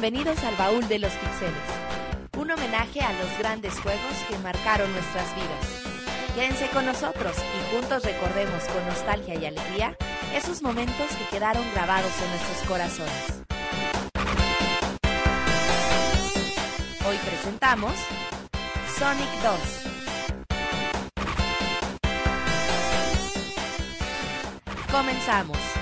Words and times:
Bienvenidos 0.00 0.38
al 0.44 0.54
Baúl 0.54 0.86
de 0.86 1.00
los 1.00 1.10
Pixeles, 1.14 1.52
un 2.36 2.48
homenaje 2.48 3.00
a 3.00 3.12
los 3.14 3.36
grandes 3.36 3.74
juegos 3.80 4.12
que 4.28 4.38
marcaron 4.38 4.92
nuestras 4.92 5.34
vidas. 5.34 5.82
Quédense 6.36 6.68
con 6.68 6.86
nosotros 6.86 7.34
y 7.36 7.74
juntos 7.74 8.04
recordemos 8.04 8.62
con 8.62 8.86
nostalgia 8.86 9.34
y 9.34 9.44
alegría 9.44 9.96
esos 10.36 10.62
momentos 10.62 11.10
que 11.16 11.24
quedaron 11.36 11.64
grabados 11.74 12.12
en 12.22 12.30
nuestros 12.30 12.58
corazones. 12.68 13.42
Hoy 17.04 17.16
presentamos 17.28 17.94
Sonic 18.96 19.30
2. 19.42 19.58
Comenzamos. 24.92 25.77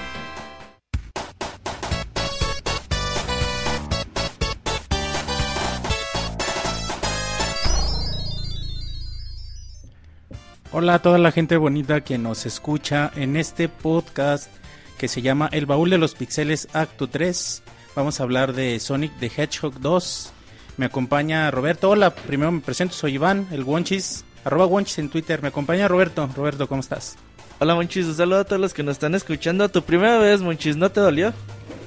Hola 10.79 10.97
a 10.97 10.99
toda 10.99 11.17
la 11.17 11.33
gente 11.33 11.57
bonita 11.57 12.03
que 12.03 12.19
nos 12.19 12.45
escucha 12.45 13.11
en 13.17 13.39
este 13.39 13.67
podcast 13.67 14.51
que 14.99 15.09
se 15.09 15.23
llama 15.23 15.49
El 15.51 15.65
Baúl 15.65 15.89
de 15.89 15.97
los 15.97 16.15
Pixeles 16.15 16.69
Acto 16.75 17.09
3. 17.09 17.63
Vamos 17.95 18.21
a 18.21 18.25
hablar 18.25 18.53
de 18.53 18.79
Sonic 18.79 19.11
the 19.19 19.33
Hedgehog 19.35 19.81
2. 19.81 20.33
Me 20.77 20.85
acompaña 20.85 21.51
Roberto. 21.51 21.89
Hola, 21.89 22.15
primero 22.15 22.53
me 22.53 22.61
presento, 22.61 22.93
soy 22.93 23.15
Iván, 23.15 23.49
el 23.53 23.65
Wonchis, 23.65 24.27
arroba 24.45 24.67
Wonchis 24.67 24.99
en 24.99 25.09
Twitter. 25.09 25.41
Me 25.41 25.49
acompaña 25.49 25.89
Roberto. 25.89 26.29
Roberto, 26.37 26.69
¿cómo 26.69 26.83
estás? 26.83 27.17
Hola 27.59 27.75
Monchis, 27.75 28.05
un 28.05 28.15
saludo 28.15 28.41
a 28.41 28.45
todos 28.45 28.61
los 28.61 28.75
que 28.75 28.83
nos 28.83 28.97
están 28.97 29.15
escuchando. 29.15 29.71
Tu 29.71 29.81
primera 29.81 30.19
vez, 30.19 30.43
Monchis, 30.43 30.77
¿no 30.77 30.91
te 30.91 31.01
dolió? 31.01 31.33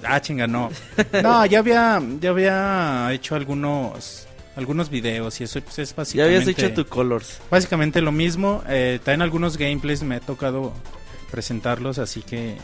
Ah, 0.04 0.20
chinga, 0.20 0.48
no. 0.48 0.72
No, 1.22 1.46
ya 1.46 1.60
había, 1.60 2.02
ya 2.20 2.32
había 2.32 3.14
hecho 3.14 3.36
algunos 3.36 4.28
algunos 4.60 4.90
videos 4.90 5.42
y 5.42 5.46
eso 5.46 5.60
pues, 5.62 5.80
es 5.80 5.96
básicamente... 5.96 6.34
Ya 6.34 6.42
habías 6.42 6.48
hecho 6.48 6.74
tu 6.74 6.88
Colors. 6.88 7.40
Básicamente 7.50 8.02
lo 8.02 8.12
mismo. 8.12 8.64
Eh, 8.68 9.00
también 9.04 9.22
algunos 9.24 9.58
gameplays 9.58 10.04
me 10.04 10.16
ha 10.18 10.20
tocado 10.20 10.74
presentarlos, 11.32 11.98
así 11.98 12.22
que 12.22 12.58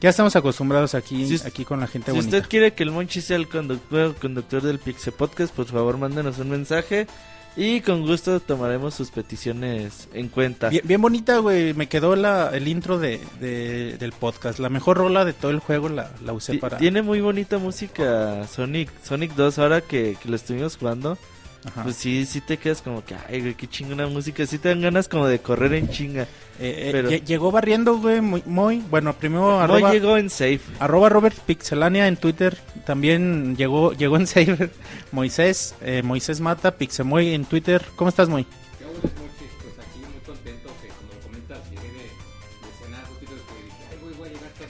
ya 0.00 0.10
estamos 0.10 0.34
acostumbrados 0.36 0.94
aquí, 0.94 1.26
Si 1.38 1.46
aquí 1.46 1.64
con 1.64 1.80
la 1.80 1.86
gente 1.86 2.10
Si 2.10 2.16
bonita. 2.16 2.36
usted 2.36 2.48
quiere 2.48 2.72
que 2.74 2.82
el 2.82 2.90
Monchis 2.90 3.24
sea 3.24 3.36
el 3.36 3.48
conductor, 3.48 4.14
conductor 4.16 4.62
del 4.62 4.78
Pixel 4.78 5.12
Podcast, 5.12 5.54
por 5.54 5.66
favor 5.66 5.96
mándenos 5.98 6.38
un 6.38 6.50
mensaje 6.50 7.06
y 7.54 7.82
con 7.82 8.00
gusto 8.06 8.40
tomaremos 8.40 8.94
sus 8.94 9.10
peticiones 9.10 10.08
en 10.14 10.28
cuenta. 10.28 10.70
Bien, 10.70 10.82
bien 10.86 11.02
bonita, 11.02 11.36
güey. 11.38 11.74
Me 11.74 11.86
quedó 11.86 12.16
la, 12.16 12.48
el 12.54 12.66
intro 12.66 12.98
de, 12.98 13.20
de- 13.40 13.98
del 13.98 14.12
podcast. 14.12 14.58
La 14.58 14.70
mejor 14.70 14.96
rola 14.96 15.26
de 15.26 15.34
todo 15.34 15.50
el 15.50 15.58
juego 15.58 15.90
la, 15.90 16.10
la 16.24 16.32
usé 16.32 16.54
para... 16.54 16.78
Tiene 16.78 17.02
muy 17.02 17.20
bonita 17.20 17.58
música 17.58 18.46
Sonic 18.48 18.90
Sonic 19.04 19.34
2 19.34 19.58
ahora 19.58 19.82
que, 19.82 20.16
que 20.22 20.28
lo 20.30 20.36
estuvimos 20.36 20.78
jugando. 20.78 21.18
Ajá. 21.64 21.84
Pues 21.84 21.94
sí, 21.96 22.26
sí 22.26 22.40
te 22.40 22.56
quedas 22.56 22.82
como 22.82 23.04
que, 23.04 23.14
ay, 23.28 23.40
güey, 23.40 23.54
qué 23.54 23.68
chingona 23.68 24.06
música. 24.08 24.44
Sí 24.46 24.58
te 24.58 24.68
dan 24.70 24.80
ganas 24.80 25.06
como 25.08 25.26
de 25.28 25.38
correr 25.38 25.74
en 25.74 25.88
chinga. 25.90 26.22
Eh, 26.22 26.26
eh, 26.58 26.88
pero- 26.92 27.08
Llegó 27.10 27.52
barriendo, 27.52 27.98
güey, 27.98 28.20
muy, 28.20 28.42
muy... 28.46 28.78
Bueno, 28.90 29.12
primero 29.14 29.42
No 29.52 29.60
arroba, 29.60 29.92
llegó 29.92 30.16
en 30.16 30.28
safe. 30.28 30.60
arroba 30.80 31.08
Robert 31.08 31.36
Pixelania 31.46 32.08
en 32.08 32.16
Twitter. 32.16 32.58
También 32.84 33.56
llegó 33.56 33.92
llegó 33.92 34.16
en 34.16 34.26
Saber 34.26 34.70
Moisés. 35.12 35.74
eh, 35.82 36.02
Moisés 36.02 36.40
Mata, 36.40 36.72
Pixemoy 36.76 37.32
en 37.32 37.44
Twitter. 37.44 37.84
¿Cómo 37.94 38.08
estás, 38.08 38.28
Moy? 38.28 38.44
Pues 38.80 39.14
muy. 39.14 39.28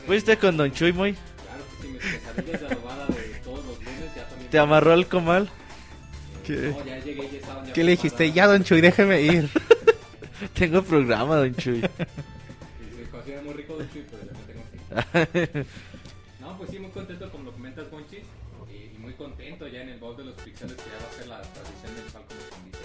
¿Fuiste 0.07 0.37
con 0.37 0.57
Don 0.57 0.73
Chuy, 0.73 0.93
muy? 0.93 1.13
Claro 1.15 1.65
que 1.81 1.87
sí, 1.87 1.93
mis 1.93 2.03
quesadillas 2.03 2.61
de 2.61 2.67
adobada 2.67 3.07
de 3.07 3.15
todos 3.45 3.65
los 3.65 3.79
lunes 3.79 4.15
ya 4.17 4.29
también. 4.29 4.51
¿Te 4.51 4.59
amarró 4.59 4.93
al 4.93 5.07
comal? 5.09 5.51
Eh, 6.49 6.75
No, 6.77 6.85
ya 6.85 6.99
llegué 6.99 7.29
ya 7.31 7.39
estaban 7.39 7.67
ya 7.67 7.73
¿Qué 7.73 7.85
le 7.85 7.91
dijiste? 7.93 8.33
Ya, 8.33 8.47
Don 8.47 8.65
Chuy, 8.65 8.81
déjeme 8.81 9.21
ir. 9.23 9.49
Tengo 10.55 10.83
programa, 10.83 11.37
Don 11.37 11.55
Chuy. 11.57 11.81
Cocina 13.11 13.43
muy 13.45 13.55
rico, 13.55 13.77
Chuy, 13.93 14.05
pero 14.11 14.23
ya 14.25 14.33
me 14.33 14.45
tengo 14.47 15.33
que 15.33 15.61
ir. 15.61 15.67
No, 16.41 16.59
pues 16.59 16.71
sí, 16.71 16.79
muy 16.79 16.91
contento 16.91 17.31
como 17.31 17.45
lo 17.45 17.53
comentas, 17.53 17.87
Monchis. 17.93 18.21
Y, 18.71 18.97
y 18.97 18.99
muy 18.99 19.13
contento 19.15 19.67
ya 19.69 19.83
en 19.83 19.91
el 19.91 19.99
bowl 19.99 20.17
de 20.17 20.25
los 20.25 20.35
pixeles 20.35 20.75
que 20.75 20.83
ya 20.91 20.99
va 21.05 21.09
a 21.11 21.13
ser 21.17 21.27
la 21.29 21.41
tradición 21.41 21.93
como 22.13 22.27
quien 22.27 22.65
dice. 22.67 22.85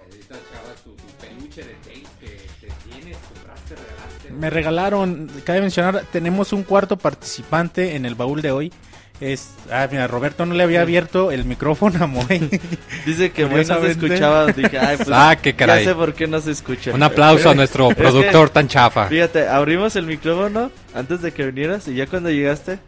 Ahorita 0.00 0.34
chavas 0.52 0.82
tu, 0.84 0.90
tu 0.94 1.04
peluche 1.20 1.62
de 1.62 1.74
Tails 1.84 2.08
que, 2.20 2.26
que 2.60 2.72
tienes, 2.90 3.16
compraste, 3.16 3.74
regalaste. 3.74 4.30
Me 4.30 4.50
regalaron, 4.50 5.30
cabe 5.44 5.60
mencionar, 5.62 6.04
tenemos 6.12 6.52
un 6.52 6.62
cuarto 6.62 6.96
participante 6.98 7.96
en 7.96 8.04
el 8.06 8.14
baúl 8.14 8.42
de 8.42 8.50
hoy. 8.50 8.72
Es, 9.22 9.50
ah, 9.70 9.86
mira, 9.88 10.08
Roberto 10.08 10.44
no 10.46 10.54
le 10.54 10.64
había 10.64 10.80
abierto 10.82 11.30
el 11.30 11.44
micrófono 11.44 12.02
a 12.02 12.06
Moy. 12.08 12.60
Dice 13.06 13.30
que 13.30 13.46
Moy 13.46 13.64
no 13.64 13.80
se 13.80 13.92
escuchaba. 13.92 14.46
Dije, 14.46 14.76
ay, 14.80 14.96
pues. 14.96 15.08
Ah, 15.12 15.36
qué 15.40 15.54
caray. 15.54 15.84
Ya 15.84 15.90
sé 15.90 15.94
por 15.94 16.12
qué 16.12 16.26
no 16.26 16.40
se 16.40 16.50
escucha. 16.50 16.92
Un 16.92 17.04
aplauso 17.04 17.50
a 17.50 17.54
nuestro 17.54 17.88
Es 17.90 17.96
que- 17.96 18.02
productor 18.02 18.50
tan 18.50 18.66
chafa. 18.66 19.06
Fíjate, 19.06 19.46
abrimos 19.46 19.94
el 19.94 20.06
micrófono 20.06 20.72
antes 20.92 21.22
de 21.22 21.30
que 21.30 21.46
vinieras 21.46 21.86
y 21.86 21.94
ya 21.94 22.08
cuando 22.08 22.30
llegaste, 22.30 22.80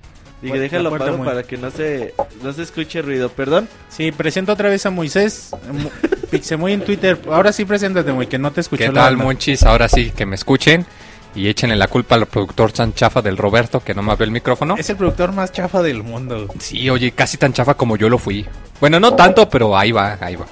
dije, 0.42 0.58
déjalo 0.58 0.88
puerta 0.88 1.04
apago 1.06 1.18
muy- 1.18 1.26
para 1.28 1.44
que 1.44 1.56
no 1.56 1.70
se, 1.70 2.14
no 2.42 2.52
se 2.52 2.62
escuche 2.62 3.00
ruido. 3.00 3.28
Perdón. 3.28 3.68
Sí, 3.88 4.10
presento 4.10 4.50
otra 4.54 4.68
vez 4.68 4.84
a 4.86 4.90
Moisés. 4.90 5.50
Mo- 5.72 5.88
Pixemoy 6.32 6.72
en 6.72 6.80
Twitter. 6.80 7.16
Ahora 7.30 7.52
sí, 7.52 7.64
preséntate, 7.64 8.12
Moy, 8.12 8.26
que 8.26 8.38
no 8.38 8.50
te 8.50 8.60
escuchó 8.60 8.82
¿Qué 8.86 8.90
tal, 8.90 9.16
monchis? 9.16 9.62
Ahora 9.62 9.88
sí, 9.88 10.10
que 10.10 10.26
me 10.26 10.34
escuchen. 10.34 10.84
Y 11.34 11.48
échenle 11.48 11.74
la 11.76 11.88
culpa 11.88 12.14
al 12.14 12.26
productor 12.26 12.70
tan 12.72 12.92
chafa 12.94 13.20
del 13.20 13.36
Roberto, 13.36 13.80
que 13.80 13.92
no 13.94 14.02
me 14.02 14.12
abrió 14.12 14.24
el 14.26 14.30
micrófono. 14.30 14.76
Es 14.78 14.88
el 14.90 14.96
productor 14.96 15.32
más 15.32 15.50
chafa 15.52 15.82
del 15.82 16.02
mundo. 16.04 16.46
Sí, 16.60 16.88
oye, 16.90 17.10
casi 17.12 17.36
tan 17.38 17.52
chafa 17.52 17.74
como 17.74 17.96
yo 17.96 18.08
lo 18.08 18.18
fui. 18.18 18.46
Bueno, 18.80 19.00
no 19.00 19.14
tanto, 19.14 19.48
pero 19.48 19.76
ahí 19.76 19.90
va, 19.90 20.16
ahí 20.20 20.36
va. 20.36 20.46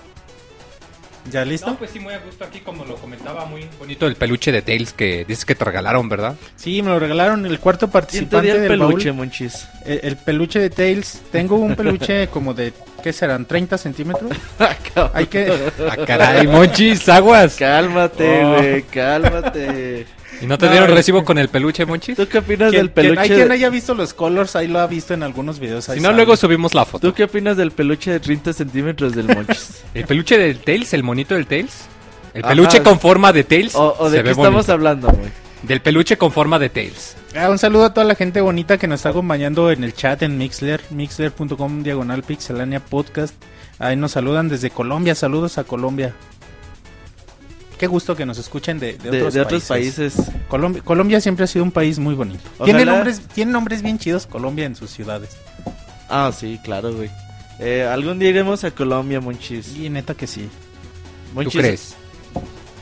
¿Ya 1.31 1.45
listo? 1.45 1.69
No, 1.71 1.77
pues 1.77 1.93
sí, 1.93 2.01
muy 2.01 2.13
a 2.15 2.19
gusto 2.19 2.45
aquí, 2.45 2.59
como 2.59 2.85
lo 2.85 2.97
comentaba, 2.97 3.45
muy 3.45 3.65
bonito 3.79 4.09
el 4.09 4.17
peluche 4.17 4.51
de 4.51 4.61
Tails 4.61 4.93
que 4.93 5.25
dices 5.25 5.45
que 5.45 5.55
te 5.55 5.65
regalaron, 5.65 6.09
¿verdad? 6.09 6.35
Sí, 6.57 6.83
me 6.83 6.89
lo 6.91 6.99
regalaron 6.99 7.47
el 7.47 7.61
cuarto 7.61 7.87
¿Quién 7.87 7.91
te 7.91 7.93
participante 8.01 8.47
dio 8.47 8.55
el 8.57 8.61
del 8.63 8.69
peluche, 8.71 9.11
baúl. 9.11 9.19
monchis? 9.19 9.69
El, 9.87 10.01
el 10.03 10.17
peluche 10.17 10.59
de 10.59 10.71
Tails. 10.71 11.21
Tengo 11.31 11.55
un 11.59 11.77
peluche 11.77 12.27
como 12.33 12.55
de, 12.55 12.73
¿qué 13.05 13.13
serán? 13.13 13.47
¿30 13.47 13.79
centímetros? 13.79 14.33
Hay 15.15 15.27
que... 15.27 15.53
Ah, 15.89 15.97
caray, 16.05 16.49
monchis, 16.49 17.09
aguas. 17.09 17.55
Cálmate, 17.55 18.45
Oh. 18.45 18.57
güey, 18.57 18.83
cálmate. 18.83 20.07
¿Y 20.43 20.47
no 20.47 20.59
te 20.59 20.67
No, 20.67 20.73
dieron 20.73 20.91
recibo 20.91 21.25
con 21.25 21.39
el 21.39 21.49
peluche, 21.49 21.87
monchis? 21.87 22.17
¿Tú 22.17 22.27
qué 22.29 22.39
opinas 22.39 22.73
del 22.73 22.91
peluche? 22.91 23.21
hay 23.21 23.29
quien 23.31 23.53
haya 23.53 23.71
visto 23.71 23.95
los 23.95 24.13
colors, 24.13 24.57
ahí 24.57 24.67
lo 24.69 24.81
ha 24.81 24.87
visto 24.87 25.15
en 25.15 25.23
algunos 25.23 25.59
videos. 25.61 25.89
ahí 25.89 25.97
Si 25.99 26.03
no, 26.03 26.09
sale. 26.09 26.17
luego 26.17 26.37
subimos 26.37 26.75
la 26.75 26.85
foto. 26.85 27.09
¿Tú 27.09 27.15
qué 27.15 27.25
opinas 27.25 27.57
del 27.57 27.71
peluche 27.71 28.11
de 28.11 28.21
30 28.21 28.53
centímetros 28.53 29.15
del 29.15 29.29
monchis? 29.29 29.83
¿El 29.95 30.05
peluche 30.05 30.37
del 30.37 30.59
Tails, 30.59 30.93
el 30.95 31.03
monito 31.03 31.35
del 31.35 31.47
Tails? 31.47 31.87
El 32.35 32.43
Ajá. 32.43 32.49
peluche 32.51 32.83
con 32.83 32.99
forma 32.99 33.33
de 33.33 33.45
Tails. 33.45 33.75
¿O, 33.75 33.95
o 33.99 34.11
de 34.11 34.19
se 34.19 34.25
qué 34.25 34.31
estamos 34.31 34.53
bonito. 34.55 34.73
hablando, 34.73 35.09
güey? 35.09 35.31
Del 35.63 35.81
peluche 35.81 36.17
con 36.19 36.33
forma 36.33 36.59
de 36.59 36.71
Tails. 36.71 37.17
Ah, 37.37 37.49
un 37.49 37.59
saludo 37.59 37.85
a 37.85 37.95
toda 37.95 38.05
la 38.05 38.15
gente 38.17 38.41
bonita 38.41 38.79
que 38.79 38.89
nos 38.89 38.99
está 39.01 39.11
acompañando 39.11 39.71
en 39.71 39.85
el 39.85 39.95
chat 39.95 40.23
en 40.23 40.37
Mixler, 40.39 40.81
mixler.com 40.91 41.83
diagonal 41.85 42.23
pixelania 42.25 42.81
podcast. 42.81 43.35
Ahí 43.79 43.97
nos 43.97 44.13
saludan 44.13 44.49
desde 44.49 44.71
Colombia, 44.71 45.15
saludos 45.15 45.59
a 45.59 45.65
Colombia. 45.65 46.15
Qué 47.79 47.87
gusto 47.87 48.15
que 48.15 48.25
nos 48.27 48.39
escuchen 48.39 48.79
de, 48.79 48.97
de 48.99 49.11
De, 49.11 49.19
otros, 49.19 49.35
de 49.35 49.41
otros 49.41 49.65
países. 49.65 50.15
países. 50.15 50.33
Colombia, 50.49 50.83
Colombia 50.83 51.21
siempre 51.21 51.45
ha 51.45 51.49
sido 51.49 51.65
un 51.65 51.73
país 51.73 51.99
muy 51.99 52.15
bonito. 52.15 52.41
Ojalá- 52.59 52.65
Tiene 52.79 52.85
nombres, 52.91 53.21
tiene 53.35 53.53
nombres 53.53 53.83
bien 53.83 53.99
chidos 53.99 54.27
Colombia 54.27 54.67
en 54.67 54.77
sus 54.77 54.91
ciudades. 54.91 55.31
Ah, 56.09 56.31
sí, 56.37 56.61
claro, 56.63 56.95
güey. 56.95 57.11
Eh, 57.59 57.85
algún 57.91 58.19
día 58.19 58.29
iremos 58.31 58.63
a 58.65 58.71
Colombia, 58.71 59.21
monchis. 59.21 59.77
Y 59.77 59.89
neta 59.89 60.15
que 60.15 60.27
sí. 60.27 60.49
¿Tú 61.43 61.51
crees? 61.51 61.95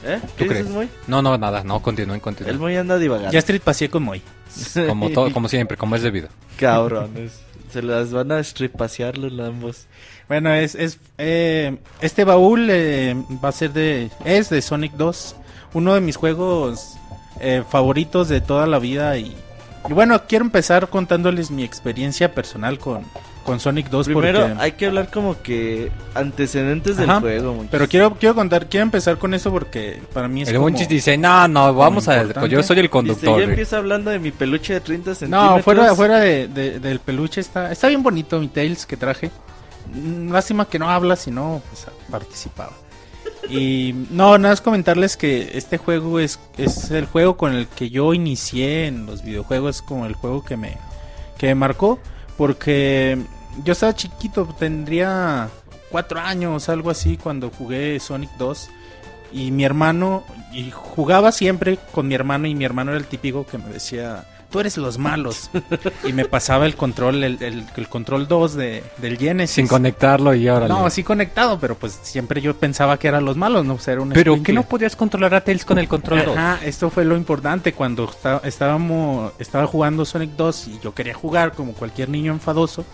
¿Eh? 0.05 0.19
¿Tú 0.23 0.29
¿Qué 0.39 0.47
crees? 0.47 0.61
dices, 0.63 0.75
Moy? 0.75 0.89
No, 1.07 1.23
no, 1.23 1.37
nada, 1.39 1.63
no, 1.63 1.81
continúen, 1.83 2.17
El 2.17 2.21
continúen. 2.23 2.59
Moy 2.59 2.77
anda 2.77 2.99
divagando. 2.99 3.31
Ya 3.33 3.39
Street 3.41 3.61
pasé 3.63 3.89
con 3.89 4.03
Moy. 4.03 4.23
Como 4.89 5.11
todo, 5.11 5.31
como 5.33 5.49
siempre, 5.49 5.77
como 5.77 5.95
es 5.97 6.03
debido. 6.03 6.29
Cabrones. 6.59 7.33
Se 7.73 7.83
las 7.83 8.11
van 8.11 8.33
a 8.33 8.41
estripasear 8.41 9.17
los 9.19 9.39
ambos. 9.47 9.87
Bueno, 10.31 10.55
es, 10.55 10.77
es 10.77 11.01
eh, 11.19 11.77
este 12.01 12.23
baúl 12.23 12.69
eh, 12.71 13.17
va 13.45 13.49
a 13.49 13.53
ser 13.53 13.73
de 13.73 14.11
es 14.25 14.49
de 14.49 14.63
Sonic 14.63 14.93
2, 14.93 15.35
uno 15.75 15.95
de 15.95 16.01
mis 16.01 16.15
juegos 16.17 16.95
eh, 17.41 17.65
favoritos 17.69 18.29
de 18.29 18.41
toda 18.41 18.69
la 18.69 18.79
vida 18.79 19.17
y, 19.19 19.35
y 19.89 19.93
bueno, 19.93 20.23
quiero 20.29 20.45
empezar 20.45 20.89
contándoles 20.89 21.51
mi 21.51 21.65
experiencia 21.65 22.33
personal 22.33 22.79
con, 22.79 23.03
con 23.45 23.59
Sonic 23.59 23.89
2 23.89 24.07
Primero 24.07 24.41
porque 24.47 24.63
hay 24.63 24.73
que 24.73 24.87
hablar 24.87 25.11
como 25.11 25.43
que 25.43 25.91
antecedentes 26.15 26.97
del 26.97 27.11
Ajá, 27.11 27.19
juego, 27.19 27.53
monchis. 27.55 27.71
pero 27.73 27.89
quiero 27.89 28.15
quiero 28.15 28.37
contar, 28.37 28.69
quiero 28.69 28.85
empezar 28.85 29.19
con 29.19 29.35
eso 29.35 29.51
porque 29.51 30.01
para 30.15 30.29
mí 30.29 30.43
es 30.43 30.49
El 30.49 30.55
como- 30.59 30.69
Monchis 30.69 30.87
dice, 30.89 31.19
no, 31.19 31.49
no, 31.49 31.75
vamos 31.75 32.07
a... 32.07 32.23
Pues 32.23 32.53
yo 32.53 32.63
soy 32.63 32.77
el 32.77 32.83
Dice, 32.83 32.91
conductor. 32.93 33.27
ya 33.31 33.33
güey". 33.33 33.49
empieza 33.49 33.79
hablando 33.79 34.13
de 34.13 34.21
mi 34.21 34.31
peluche 34.31 34.75
de 34.75 34.81
30 34.81 35.13
centímetros. 35.17 35.57
No, 35.57 35.63
fuera, 35.65 35.93
fuera 35.97 36.21
de, 36.21 36.47
de- 36.47 36.79
del 36.79 37.01
peluche 37.01 37.41
está, 37.41 37.73
está 37.73 37.89
bien 37.89 38.05
bonito 38.05 38.39
mi 38.39 38.47
Tails 38.47 38.87
que 38.87 38.97
traje. 38.97 39.33
Lástima 39.95 40.69
que 40.69 40.79
no 40.79 40.89
habla, 40.91 41.17
si 41.17 41.31
no, 41.31 41.63
pues, 41.69 41.87
participaba. 42.11 42.73
Y 43.49 43.95
no, 44.11 44.39
nada 44.39 44.53
más 44.53 44.61
comentarles 44.61 45.17
que 45.17 45.51
este 45.55 45.77
juego 45.77 46.21
es, 46.21 46.39
es 46.57 46.91
el 46.91 47.07
juego 47.07 47.37
con 47.37 47.55
el 47.55 47.67
que 47.67 47.91
yo 47.91 48.15
inicié 48.15 48.87
en 48.87 49.07
los 49.07 49.23
videojuegos, 49.23 49.83
como 49.83 50.07
el 50.07 50.15
juego 50.15 50.45
que 50.45 50.57
me, 50.57 50.77
que 51.37 51.49
me 51.49 51.55
marcó, 51.55 51.99
porque 52.37 53.19
yo 53.65 53.73
estaba 53.73 53.95
chiquito, 53.95 54.47
tendría 54.59 55.49
cuatro 55.91 56.21
años, 56.21 56.69
algo 56.69 56.91
así, 56.91 57.17
cuando 57.17 57.51
jugué 57.51 57.99
Sonic 57.99 58.31
2. 58.39 58.71
Y 59.33 59.51
mi 59.51 59.65
hermano, 59.65 60.25
y 60.53 60.71
jugaba 60.71 61.33
siempre 61.33 61.79
con 61.93 62.09
mi 62.09 62.15
hermano, 62.15 62.47
y 62.47 62.55
mi 62.55 62.65
hermano 62.65 62.93
era 62.93 62.99
el 62.99 63.07
típico 63.07 63.47
que 63.47 63.59
me 63.59 63.69
decía, 63.69 64.25
tú 64.51 64.61
eres 64.61 64.77
los 64.77 64.99
malos. 64.99 65.51
y 66.05 66.13
me 66.13 66.25
pasaba 66.25 66.67
el 66.67 66.77
control, 66.77 67.23
el, 67.25 67.43
el- 67.43 67.67
el 67.77 67.89
control 67.89 68.27
2 68.29 68.55
de, 68.55 68.85
del 68.99 69.17
Genesis. 69.19 69.55
Sin 69.55 69.67
conectarlo 69.69 70.35
y 70.35 70.49
ahora. 70.49 70.69
No, 70.69 70.89
sí 70.91 71.03
conectado, 71.05 71.59
pero 71.61 71.75
pues 71.77 71.99
siempre 72.03 72.41
yo 72.41 72.57
pensaba 72.57 72.99
que 72.99 73.09
eran 73.09 73.25
los 73.25 73.37
malos, 73.37 73.65
no, 73.65 73.79
era 73.87 74.01
un 74.01 74.11
Pero 74.11 74.43
que 74.43 74.53
no 74.53 74.63
podías 74.65 74.97
controlar 74.97 75.35
a 75.35 75.43
Tails 75.45 75.65
con 75.65 75.79
el 75.79 75.89
control 75.89 76.25
2. 76.25 76.37
Ajá, 76.37 76.59
esto 76.65 76.91
fue 76.91 77.05
lo 77.05 77.17
importante 77.17 77.73
cuando 77.73 78.05
está- 78.11 78.41
estábamos 78.45 79.33
estaba 79.39 79.67
jugando 79.67 80.05
Sonic 80.05 80.31
2 80.37 80.69
y 80.69 80.81
yo 80.81 80.95
quería 80.95 81.15
jugar 81.15 81.53
como 81.53 81.73
cualquier 81.73 82.09
niño 82.09 82.33
enfadoso. 82.33 82.85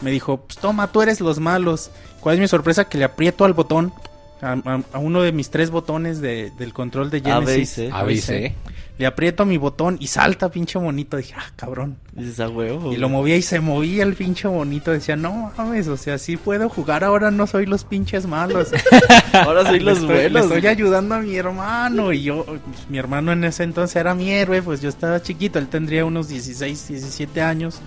Me 0.00 0.10
dijo, 0.10 0.38
pues 0.38 0.58
toma, 0.58 0.88
tú 0.90 1.00
eres 1.02 1.20
los 1.20 1.38
malos. 1.38 1.90
¿Cuál 2.20 2.34
es 2.36 2.40
mi 2.40 2.48
sorpresa? 2.48 2.84
Que 2.88 2.98
le 2.98 3.04
aprieto 3.04 3.44
al 3.44 3.52
botón, 3.52 3.92
a, 4.42 4.52
a- 4.52 4.82
a 4.92 4.98
uno 4.98 5.22
de 5.22 5.32
mis 5.32 5.48
tres 5.50 5.70
botones 5.70 6.20
de- 6.20 6.50
del 6.58 6.72
control 6.72 7.10
de 7.10 7.18
A, 7.30 7.38
B 7.40 7.44
y 7.44 7.46
Genesis. 7.66 7.70
C. 7.70 7.90
A, 7.92 8.02
B 8.02 8.12
y 8.14 8.18
C. 8.18 8.54
Le 8.98 9.06
aprieto 9.06 9.46
mi 9.46 9.56
botón 9.56 9.96
y 10.00 10.06
salta 10.08 10.50
pinche 10.50 10.78
bonito. 10.78 11.16
Dije, 11.16 11.34
ah, 11.36 11.50
cabrón. 11.56 11.96
Dices 12.12 12.38
a 12.40 12.48
huevo. 12.50 12.92
Y 12.92 12.96
lo 12.98 13.08
movía 13.08 13.36
y 13.36 13.42
se 13.42 13.58
movía 13.58 14.02
el 14.04 14.14
pinche 14.14 14.46
bonito. 14.46 14.90
Decía, 14.92 15.16
no 15.16 15.50
mames, 15.56 15.88
o 15.88 15.96
sea, 15.96 16.18
sí 16.18 16.36
puedo 16.36 16.68
jugar 16.68 17.02
ahora, 17.02 17.30
no 17.30 17.46
soy 17.46 17.64
los 17.64 17.84
pinches 17.84 18.26
malos. 18.26 18.70
Ahora 19.32 19.64
soy 19.64 19.80
los 19.80 19.98
estoy, 19.98 20.14
le 20.16 20.28
buenos. 20.28 20.52
estoy 20.52 20.66
ayudando 20.66 21.14
a 21.14 21.20
mi 21.20 21.34
hermano. 21.34 22.12
Y 22.12 22.22
yo, 22.24 22.44
pues, 22.44 22.60
mi 22.90 22.98
hermano 22.98 23.32
en 23.32 23.42
ese 23.44 23.64
entonces 23.64 23.96
era 23.96 24.14
mi 24.14 24.30
héroe, 24.30 24.60
pues 24.62 24.82
yo 24.82 24.90
estaba 24.90 25.22
chiquito, 25.22 25.58
él 25.58 25.68
tendría 25.68 26.04
unos 26.04 26.28
16, 26.28 26.88
17 26.88 27.40
años. 27.40 27.80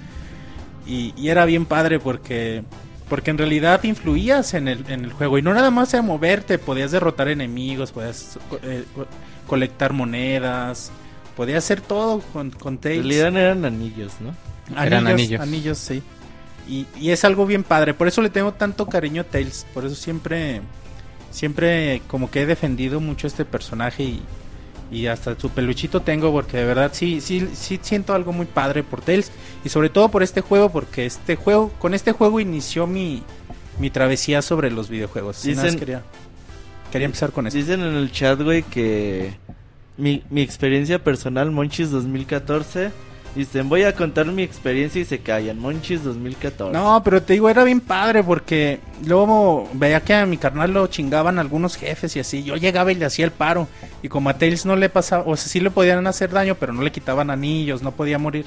Y, 0.88 1.14
y 1.16 1.30
era 1.30 1.46
bien 1.46 1.66
padre 1.66 2.00
porque, 2.00 2.64
porque 3.10 3.32
en 3.32 3.38
realidad 3.38 3.84
influías 3.84 4.54
en 4.54 4.68
el, 4.68 4.84
en 4.90 5.04
el 5.06 5.14
juego. 5.14 5.38
Y 5.38 5.42
no 5.42 5.54
nada 5.54 5.72
más 5.72 5.94
era 5.94 6.02
moverte, 6.04 6.58
podías 6.58 6.92
derrotar 6.92 7.28
enemigos, 7.28 7.92
podías 7.92 8.40
eh, 8.64 8.84
co- 8.96 9.08
colectar 9.48 9.94
monedas, 9.94 10.92
podías 11.36 11.64
hacer 11.64 11.82
todo 11.82 12.20
con, 12.34 12.52
con 12.52 12.74
En 12.76 12.80
Tails. 12.80 13.04
realidad 13.06 13.36
eran 13.38 13.66
anillos, 13.66 14.14
¿no? 14.20 14.34
Eran 14.82 15.06
Anillos, 15.08 15.40
anillos. 15.40 15.42
anillos, 15.42 15.78
sí. 15.78 16.04
Y, 16.68 16.88
y 17.00 17.12
es 17.12 17.24
algo 17.24 17.46
bien 17.46 17.64
padre, 17.64 17.94
por 17.94 18.08
eso 18.08 18.24
le 18.24 18.32
tengo 18.32 18.54
tanto 18.54 18.88
cariño 18.88 19.22
a 19.22 19.26
Tails, 19.26 19.68
por 19.72 19.86
eso 19.86 19.94
siempre, 19.94 20.62
siempre 21.30 22.02
como 22.08 22.32
que 22.32 22.42
he 22.42 22.46
defendido 22.48 23.00
mucho 23.00 23.28
a 23.28 23.30
este 23.30 23.46
personaje 23.46 24.02
y, 24.04 24.24
y 24.92 25.08
hasta 25.08 25.38
su 25.40 25.50
peluchito 25.50 26.02
tengo 26.02 26.32
porque 26.32 26.58
de 26.58 26.66
verdad 26.66 26.92
sí, 26.94 27.20
sí, 27.22 27.50
sí 27.54 27.80
siento 27.82 28.14
algo 28.14 28.32
muy 28.34 28.46
padre 28.46 28.84
por 28.84 29.02
Tails 29.02 29.32
y 29.64 29.70
sobre 29.70 29.90
todo 29.90 30.10
por 30.10 30.22
este 30.24 30.42
juego 30.42 30.70
porque 30.72 31.06
este 31.06 31.36
juego, 31.36 31.72
con 31.80 31.94
este 31.94 32.12
juego 32.12 32.40
inició 32.40 32.86
mi, 32.88 33.24
mi 33.80 33.90
travesía 33.90 34.42
sobre 34.42 34.70
los 34.72 34.90
videojuegos. 34.90 35.44
Dicen- 35.44 35.80
quería, 35.80 36.04
quería 36.92 37.06
empezar 37.06 37.32
con 37.32 37.48
esto. 37.48 37.58
Dicen 37.58 37.82
en 37.82 37.96
el 37.96 38.12
chat, 38.12 38.40
güey, 38.42 38.64
que 38.64 39.34
mi, 39.98 40.24
mi 40.30 40.42
experiencia 40.42 41.04
personal, 41.04 41.52
Monchis 41.52 41.90
2014. 41.92 42.92
Dicen, 43.36 43.68
voy 43.68 43.84
a 43.84 43.94
contar 43.94 44.26
mi 44.28 44.44
experiencia 44.44 45.02
y 45.02 45.06
se 45.06 45.20
callan. 45.20 45.60
Monchis 45.60 46.04
2014. 46.06 46.72
No, 46.72 47.02
pero 47.04 47.22
te 47.22 47.34
digo, 47.34 47.50
era 47.50 47.66
bien 47.66 47.82
padre 47.82 48.24
porque 48.24 48.80
luego 49.06 49.70
veía 49.74 50.00
que 50.00 50.14
a 50.14 50.26
mi 50.26 50.38
carnal 50.38 50.72
lo 50.72 50.88
chingaban 50.88 51.38
algunos 51.38 51.76
jefes 51.76 52.16
y 52.16 52.22
así. 52.22 52.44
Yo 52.46 52.56
llegaba 52.56 52.94
y 52.94 52.96
le 52.96 53.04
hacía 53.04 53.26
el 53.26 53.32
paro. 53.32 53.68
Y 54.02 54.08
como 54.08 54.30
a 54.30 54.38
Tails 54.38 54.66
no 54.66 54.78
le 54.78 54.88
pasaba, 54.88 55.24
o 55.26 55.36
sea, 55.36 55.50
sí 55.50 55.60
le 55.60 55.70
podían 55.70 56.08
hacer 56.08 56.30
daño, 56.30 56.56
pero 56.56 56.72
no 56.72 56.82
le 56.82 56.94
quitaban 56.94 57.30
anillos, 57.30 57.82
no 57.82 57.92
podía 57.92 58.18
morir. 58.18 58.46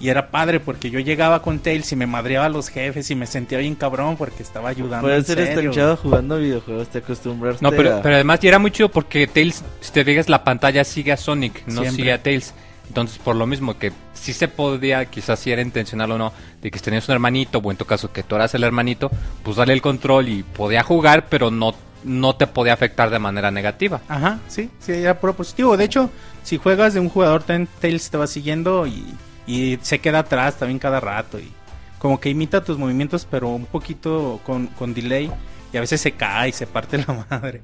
Y 0.00 0.08
era 0.08 0.30
padre 0.30 0.60
porque 0.60 0.90
yo 0.90 1.00
llegaba 1.00 1.42
con 1.42 1.58
Tails 1.58 1.90
y 1.90 1.96
me 1.96 2.06
madreaba 2.06 2.46
a 2.46 2.48
los 2.48 2.68
jefes 2.68 3.10
y 3.10 3.14
me 3.16 3.26
sentía 3.26 3.58
bien 3.58 3.74
cabrón 3.74 4.16
porque 4.16 4.44
estaba 4.44 4.68
ayudando. 4.68 5.08
Puede 5.08 5.24
ser 5.24 5.40
estanchado 5.40 5.96
jugando 5.96 6.38
videojuegos, 6.38 6.88
te 6.88 6.98
acostumbras. 6.98 7.62
No, 7.62 7.70
pero, 7.70 8.00
pero 8.00 8.14
además 8.14 8.38
y 8.42 8.48
era 8.48 8.60
muy 8.60 8.70
chido 8.70 8.88
porque 8.90 9.26
Tails, 9.26 9.64
si 9.80 9.92
te 9.92 10.04
fijas, 10.04 10.28
la 10.28 10.44
pantalla 10.44 10.84
sigue 10.84 11.10
a 11.10 11.16
Sonic, 11.16 11.66
no 11.66 11.80
Siempre. 11.80 11.90
sigue 11.90 12.12
a 12.12 12.22
Tails. 12.22 12.54
Entonces, 12.88 13.18
por 13.18 13.36
lo 13.36 13.46
mismo 13.46 13.78
que 13.78 13.92
sí 14.12 14.32
se 14.32 14.48
podía, 14.48 15.04
quizás 15.06 15.38
si 15.38 15.50
era 15.50 15.62
intencional 15.62 16.12
o 16.12 16.18
no, 16.18 16.32
de 16.60 16.70
que 16.70 16.78
tenías 16.78 17.08
un 17.08 17.14
hermanito, 17.14 17.58
o 17.58 17.70
en 17.70 17.76
tu 17.76 17.84
caso 17.84 18.12
que 18.12 18.22
tú 18.22 18.36
eras 18.36 18.54
el 18.54 18.64
hermanito, 18.64 19.10
pues 19.42 19.56
darle 19.56 19.74
el 19.74 19.82
control 19.82 20.28
y 20.28 20.42
podía 20.42 20.82
jugar, 20.82 21.26
pero 21.28 21.50
no, 21.50 21.74
no 22.04 22.36
te 22.36 22.46
podía 22.46 22.74
afectar 22.74 23.10
de 23.10 23.18
manera 23.18 23.50
negativa. 23.50 24.00
Ajá, 24.08 24.38
sí, 24.48 24.70
sí, 24.78 24.92
era 24.92 25.18
propositivo. 25.18 25.76
De 25.76 25.84
hecho, 25.84 26.10
si 26.42 26.58
juegas 26.58 26.94
de 26.94 27.00
un 27.00 27.08
jugador, 27.08 27.42
Tails 27.42 28.10
te 28.10 28.18
va 28.18 28.26
siguiendo 28.26 28.86
y, 28.86 29.04
y 29.46 29.78
se 29.82 29.98
queda 29.98 30.20
atrás 30.20 30.56
también 30.56 30.78
cada 30.78 31.00
rato. 31.00 31.38
Y 31.38 31.50
como 31.98 32.20
que 32.20 32.30
imita 32.30 32.62
tus 32.62 32.78
movimientos, 32.78 33.26
pero 33.28 33.48
un 33.48 33.66
poquito 33.66 34.40
con, 34.44 34.68
con 34.68 34.94
delay. 34.94 35.30
Y 35.72 35.76
a 35.76 35.80
veces 35.80 36.00
se 36.00 36.12
cae 36.12 36.50
y 36.50 36.52
se 36.52 36.66
parte 36.66 36.98
la 36.98 37.26
madre. 37.30 37.62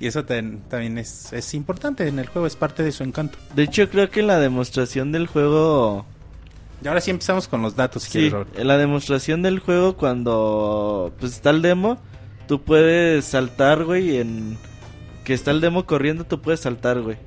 Y 0.00 0.06
eso 0.06 0.24
ten- 0.24 0.62
también 0.68 0.96
es, 0.98 1.32
es 1.32 1.52
importante 1.54 2.08
en 2.08 2.18
el 2.18 2.26
juego, 2.26 2.46
es 2.46 2.56
parte 2.56 2.82
de 2.82 2.90
su 2.90 3.02
encanto. 3.04 3.38
De 3.54 3.62
hecho, 3.64 3.88
creo 3.90 4.10
que 4.10 4.22
la 4.22 4.38
demostración 4.40 5.12
del 5.12 5.26
juego. 5.26 6.06
Y 6.82 6.88
ahora 6.88 7.02
sí 7.02 7.10
empezamos 7.10 7.46
con 7.46 7.60
los 7.60 7.76
datos, 7.76 8.04
si 8.04 8.10
Sí, 8.10 8.30
quieres, 8.30 8.64
la 8.66 8.78
demostración 8.78 9.42
del 9.42 9.58
juego, 9.58 9.96
cuando 9.98 11.12
pues 11.20 11.32
está 11.32 11.50
el 11.50 11.60
demo, 11.60 11.98
tú 12.48 12.62
puedes 12.62 13.26
saltar, 13.26 13.84
güey. 13.84 14.16
En 14.16 14.56
que 15.24 15.34
está 15.34 15.50
el 15.50 15.60
demo 15.60 15.84
corriendo, 15.84 16.24
tú 16.24 16.40
puedes 16.40 16.60
saltar, 16.60 17.02
güey. 17.02 17.18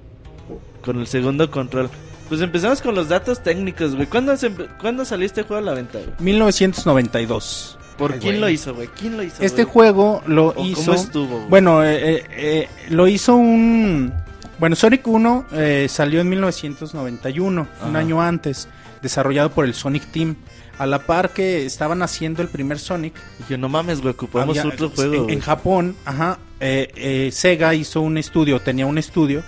Con 0.84 1.00
el 1.00 1.06
segundo 1.08 1.52
control. 1.52 1.90
Pues 2.28 2.42
empezamos 2.42 2.82
con 2.82 2.96
los 2.96 3.08
datos 3.10 3.44
técnicos, 3.44 3.94
güey. 3.96 4.08
¿Cuándo, 4.08 4.36
se 4.36 4.50
¿Cuándo 4.82 5.06
salió 5.06 5.28
este 5.28 5.44
juego 5.44 5.62
a 5.62 5.66
la 5.66 5.74
venta, 5.76 6.00
güey? 6.00 6.12
1992. 6.20 7.78
¿Por 7.98 8.14
Ay, 8.14 8.20
quién 8.20 8.42
lo 8.42 8.50
hizo, 8.50 8.74
güey? 8.74 8.88
¿Quién 9.00 9.16
lo 9.18 9.24
hizo? 9.24 9.42
Este 9.44 9.64
güey? 9.64 9.74
juego 9.74 10.24
lo 10.28 10.48
¿O 10.56 10.66
hizo. 10.66 10.86
¿Cómo 10.92 10.94
estuvo? 10.96 11.36
güey? 11.38 11.50
Bueno, 11.50 11.84
eh, 11.84 11.96
eh, 12.18 12.24
eh, 12.32 12.70
lo 12.90 13.08
hizo 13.08 13.36
un... 13.36 14.14
Bueno, 14.60 14.76
Sonic 14.76 15.06
1 15.08 15.46
eh, 15.54 15.88
salió 15.90 16.22
en 16.22 16.30
1991, 16.30 17.68
un 17.82 17.90
Ajá. 17.90 17.98
año 17.98 18.22
antes, 18.22 18.68
desarrollado 19.02 19.50
por 19.52 19.66
el 19.66 19.74
Sonic 19.74 20.06
Team. 20.12 20.36
A 20.80 20.88
la 20.88 21.00
par 21.00 21.30
que 21.30 21.66
estaban 21.68 22.02
haciendo 22.02 22.42
el 22.42 22.48
primer 22.48 22.80
Sonic, 22.80 23.14
Y 23.48 23.52
yo, 23.52 23.58
no 23.60 23.70
mames, 23.70 24.02
güey, 24.02 24.14
ocupamos 24.14 24.58
había- 24.58 24.74
otro 24.74 24.90
juego. 24.90 25.26
en, 25.26 25.30
en 25.36 25.40
Japón, 25.40 25.96
ajá, 26.04 26.40
eh, 26.60 26.92
eh, 26.96 27.30
Sega 27.32 27.76
hizo 27.76 28.02
un 28.02 28.18
estudio, 28.18 28.60
tenía 28.60 28.88
un 28.88 28.98
estudio 28.98 29.44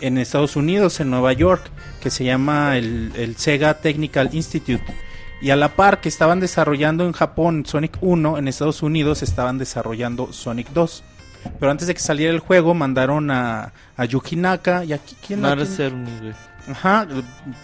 en 0.00 0.16
Estados 0.16 0.56
Unidos, 0.56 0.98
en 1.00 1.10
Nueva 1.10 1.34
York, 1.34 1.62
que 2.00 2.08
se 2.10 2.24
llama 2.24 2.78
el, 2.78 3.12
el 3.16 3.36
Sega 3.36 3.74
Technical 3.74 4.30
Institute. 4.32 4.82
Y 5.42 5.50
a 5.50 5.56
la 5.56 5.70
par 5.70 6.00
que 6.00 6.08
estaban 6.08 6.38
desarrollando 6.40 7.04
en 7.04 7.12
Japón 7.12 7.64
Sonic 7.66 7.98
1, 8.00 8.38
en 8.38 8.46
Estados 8.48 8.82
Unidos 8.82 9.22
estaban 9.22 9.58
desarrollando 9.58 10.32
Sonic 10.32 10.68
2. 10.72 11.02
Pero 11.58 11.70
antes 11.72 11.88
de 11.88 11.94
que 11.94 12.00
saliera 12.00 12.32
el 12.32 12.38
juego, 12.38 12.72
mandaron 12.74 13.28
a, 13.32 13.72
a 13.96 14.04
Yuki 14.04 14.36
Naka 14.36 14.84
y 14.84 14.92
aquí 14.92 15.16
quién. 15.26 15.40
Ajá, 16.70 17.08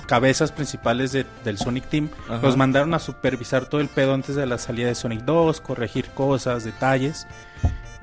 cabezas 0.07 0.51
principales 0.51 1.13
de- 1.13 1.25
del 1.45 1.57
Sonic 1.57 1.85
Team. 1.89 2.09
Ajá. 2.29 2.41
Los 2.43 2.57
mandaron 2.57 2.93
a 2.95 2.99
supervisar 2.99 3.67
todo 3.67 3.81
el 3.81 3.87
pedo 3.87 4.13
antes 4.13 4.35
de 4.35 4.45
la 4.47 4.59
salida 4.59 4.89
de 4.89 4.97
Sonic 4.97 5.21
2, 5.21 5.61
corregir 5.61 6.07
cosas, 6.11 6.65
detalles. 6.65 7.29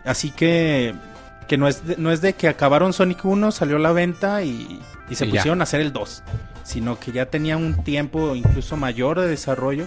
Así 0.05 0.31
que 0.31 0.95
que 1.49 1.57
no 1.57 1.67
es 1.67 1.85
de, 1.85 1.97
no 1.97 2.11
es 2.11 2.21
de 2.21 2.31
que 2.33 2.47
acabaron 2.47 2.93
Sonic 2.93 3.25
1, 3.25 3.51
salió 3.51 3.75
a 3.75 3.79
la 3.79 3.91
venta 3.91 4.41
y, 4.43 4.79
y 5.09 5.15
se 5.15 5.25
Y 5.25 5.31
ya. 5.31 5.41
pusieron 5.41 5.59
a 5.59 5.63
hacer 5.63 5.81
el 5.81 5.91
2, 5.91 6.23
sino 6.65 6.99
que 6.99 7.11
ya 7.13 7.27
tenía 7.27 7.55
un 7.55 7.83
tiempo 7.83 8.35
incluso 8.35 8.75
mayor 8.75 9.19
de 9.21 9.27
desarrollo. 9.27 9.85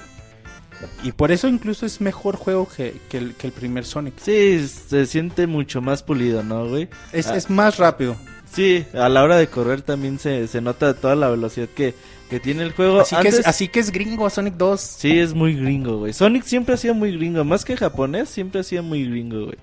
Y 1.02 1.10
por 1.12 1.32
eso 1.32 1.48
incluso 1.48 1.84
es 1.86 2.00
mejor 2.00 2.36
juego 2.36 2.68
que, 2.68 2.94
que 3.10 3.18
el, 3.18 3.34
que 3.34 3.48
el 3.48 3.52
primer 3.52 3.84
Sonic. 3.84 4.14
Sí, 4.20 4.64
se 4.68 5.06
siente 5.06 5.46
mucho 5.48 5.80
más 5.80 6.04
pulido, 6.04 6.44
¿no, 6.44 6.68
güey? 6.68 6.88
Es, 7.12 7.26
Ah. 7.26 7.36
es 7.36 7.50
más 7.50 7.78
rápido. 7.78 8.16
Sí, 8.50 8.84
a 8.94 9.08
la 9.08 9.22
hora 9.24 9.36
de 9.36 9.48
correr 9.48 9.82
también 9.82 10.18
se, 10.20 10.46
se 10.46 10.60
nota 10.60 10.94
toda 10.94 11.16
la 11.16 11.28
velocidad 11.28 11.68
que, 11.68 11.94
que 12.30 12.38
tiene 12.40 12.62
el 12.62 12.72
juego. 12.72 13.00
Así, 13.00 13.16
que 13.16 13.28
es, 13.28 13.46
así 13.46 13.68
que 13.68 13.80
es 13.80 13.90
gringo 13.90 14.30
Sonic 14.30 14.54
2. 14.54 14.80
Sí, 14.80 15.18
es 15.18 15.34
muy 15.34 15.54
gringo, 15.54 15.98
güey. 15.98 16.12
Sonic 16.12 16.44
siempre 16.44 16.74
ha 16.74 16.78
sido 16.78 16.94
muy 16.94 17.12
gringo. 17.16 17.44
Más 17.44 17.64
que 17.64 17.76
japonés, 17.76 18.28
siempre 18.30 18.60
ha 18.60 18.64
sido 18.64 18.82
muy 18.84 19.04
gringo, 19.04 19.46
güey. 19.46 19.58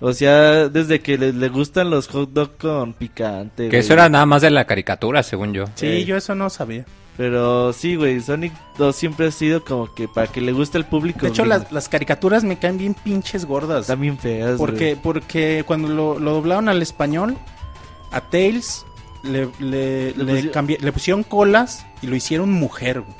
O 0.00 0.12
sea, 0.12 0.68
desde 0.68 1.00
que 1.00 1.16
le, 1.16 1.32
le 1.32 1.48
gustan 1.48 1.88
los 1.90 2.08
hot 2.08 2.30
dog 2.32 2.56
con 2.58 2.92
picante. 2.92 3.64
Que 3.64 3.68
güey. 3.68 3.80
eso 3.80 3.92
era 3.94 4.08
nada 4.08 4.26
más 4.26 4.42
de 4.42 4.50
la 4.50 4.66
caricatura, 4.66 5.22
según 5.22 5.54
yo. 5.54 5.64
Sí, 5.74 5.86
Eh. 5.86 6.04
yo 6.04 6.16
eso 6.16 6.34
no 6.34 6.50
sabía. 6.50 6.84
Pero 7.16 7.72
sí, 7.72 7.96
güey. 7.96 8.20
Sonic 8.20 8.52
2 8.76 8.94
siempre 8.94 9.28
ha 9.28 9.30
sido 9.30 9.64
como 9.64 9.94
que 9.94 10.06
para 10.06 10.26
que 10.26 10.42
le 10.42 10.52
guste 10.52 10.76
al 10.76 10.84
público. 10.86 11.20
De 11.22 11.28
hecho, 11.28 11.46
las, 11.46 11.72
las 11.72 11.88
caricaturas 11.88 12.44
me 12.44 12.58
caen 12.58 12.76
bien 12.76 12.92
pinches 12.92 13.46
gordas. 13.46 13.86
También 13.86 14.18
feas, 14.18 14.58
Porque, 14.58 14.90
güey. 14.92 15.02
porque 15.02 15.64
cuando 15.66 15.88
lo, 15.88 16.18
lo 16.18 16.32
doblaron 16.34 16.68
al 16.68 16.82
español, 16.82 17.38
a 18.12 18.20
Tails 18.20 18.84
le, 19.22 19.48
le, 19.60 20.12
Le 20.12 20.24
le 20.24 20.32
pusi- 20.42 20.50
cambi- 20.52 20.78
le 20.78 20.92
pusieron 20.92 21.22
colas 21.22 21.86
y 22.02 22.06
lo 22.06 22.16
hicieron 22.16 22.52
mujer. 22.52 23.00
güey. 23.00 23.14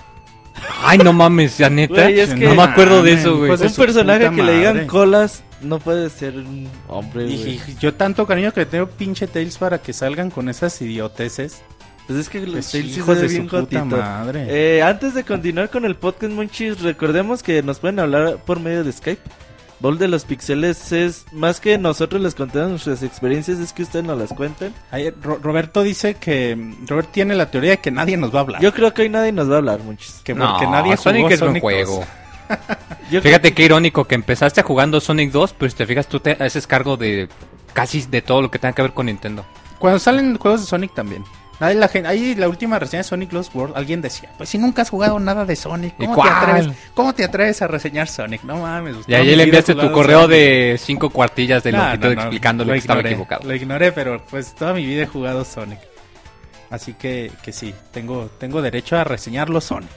Ay, 0.83 0.99
no 0.99 1.15
mames, 1.15 1.57
ya 1.57 1.71
neta. 1.71 1.95
Güey, 2.03 2.21
es 2.21 2.35
que- 2.35 2.45
no 2.49 2.55
me 2.55 2.63
acuerdo 2.65 3.03
de 3.03 3.15
eso, 3.15 3.39
güey. 3.39 3.49
pues 3.49 3.63
Un 3.63 3.75
personaje 3.75 4.31
que 4.31 4.43
le 4.43 4.59
digan 4.59 4.87
colas 4.87 5.43
no 5.63 5.79
puede 5.79 6.11
ser 6.11 6.37
un 6.37 6.69
hombre, 6.89 7.25
Y, 7.27 7.37
güey. 7.37 7.61
y 7.69 7.77
yo 7.81 7.95
tanto 7.95 8.27
cariño 8.27 8.53
que 8.53 8.61
le 8.61 8.67
tengo 8.67 8.87
pinche 8.87 9.27
Tails 9.27 9.59
para 9.59 9.79
que 9.79 9.93
salgan 9.93 10.31
con 10.31 10.49
esas 10.49 10.81
idioteces. 10.83 11.63
Pues 12.07 12.21
es 12.21 12.29
que 12.29 12.39
el 12.39 12.53
Pues 12.53 12.71
Tails 12.71 12.93
sí 12.95 13.01
hijos 13.01 13.17
se 13.17 13.23
de 13.23 13.29
su 13.29 13.35
bien 13.35 13.49
puta 13.49 13.85
madre. 13.85 14.47
Eh, 14.49 14.83
antes 14.83 15.15
de 15.15 15.25
continuar 15.25 15.71
con 15.71 15.85
el 15.85 15.97
podcast, 15.97 16.33
Monchis, 16.33 16.81
recordemos 16.83 17.43
que 17.43 17.63
nos 17.63 17.79
pueden 17.81 17.99
hablar 17.99 18.37
por 18.45 18.61
medio 18.61 18.85
de 18.85 18.93
Skype. 18.93 19.23
Bol 19.79 19.99
de 19.99 20.09
los 20.09 20.25
Pixeles 20.25 20.91
es 20.93 21.27
más 21.33 21.61
que 21.61 21.77
nosotros 21.77 22.23
les 22.23 22.35
contemos 22.35 22.71
nuestras 22.71 23.03
experiencias, 23.03 23.59
es 23.59 23.75
que 23.75 23.83
ustedes 23.83 24.07
nos 24.07 24.19
las 24.19 24.33
cuenten. 24.33 24.73
Ro- 25.23 25.39
Roberto 25.43 25.83
dice 25.83 26.15
que 26.15 26.57
Robert 26.87 27.11
tiene 27.13 27.35
la 27.35 27.51
teoría 27.51 27.73
de 27.73 27.79
que 27.81 27.91
nadie 27.91 28.17
nos 28.17 28.35
va 28.35 28.39
a 28.39 28.43
hablar. 28.43 28.63
Yo 28.63 28.73
creo 28.73 28.95
que 28.95 29.03
hoy 29.03 29.11
nadie 29.11 29.33
nos 29.33 29.51
va 29.51 29.57
a 29.57 29.59
hablar, 29.59 29.81
Monchis. 29.83 30.21
que 30.25 30.33
no, 30.35 30.49
porque 30.53 30.67
nadie 30.67 30.97
Sonic 30.97 31.23
jugó 31.25 31.35
es 31.35 31.41
buen 31.41 31.51
Sonic 31.51 31.63
juego. 31.63 31.97
2. 31.99 32.07
Fíjate 33.23 33.53
qué 33.55 33.65
irónico 33.65 34.05
que 34.05 34.15
empezaste 34.15 34.63
jugando 34.63 35.01
Sonic 35.01 35.31
2, 35.31 35.55
pero 35.59 35.71
si 35.71 35.77
te 35.77 35.87
fijas 35.87 36.07
tú 36.09 36.21
te 36.21 36.33
haces 36.33 36.67
cargo 36.67 36.97
de 36.97 37.29
casi 37.73 38.03
de 38.03 38.23
todo 38.23 38.43
lo 38.43 38.51
que 38.51 38.59
tenga 38.59 38.75
que 38.75 38.83
ver 38.83 38.93
con 38.93 39.07
Nintendo. 39.07 39.45
Cuando 39.79 39.99
salen 39.99 40.37
juegos 40.39 40.63
de 40.63 40.67
Sonic 40.67 40.95
también. 40.95 41.25
Ahí 41.59 41.75
la, 41.75 41.89
gen- 41.89 42.05
ahí 42.05 42.35
la 42.35 42.49
última 42.51 42.79
reseña 42.79 42.99
de 43.03 43.09
Sonic 43.09 43.33
Lost 43.33 43.55
World, 43.55 43.77
alguien 43.79 44.03
decía, 44.03 44.31
pues 44.37 44.51
si 44.51 44.59
nunca 44.59 44.83
has 44.83 44.91
jugado 44.91 45.19
nada 45.19 45.47
de 45.47 45.57
Sonic, 45.57 45.95
¿Y 45.99 46.05
¿cómo, 46.07 46.23
te 46.23 46.29
atreves, 46.29 46.69
¿cómo 46.95 47.15
te 47.15 47.25
atreves 47.25 47.63
a 47.63 47.67
reseñar 47.67 48.09
Sonic? 48.09 48.43
No 48.45 48.57
mames. 48.59 48.97
Y 49.07 49.13
mi 49.15 49.37
le 49.37 49.43
enviaste 49.45 49.75
tu 49.75 49.91
correo 49.91 50.23
Sonic. 50.23 50.37
de 50.37 50.77
cinco 50.79 51.09
cuartillas 51.09 51.63
de 51.63 51.73
No, 51.73 51.79
longitud 51.79 52.09
no, 52.09 52.15
no, 52.15 52.21
explicándole 52.23 52.69
lo 52.69 52.73
que 52.75 52.79
estaba 52.81 52.99
ignoré, 53.01 53.15
equivocado. 53.15 53.49
Lo 53.49 53.55
ignoré, 53.55 53.93
pero 53.93 54.23
pues 54.29 54.55
toda 54.55 54.75
mi 54.75 54.85
vida 54.85 55.05
he 55.05 55.07
jugado 55.07 55.45
Sonic. 55.47 55.79
Así 56.69 56.93
que, 56.93 57.31
que 57.43 57.53
sí, 57.53 57.75
tengo, 57.91 58.29
tengo 58.39 58.61
derecho 58.61 58.99
a 58.99 59.05
reseñarlo 59.05 59.61
Sonic. 59.63 59.89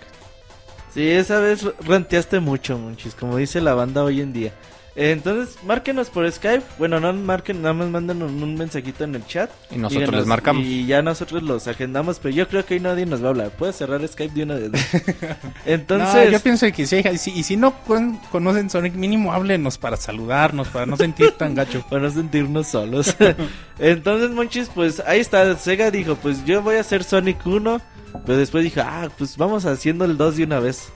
Sí, 0.93 1.07
esa 1.09 1.39
vez 1.39 1.65
renteaste 1.85 2.39
mucho, 2.39 2.77
Monchis, 2.77 3.13
como 3.15 3.37
dice 3.37 3.61
la 3.61 3.73
banda 3.73 4.03
hoy 4.03 4.21
en 4.21 4.33
día. 4.33 4.53
Entonces, 4.95 5.55
márquenos 5.63 6.09
por 6.09 6.29
Skype. 6.29 6.63
Bueno, 6.77 6.99
no 6.99 7.13
marquen, 7.13 7.61
nada 7.61 7.73
más 7.73 7.87
mándenos 7.87 8.31
un 8.31 8.55
mensajito 8.55 9.05
en 9.05 9.15
el 9.15 9.25
chat. 9.25 9.49
Y 9.71 9.75
nosotros 9.77 9.91
Díganos, 10.01 10.15
les 10.21 10.27
marcamos. 10.27 10.65
Y 10.65 10.87
ya 10.87 11.01
nosotros 11.01 11.41
los 11.41 11.67
agendamos, 11.69 12.19
pero 12.19 12.35
yo 12.35 12.49
creo 12.49 12.65
que 12.65 12.73
hoy 12.73 12.79
nadie 12.81 13.05
nos 13.05 13.21
va 13.21 13.27
a 13.27 13.29
hablar. 13.29 13.49
Puedes 13.51 13.77
cerrar 13.77 14.05
Skype 14.05 14.33
de 14.33 14.43
una 14.43 14.55
vez. 14.55 14.71
Entonces, 15.65 16.25
No, 16.25 16.31
yo 16.31 16.39
pienso 16.41 16.69
que 16.73 16.85
sí, 16.85 17.01
y 17.13 17.17
si, 17.17 17.31
y 17.31 17.43
si 17.43 17.55
no 17.55 17.73
con- 17.83 18.17
conocen 18.31 18.69
Sonic, 18.69 18.93
mínimo 18.95 19.31
háblenos 19.31 19.77
para 19.77 19.95
saludarnos, 19.95 20.67
para 20.67 20.85
no 20.85 20.97
sentir 20.97 21.31
tan 21.31 21.55
gacho. 21.55 21.85
para 21.89 22.01
no 22.01 22.11
sentirnos 22.11 22.67
solos. 22.67 23.15
Entonces, 23.79 24.31
Monchis, 24.31 24.69
pues 24.73 25.01
ahí 25.05 25.21
está. 25.21 25.55
Sega 25.55 25.91
dijo, 25.91 26.15
pues 26.15 26.43
yo 26.45 26.61
voy 26.61 26.75
a 26.75 26.81
hacer 26.81 27.05
Sonic 27.05 27.45
1. 27.45 27.79
Pero 28.25 28.37
después 28.37 28.63
dijo, 28.63 28.81
ah, 28.83 29.09
pues 29.17 29.37
vamos 29.37 29.65
haciendo 29.65 30.05
el 30.05 30.17
2 30.17 30.37
de 30.37 30.43
una 30.43 30.59
vez. 30.59 30.91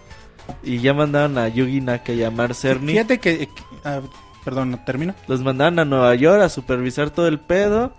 Y 0.62 0.80
ya 0.80 0.94
mandaron 0.94 1.38
a 1.38 1.48
Yugi 1.48 1.82
Naka 1.82 2.14
y 2.14 2.24
a 2.24 2.32
Mark 2.32 2.56
Cerny. 2.56 2.94
Fíjate 2.94 3.20
que, 3.20 3.48
ah, 3.86 4.02
perdón, 4.44 4.80
termino. 4.86 5.16
Los 5.28 5.42
mandaron 5.42 5.80
a 5.80 5.86
Nueva 5.86 6.14
York 6.16 6.42
a 6.42 6.50
supervisar 6.50 7.10
todo 7.10 7.28
el 7.28 7.40
pedo. 7.40 7.94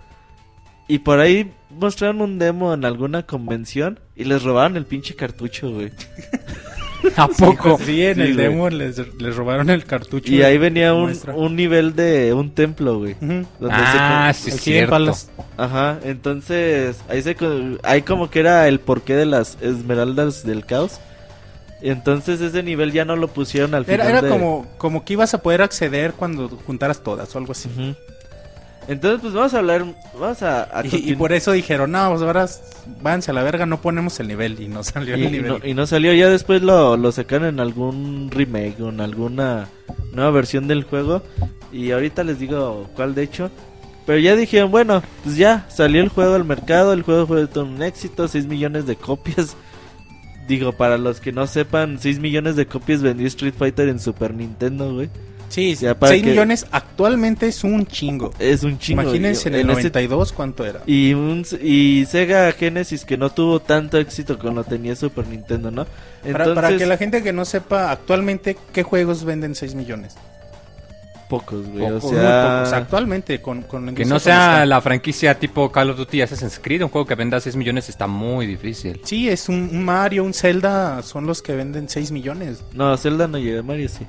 Y 0.87 0.99
por 0.99 1.19
ahí 1.19 1.51
mostraron 1.71 2.21
un 2.21 2.37
demo 2.37 2.73
en 2.73 2.85
alguna 2.85 3.23
convención. 3.23 3.99
Y 4.15 4.25
les 4.25 4.43
robaron 4.43 4.77
el 4.77 4.85
pinche 4.85 5.15
cartucho, 5.15 5.71
güey. 5.71 5.91
¿A 7.17 7.27
poco? 7.27 7.77
Sí, 7.83 8.03
en 8.03 8.15
Sí, 8.15 8.21
el 8.21 8.33
güey. 8.35 8.47
demo 8.47 8.69
les, 8.69 8.97
les 9.19 9.35
robaron 9.35 9.69
el 9.69 9.85
cartucho. 9.85 10.31
Y 10.31 10.41
ahí 10.43 10.57
venía 10.57 10.93
un, 10.93 11.17
un 11.35 11.55
nivel 11.55 11.95
de 11.95 12.33
un 12.33 12.51
templo, 12.51 12.99
güey. 12.99 13.13
Ujú. 13.13 13.45
Donde 13.59 13.75
Ah, 13.77 14.31
se 14.35 14.51
sí, 14.51 14.57
cierto. 14.57 14.91
Palas. 14.91 15.29
Ajá, 15.57 15.99
entonces 16.03 16.97
ahí 17.09 17.21
se 17.21 17.35
ahí 17.83 18.01
como 18.01 18.29
que 18.29 18.39
era 18.39 18.67
el 18.67 18.79
porqué 18.79 19.15
de 19.15 19.25
las 19.25 19.57
esmeraldas 19.61 20.43
del 20.45 20.65
caos. 20.65 20.99
Y 21.81 21.89
entonces 21.89 22.41
ese 22.41 22.63
nivel 22.63 22.91
ya 22.93 23.05
no 23.05 23.15
lo 23.15 23.27
pusieron 23.27 23.75
al 23.75 23.85
final. 23.85 23.99
Era, 24.01 24.09
era 24.09 24.21
de- 24.21 24.29
como, 24.29 24.65
como 24.77 25.03
que 25.05 25.13
ibas 25.13 25.33
a 25.33 25.41
poder 25.41 25.61
acceder 25.61 26.13
cuando 26.13 26.49
juntaras 26.49 27.03
todas 27.03 27.35
o 27.35 27.37
algo 27.37 27.51
así. 27.51 27.69
Ujú. 27.69 27.95
Entonces 28.87 29.19
pues 29.21 29.33
vamos 29.33 29.53
a 29.53 29.59
hablar, 29.59 29.85
vamos 30.19 30.41
a, 30.43 30.79
a 30.79 30.85
Y, 30.85 31.15
por 31.15 31.33
eso 31.33 31.51
dijeron, 31.51 31.91
no, 31.91 32.09
pues 32.09 32.21
ahora 32.21 32.47
váyanse 33.01 33.31
a 33.31 33.33
la 33.33 33.43
verga, 33.43 33.65
no 33.65 33.81
ponemos 33.81 34.19
el 34.19 34.27
nivel. 34.27 34.61
Y 34.61 34.67
no 34.67 34.83
salió 34.83 35.17
y, 35.17 35.21
el 35.21 35.27
y 35.27 35.31
nivel. 35.31 35.59
no, 35.59 35.67
y 35.67 35.73
no 35.73 35.87
salió, 35.87 36.13
ya 36.13 36.29
después 36.29 36.61
lo, 36.61 36.97
lo 36.97 37.11
sacaron 37.11 37.47
en 37.47 37.59
algún 37.59 38.29
remake 38.31 38.79
o 38.81 38.89
en 38.89 39.01
alguna 39.01 39.67
nueva 40.13 40.31
versión 40.31 40.67
del 40.67 40.83
juego. 40.83 41.23
Y 41.71 41.91
ahorita 41.91 42.23
les 42.23 42.39
digo 42.39 42.89
cuál 42.95 43.15
de 43.15 43.23
hecho. 43.23 43.51
Pero 44.05 44.19
ya 44.19 44.35
dijeron, 44.35 44.69
bueno, 44.69 45.01
pues 45.23 45.35
ya 45.35 45.65
salió 45.67 46.01
el 46.01 46.09
juego 46.09 46.35
al 46.35 46.45
mercado, 46.45 46.93
el 46.93 47.01
juego 47.01 47.25
fue 47.25 47.47
todo 47.47 47.65
un 47.65 47.81
éxito, 47.81 48.27
6 48.27 48.45
millones 48.45 48.85
de 48.85 48.95
copias. 48.95 49.57
Digo, 50.47 50.73
para 50.73 50.99
los 50.99 51.19
que 51.19 51.31
no 51.31 51.47
sepan, 51.47 51.97
6 51.99 52.19
millones 52.19 52.55
de 52.55 52.67
copias 52.67 53.01
vendió 53.01 53.25
Street 53.25 53.55
Fighter 53.57 53.89
en 53.89 53.99
Super 53.99 54.31
Nintendo, 54.35 54.93
güey. 54.93 55.09
Sí, 55.49 55.75
Ya 55.75 55.93
para 55.97 56.11
6 56.11 56.23
que- 56.23 56.29
millones 56.31 56.65
actualmente 56.71 57.47
es 57.47 57.63
un 57.63 57.85
chingo. 57.85 58.33
Es 58.39 58.63
un 58.63 58.77
chingo. 58.79 59.03
Imagínense 59.03 59.47
en 59.49 59.55
Y- 59.55 59.57
el 59.59 59.69
ese- 59.69 59.75
92 59.75 60.31
cuánto 60.33 60.65
era. 60.65 60.81
Y, 60.85 61.13
un, 61.13 61.45
y 61.61 62.05
Sega 62.09 62.51
Genesis 62.51 63.05
que 63.05 63.17
no 63.17 63.29
tuvo 63.29 63.59
tanto 63.61 63.97
éxito 63.97 64.37
cuando 64.39 64.63
tenía 64.63 64.95
Super 64.95 65.27
Nintendo, 65.27 65.71
¿no? 65.71 65.85
Para, 66.31 66.53
para 66.55 66.75
que 66.77 66.85
la 66.85 66.97
gente 66.97 67.21
que 67.23 67.31
no 67.31 67.45
sepa 67.45 67.91
actualmente 67.91 68.57
qué 68.73 68.83
juegos 68.83 69.23
venden 69.23 69.55
6 69.55 69.75
millones. 69.75 70.15
Pocos, 71.29 71.65
güey. 71.67 71.85
Pocos, 71.87 72.03
o 72.03 72.07
muy 72.11 72.17
sea, 72.21 72.57
pocos. 72.59 72.73
Actualmente 72.73 73.41
con, 73.41 73.63
con 73.63 73.95
Que 73.95 74.03
no 74.05 74.09
como 74.09 74.19
sea 74.19 74.53
está. 74.53 74.65
la 74.67 74.79
franquicia 74.81 75.33
tipo 75.39 75.71
Call 75.71 75.89
of 75.89 75.97
Duty 75.97 76.21
Assassin's 76.21 76.59
Creed, 76.61 76.83
un 76.83 76.89
juego 76.89 77.07
que 77.07 77.15
venda 77.15 77.39
6 77.39 77.55
millones 77.55 77.89
está 77.89 78.05
muy 78.05 78.45
difícil. 78.45 79.01
Sí, 79.03 79.27
es 79.27 79.49
un, 79.49 79.69
un 79.71 79.83
Mario, 79.83 80.23
un 80.23 80.33
Zelda, 80.35 81.01
son 81.01 81.25
los 81.25 81.41
que 81.41 81.53
venden 81.55 81.89
6 81.89 82.11
millones. 82.11 82.63
No, 82.73 82.95
Zelda 82.97 83.27
no 83.27 83.39
llega, 83.39 83.63
Mario 83.63 83.89
sí. 83.89 84.05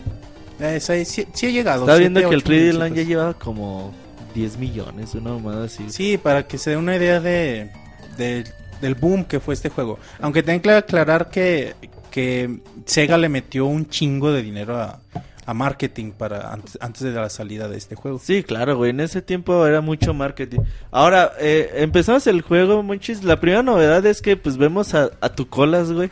Eh, 0.61 0.81
sí, 0.81 1.05
sí- 1.05 1.27
sí 1.35 1.47
he 1.47 1.53
llegado. 1.53 1.83
Estaba 1.83 1.99
viendo 1.99 2.21
que 2.21 2.27
el 2.27 2.37
ocho 2.41 2.47
3D 2.47 2.73
Land 2.73 2.93
milloncitos. 2.93 2.97
ya 2.97 3.03
llevaba 3.09 3.35
como 3.35 3.95
10 4.35 4.57
millones, 4.59 5.15
una 5.15 5.31
mamada 5.33 5.65
así. 5.65 5.91
Sí, 5.91 6.17
para 6.19 6.47
que 6.47 6.59
se 6.59 6.71
dé 6.71 6.77
una 6.77 6.97
idea 6.97 7.21
de, 7.21 7.71
de- 8.17 8.45
del 8.81 8.95
boom 8.95 9.25
que 9.25 9.41
fue 9.41 9.55
este 9.55 9.69
juego. 9.69 9.99
Aunque 10.21 10.43
tengo 10.43 10.61
que 10.63 10.71
aclarar 10.71 11.31
que, 11.31 11.75
que 12.11 12.59
Sega 12.85 13.17
le 13.19 13.29
metió 13.29 13.67
un 13.67 13.89
chingo 13.89 14.33
de 14.33 14.43
dinero 14.43 14.77
a, 14.79 15.01
a 15.47 15.55
marketing 15.55 16.13
para 16.13 16.53
antes, 16.53 16.77
antes 16.81 17.03
de 17.03 17.13
la 17.13 17.29
salida 17.31 17.69
de 17.69 17.77
este 17.79 17.95
juego. 17.95 18.19
Sí, 18.19 18.43
claro, 18.43 18.77
güey. 18.77 18.91
En 18.91 19.01
ese 19.01 19.23
tiempo 19.23 19.67
era 19.67 19.81
mucho 19.81 20.13
marketing. 20.13 20.61
Ahora, 20.91 21.33
eh, 21.41 21.71
empezamos 21.77 22.27
el 22.27 22.43
juego, 22.43 22.83
Monchis. 22.83 23.25
La 23.25 23.41
primera 23.41 23.63
novedad 23.63 24.05
es 24.07 24.21
que, 24.23 24.37
pues, 24.37 24.57
vemos 24.57 24.93
a, 24.95 25.11
a 25.21 25.29
tu 25.31 25.49
colas, 25.49 25.93
güey. 25.93 26.11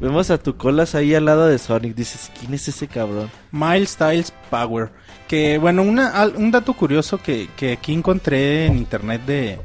Vemos 0.00 0.30
a 0.30 0.38
tu 0.38 0.56
colas 0.56 0.94
ahí 0.94 1.14
al 1.14 1.24
lado 1.24 1.46
de 1.46 1.58
Sonic. 1.58 1.94
Dices, 1.94 2.30
¿quién 2.38 2.54
es 2.54 2.68
ese 2.68 2.88
cabrón? 2.88 3.30
Miles 3.52 3.90
Styles 3.90 4.32
Power. 4.50 4.90
Que 5.28 5.58
bueno, 5.58 5.82
una, 5.82 6.26
un 6.36 6.50
dato 6.50 6.74
curioso 6.74 7.18
que, 7.18 7.48
que 7.56 7.72
aquí 7.72 7.92
encontré 7.92 8.66
en 8.66 8.76
internet 8.76 9.22
de, 9.26 9.58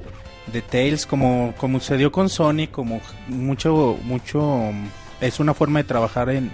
de 0.51 0.61
Tails, 0.61 1.05
como, 1.05 1.53
como 1.57 1.79
sucedió 1.79 2.11
con 2.11 2.29
Sonic, 2.29 2.71
como 2.71 3.01
mucho, 3.27 3.97
mucho 4.03 4.71
es 5.21 5.39
una 5.39 5.53
forma 5.53 5.79
de 5.79 5.83
trabajar 5.83 6.29
en, 6.29 6.51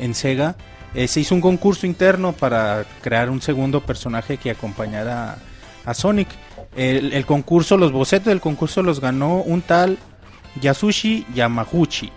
en 0.00 0.14
Sega. 0.14 0.56
eh, 0.94 1.08
se 1.08 1.20
hizo 1.20 1.34
un 1.34 1.40
concurso 1.40 1.86
interno 1.86 2.32
para 2.32 2.84
crear 3.02 3.30
un 3.30 3.40
segundo 3.40 3.80
personaje 3.80 4.36
que 4.36 4.50
acompañara 4.50 5.38
a 5.84 5.94
Sonic. 5.94 6.28
El, 6.76 7.12
el 7.12 7.26
concurso, 7.26 7.76
los 7.76 7.92
bocetos 7.92 8.26
del 8.26 8.40
concurso 8.40 8.82
los 8.82 9.00
ganó 9.00 9.36
un 9.36 9.62
tal 9.62 9.98
Yasushi 10.60 11.26
Yamaguchi. 11.34 12.12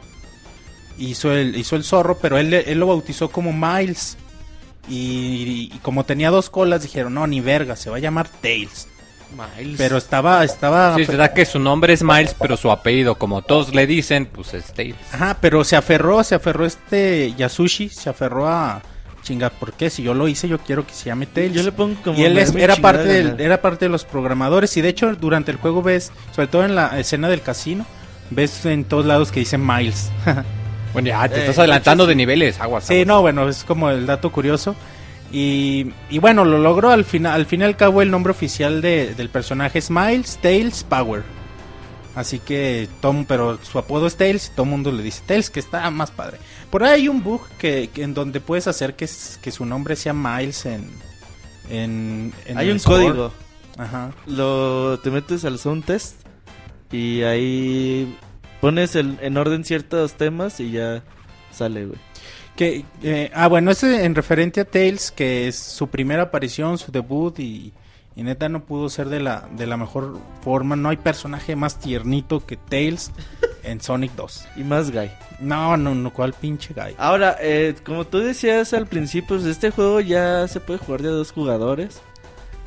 Hizo 0.97 1.31
el, 1.31 1.55
hizo 1.55 1.75
el 1.75 1.83
zorro, 1.83 2.17
pero 2.19 2.37
él, 2.37 2.53
él 2.53 2.79
lo 2.79 2.87
bautizó 2.87 3.29
como 3.29 3.51
Miles. 3.53 4.17
Y, 4.89 5.69
y 5.73 5.79
como 5.81 6.03
tenía 6.05 6.29
dos 6.31 6.49
colas, 6.49 6.81
dijeron, 6.83 7.13
no, 7.13 7.27
ni 7.27 7.39
verga, 7.39 7.75
se 7.75 7.89
va 7.89 7.97
a 7.97 7.99
llamar 7.99 8.27
Tails. 8.41 8.87
Miles. 9.57 9.75
Pero 9.77 9.97
estaba, 9.97 10.43
estaba... 10.43 10.95
Sí, 10.95 11.03
es 11.03 11.07
verdad 11.07 11.33
que 11.33 11.45
su 11.45 11.59
nombre 11.59 11.93
es 11.93 12.03
Miles, 12.03 12.35
pero 12.39 12.57
su 12.57 12.69
apellido, 12.71 13.15
como 13.15 13.41
todos 13.41 13.73
le 13.73 13.87
dicen, 13.87 14.25
pues 14.25 14.53
es 14.53 14.65
Tails. 14.73 14.97
Ajá, 15.13 15.37
pero 15.39 15.63
se 15.63 15.75
aferró, 15.77 16.23
se 16.23 16.35
aferró 16.35 16.65
este 16.65 17.33
Yasushi, 17.37 17.89
se 17.89 18.09
aferró 18.09 18.47
a... 18.49 18.81
Chinga, 19.23 19.51
¿por 19.51 19.73
qué? 19.73 19.91
Si 19.91 20.01
yo 20.01 20.15
lo 20.15 20.27
hice, 20.27 20.47
yo 20.49 20.57
quiero 20.57 20.85
que 20.85 20.93
se 20.95 21.05
llame 21.05 21.27
Tails. 21.27 21.53
Yo 21.53 21.61
le 21.61 21.71
pongo 21.71 21.95
como. 22.03 22.17
y 22.17 22.23
él 22.23 22.39
es- 22.39 22.55
era 22.55 22.75
parte 22.75 23.03
del- 23.03 23.39
era 23.39 23.61
parte 23.61 23.85
de 23.85 23.89
los 23.89 24.03
programadores 24.03 24.75
y 24.77 24.81
de 24.81 24.89
hecho 24.89 25.15
durante 25.15 25.51
el 25.51 25.57
juego 25.57 25.83
ves, 25.83 26.11
sobre 26.35 26.47
todo 26.47 26.65
en 26.65 26.73
la 26.73 26.99
escena 26.99 27.29
del 27.29 27.43
casino, 27.43 27.85
ves 28.31 28.65
en 28.65 28.83
todos 28.83 29.05
lados 29.05 29.31
que 29.31 29.39
dice 29.41 29.59
Miles. 29.59 30.09
Bueno, 30.93 31.07
ya 31.07 31.27
te 31.29 31.35
Eh, 31.37 31.39
estás 31.41 31.59
adelantando 31.59 32.05
de 32.05 32.15
niveles, 32.15 32.59
aguas. 32.59 32.85
Sí, 32.85 32.93
aguas. 32.93 33.07
no, 33.07 33.21
bueno, 33.21 33.47
es 33.49 33.63
como 33.63 33.89
el 33.89 34.05
dato 34.05 34.31
curioso. 34.31 34.75
Y, 35.31 35.93
y 36.09 36.19
bueno, 36.19 36.43
lo 36.43 36.57
logró 36.57 36.89
al 36.91 37.05
final. 37.05 37.33
Al 37.33 37.45
fin 37.45 37.61
y 37.61 37.63
al 37.63 37.77
cabo, 37.77 38.01
el 38.01 38.11
nombre 38.11 38.31
oficial 38.31 38.81
de- 38.81 39.15
del 39.15 39.29
personaje 39.29 39.79
es 39.79 39.89
Miles 39.89 40.37
Tails 40.41 40.83
Power. 40.83 41.23
Así 42.13 42.39
que, 42.39 42.89
Tom, 42.99 43.23
pero 43.25 43.57
su 43.63 43.79
apodo 43.79 44.07
es 44.07 44.17
Tails 44.17 44.47
y 44.47 44.51
todo 44.51 44.63
el 44.65 44.69
mundo 44.71 44.91
le 44.91 45.01
dice 45.01 45.21
Tails, 45.25 45.49
que 45.49 45.61
está 45.61 45.89
más 45.91 46.11
padre. 46.11 46.37
Por 46.69 46.83
ahí 46.83 47.01
hay 47.03 47.07
un 47.07 47.23
bug 47.23 47.41
que, 47.57 47.89
que 47.93 48.03
en 48.03 48.13
donde 48.13 48.41
puedes 48.41 48.67
hacer 48.67 48.95
que, 48.97 49.07
que 49.41 49.51
su 49.51 49.65
nombre 49.65 49.95
sea 49.95 50.11
Miles 50.11 50.65
en. 50.65 50.89
en, 51.69 52.33
en 52.45 52.57
Hay 52.57 52.67
el 52.67 52.73
un 52.73 52.79
código. 52.81 53.31
Ajá. 53.77 54.11
Lo, 54.27 54.99
te 54.99 55.09
metes 55.11 55.45
al 55.45 55.57
sound 55.57 55.85
test. 55.85 56.15
Y 56.91 57.21
ahí 57.21 58.13
pones 58.61 58.95
el- 58.95 59.17
en 59.21 59.35
orden 59.37 59.65
ciertos 59.65 60.13
temas 60.13 60.59
y 60.59 60.71
ya 60.71 61.03
sale, 61.51 61.85
güey. 61.85 61.99
Que, 62.55 62.85
eh, 63.01 63.31
ah, 63.33 63.47
bueno, 63.47 63.71
ese 63.71 64.05
en 64.05 64.13
referente 64.15 64.61
a 64.61 64.65
Tails, 64.65 65.11
que 65.11 65.47
es 65.47 65.55
su 65.57 65.87
primera 65.87 66.23
aparición, 66.23 66.77
su 66.77 66.91
debut 66.91 67.37
y, 67.39 67.73
Y 68.13 68.23
neta 68.23 68.49
no 68.49 68.65
pudo 68.65 68.89
ser 68.89 69.07
de 69.07 69.21
la, 69.21 69.47
de 69.55 69.65
la 69.65 69.77
mejor 69.77 70.19
forma. 70.43 70.75
No 70.75 70.89
hay 70.89 70.97
personaje 70.97 71.55
más 71.55 71.79
tiernito 71.79 72.45
que 72.45 72.57
Tails 72.57 73.09
en 73.63 73.79
Sonic 73.79 74.11
2. 74.15 74.47
Y 74.57 74.63
más 74.65 74.91
gay. 74.91 75.09
No, 75.39 75.77
no, 75.77 75.95
no, 75.95 76.11
cuál 76.11 76.33
pinche 76.33 76.73
guy. 76.73 76.93
Ahora, 76.97 77.37
eh, 77.39 77.73
como 77.85 78.05
tú 78.05 78.19
decías 78.19 78.73
al 78.73 78.85
principio, 78.85 79.37
pues 79.37 79.45
este 79.45 79.71
juego 79.71 80.01
ya 80.01 80.45
se 80.49 80.59
puede 80.59 80.77
jugar 80.79 81.01
de 81.03 81.07
a 81.07 81.11
dos 81.13 81.31
jugadores. 81.31 82.01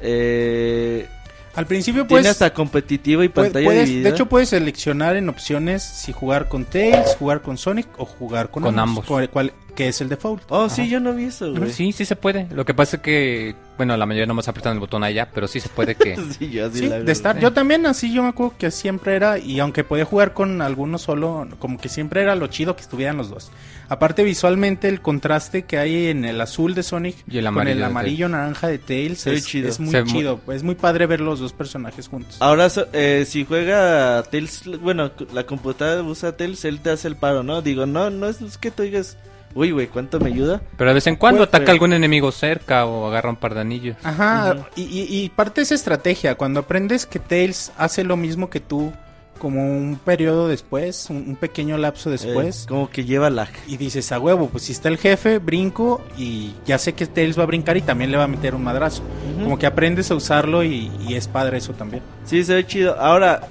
Eh, 0.01 1.09
Al 1.57 1.67
principio 1.67 2.07
tiene 2.07 2.23
pues... 2.23 2.33
hasta 2.33 2.53
competitivo 2.53 3.23
y 3.23 3.29
Puedes- 3.29 3.51
pantalla 3.53 3.65
puedes- 3.67 3.89
dividida. 3.89 4.09
de 4.11 4.15
hecho 4.15 4.27
puedes 4.27 4.49
seleccionar 4.49 5.17
en 5.17 5.29
opciones 5.29 5.83
si 5.83 6.13
jugar 6.13 6.49
con 6.49 6.65
Tails, 6.65 7.17
jugar 7.19 7.43
con 7.43 7.57
Sonic 7.59 7.87
o 7.99 8.05
jugar 8.05 8.51
con, 8.51 8.65
Con 8.65 8.79
ambos, 8.79 9.05
ambos. 9.05 9.07
cuál- 9.07 9.31
cuál- 9.31 9.53
que 9.75 9.89
es 9.89 10.01
el 10.01 10.09
default. 10.09 10.43
Oh, 10.49 10.69
sí, 10.69 10.89
yo 10.89 11.01
no 11.01 11.13
vi 11.15 11.25
eso, 11.25 11.53
güey. 11.53 11.71
Sí, 11.71 11.93
sí 11.93 12.05
se 12.05 12.17
puede. 12.17 12.47
Lo 12.53 12.65
que 12.65 12.75
pasa 12.75 12.97
es 12.97 13.03
que, 13.03 13.55
bueno, 13.77 13.97
la 13.97 14.07
mayoría 14.07 14.27
nomás 14.27 14.49
apretan 14.49 14.75
el 14.75 14.81
botón 14.81 15.05
allá, 15.05 15.29
pero 15.35 15.47
sí 15.49 15.61
se 15.61 15.69
puede 15.69 15.95
que... 15.95 16.17
Sí, 16.39 16.51
yo 16.51 16.67
así 16.67 16.79
Sí, 16.81 16.89
la 16.89 16.99
vi. 16.99 17.05
de 17.05 17.13
estar. 17.13 17.39
Yo 17.39 17.53
también 17.53 17.85
así 17.87 18.13
yo 18.13 18.23
me 18.23 18.29
acuerdo 18.29 18.55
que 18.59 18.71
siempre 18.71 19.15
era 19.17 19.39
y 19.39 19.61
aunque 19.61 19.85
podía 19.85 20.05
jugar 20.05 20.33
con 20.33 20.63
algunos 20.63 21.03
solo, 21.03 21.47
como 21.59 21.79
que 21.79 21.89
siempre 21.89 22.23
era 22.23 22.35
lo 22.35 22.47
chido 22.47 22.77
que 22.77 22.83
estuvieran 22.83 23.17
los 23.17 23.31
dos. 23.31 23.51
Aparte 23.89 24.25
visualmente 24.25 24.89
el 24.89 25.03
contraste 25.03 25.65
que 25.65 25.77
hay 25.79 26.07
en 26.07 26.25
el 26.25 26.41
azul 26.41 26.75
de 26.75 26.83
Sonic 26.83 27.17
Y 27.29 27.37
el 27.37 27.45
con 27.45 27.49
amarillo 27.49 27.73
el 27.73 27.79
de 27.81 27.85
amarillo 27.85 28.29
naranja 28.31 28.69
de 28.69 28.79
Tails 28.79 29.27
es, 29.27 29.47
chido. 29.47 29.69
es 29.69 29.79
muy 29.79 29.91
Se 29.91 30.05
chido. 30.05 30.41
Es 30.51 30.63
muy 30.63 30.75
padre 30.75 31.07
ver 31.07 31.21
los 31.21 31.39
dos 31.41 31.53
personajes 31.53 32.09
juntos. 32.09 32.37
Ahora, 32.41 32.71
so- 32.71 32.87
eh, 32.95 33.25
si 33.29 33.45
juega 33.45 34.23
Tails, 34.31 34.63
bueno, 34.81 35.11
la 35.35 35.45
computadora 35.45 36.03
usa 36.03 36.35
Tails, 36.37 36.65
él 36.65 36.81
te 36.81 36.91
hace 36.91 37.09
el 37.09 37.17
paro, 37.17 37.43
¿no? 37.43 37.61
Digo, 37.61 37.85
no, 37.85 38.09
no 38.09 38.27
es, 38.27 38.41
es 38.41 38.57
que 38.57 38.71
tú 38.71 38.83
digas, 38.85 39.19
uy, 39.55 39.71
güey, 39.71 39.87
¿cuánto 39.89 40.19
me 40.21 40.29
ayuda? 40.29 40.61
Pero 40.77 40.91
de 40.91 40.95
vez 40.95 41.07
en 41.07 41.17
cuando 41.17 41.43
ataca 41.45 41.71
algún 41.73 41.93
enemigo 41.93 42.33
cerca 42.33 42.87
o 42.87 43.07
agarra 43.09 43.31
un 43.31 43.37
par 43.37 43.55
de 43.55 43.61
anillos. 43.61 43.97
Ajá, 44.03 44.57
y, 44.77 44.83
y- 44.83 45.25
y 45.25 45.29
parte 45.31 45.61
de 45.61 45.65
esa 45.65 45.75
estrategia, 45.75 46.35
cuando 46.37 46.61
aprendes 46.61 47.07
que 47.07 47.19
Tails 47.19 47.73
hace 47.79 48.05
lo 48.05 48.17
mismo 48.17 48.51
que 48.51 48.61
tú, 48.61 48.93
como 49.39 49.63
un 49.67 49.97
periodo 50.03 50.49
después, 50.49 51.11
un, 51.11 51.17
un 51.29 51.37
pequeño 51.37 51.77
lapso 51.77 52.09
después, 52.09 52.63
Eh, 52.63 52.67
como 52.69 52.89
que 52.89 53.05
lleva 53.05 53.29
lag. 53.31 53.49
y 53.67 53.77
dices, 53.77 54.11
a 54.13 54.19
huevo, 54.19 54.49
pues 54.49 54.63
si 54.65 54.73
está 54.73 54.89
el 54.89 54.97
jefe, 54.97 55.39
brinco 55.39 56.01
y 56.17 56.53
ya 56.65 56.79
sé 56.79 56.95
que 56.95 57.05
Tails 57.07 57.39
va 57.39 57.43
a 57.43 57.47
brincar 57.47 57.77
y 57.77 57.83
también 57.83 58.11
le 58.11 58.17
va 58.17 58.25
a 58.25 58.29
meter 58.29 58.55
un 58.55 58.63
madrazo. 58.65 59.03
Como 59.43 59.59
que 59.59 59.67
aprendes 59.67 60.11
a 60.11 60.15
usarlo 60.15 60.63
y, 60.65 60.91
y 61.07 61.15
es 61.15 61.29
padre 61.29 61.59
eso 61.59 61.73
también. 61.75 62.03
Sí, 62.25 62.43
se 62.45 62.55
ve 62.55 62.67
chido. 62.67 62.99
Ahora, 62.99 63.49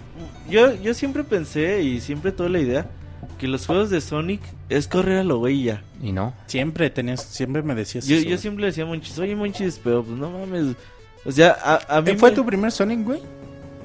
yo, 0.50 0.74
yo 0.82 0.94
siempre 0.94 1.24
pensé 1.24 1.82
y 1.84 2.00
siempre 2.02 2.32
tuve 2.32 2.50
la 2.50 2.60
idea 2.60 2.86
que 3.38 3.48
los 3.48 3.66
juegos 3.68 3.89
de 3.89 4.00
Sonic 4.02 4.42
es 4.78 4.88
correr 4.88 5.20
a 5.20 5.24
lo 5.24 5.38
güey 5.40 5.62
y 5.62 5.64
ya. 5.66 5.84
Y 6.02 6.12
no. 6.12 6.34
Siempre 6.48 6.90
tenías, 6.90 7.22
siempre 7.24 7.62
me 7.64 7.76
decías 7.76 8.06
Yo, 8.08 8.18
eso, 8.18 8.28
yo 8.28 8.38
siempre 8.38 8.62
le 8.62 8.68
decía 8.68 8.84
a 8.84 8.88
Monchis, 8.88 9.18
oye 9.20 9.36
Monchis, 9.36 9.80
pero 9.84 10.04
pues 10.04 10.18
no 10.18 10.30
mames. 10.30 10.76
O 11.26 11.32
sea, 11.32 11.58
a, 11.64 11.98
a 11.98 12.02
mí 12.02 12.12
¿Eh, 12.12 12.16
¿Fue 12.18 12.30
me- 12.32 12.36
tu 12.36 12.46
primer 12.46 12.72
Sonic, 12.72 13.04
güey? 13.04 13.22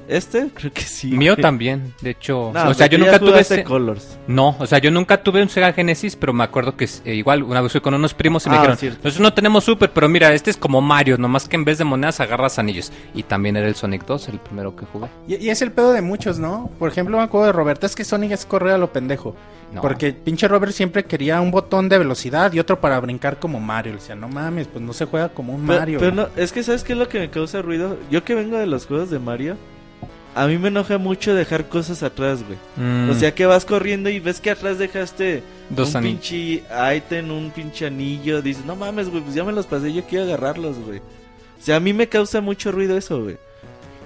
¿Este? 0.09 0.49
Creo 0.53 0.73
que 0.73 0.81
sí. 0.81 1.07
Mío 1.11 1.33
güey. 1.35 1.41
también, 1.41 1.93
de 2.01 2.09
hecho. 2.11 2.51
No, 2.53 2.69
o 2.69 2.73
sea, 2.73 2.87
yo 2.87 2.97
nunca 2.97 3.19
tuve 3.19 3.39
ese... 3.41 3.63
Colors. 3.63 4.17
No, 4.27 4.55
o 4.59 4.65
sea, 4.65 4.79
yo 4.79 4.89
nunca 4.91 5.21
tuve 5.21 5.41
un 5.41 5.49
Sega 5.49 5.71
Genesis, 5.71 6.15
pero 6.15 6.33
me 6.33 6.43
acuerdo 6.43 6.75
que 6.75 6.89
eh, 7.05 7.13
igual 7.15 7.43
una 7.43 7.61
vez 7.61 7.71
fui 7.71 7.79
con 7.81 7.93
unos 7.93 8.13
primos 8.13 8.45
y 8.45 8.49
me 8.49 8.55
Ah, 8.55 8.59
dijeron, 8.59 8.77
cierto. 8.77 8.99
nosotros 9.03 9.21
no 9.21 9.33
tenemos 9.33 9.63
Super, 9.63 9.91
pero 9.91 10.09
mira, 10.09 10.33
este 10.33 10.49
es 10.49 10.57
como 10.57 10.81
Mario, 10.81 11.17
nomás 11.17 11.47
que 11.47 11.55
en 11.55 11.63
vez 11.63 11.77
de 11.77 11.83
monedas 11.83 12.19
agarras 12.19 12.57
anillos. 12.59 12.91
Y 13.13 13.23
también 13.23 13.55
era 13.55 13.67
el 13.67 13.75
Sonic 13.75 14.05
2, 14.05 14.29
el 14.29 14.39
primero 14.39 14.75
que 14.75 14.85
jugué. 14.85 15.07
Y, 15.27 15.35
y 15.35 15.49
es 15.49 15.61
el 15.61 15.71
pedo 15.71 15.93
de 15.93 16.01
muchos, 16.01 16.39
¿no? 16.39 16.71
Por 16.79 16.89
ejemplo, 16.89 17.17
me 17.17 17.23
acuerdo 17.23 17.45
de 17.47 17.51
Roberto, 17.53 17.85
es 17.85 17.95
que 17.95 18.03
Sonic 18.03 18.31
es 18.31 18.45
correr 18.45 18.73
a 18.73 18.77
lo 18.79 18.91
pendejo. 18.91 19.35
No. 19.73 19.81
Porque 19.81 20.13
pinche 20.13 20.47
Robert 20.47 20.71
siempre 20.73 21.05
quería 21.05 21.39
un 21.41 21.51
botón 21.51 21.89
de 21.89 21.99
velocidad 21.99 22.51
y 22.53 22.59
otro 22.59 22.81
para 22.81 22.99
brincar 22.99 23.37
como 23.37 23.59
Mario. 23.59 23.93
Le 23.93 23.99
decía, 23.99 24.15
no 24.15 24.27
mames, 24.27 24.67
pues 24.67 24.83
no 24.83 24.93
se 24.93 25.05
juega 25.05 25.29
como 25.29 25.53
un 25.53 25.67
Pero, 25.67 25.79
Mario. 25.79 25.99
pero 25.99 26.11
no, 26.11 26.27
es 26.35 26.51
que 26.51 26.63
¿sabes 26.63 26.83
qué 26.83 26.93
es 26.93 26.99
lo 26.99 27.07
que 27.07 27.19
me 27.19 27.29
causa 27.29 27.61
ruido? 27.61 27.95
Yo 28.09 28.23
que 28.23 28.33
vengo 28.33 28.57
de 28.57 28.65
los 28.65 28.87
juegos 28.87 29.11
de 29.11 29.19
Mario, 29.19 29.57
a 30.43 30.47
mí 30.47 30.57
me 30.57 30.67
enoja 30.69 30.97
mucho 30.97 31.33
dejar 31.35 31.67
cosas 31.67 32.03
atrás, 32.03 32.43
güey. 32.43 32.57
Mm, 32.77 33.09
O 33.09 33.13
sea 33.13 33.33
que 33.35 33.45
vas 33.45 33.65
corriendo 33.65 34.09
y 34.09 34.19
ves 34.19 34.39
que 34.39 34.51
atrás 34.51 34.77
dejaste 34.77 35.43
Dos 35.69 35.89
un 35.91 35.97
anillos. 35.97 36.19
pinche 36.29 36.63
item, 36.95 37.31
un 37.31 37.51
pinche 37.51 37.85
anillo. 37.87 38.41
Dices, 38.41 38.65
no 38.65 38.75
mames, 38.75 39.09
güey, 39.09 39.21
pues 39.23 39.35
ya 39.35 39.43
me 39.43 39.51
los 39.51 39.65
pasé, 39.65 39.91
yo 39.93 40.03
quiero 40.05 40.25
agarrarlos, 40.25 40.77
güey. 40.79 40.99
O 40.99 41.61
sea, 41.61 41.75
a 41.75 41.79
mí 41.79 41.93
me 41.93 42.07
causa 42.07 42.41
mucho 42.41 42.71
ruido 42.71 42.97
eso, 42.97 43.21
güey. 43.23 43.37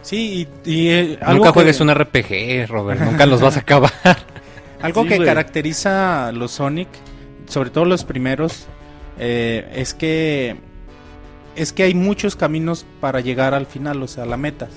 Sí, 0.01 0.47
y, 0.65 0.69
y, 0.71 0.89
eh, 0.89 1.17
algo 1.21 1.37
Nunca 1.45 1.49
que- 1.49 1.53
juegues 1.53 1.79
un 1.81 1.93
RPG, 1.93 2.67
Robert, 2.67 2.99
nunca 3.01 3.25
los 3.25 3.39
vas 3.41 3.55
a 3.57 3.61
acabar. 3.61 3.91
Algo 4.81 5.03
Sí, 5.03 5.09
que 5.09 5.15
güey. 5.15 5.27
caracteriza 5.27 6.27
a 6.27 6.31
los 6.33 6.51
Sonic, 6.51 6.89
sobre 7.47 7.69
todo 7.69 7.85
los 7.85 8.03
primeros, 8.03 8.65
eh, 9.17 9.71
es 9.75 9.93
que 9.93 10.57
es 11.55 11.71
que 11.71 11.83
hay 11.83 11.93
muchos 11.93 12.35
caminos 12.35 12.85
para 12.99 13.21
llegar 13.21 13.53
al 13.53 13.65
final, 13.65 14.01
o 14.03 14.07
sea, 14.09 14.23
a 14.23 14.25
la 14.25 14.35
meta. 14.35 14.67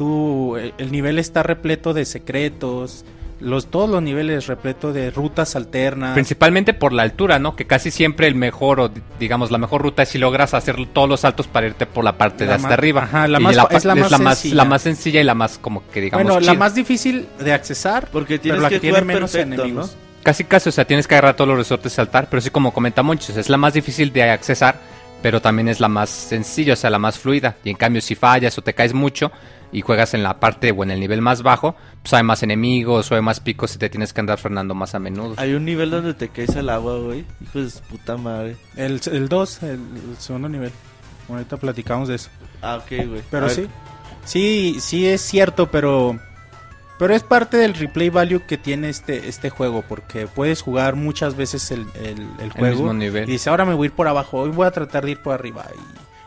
Tú, 0.00 0.56
el, 0.56 0.72
el 0.78 0.90
nivel 0.90 1.18
está 1.18 1.42
repleto 1.42 1.92
de 1.92 2.06
secretos, 2.06 3.04
los 3.38 3.66
todos 3.66 3.90
los 3.90 4.00
niveles 4.02 4.46
repleto 4.46 4.94
de 4.94 5.10
rutas 5.10 5.56
alternas. 5.56 6.14
Principalmente 6.14 6.72
por 6.72 6.94
la 6.94 7.02
altura, 7.02 7.38
¿no? 7.38 7.54
Que 7.54 7.66
casi 7.66 7.90
siempre 7.90 8.26
el 8.26 8.34
mejor, 8.34 8.80
o 8.80 8.88
di- 8.88 9.02
digamos, 9.18 9.50
la 9.50 9.58
mejor 9.58 9.82
ruta 9.82 10.02
es 10.04 10.08
si 10.08 10.16
logras 10.16 10.54
hacer 10.54 10.76
todos 10.94 11.06
los 11.06 11.20
saltos 11.20 11.48
para 11.48 11.66
irte 11.66 11.84
por 11.84 12.02
la 12.02 12.16
parte 12.16 12.44
de 12.44 12.48
La 12.50 12.56
hasta 12.56 12.72
arriba. 12.72 13.02
ajá, 13.02 13.28
la 13.28 13.40
Y 13.40 13.42
más 13.42 13.56
fa- 13.56 13.68
es 13.72 13.84
la 13.84 13.94
más 13.94 14.08
sencilla. 14.10 14.54
la 14.54 14.64
más 14.64 14.80
sencilla 14.80 15.20
y 15.20 15.24
la 15.24 15.34
más 15.34 15.58
como 15.58 15.86
que 15.90 16.00
digamos 16.00 16.24
bueno, 16.24 16.40
la 16.40 16.54
más 16.54 16.74
difícil 16.74 17.28
de 17.38 17.52
accesar, 17.52 18.08
Porque 18.10 18.36
pero 18.38 18.42
tienes 18.42 18.62
la 18.62 18.68
que, 18.70 18.76
que, 18.76 18.80
tiene 18.80 19.02
menos 19.02 19.32
perfecto, 19.32 19.54
enemigos. 19.64 19.92
¿no? 19.92 20.22
Casi 20.22 20.44
casi, 20.44 20.70
o 20.70 20.72
sea, 20.72 20.86
tienes 20.86 21.06
que 21.06 21.14
agarrar 21.14 21.36
todos 21.36 21.48
los 21.48 21.58
resortes 21.58 21.92
y 21.92 21.96
saltar, 21.96 22.28
pero 22.30 22.40
sí 22.40 22.48
como 22.48 22.72
comenta 22.72 23.02
Monchis, 23.02 23.36
es 23.36 23.50
la 23.50 23.58
más 23.58 23.74
difícil 23.74 24.14
de 24.14 24.22
accesar, 24.30 24.76
pero 25.22 25.42
también 25.42 25.68
es 25.68 25.78
la 25.78 25.88
más 25.88 26.08
sencilla, 26.08 26.72
o 26.72 26.76
sea, 26.76 26.88
la 26.88 26.98
más 26.98 27.18
fluida. 27.18 27.56
Y 27.64 27.70
en 27.70 27.76
cambio, 27.76 28.00
si 28.00 28.14
fallas 28.14 28.56
o 28.56 28.62
te 28.62 28.72
caes 28.74 28.94
mucho 28.94 29.30
y 29.72 29.82
juegas 29.82 30.14
en 30.14 30.22
la 30.22 30.40
parte 30.40 30.72
o 30.72 30.82
en 30.82 30.90
el 30.90 31.00
nivel 31.00 31.20
más 31.22 31.42
bajo, 31.42 31.76
pues 32.02 32.12
hay 32.14 32.22
más 32.22 32.42
enemigos 32.42 33.10
o 33.10 33.14
hay 33.14 33.22
más 33.22 33.40
picos 33.40 33.74
y 33.74 33.78
te 33.78 33.88
tienes 33.88 34.12
que 34.12 34.20
andar 34.20 34.38
frenando 34.38 34.74
más 34.74 34.94
a 34.94 34.98
menudo. 34.98 35.34
Hay 35.36 35.54
un 35.54 35.64
nivel 35.64 35.90
donde 35.90 36.14
te 36.14 36.28
caes 36.28 36.56
al 36.56 36.68
agua, 36.70 36.98
güey. 36.98 37.24
Hijo 37.40 37.60
de 37.60 37.70
puta 37.88 38.16
madre. 38.16 38.56
El 38.76 39.00
2, 39.28 39.62
el, 39.62 39.70
el 39.70 40.16
segundo 40.18 40.48
nivel. 40.48 40.72
Ahorita 41.28 41.56
platicamos 41.56 42.08
de 42.08 42.16
eso. 42.16 42.30
Ah, 42.62 42.76
ok, 42.76 43.06
güey. 43.06 43.22
Pero 43.30 43.44
A 43.46 43.48
ver, 43.48 43.56
sí. 43.56 43.66
Sí, 44.24 44.76
sí 44.80 45.06
es 45.06 45.20
cierto, 45.20 45.70
pero 45.70 46.18
pero 46.98 47.14
es 47.14 47.22
parte 47.22 47.56
del 47.56 47.72
replay 47.74 48.10
value 48.10 48.42
que 48.46 48.58
tiene 48.58 48.90
este 48.90 49.28
este 49.28 49.48
juego 49.48 49.82
porque 49.88 50.26
puedes 50.26 50.60
jugar 50.60 50.96
muchas 50.96 51.34
veces 51.36 51.70
el, 51.70 51.86
el, 51.94 52.28
el 52.40 52.50
juego 52.52 52.76
mismo 52.76 52.92
y 52.92 52.96
nivel. 52.96 53.26
dices, 53.26 53.46
ahora 53.48 53.64
me 53.64 53.72
voy 53.74 53.86
a 53.86 53.88
ir 53.88 53.92
por 53.92 54.08
abajo, 54.08 54.40
hoy 54.40 54.50
voy 54.50 54.66
a 54.66 54.70
tratar 54.70 55.04
de 55.06 55.12
ir 55.12 55.22
por 55.22 55.32
arriba 55.32 55.64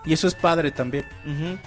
y, 0.05 0.09
y 0.09 0.13
eso 0.13 0.27
es 0.27 0.33
padre 0.33 0.71
también. 0.71 1.05
Ujú. 1.25 1.59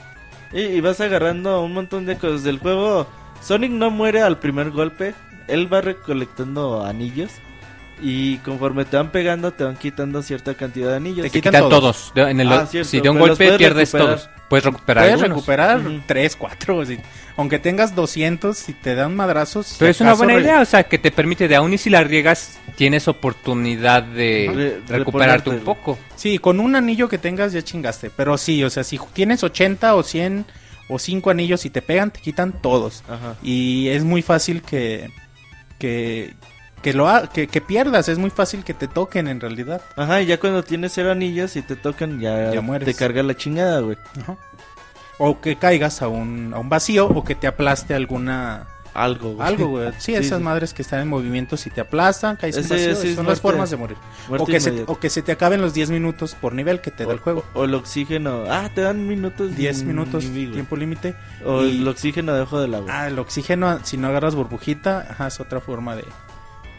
Y, 0.52 0.61
y 0.61 0.80
vas 0.80 1.00
agarrando 1.00 1.62
un 1.62 1.72
montón 1.72 2.06
de 2.06 2.16
cosas 2.16 2.42
del 2.44 2.59
juego. 2.59 3.06
Sonic 3.42 3.70
no 3.70 3.90
muere 3.90 4.22
al 4.22 4.38
primer 4.38 4.70
golpe. 4.70 5.14
Él 5.48 5.72
va 5.72 5.80
recolectando 5.80 6.85
anillos. 6.85 7.30
Y 8.02 8.37
conforme 8.38 8.85
te 8.85 8.96
van 8.96 9.11
pegando, 9.11 9.52
te 9.52 9.64
van 9.64 9.76
quitando 9.76 10.22
cierta 10.22 10.54
cantidad 10.54 10.90
de 10.90 10.96
anillos. 10.96 11.22
Te 11.22 11.30
quitan 11.30 11.52
quitan 11.52 11.70
todos. 11.70 12.12
en 12.14 12.40
el- 12.40 12.52
Ah, 12.52 12.66
cierto, 12.66 12.90
si 12.90 13.00
de 13.00 13.09
un 13.09 13.18
los 13.18 13.28
golpe 13.28 13.48
pierdes 13.56 13.92
recuperar. 13.92 14.16
todos. 14.18 14.30
Puedes 14.48 14.64
recuperar 14.64 15.04
Puedes 15.04 15.14
algunos. 15.22 15.37
recuperar 15.38 15.78
Ujú. 15.80 16.00
3, 16.06 16.37
4, 16.37 16.82
aunque 17.37 17.59
tengas 17.59 17.94
200 17.94 18.56
si 18.56 18.72
te 18.74 18.94
dan 18.94 19.14
madrazos. 19.16 19.66
si 19.66 19.76
Pero 19.78 19.90
es 19.90 20.00
una 20.00 20.14
buena 20.14 20.35
re- 20.35 20.40
idea, 20.42 20.61
o 20.61 20.64
sea, 20.64 20.85
que 20.85 20.98
te 20.98 21.11
permite 21.11 21.48
de 21.48 21.56
aún 21.56 21.72
y 21.74 21.78
si 21.78 21.90
la 21.90 22.04
riegas, 22.04 22.59
tienes 22.76 23.09
oportunidad 23.09 24.02
de 24.04 24.80
Re- 24.88 24.98
recuperarte 24.98 25.50
un 25.50 25.61
poco. 25.61 25.98
Sí, 26.14 26.38
con 26.38 26.61
un 26.61 26.76
anillo 26.76 27.09
que 27.09 27.18
tengas 27.18 27.52
ya 27.52 27.62
chingaste, 27.62 28.11
pero 28.11 28.38
sí, 28.38 28.62
o 28.62 28.70
sea, 28.70 28.85
si 28.85 29.00
tienes 29.12 29.42
80 29.42 29.94
o 29.96 30.02
100 30.02 30.44
o 30.88 30.98
5 31.00 31.30
anillos 31.30 31.66
y 31.66 31.70
te 31.70 31.82
pegan, 31.82 32.12
te 32.12 32.20
quitan 32.20 32.52
todos. 32.62 33.02
Ajá. 33.09 33.35
Y 33.42 33.88
es 33.88 34.04
muy 34.04 34.22
fácil 34.22 34.62
que 34.62 35.11
que 35.78 36.35
que 36.87 36.92
lo 36.92 37.09
ha- 37.09 37.27
que, 37.29 37.49
que 37.49 37.61
pierdas, 37.61 38.09
es 38.09 38.16
muy 38.16 38.31
fácil 38.31 38.62
que 38.62 38.72
te 38.72 38.87
toquen 38.87 39.27
en 39.27 39.40
realidad. 39.40 39.81
Ajá, 39.96 40.22
y 40.22 40.27
ya 40.27 40.38
cuando 40.38 40.62
tienes 40.62 40.92
cero 40.94 41.11
anillos 41.11 41.57
y 41.57 41.62
te 41.62 41.75
tocan, 41.75 42.20
ya, 42.20 42.53
Ya 42.55 42.61
mueres. 42.61 42.87
te 42.87 42.94
carga 42.94 43.25
la 43.25 43.37
chingada, 43.37 43.81
güey. 43.81 43.96
O 45.18 45.40
que 45.40 45.57
caigas 45.57 46.01
a 46.03 46.07
un, 46.09 46.53
a 46.55 46.59
un 46.61 46.68
vacío 46.68 47.07
o 47.09 47.25
que 47.25 47.35
te 47.35 47.49
aplaste 47.49 47.92
alguna 47.94 48.66
Algo, 48.94 49.33
güey. 49.35 49.49
algo, 49.49 49.66
güey. 49.68 49.90
Sí, 49.99 50.14
esas 50.14 50.38
sí. 50.38 50.44
madres 50.44 50.75
que 50.75 50.83
están 50.83 51.01
en 51.01 51.09
movimiento 51.09 51.57
si 51.57 51.70
te 51.70 51.81
aplastan, 51.81 52.37
caes 52.37 52.57
en 52.57 52.68
vacío, 52.68 52.90
es 52.92 52.99
son 52.99 53.07
muerte- 53.14 53.31
las 53.31 53.40
formas 53.40 53.70
de 53.70 53.77
morir. 53.79 53.96
O 54.31 54.46
que, 54.46 54.61
se, 54.61 54.85
o 54.87 54.99
que 55.01 55.11
se 55.11 55.22
te 55.22 55.33
acaben 55.33 55.61
los 55.62 55.75
10 55.75 55.90
minutos 55.90 56.37
por 56.40 56.53
nivel 56.53 56.81
que 56.81 56.90
te 56.92 57.05
da 57.05 57.12
el 57.12 57.18
juego. 57.18 57.42
O, 57.55 57.61
o 57.61 57.64
el 57.64 57.75
oxígeno. 57.75 58.44
Ah, 58.49 58.70
te 58.75 58.83
dan 58.83 59.09
minutos. 59.09 59.57
10 59.57 59.83
mm, 59.83 59.87
minutos, 59.88 60.31
güey. 60.31 60.53
tiempo 60.53 60.77
límite. 60.77 61.14
O 61.44 61.62
y- 61.64 61.79
el 61.81 61.88
oxígeno 61.88 62.33
debajo 62.35 62.61
del 62.61 62.75
agua. 62.75 62.90
Ah, 62.92 63.09
el 63.09 63.18
oxígeno, 63.18 63.81
si 63.85 63.96
no 63.96 64.07
agarras 64.09 64.35
burbujita, 64.37 65.07
ajá, 65.11 65.27
es 65.29 65.40
otra 65.40 65.61
forma 65.61 65.96
de, 65.96 66.05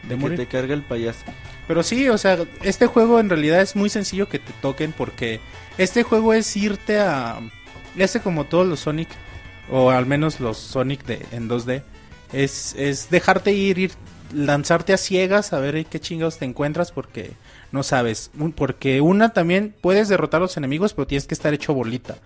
de 0.08 0.16
morir. 0.16 0.38
te 0.38 0.48
carga 0.48 0.74
el 0.74 0.82
payaso. 0.82 1.24
Pero 1.68 1.84
sí, 1.84 2.08
o 2.10 2.18
sea, 2.18 2.40
este 2.64 2.88
juego 2.88 3.20
en 3.20 3.30
realidad 3.30 3.62
es 3.62 3.76
muy 3.76 3.90
sencillo 3.90 4.30
que 4.30 4.40
te 4.40 4.54
toquen 4.62 4.94
porque 4.94 5.40
este 5.78 6.04
juego 6.04 6.34
es 6.34 6.56
irte 6.56 7.00
a... 7.00 7.40
Este 7.98 8.20
como 8.20 8.46
todos 8.46 8.68
los 8.68 8.82
Sonic, 8.82 9.10
o 9.72 9.90
al 9.90 10.06
menos 10.06 10.40
los 10.40 10.58
Sonic 10.58 11.04
de, 11.06 11.26
en 11.32 11.50
2D, 11.50 11.82
es, 12.32 12.76
es 12.78 13.10
dejarte 13.10 13.54
ir, 13.54 13.80
ir, 13.80 13.92
lanzarte 14.34 14.94
a 14.94 14.98
ciegas 14.98 15.52
a 15.54 15.60
ver 15.60 15.86
qué 15.86 16.00
chingados 16.00 16.38
te 16.38 16.46
encuentras 16.46 16.92
porque 16.92 17.32
no 17.72 17.84
sabes. 17.84 18.32
Porque 18.56 19.02
una 19.02 19.34
también 19.34 19.76
puedes 19.82 20.10
derrotar 20.10 20.40
a 20.40 20.44
los 20.44 20.58
enemigos, 20.58 20.94
pero 20.94 21.08
tienes 21.08 21.28
que 21.28 21.34
estar 21.34 21.54
hecho 21.54 21.74
bolita. 21.74 22.18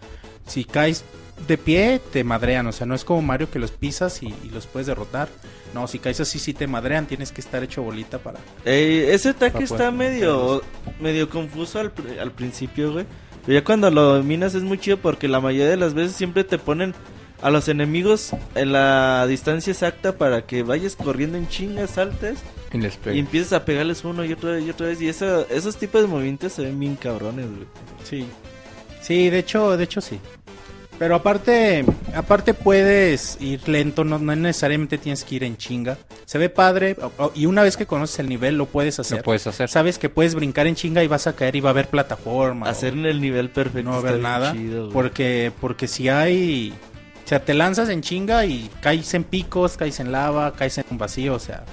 Si 0.46 0.66
caes 0.66 1.04
de 1.48 1.58
pie, 1.58 2.00
te 2.12 2.24
madrean. 2.24 2.68
O 2.68 2.72
sea, 2.72 2.86
no 2.88 2.96
es 2.96 3.04
como 3.04 3.22
Mario 3.22 3.50
que 3.50 3.60
los 3.60 3.72
pisas 3.72 4.22
y, 4.24 4.28
y 4.28 4.50
los 4.54 4.68
puedes 4.68 4.88
derrotar. 4.88 5.30
No, 5.74 5.88
si 5.88 6.00
caes 6.00 6.20
así, 6.20 6.38
sí 6.40 6.54
te 6.54 6.68
madrean. 6.68 7.06
Tienes 7.08 7.32
que 7.32 7.42
estar 7.42 7.64
hecho 7.64 7.82
bolita 7.84 8.20
para. 8.20 8.40
Ese 8.66 9.30
ataque 9.30 9.54
Para 9.54 9.66
está 9.66 9.92
medio, 9.92 10.62
medio 11.00 11.30
confuso 11.30 11.80
al, 11.80 11.92
al 12.20 12.32
principio, 12.32 12.92
güey. 12.94 13.06
Pero 13.46 13.60
ya 13.60 13.64
cuando 13.64 13.90
lo 13.90 14.02
dominas 14.18 14.54
es 14.54 14.64
muy 14.64 14.78
chido 14.78 14.98
porque 14.98 15.28
la 15.28 15.40
mayoría 15.40 15.70
de 15.70 15.78
las 15.78 15.94
veces 15.94 16.16
siempre 16.16 16.44
te 16.44 16.58
ponen 16.60 16.94
a 17.42 17.50
los 17.50 17.68
enemigos 17.70 18.32
en 18.54 18.72
la 18.72 19.26
distancia 19.28 19.72
exacta 19.72 20.16
para 20.18 20.46
que 20.46 20.62
vayas 20.62 20.96
corriendo 20.96 21.40
en 21.40 21.48
chingas, 21.48 21.90
saltes 21.92 22.38
Y 22.72 22.78
les 22.78 22.98
pega. 22.98 23.16
y 23.16 23.20
empieces 23.20 23.52
a 23.54 23.66
pegarles 23.66 24.04
uno 24.04 24.24
y 24.26 24.34
otra 24.34 24.52
vez 24.52 24.64
y 24.66 24.70
otra 24.70 24.88
vez. 24.88 25.02
Y 25.02 25.08
eso, 25.10 25.48
esos 25.50 25.78
tipos 25.78 26.02
de 26.04 26.08
movimientos 26.08 26.54
se 26.54 26.62
ven 26.64 26.80
bien 26.80 26.96
cabrones, 26.96 27.48
güey. 27.48 27.66
Sí. 28.04 28.28
Sí, 29.02 29.32
de 29.32 29.40
hecho, 29.40 29.76
de 29.76 29.84
hecho 29.86 30.02
sí. 30.02 30.20
Pero 31.02 31.16
aparte, 31.16 31.84
aparte 32.14 32.54
puedes 32.54 33.36
ir 33.42 33.68
lento, 33.68 34.04
no, 34.04 34.20
no 34.20 34.36
necesariamente 34.36 35.00
tienes 35.00 35.24
que 35.24 35.34
ir 35.34 35.44
en 35.44 35.58
chinga. 35.58 35.98
Se 36.26 36.38
ve 36.38 36.48
padre 36.48 36.96
y 37.34 37.48
una 37.48 37.64
vez 37.64 37.76
que 37.76 37.88
conoces 37.88 38.20
el 38.20 38.30
nivel 38.30 38.56
lo 38.56 38.68
puedes 38.68 39.00
hacer. 39.00 39.18
Lo 39.18 39.24
puedes 39.24 39.48
hacer. 39.48 39.68
Sabes 39.68 39.98
que 39.98 40.10
puedes 40.10 40.36
brincar 40.36 40.68
en 40.68 40.76
chinga 40.76 41.04
y 41.04 41.08
vas 41.08 41.26
a 41.26 41.36
caer 41.36 41.56
y 41.56 41.60
va 41.60 41.70
a 41.70 41.72
haber 41.72 41.88
plataforma. 41.88 42.70
Hacer 42.70 42.94
en 42.94 43.08
el 43.08 43.20
nivel 43.20 43.50
perfecto. 43.50 43.82
no 43.90 43.90
va 43.94 43.96
a 43.96 44.00
haber 44.12 44.20
nada. 44.22 44.54
chido, 44.54 44.92
porque, 44.92 45.52
porque 45.60 45.88
si 45.88 46.08
hay... 46.08 46.72
O 47.26 47.28
sea, 47.28 47.44
te 47.44 47.56
lanzas 47.56 47.90
en 47.90 48.02
chinga 48.04 48.46
y 48.46 48.70
caes 48.82 49.12
en 49.16 49.24
picos, 49.24 49.78
caes 49.78 50.00
en 50.02 50.12
lava, 50.12 50.54
caes 50.54 50.78
en 50.78 50.86
un 50.92 51.00
vacío, 51.00 51.34
o 51.34 51.40
sea... 51.40 51.64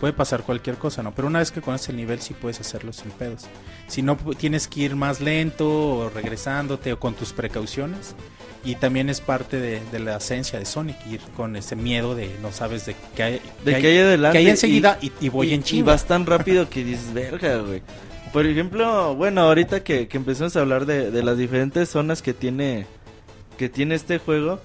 Puede 0.00 0.14
pasar 0.14 0.42
cualquier 0.42 0.78
cosa, 0.78 1.00
¿no? 1.04 1.14
Pero 1.14 1.28
una 1.28 1.38
vez 1.38 1.52
que 1.52 1.60
conoces 1.60 1.90
el 1.90 1.96
nivel 1.96 2.20
sí 2.20 2.34
puedes 2.34 2.58
hacerlo 2.58 2.92
sin 2.92 3.12
pedos. 3.12 3.44
Si 3.86 4.02
no, 4.02 4.18
pu- 4.18 4.36
tienes 4.36 4.66
que 4.66 4.80
ir 4.80 4.96
más 4.96 5.20
lento 5.20 5.68
o 5.70 6.08
regresándote 6.10 6.92
o 6.94 6.98
con 6.98 7.14
tus 7.14 7.32
precauciones. 7.32 8.16
Y 8.64 8.76
también 8.76 9.08
es 9.08 9.20
parte 9.20 9.58
de, 9.58 9.80
de 9.90 9.98
la 9.98 10.18
esencia 10.18 10.58
de 10.58 10.64
Sonic, 10.66 10.96
ir 11.10 11.20
con 11.36 11.56
ese 11.56 11.74
miedo 11.74 12.14
de 12.14 12.30
no 12.40 12.52
sabes 12.52 12.86
de 12.86 12.94
qué 13.16 13.22
hay, 13.24 13.40
De 13.64 13.78
que 13.78 13.86
hay 13.88 13.98
adelante. 13.98 14.34
que 14.34 14.38
hay 14.38 14.46
y- 14.46 14.50
enseguida 14.50 14.98
y, 15.02 15.10
y 15.20 15.28
voy 15.30 15.48
y, 15.50 15.54
en 15.54 15.60
y 15.60 15.64
chinga. 15.64 15.86
vas 15.92 16.04
tan 16.06 16.26
rápido 16.26 16.68
que 16.70 16.84
dices, 16.84 17.12
verga, 17.14 17.56
güey. 17.58 17.82
Por 18.32 18.46
ejemplo, 18.46 19.14
bueno, 19.16 19.42
ahorita 19.42 19.82
que, 19.82 20.06
que 20.08 20.16
empezamos 20.16 20.56
a 20.56 20.60
hablar 20.60 20.86
de, 20.86 21.10
de 21.10 21.22
las 21.24 21.36
diferentes 21.38 21.88
zonas 21.88 22.22
que 22.22 22.32
tiene, 22.34 22.86
que 23.58 23.68
tiene 23.68 23.94
este 23.96 24.18
juego. 24.18 24.60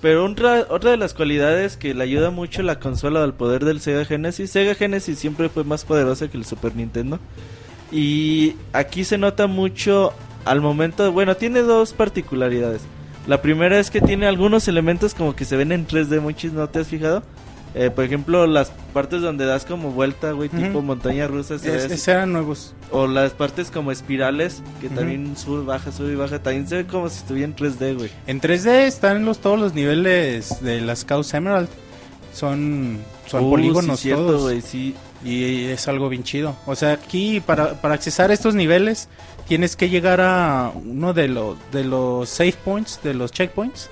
Pero 0.00 0.24
otra, 0.24 0.66
otra 0.70 0.90
de 0.92 0.96
las 0.96 1.12
cualidades 1.14 1.76
que 1.76 1.94
le 1.94 2.02
ayuda 2.04 2.30
mucho 2.30 2.62
la 2.62 2.80
consola 2.80 3.22
al 3.22 3.34
poder 3.34 3.64
del 3.64 3.80
Sega 3.80 4.04
Genesis. 4.04 4.50
Sega 4.50 4.74
Genesis 4.74 5.18
siempre 5.18 5.48
fue 5.48 5.62
más 5.64 5.84
poderosa 5.84 6.28
que 6.28 6.36
el 6.38 6.44
Super 6.44 6.74
Nintendo. 6.74 7.18
Y 7.90 8.54
aquí 8.72 9.04
se 9.04 9.18
nota 9.18 9.46
mucho 9.46 10.12
al 10.44 10.60
momento, 10.60 11.12
bueno, 11.12 11.36
tiene 11.36 11.60
dos 11.62 11.92
particularidades. 11.92 12.82
La 13.26 13.40
primera 13.40 13.78
es 13.78 13.90
que 13.90 14.00
tiene 14.00 14.26
algunos 14.26 14.66
elementos 14.68 15.14
como 15.14 15.36
que 15.36 15.44
se 15.44 15.56
ven 15.56 15.70
en 15.72 15.86
3D, 15.86 16.20
muchis, 16.20 16.52
¿no 16.52 16.68
te 16.68 16.80
has 16.80 16.88
fijado? 16.88 17.22
Eh, 17.74 17.90
por 17.90 18.04
ejemplo, 18.04 18.46
las 18.46 18.70
partes 18.92 19.22
donde 19.22 19.46
das 19.46 19.64
como 19.64 19.92
vuelta, 19.92 20.32
güey, 20.32 20.48
tipo 20.50 20.78
Ujú. 20.78 20.82
montaña 20.82 21.26
rusa, 21.26 21.54
Es- 21.54 21.64
esos 21.64 22.06
eran 22.08 22.30
nuevos. 22.32 22.74
o 22.90 23.06
las 23.06 23.32
partes 23.32 23.70
como 23.70 23.90
espirales, 23.92 24.62
que 24.80 24.88
Ujú. 24.88 24.96
también 24.96 25.36
sube, 25.38 25.64
baja, 25.64 25.90
sube 25.92 26.12
y 26.12 26.16
baja, 26.16 26.38
también 26.42 26.68
se 26.68 26.76
ve 26.76 26.86
como 26.86 27.08
si 27.08 27.18
estuviera 27.18 27.46
en 27.48 27.54
3D, 27.56 27.94
güey. 27.94 28.10
En 28.26 28.40
3D 28.40 28.86
están 28.86 29.24
los, 29.24 29.38
todos 29.38 29.58
los 29.58 29.72
niveles 29.72 30.60
de 30.62 30.80
las 30.82 31.06
Chaos 31.06 31.32
Emerald. 31.32 31.68
Son, 32.34 32.98
son 33.26 33.44
Uh, 33.44 33.50
polígonos 33.50 33.98
sí, 34.00 34.04
cierto, 34.08 34.26
todos. 34.26 34.42
güey, 34.42 34.60
sí. 34.60 34.94
Y 35.24 35.66
es 35.66 35.86
algo 35.88 36.08
bien 36.08 36.24
chido. 36.24 36.56
O 36.66 36.74
sea, 36.74 36.92
aquí 36.92 37.40
para, 37.40 37.80
para 37.80 37.94
accesar 37.94 38.30
a 38.30 38.34
estos 38.34 38.54
niveles 38.54 39.08
tienes 39.46 39.76
que 39.76 39.88
llegar 39.88 40.20
a 40.20 40.72
uno 40.74 41.12
de 41.12 41.28
los, 41.28 41.56
de 41.72 41.84
los 41.84 42.28
save 42.28 42.54
points, 42.64 43.00
de 43.02 43.14
los 43.14 43.32
checkpoints, 43.32 43.90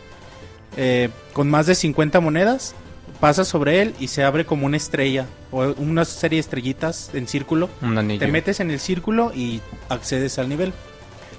eh, 0.77 1.09
con 1.33 1.51
más 1.51 1.66
de 1.66 1.75
50 1.75 2.21
monedas. 2.21 2.75
Pasas 3.21 3.49
sobre 3.49 3.83
él 3.83 3.95
y 4.01 4.09
se 4.09 4.25
abre 4.25 4.47
como 4.47 4.64
una 4.64 4.79
estrella 4.79 5.27
o 5.51 5.75
una 5.77 6.07
serie 6.07 6.38
de 6.38 6.40
estrellitas 6.40 7.11
en 7.12 7.29
círculo. 7.29 7.69
Un 7.83 7.99
anillo. 7.99 8.21
Te 8.21 8.29
metes 8.29 8.61
en 8.61 8.71
el 8.71 8.81
círculo 8.81 9.33
y 9.35 9.61
accedes 9.90 10.38
al 10.38 10.49
nivel. 10.49 10.73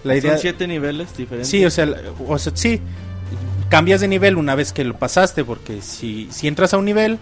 La 0.03 0.13
Son 0.13 0.23
idea, 0.23 0.37
siete 0.37 0.67
niveles 0.67 1.17
diferentes. 1.17 1.49
Sí, 1.49 1.65
o 1.65 1.71
sea, 1.71 1.87
o 2.27 2.37
sea, 2.37 2.51
sí. 2.55 2.79
Cambias 3.69 4.01
de 4.01 4.07
nivel 4.07 4.37
una 4.37 4.53
vez 4.53 4.73
que 4.73 4.83
lo 4.83 4.95
pasaste, 4.99 5.43
porque 5.43 5.81
si, 5.81 6.27
si 6.29 6.47
entras 6.47 6.73
a 6.75 6.77
un 6.77 6.85
nivel 6.85 7.17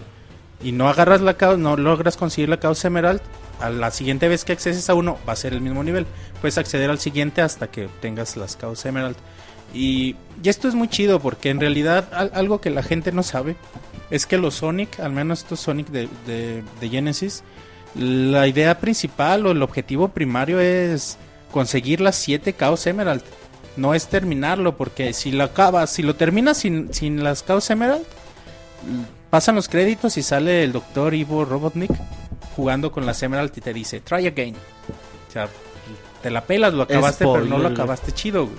y 0.62 0.72
no 0.72 0.88
agarras 0.88 1.20
la 1.20 1.34
causa, 1.34 1.56
no 1.58 1.76
logras 1.76 2.16
conseguir 2.16 2.48
la 2.48 2.60
causa 2.60 2.88
emerald, 2.88 3.20
a 3.60 3.70
la 3.70 3.90
siguiente 3.90 4.28
vez 4.28 4.44
que 4.44 4.52
acceses 4.52 4.88
a 4.90 4.94
uno 4.94 5.18
va 5.28 5.34
a 5.34 5.36
ser 5.36 5.52
el 5.52 5.60
mismo 5.60 5.82
nivel. 5.84 6.06
Puedes 6.40 6.58
acceder 6.58 6.88
al 6.90 6.98
siguiente 6.98 7.42
hasta 7.42 7.66
que 7.70 7.86
obtengas 7.86 8.36
las 8.36 8.56
causas 8.56 8.86
emerald. 8.86 9.16
Y, 9.74 10.16
y 10.42 10.48
esto 10.48 10.66
es 10.68 10.74
muy 10.74 10.88
chido 10.88 11.20
porque 11.20 11.50
en 11.50 11.60
realidad 11.60 12.08
al- 12.12 12.32
algo 12.34 12.60
que 12.60 12.70
la 12.70 12.82
gente 12.82 13.12
no 13.12 13.22
sabe 13.22 13.56
es 14.10 14.26
que 14.26 14.38
los 14.38 14.54
Sonic, 14.56 14.98
al 15.00 15.12
menos 15.12 15.40
estos 15.40 15.60
Sonic 15.60 15.88
de, 15.88 16.08
de, 16.26 16.88
Genesis, 16.88 17.42
la 17.94 18.46
idea 18.48 18.78
principal 18.80 19.46
o 19.46 19.50
el 19.52 19.62
objetivo 19.62 20.08
primario 20.08 20.58
es 20.58 21.18
conseguir 21.52 22.00
las 22.00 22.16
7 22.16 22.52
Chaos 22.54 22.86
Emerald. 22.86 23.22
No 23.76 23.94
es 23.94 24.08
terminarlo, 24.08 24.76
porque 24.76 25.12
si 25.12 25.30
lo 25.32 25.44
acabas, 25.44 25.90
si 25.92 26.02
lo 26.02 26.16
terminas 26.16 26.58
sin, 26.58 26.92
sin 26.92 27.22
las 27.22 27.44
Chaos 27.46 27.70
Emerald, 27.70 28.04
pasan 29.30 29.54
los 29.54 29.68
créditos 29.68 30.16
y 30.16 30.22
sale 30.22 30.64
el 30.64 30.72
doctor 30.72 31.14
Ivo 31.14 31.44
Robotnik 31.44 31.90
jugando 32.56 32.90
con 32.92 33.06
las 33.06 33.22
Emerald 33.22 33.52
y 33.56 33.60
te 33.60 33.72
dice, 33.72 34.00
try 34.00 34.26
again. 34.26 34.54
O 35.28 35.32
sea, 35.32 35.48
te 36.22 36.30
la 36.30 36.42
pelas, 36.44 36.74
lo 36.74 36.82
acabaste, 36.82 37.24
pero 37.24 37.44
no 37.44 37.58
lo 37.58 37.68
acabaste 37.68 38.12
chido, 38.12 38.46
güey. 38.46 38.58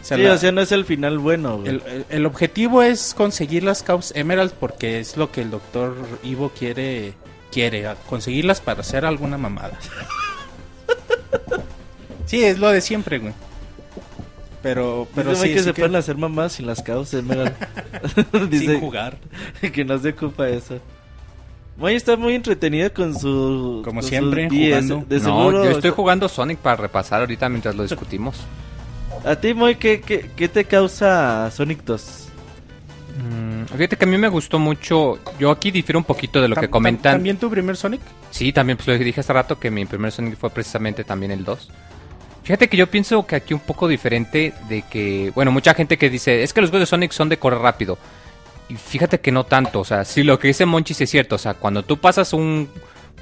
O 0.00 0.04
sea, 0.04 0.16
Sí, 0.16 0.22
la- 0.22 0.32
o 0.34 0.38
sea, 0.38 0.52
no 0.52 0.60
es 0.62 0.72
el 0.72 0.84
final 0.84 1.18
bueno, 1.18 1.56
güey. 1.58 1.68
el, 1.68 1.82
el- 1.86 2.06
el 2.08 2.26
objetivo 2.26 2.82
es 2.82 3.12
conseguir 3.14 3.64
las 3.64 3.84
Chaos 3.84 4.12
Emerald 4.14 4.52
porque 4.52 4.98
es 5.00 5.16
lo 5.16 5.30
que 5.32 5.42
el 5.42 5.50
doctor 5.50 5.94
Ivo 6.22 6.50
quiere, 6.58 7.14
quiere, 7.52 7.86
conseguirlas 8.08 8.60
para 8.60 8.80
hacer 8.80 9.04
alguna 9.04 9.36
mamada. 9.38 9.78
Sí, 12.26 12.44
es 12.44 12.58
lo 12.60 12.68
de 12.70 12.80
siempre, 12.80 13.18
güey. 13.18 13.34
Pero, 14.62 15.08
pero 15.14 15.30
Dice 15.30 15.42
sí, 15.46 15.52
que 15.54 15.58
sí 15.58 15.64
se 15.64 15.72
que- 15.72 15.80
pueden 15.82 15.96
hacer 15.96 16.16
mamás 16.16 16.52
sin 16.52 16.66
las 16.66 16.82
causas. 16.82 17.24
Dice 18.50 18.66
sin 18.66 18.80
jugar. 18.80 19.16
que 19.72 19.84
no 19.84 19.98
se 19.98 20.10
ocupa 20.10 20.48
eso. 20.48 20.78
Moy 21.76 21.94
está 21.94 22.16
muy 22.16 22.34
entretenida 22.34 22.90
con 22.90 23.18
su. 23.18 23.80
Como 23.84 24.00
con 24.00 24.08
siempre, 24.08 24.48
jugando. 24.50 25.04
De 25.08 25.18
no, 25.18 25.24
seguro. 25.24 25.64
yo 25.64 25.70
estoy 25.70 25.90
jugando 25.90 26.28
Sonic 26.28 26.58
para 26.58 26.76
repasar 26.76 27.20
ahorita 27.20 27.48
mientras 27.48 27.74
lo 27.74 27.84
discutimos. 27.84 28.36
A 29.24 29.36
ti, 29.36 29.54
Moy, 29.54 29.76
¿qué, 29.76 30.00
qué, 30.00 30.30
qué 30.36 30.48
te 30.48 30.64
causa 30.64 31.50
Sonic 31.50 31.82
2? 31.84 32.28
Mm, 33.18 33.64
fíjate 33.64 33.96
que 33.96 34.04
a 34.04 34.08
mí 34.08 34.18
me 34.18 34.28
gustó 34.28 34.58
mucho. 34.58 35.18
Yo 35.38 35.50
aquí 35.50 35.70
difiero 35.70 35.98
un 35.98 36.04
poquito 36.04 36.40
de 36.40 36.48
lo 36.48 36.56
que 36.56 36.68
comentan. 36.68 37.14
¿También 37.14 37.38
tu 37.38 37.48
primer 37.50 37.76
Sonic? 37.76 38.00
Sí, 38.30 38.52
también 38.52 38.76
pues 38.76 38.86
lo 38.88 38.98
dije 38.98 39.20
hace 39.20 39.32
rato 39.32 39.58
que 39.58 39.70
mi 39.70 39.86
primer 39.86 40.12
Sonic 40.12 40.36
fue 40.36 40.50
precisamente 40.50 41.02
también 41.04 41.32
el 41.32 41.44
2. 41.44 41.70
Fíjate 42.42 42.68
que 42.68 42.76
yo 42.76 42.86
pienso 42.86 43.26
que 43.26 43.36
aquí 43.36 43.54
un 43.54 43.60
poco 43.60 43.86
diferente 43.86 44.54
de 44.68 44.82
que, 44.82 45.30
bueno, 45.34 45.52
mucha 45.52 45.74
gente 45.74 45.98
que 45.98 46.10
dice, 46.10 46.42
es 46.42 46.52
que 46.52 46.60
los 46.60 46.70
juegos 46.70 46.88
de 46.88 46.90
Sonic 46.90 47.12
son 47.12 47.28
de 47.28 47.38
correr 47.38 47.60
rápido. 47.60 47.98
Y 48.68 48.76
fíjate 48.76 49.20
que 49.20 49.32
no 49.32 49.44
tanto, 49.44 49.80
o 49.80 49.84
sea, 49.84 50.04
sí 50.04 50.22
lo 50.22 50.38
que 50.38 50.48
dice 50.48 50.64
Monchi 50.64 50.94
sí 50.94 51.04
es 51.04 51.10
cierto, 51.10 51.34
o 51.34 51.38
sea, 51.38 51.54
cuando 51.54 51.82
tú 51.82 51.98
pasas 51.98 52.32
un, 52.32 52.68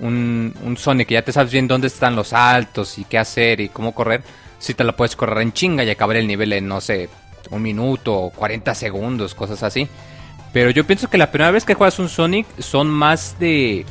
un, 0.01 0.77
Sonic 0.79 1.11
y 1.11 1.15
ya 1.15 1.23
te 1.23 1.33
sabes 1.33 1.53
bien 1.53 1.67
dónde 1.67 1.87
están 1.87 2.15
los 2.15 2.33
altos 2.33 2.99
y 2.99 3.05
qué 3.05 3.19
hacer 3.19 3.61
y 3.61 3.69
cómo 3.69 3.95
correr, 3.95 4.23
sí 4.59 4.75
te 4.75 4.85
lo 4.85 4.95
puedes 4.95 5.17
correr 5.17 5.43
en 5.43 5.53
chinga 5.53 5.85
y 5.85 5.91
acabar 5.91 6.17
el 6.17 6.27
nivel 6.27 6.53
en, 6.53 6.69
no 6.69 6.81
sé, 6.81 7.09
un 7.51 7.63
minuto 7.63 8.15
o 8.15 8.31
40 8.31 8.75
segundos, 8.75 9.35
cosas 9.35 9.63
así. 9.63 9.89
Pero 10.53 10.71
yo 10.71 10.87
pienso 10.87 11.09
que 11.09 11.19
la 11.19 11.31
primera 11.31 11.51
vez 11.51 11.65
que 11.65 11.75
juegas 11.75 11.99
un 11.99 12.09
Sonic 12.09 12.47
son 12.59 12.89
más 12.89 13.37
de... 13.39 13.85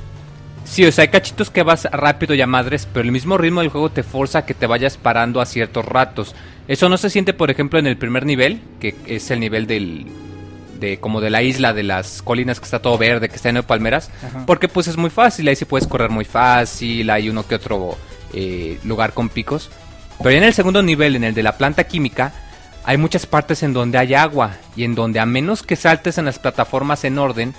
Sí, 0.70 0.86
o 0.86 0.92
sea, 0.92 1.04
hay 1.04 1.08
cachitos 1.08 1.50
que 1.50 1.64
vas 1.64 1.86
rápido 1.86 2.36
y 2.36 2.42
a 2.42 2.48
madres, 2.48 2.88
pero 2.92 3.06
el 3.06 3.12
mismo 3.12 3.38
ritmo 3.38 3.62
del 3.62 3.70
juego 3.70 3.90
te 3.90 4.04
forza 4.04 4.40
a 4.40 4.46
que 4.46 4.54
te 4.54 4.68
vayas 4.68 4.98
parando 4.98 5.40
a 5.42 5.46
ciertos 5.46 5.86
ratos. 5.86 6.36
Eso 6.68 6.90
no 6.90 6.98
se 6.98 7.10
siente, 7.10 7.34
por 7.34 7.50
ejemplo, 7.50 7.80
en 7.80 7.88
el 7.88 7.98
primer 7.98 8.26
nivel, 8.26 8.62
que 8.80 8.96
es 9.06 9.32
el 9.32 9.40
nivel 9.40 9.66
del... 9.68 10.06
De, 10.80 11.00
como 11.00 11.22
de 11.22 11.32
la 11.32 11.42
isla, 11.42 11.74
de 11.74 11.82
las 11.82 12.22
colinas 12.22 12.60
que 12.60 12.66
está 12.66 12.80
todo 12.80 13.00
verde, 13.00 13.30
que 13.30 13.36
está 13.36 13.50
lleno 13.50 13.62
de 13.62 13.68
palmeras, 13.68 14.12
Ajá. 14.24 14.46
porque 14.46 14.68
pues 14.68 14.88
es 14.88 14.96
muy 14.96 15.10
fácil, 15.10 15.48
ahí 15.48 15.56
sí 15.56 15.66
puedes 15.66 15.88
correr 15.88 16.12
muy 16.12 16.24
fácil, 16.24 17.10
hay 17.10 17.30
uno 17.30 17.48
que 17.48 17.56
otro 17.56 17.98
eh, 18.32 18.78
lugar 18.84 19.14
con 19.14 19.30
picos. 19.30 19.72
Pero 20.20 20.30
ya 20.30 20.38
en 20.38 20.44
el 20.44 20.54
segundo 20.54 20.84
nivel, 20.84 21.16
en 21.16 21.24
el 21.24 21.34
de 21.34 21.42
la 21.42 21.58
planta 21.58 21.86
química, 21.86 22.32
hay 22.84 22.98
muchas 22.98 23.26
partes 23.26 23.64
en 23.64 23.74
donde 23.74 23.98
hay 23.98 24.14
agua 24.14 24.58
y 24.76 24.84
en 24.84 24.94
donde 24.94 25.20
a 25.20 25.26
menos 25.26 25.64
que 25.64 25.76
saltes 25.76 26.20
en 26.20 26.26
las 26.26 26.38
plataformas 26.38 27.04
en 27.06 27.18
orden, 27.18 27.56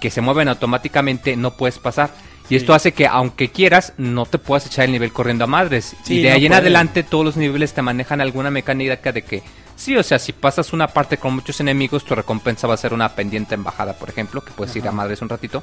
que 0.00 0.10
se 0.10 0.20
mueven 0.20 0.48
automáticamente, 0.48 1.36
no 1.36 1.52
puedes 1.52 1.78
pasar. 1.78 2.10
Y 2.46 2.50
Sí. 2.50 2.56
esto 2.56 2.74
hace 2.74 2.92
que 2.92 3.06
aunque 3.06 3.50
quieras, 3.50 3.92
no 3.98 4.24
te 4.24 4.38
puedas 4.38 4.66
echar 4.66 4.84
el 4.84 4.92
nivel 4.92 5.12
corriendo 5.12 5.44
a 5.44 5.48
madres. 5.48 5.96
Sí, 6.04 6.18
y 6.18 6.22
de 6.22 6.28
no 6.30 6.34
ahí 6.36 6.46
en 6.46 6.52
adelante 6.54 7.02
todos 7.02 7.24
los 7.24 7.36
niveles 7.36 7.72
te 7.74 7.82
manejan 7.82 8.20
alguna 8.20 8.50
mecánica 8.50 9.10
de 9.12 9.22
que, 9.22 9.42
sí, 9.74 9.96
o 9.96 10.02
sea, 10.02 10.18
si 10.18 10.32
pasas 10.32 10.72
una 10.72 10.86
parte 10.88 11.16
con 11.18 11.34
muchos 11.34 11.58
enemigos, 11.60 12.04
tu 12.04 12.14
recompensa 12.14 12.66
va 12.68 12.74
a 12.74 12.78
ser 12.78 12.94
una 12.94 13.08
pendiente 13.16 13.54
embajada, 13.56 13.94
por 13.94 14.08
ejemplo, 14.08 14.42
que 14.42 14.52
puedes 14.52 14.74
ir 14.76 14.86
a 14.86 14.92
madres 14.92 15.22
un 15.22 15.28
ratito. 15.28 15.62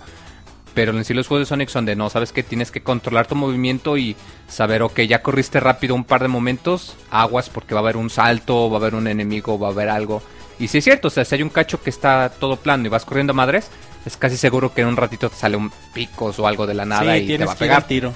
Pero 0.73 0.91
en 0.97 1.05
sí 1.05 1.13
los 1.13 1.27
juegos 1.27 1.47
de 1.47 1.49
Sonic 1.49 1.69
son 1.69 1.85
de 1.85 1.95
no, 1.95 2.09
sabes 2.09 2.33
que 2.33 2.41
tienes 2.41 2.71
que 2.71 2.81
controlar 2.81 3.27
tu 3.27 3.35
movimiento 3.35 3.95
y 3.95 4.15
saber, 4.47 4.81
ok, 4.81 5.01
ya 5.01 5.21
corriste 5.21 5.59
rápido 5.59 5.93
un 5.93 6.03
par 6.03 6.21
de 6.23 6.27
momentos, 6.29 6.95
aguas 7.11 7.49
porque 7.49 7.75
va 7.75 7.81
a 7.81 7.83
haber 7.83 7.95
un 7.95 8.09
salto, 8.09 8.71
va 8.71 8.77
a 8.77 8.79
haber 8.79 8.95
un 8.95 9.07
enemigo, 9.07 9.59
va 9.59 9.67
a 9.67 9.71
haber 9.71 9.89
algo. 9.89 10.23
Y 10.59 10.67
si 10.69 10.79
es 10.79 10.83
cierto, 10.83 11.09
o 11.09 11.11
sea, 11.11 11.25
si 11.25 11.35
hay 11.35 11.43
un 11.43 11.49
cacho 11.49 11.81
que 11.81 11.91
está 11.91 12.31
todo 12.39 12.55
plano 12.57 12.87
y 12.87 12.89
vas 12.89 13.05
corriendo 13.05 13.31
a 13.31 13.35
madres, 13.35 13.69
es 14.05 14.17
casi 14.17 14.37
seguro 14.37 14.73
que 14.73 14.81
en 14.81 14.87
un 14.87 14.97
ratito 14.97 15.29
te 15.29 15.35
sale 15.35 15.55
un 15.57 15.71
picos 15.93 16.39
o 16.39 16.47
algo 16.47 16.67
de 16.67 16.73
la 16.73 16.85
nada 16.85 17.15
sí, 17.15 17.23
y 17.23 17.37
te 17.37 17.45
va 17.45 17.53
a 17.53 17.55
pegar. 17.55 17.87
tiro. 17.87 18.13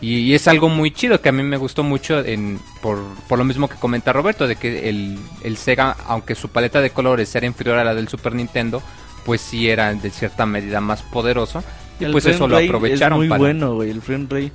Y, 0.00 0.18
y 0.18 0.34
es 0.34 0.48
algo 0.48 0.68
muy 0.68 0.90
chido 0.90 1.20
que 1.20 1.28
a 1.28 1.32
mí 1.32 1.42
me 1.42 1.56
gustó 1.56 1.82
mucho 1.82 2.20
en, 2.24 2.58
por, 2.82 2.98
por 3.28 3.38
lo 3.38 3.44
mismo 3.44 3.68
que 3.68 3.76
comenta 3.76 4.12
Roberto, 4.12 4.46
de 4.46 4.56
que 4.56 4.88
el, 4.88 5.18
el 5.42 5.56
Sega, 5.56 5.96
aunque 6.06 6.34
su 6.34 6.48
paleta 6.48 6.80
de 6.80 6.90
colores 6.90 7.34
era 7.34 7.46
inferior 7.46 7.78
a 7.78 7.84
la 7.84 7.94
del 7.94 8.08
Super 8.08 8.34
Nintendo, 8.34 8.82
pues 9.24 9.40
sí 9.40 9.68
era 9.68 9.94
de 9.94 10.10
cierta 10.10 10.46
medida 10.46 10.80
más 10.80 11.02
poderoso. 11.02 11.62
Y 12.00 12.04
El 12.04 12.12
pues 12.12 12.26
eso 12.26 12.48
lo 12.48 12.56
aprovecharon 12.56 13.16
Es 13.16 13.20
muy 13.20 13.28
para... 13.28 13.38
bueno, 13.38 13.74
güey, 13.74 13.90
el 13.90 14.02
frame 14.02 14.26
rate. 14.28 14.52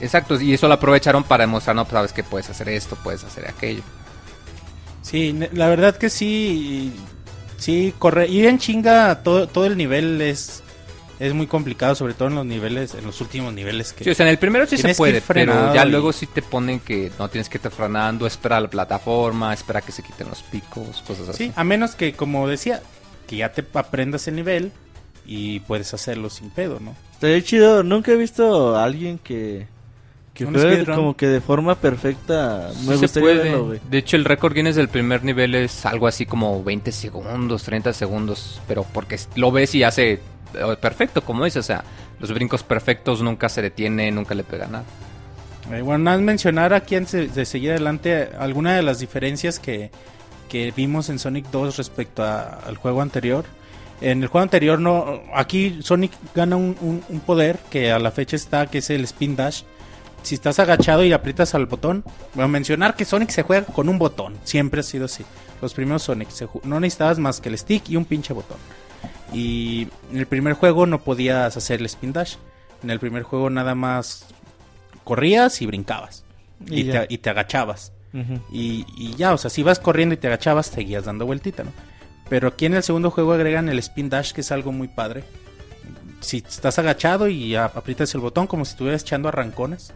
Exacto, 0.00 0.40
y 0.40 0.54
eso 0.54 0.68
lo 0.68 0.74
aprovecharon 0.74 1.24
para 1.24 1.44
demostrar, 1.44 1.74
no, 1.74 1.84
pues 1.84 1.94
sabes 1.94 2.12
que 2.12 2.22
puedes 2.22 2.48
hacer 2.50 2.68
esto, 2.68 2.96
puedes 3.02 3.24
hacer 3.24 3.48
aquello. 3.48 3.82
Sí, 5.02 5.38
la 5.52 5.68
verdad 5.68 5.96
que 5.96 6.10
sí. 6.10 6.92
Sí, 7.58 7.92
corre. 7.98 8.28
Ir 8.28 8.46
en 8.46 8.58
chinga 8.58 9.22
todo, 9.22 9.46
todo 9.48 9.66
el 9.66 9.76
nivel 9.76 10.20
es, 10.22 10.62
es 11.18 11.34
muy 11.34 11.46
complicado, 11.46 11.94
sobre 11.94 12.14
todo 12.14 12.28
en 12.28 12.36
los 12.36 12.46
niveles, 12.46 12.94
en 12.94 13.04
los 13.04 13.20
últimos 13.20 13.52
niveles 13.52 13.92
que. 13.92 14.04
Sí, 14.04 14.10
o 14.10 14.14
sea, 14.14 14.24
en 14.26 14.30
el 14.30 14.38
primero 14.38 14.64
sí 14.66 14.78
se 14.78 14.94
puede, 14.94 15.20
pero 15.20 15.74
ya 15.74 15.84
y- 15.84 15.90
luego 15.90 16.12
sí 16.12 16.26
te 16.26 16.40
ponen 16.42 16.80
que 16.80 17.10
no 17.18 17.28
tienes 17.28 17.48
que 17.48 17.58
estar 17.58 17.72
frenando, 17.72 18.26
espera 18.26 18.60
la 18.60 18.68
plataforma, 18.70 19.52
espera 19.52 19.80
que 19.82 19.92
se 19.92 20.02
quiten 20.02 20.28
los 20.28 20.42
picos, 20.42 21.02
cosas 21.06 21.28
así. 21.30 21.46
Sí, 21.48 21.52
a 21.56 21.64
menos 21.64 21.94
que, 21.96 22.12
como 22.14 22.46
decía, 22.48 22.80
que 23.26 23.36
ya 23.36 23.52
te 23.52 23.64
aprendas 23.74 24.26
el 24.28 24.36
nivel 24.36 24.72
y 25.26 25.60
puedes 25.60 25.92
hacerlo 25.92 26.30
sin 26.30 26.50
pedo, 26.50 26.78
¿no? 26.80 26.94
Estaría 27.12 27.42
chido, 27.42 27.82
nunca 27.82 28.12
he 28.12 28.16
visto 28.16 28.76
a 28.76 28.84
alguien 28.84 29.18
que, 29.18 29.66
que 30.38 30.44
Un 30.46 30.54
juegue 30.54 30.72
speedrun. 30.76 30.96
como 30.96 31.16
que 31.16 31.26
de 31.26 31.40
forma 31.40 31.74
perfecta. 31.74 32.70
Sí 32.72 32.86
Me 32.88 32.94
se 32.94 33.00
gustaría 33.02 33.28
puede. 33.28 33.42
verlo, 33.42 33.66
güey. 33.66 33.80
De 33.90 33.98
hecho, 33.98 34.16
el 34.16 34.24
récord 34.24 34.54
Guinness 34.54 34.76
del 34.76 34.88
primer 34.88 35.24
nivel 35.24 35.54
es 35.56 35.84
algo 35.84 36.06
así 36.06 36.26
como 36.26 36.62
20 36.62 36.92
segundos, 36.92 37.64
30 37.64 37.92
segundos, 37.92 38.60
pero 38.68 38.84
porque 38.84 39.18
lo 39.34 39.50
ves 39.50 39.74
y 39.74 39.82
hace 39.82 40.12
eh, 40.12 40.20
perfecto, 40.80 41.22
como 41.22 41.44
dices, 41.44 41.60
o 41.60 41.62
sea, 41.66 41.82
los 42.20 42.32
brincos 42.32 42.62
perfectos 42.62 43.20
nunca 43.20 43.48
se 43.48 43.62
detiene, 43.62 44.10
nunca 44.12 44.34
le 44.34 44.44
pega 44.44 44.66
nada. 44.68 44.84
Eh, 45.72 45.82
bueno, 45.82 46.04
nada 46.04 46.16
más 46.16 46.24
mencionar 46.24 46.72
aquí 46.72 46.94
antes 46.94 47.34
de 47.34 47.44
seguir 47.44 47.72
adelante 47.72 48.30
alguna 48.38 48.74
de 48.74 48.82
las 48.82 49.00
diferencias 49.00 49.58
que, 49.58 49.90
que 50.48 50.72
vimos 50.74 51.08
en 51.10 51.18
Sonic 51.18 51.46
2 51.50 51.76
respecto 51.76 52.22
a- 52.22 52.60
al 52.64 52.76
juego 52.76 53.02
anterior. 53.02 53.44
En 54.00 54.22
el 54.22 54.28
juego 54.28 54.44
anterior 54.44 54.78
no, 54.78 55.20
aquí 55.34 55.80
Sonic 55.82 56.12
gana 56.34 56.54
un, 56.56 56.76
un- 56.80 57.02
un 57.08 57.20
poder 57.20 57.58
que 57.70 57.90
a 57.90 57.98
la 57.98 58.12
fecha 58.12 58.36
está, 58.36 58.66
que 58.68 58.78
es 58.78 58.88
el 58.90 59.02
Spin 59.04 59.34
Dash. 59.36 59.62
Si 60.22 60.34
estás 60.34 60.58
agachado 60.58 61.04
y 61.04 61.12
aprietas 61.12 61.54
al 61.54 61.66
botón, 61.66 62.04
voy 62.34 62.44
a 62.44 62.48
mencionar 62.48 62.96
que 62.96 63.04
Sonic 63.04 63.30
se 63.30 63.42
juega 63.42 63.66
con 63.66 63.88
un 63.88 63.98
botón, 63.98 64.36
siempre 64.44 64.80
ha 64.80 64.84
sido 64.84 65.06
así. 65.06 65.24
Los 65.62 65.74
primeros 65.74 66.02
Sonic 66.02 66.30
se 66.30 66.48
no 66.64 66.80
necesitabas 66.80 67.18
más 67.18 67.40
que 67.40 67.48
el 67.48 67.58
stick 67.58 67.88
y 67.88 67.96
un 67.96 68.04
pinche 68.04 68.32
botón. 68.32 68.58
Y 69.32 69.88
en 70.10 70.18
el 70.18 70.26
primer 70.26 70.54
juego 70.54 70.86
no 70.86 71.02
podías 71.02 71.56
hacer 71.56 71.80
el 71.80 71.86
Spin 71.86 72.12
Dash. 72.12 72.36
En 72.82 72.90
el 72.90 72.98
primer 73.00 73.22
juego 73.22 73.50
nada 73.50 73.74
más 73.74 74.26
corrías 75.04 75.60
y 75.62 75.66
brincabas. 75.66 76.24
Y 76.66 76.84
te, 76.84 77.06
y 77.08 77.18
te 77.18 77.30
agachabas. 77.30 77.92
Y, 78.50 78.84
y 78.96 79.14
ya, 79.16 79.32
o 79.32 79.38
sea, 79.38 79.50
si 79.50 79.60
ibas 79.60 79.78
corriendo 79.78 80.14
y 80.14 80.18
te 80.18 80.26
agachabas, 80.26 80.66
seguías 80.66 81.04
dando 81.04 81.26
vueltita, 81.26 81.62
¿no? 81.62 81.72
Pero 82.28 82.48
aquí 82.48 82.66
en 82.66 82.74
el 82.74 82.82
segundo 82.82 83.10
juego 83.10 83.32
agregan 83.32 83.68
el 83.68 83.78
spin 83.78 84.08
dash, 84.08 84.32
que 84.32 84.40
es 84.40 84.52
algo 84.52 84.72
muy 84.72 84.88
padre. 84.88 85.24
Si 86.20 86.38
estás 86.38 86.78
agachado 86.78 87.28
y 87.28 87.54
aprietas 87.54 88.12
el 88.14 88.20
botón 88.20 88.46
como 88.46 88.64
si 88.64 88.72
estuvieras 88.72 89.02
echando 89.02 89.28
arrancones. 89.28 89.92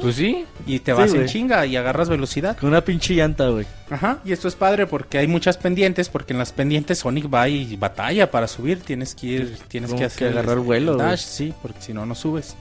Pues 0.00 0.16
sí, 0.16 0.44
Y 0.66 0.78
te 0.80 0.92
Sí, 0.92 0.98
vas 0.98 1.12
en 1.14 1.26
chinga 1.26 1.66
y 1.66 1.76
agarras 1.76 2.08
velocidad. 2.08 2.56
Con 2.58 2.70
una 2.70 2.82
pinche 2.82 3.14
llanta, 3.14 3.48
güey. 3.48 3.66
Ajá, 3.90 4.18
y 4.24 4.32
esto 4.32 4.48
es 4.48 4.54
padre 4.54 4.86
porque 4.86 5.18
hay 5.18 5.26
muchas 5.26 5.58
pendientes, 5.58 6.08
porque 6.08 6.32
en 6.32 6.38
las 6.38 6.52
pendientes 6.52 6.98
Sonic 7.00 7.32
va 7.32 7.48
y 7.48 7.76
batalla 7.76 8.30
para 8.30 8.48
subir, 8.48 8.80
tienes 8.80 9.14
que 9.14 9.26
ir, 9.26 9.58
tienes 9.68 9.90
que 9.92 9.98
que 9.98 10.04
hacer 10.04 10.28
el- 10.28 10.38
agarrar 10.38 10.58
el 10.58 10.64
vuelo, 10.64 10.96
dash, 10.96 11.20
sí, 11.20 11.52
porque 11.62 11.80
si 11.82 11.92
no 11.92 12.06
no 12.06 12.14
subes. 12.14 12.56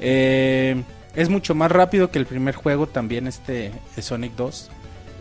Eh, 0.00 0.82
es 1.14 1.28
mucho 1.28 1.54
más 1.54 1.70
rápido 1.70 2.10
que 2.10 2.18
el 2.18 2.26
primer 2.26 2.54
juego 2.54 2.86
también 2.86 3.26
este 3.26 3.70
Sonic 4.00 4.32
2 4.34 4.70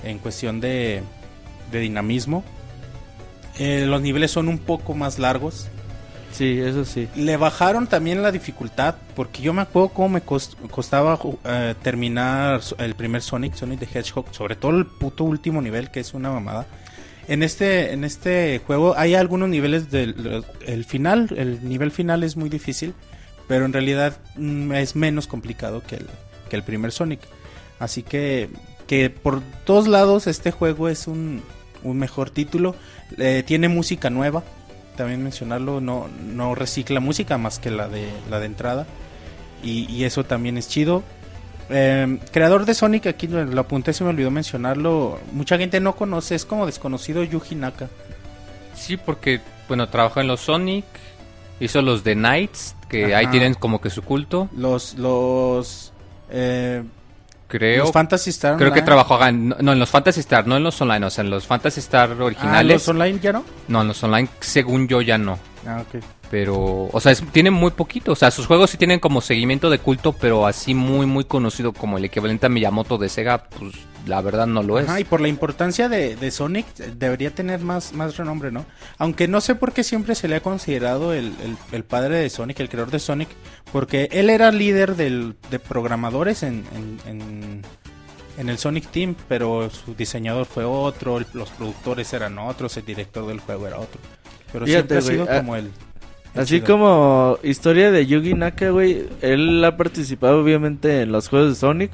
en 0.06 0.20
cuestión 0.20 0.60
de, 0.62 1.02
de 1.72 1.80
dinamismo. 1.80 2.44
Eh, 3.60 3.86
los 3.86 4.02
niveles 4.02 4.32
son 4.32 4.48
un 4.48 4.58
poco 4.58 4.96
más 4.96 5.20
largos. 5.20 5.68
Sí, 6.34 6.60
eso 6.60 6.84
sí. 6.84 7.08
Le 7.16 7.38
bajaron 7.38 7.86
también 7.88 8.24
la 8.24 8.32
dificultad, 8.32 8.96
porque 9.16 9.42
yo 9.44 9.54
me 9.54 9.62
acuerdo 9.62 9.90
cómo 9.90 10.10
me 10.10 10.24
cos- 10.26 10.56
costaba 10.72 11.20
eh, 11.46 11.76
terminar 11.84 12.60
el 12.80 12.96
primer 12.96 13.22
Sonic, 13.22 13.54
Sonic 13.54 13.80
the 13.82 14.00
Hedgehog, 14.00 14.26
sobre 14.34 14.56
todo 14.56 14.72
el 14.72 14.88
puto 14.88 15.24
último 15.26 15.62
nivel, 15.62 15.92
que 15.92 16.00
es 16.00 16.14
una 16.16 16.32
mamada. 16.32 16.66
En 17.28 17.44
este, 17.44 17.94
en 17.94 18.04
este 18.04 18.62
juego 18.66 18.96
hay 18.98 19.14
algunos 19.16 19.48
niveles 19.48 19.92
del 19.92 20.44
el 20.66 20.84
final, 20.86 21.30
el 21.38 21.68
nivel 21.70 21.92
final 21.92 22.24
es 22.24 22.36
muy 22.36 22.50
difícil, 22.50 22.94
pero 23.48 23.66
en 23.66 23.72
realidad 23.74 24.18
mm, 24.36 24.74
es 24.74 24.96
menos 24.96 25.28
complicado 25.28 25.84
que 25.86 25.98
el, 25.98 26.08
que 26.50 26.56
el 26.56 26.64
primer 26.64 26.92
Sonic. 26.92 27.22
Así 27.80 28.02
que, 28.02 28.50
que 28.88 29.10
por 29.12 29.42
todos 29.66 29.88
lados 29.88 30.26
este 30.26 30.50
juego 30.52 30.90
es 30.90 31.06
un, 31.08 31.44
un 31.84 31.98
mejor 31.98 32.32
título. 32.32 32.76
Eh, 33.20 33.44
tiene 33.46 33.70
música 33.70 34.10
nueva, 34.10 34.44
también 34.96 35.24
mencionarlo, 35.24 35.82
no, 35.82 36.08
no 36.26 36.56
recicla 36.56 37.00
música 37.00 37.38
más 37.38 37.60
que 37.60 37.72
la 37.72 37.88
de, 37.88 38.10
la 38.30 38.40
de 38.40 38.46
entrada. 38.46 38.86
Y, 39.64 39.90
y 39.92 40.04
eso 40.06 40.24
también 40.26 40.58
es 40.58 40.68
chido. 40.68 41.04
Eh, 41.70 42.20
creador 42.32 42.66
de 42.66 42.74
Sonic, 42.74 43.08
aquí 43.08 43.28
lo, 43.28 43.44
lo 43.46 43.62
apunté, 43.62 43.94
se 43.94 44.04
me 44.04 44.10
olvidó 44.10 44.30
mencionarlo. 44.32 45.20
Mucha 45.32 45.58
gente 45.58 45.80
no 45.80 45.96
conoce, 45.96 46.36
es 46.36 46.46
como 46.46 46.66
desconocido 46.66 47.24
Yuji 47.24 47.56
Naka. 47.56 47.88
sí, 48.76 48.98
porque, 48.98 49.40
bueno, 49.68 49.88
trabajó 49.90 50.20
en 50.20 50.28
los 50.28 50.42
Sonic, 50.42 50.86
hizo 51.60 51.82
los 51.82 52.04
The 52.04 52.16
Knights, 52.16 52.76
que 52.90 53.06
Ajá. 53.06 53.18
ahí 53.20 53.28
tienen 53.28 53.54
como 53.54 53.80
que 53.80 53.90
su 53.90 54.02
culto, 54.04 54.50
Los, 54.56 54.96
los, 54.96 55.94
eh, 56.30 56.84
creo. 57.58 57.84
los 57.84 57.92
Fantasy 57.92 58.30
Star. 58.32 58.58
Creo 58.58 58.72
que 58.74 58.82
trabajó 58.82 59.24
en- 59.26 59.50
no, 59.50 59.56
no, 59.62 59.74
en 59.74 59.80
los 59.80 59.90
Fantasy 59.90 60.20
Star, 60.22 60.46
no 60.48 60.58
en 60.58 60.64
los 60.64 60.80
online, 60.82 61.06
o 61.06 61.10
sea, 61.10 61.24
en 61.24 61.30
los 61.30 61.46
Fantasy 61.48 61.80
Star 61.80 62.16
Ah, 62.20 62.24
originales. 62.24 62.74
los 62.74 62.88
online 62.90 63.20
ya 63.22 63.32
no. 63.34 63.44
No, 63.68 63.82
en 63.82 63.88
los 63.88 64.04
online, 64.04 64.28
según 64.40 64.88
yo 64.88 65.02
ya 65.02 65.18
no. 65.18 65.38
Ah, 65.68 65.82
ok. 65.82 66.02
Pero, 66.30 66.90
o 66.92 67.00
sea, 67.00 67.12
es- 67.12 67.24
tienen 67.32 67.54
muy 67.54 67.72
poquito. 67.72 68.12
O 68.14 68.16
sea, 68.16 68.32
sus 68.32 68.48
juegos 68.48 68.72
sí 68.72 68.78
tienen 68.78 69.00
como 69.00 69.22
seguimiento 69.22 69.70
de 69.70 69.78
culto, 69.78 70.14
pero 70.14 70.48
así 70.48 70.74
muy, 70.74 71.06
muy 71.06 71.26
conocido 71.26 71.74
como 71.74 71.98
el 71.98 72.06
equivalente 72.06 72.48
a 72.48 72.50
Miyamoto 72.50 72.98
de 72.98 73.08
Sega, 73.10 73.44
pues 73.44 73.74
la 74.08 74.22
verdad 74.22 74.48
no 74.48 74.64
lo 74.64 74.80
es. 74.80 74.88
Ajá, 74.90 75.00
y 75.00 75.04
por 75.04 75.22
la 75.22 75.28
importancia 75.28 75.88
de, 75.90 76.16
de 76.16 76.32
Sonic 76.32 76.66
debería 76.76 77.32
tener 77.32 77.60
más, 77.62 77.94
más 77.94 78.18
renombre, 78.18 78.52
¿no? 78.52 78.66
Aunque 78.98 79.28
no 79.28 79.40
sé 79.42 79.56
por 79.56 79.72
qué 79.72 79.84
siempre 79.84 80.16
se 80.16 80.28
le 80.28 80.36
ha 80.36 80.42
considerado 80.42 81.14
el, 81.14 81.28
el- 81.44 81.58
el 81.72 81.84
padre 81.84 82.18
de 82.18 82.30
Sonic, 82.30 82.60
el 82.60 82.70
creador 82.70 82.92
de 82.92 83.00
Sonic, 83.00 83.30
porque 83.72 84.10
él 84.12 84.30
era 84.30 84.52
líder 84.52 84.96
del, 84.96 85.36
de 85.50 85.60
programadores 85.60 86.44
en, 86.44 86.64
en, 86.76 87.00
en- 87.10 87.62
en 88.38 88.50
el 88.50 88.58
Sonic 88.58 88.88
Team, 88.90 89.16
pero 89.28 89.70
su 89.70 89.94
diseñador 89.96 90.46
fue 90.48 90.64
otro, 90.66 91.18
el- 91.20 91.28
los 91.34 91.50
productores 91.52 92.12
eran 92.14 92.38
otros, 92.40 92.76
el 92.78 92.86
director 92.86 93.26
del 93.28 93.40
juego 93.40 93.68
era 93.68 93.78
otro. 93.80 94.02
Pero 94.52 94.66
Fíjate, 94.66 95.02
siempre 95.02 95.24
ha 95.24 95.26
sido 95.28 95.38
como 95.40 95.56
el... 95.56 95.66
el 96.36 96.42
Así 96.42 96.56
chido. 96.56 96.66
como 96.68 97.38
historia 97.44 97.92
de 97.92 98.06
Yugi 98.08 98.34
Naka, 98.34 98.70
güey. 98.72 99.08
Él 99.22 99.64
ha 99.64 99.78
participado 99.78 100.42
obviamente 100.42 101.02
en 101.04 101.12
los 101.12 101.30
juegos 101.30 101.50
de 101.50 101.56
Sonic. 101.56 101.92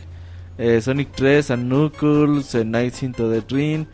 Eh, 0.60 0.82
Sonic 0.82 1.12
3, 1.14 1.52
and 1.52 1.70
Knuckles, 1.70 2.54
eh, 2.54 2.66
Nights 2.66 3.02
into 3.02 3.32
the 3.32 3.42
Dream, 3.42 3.88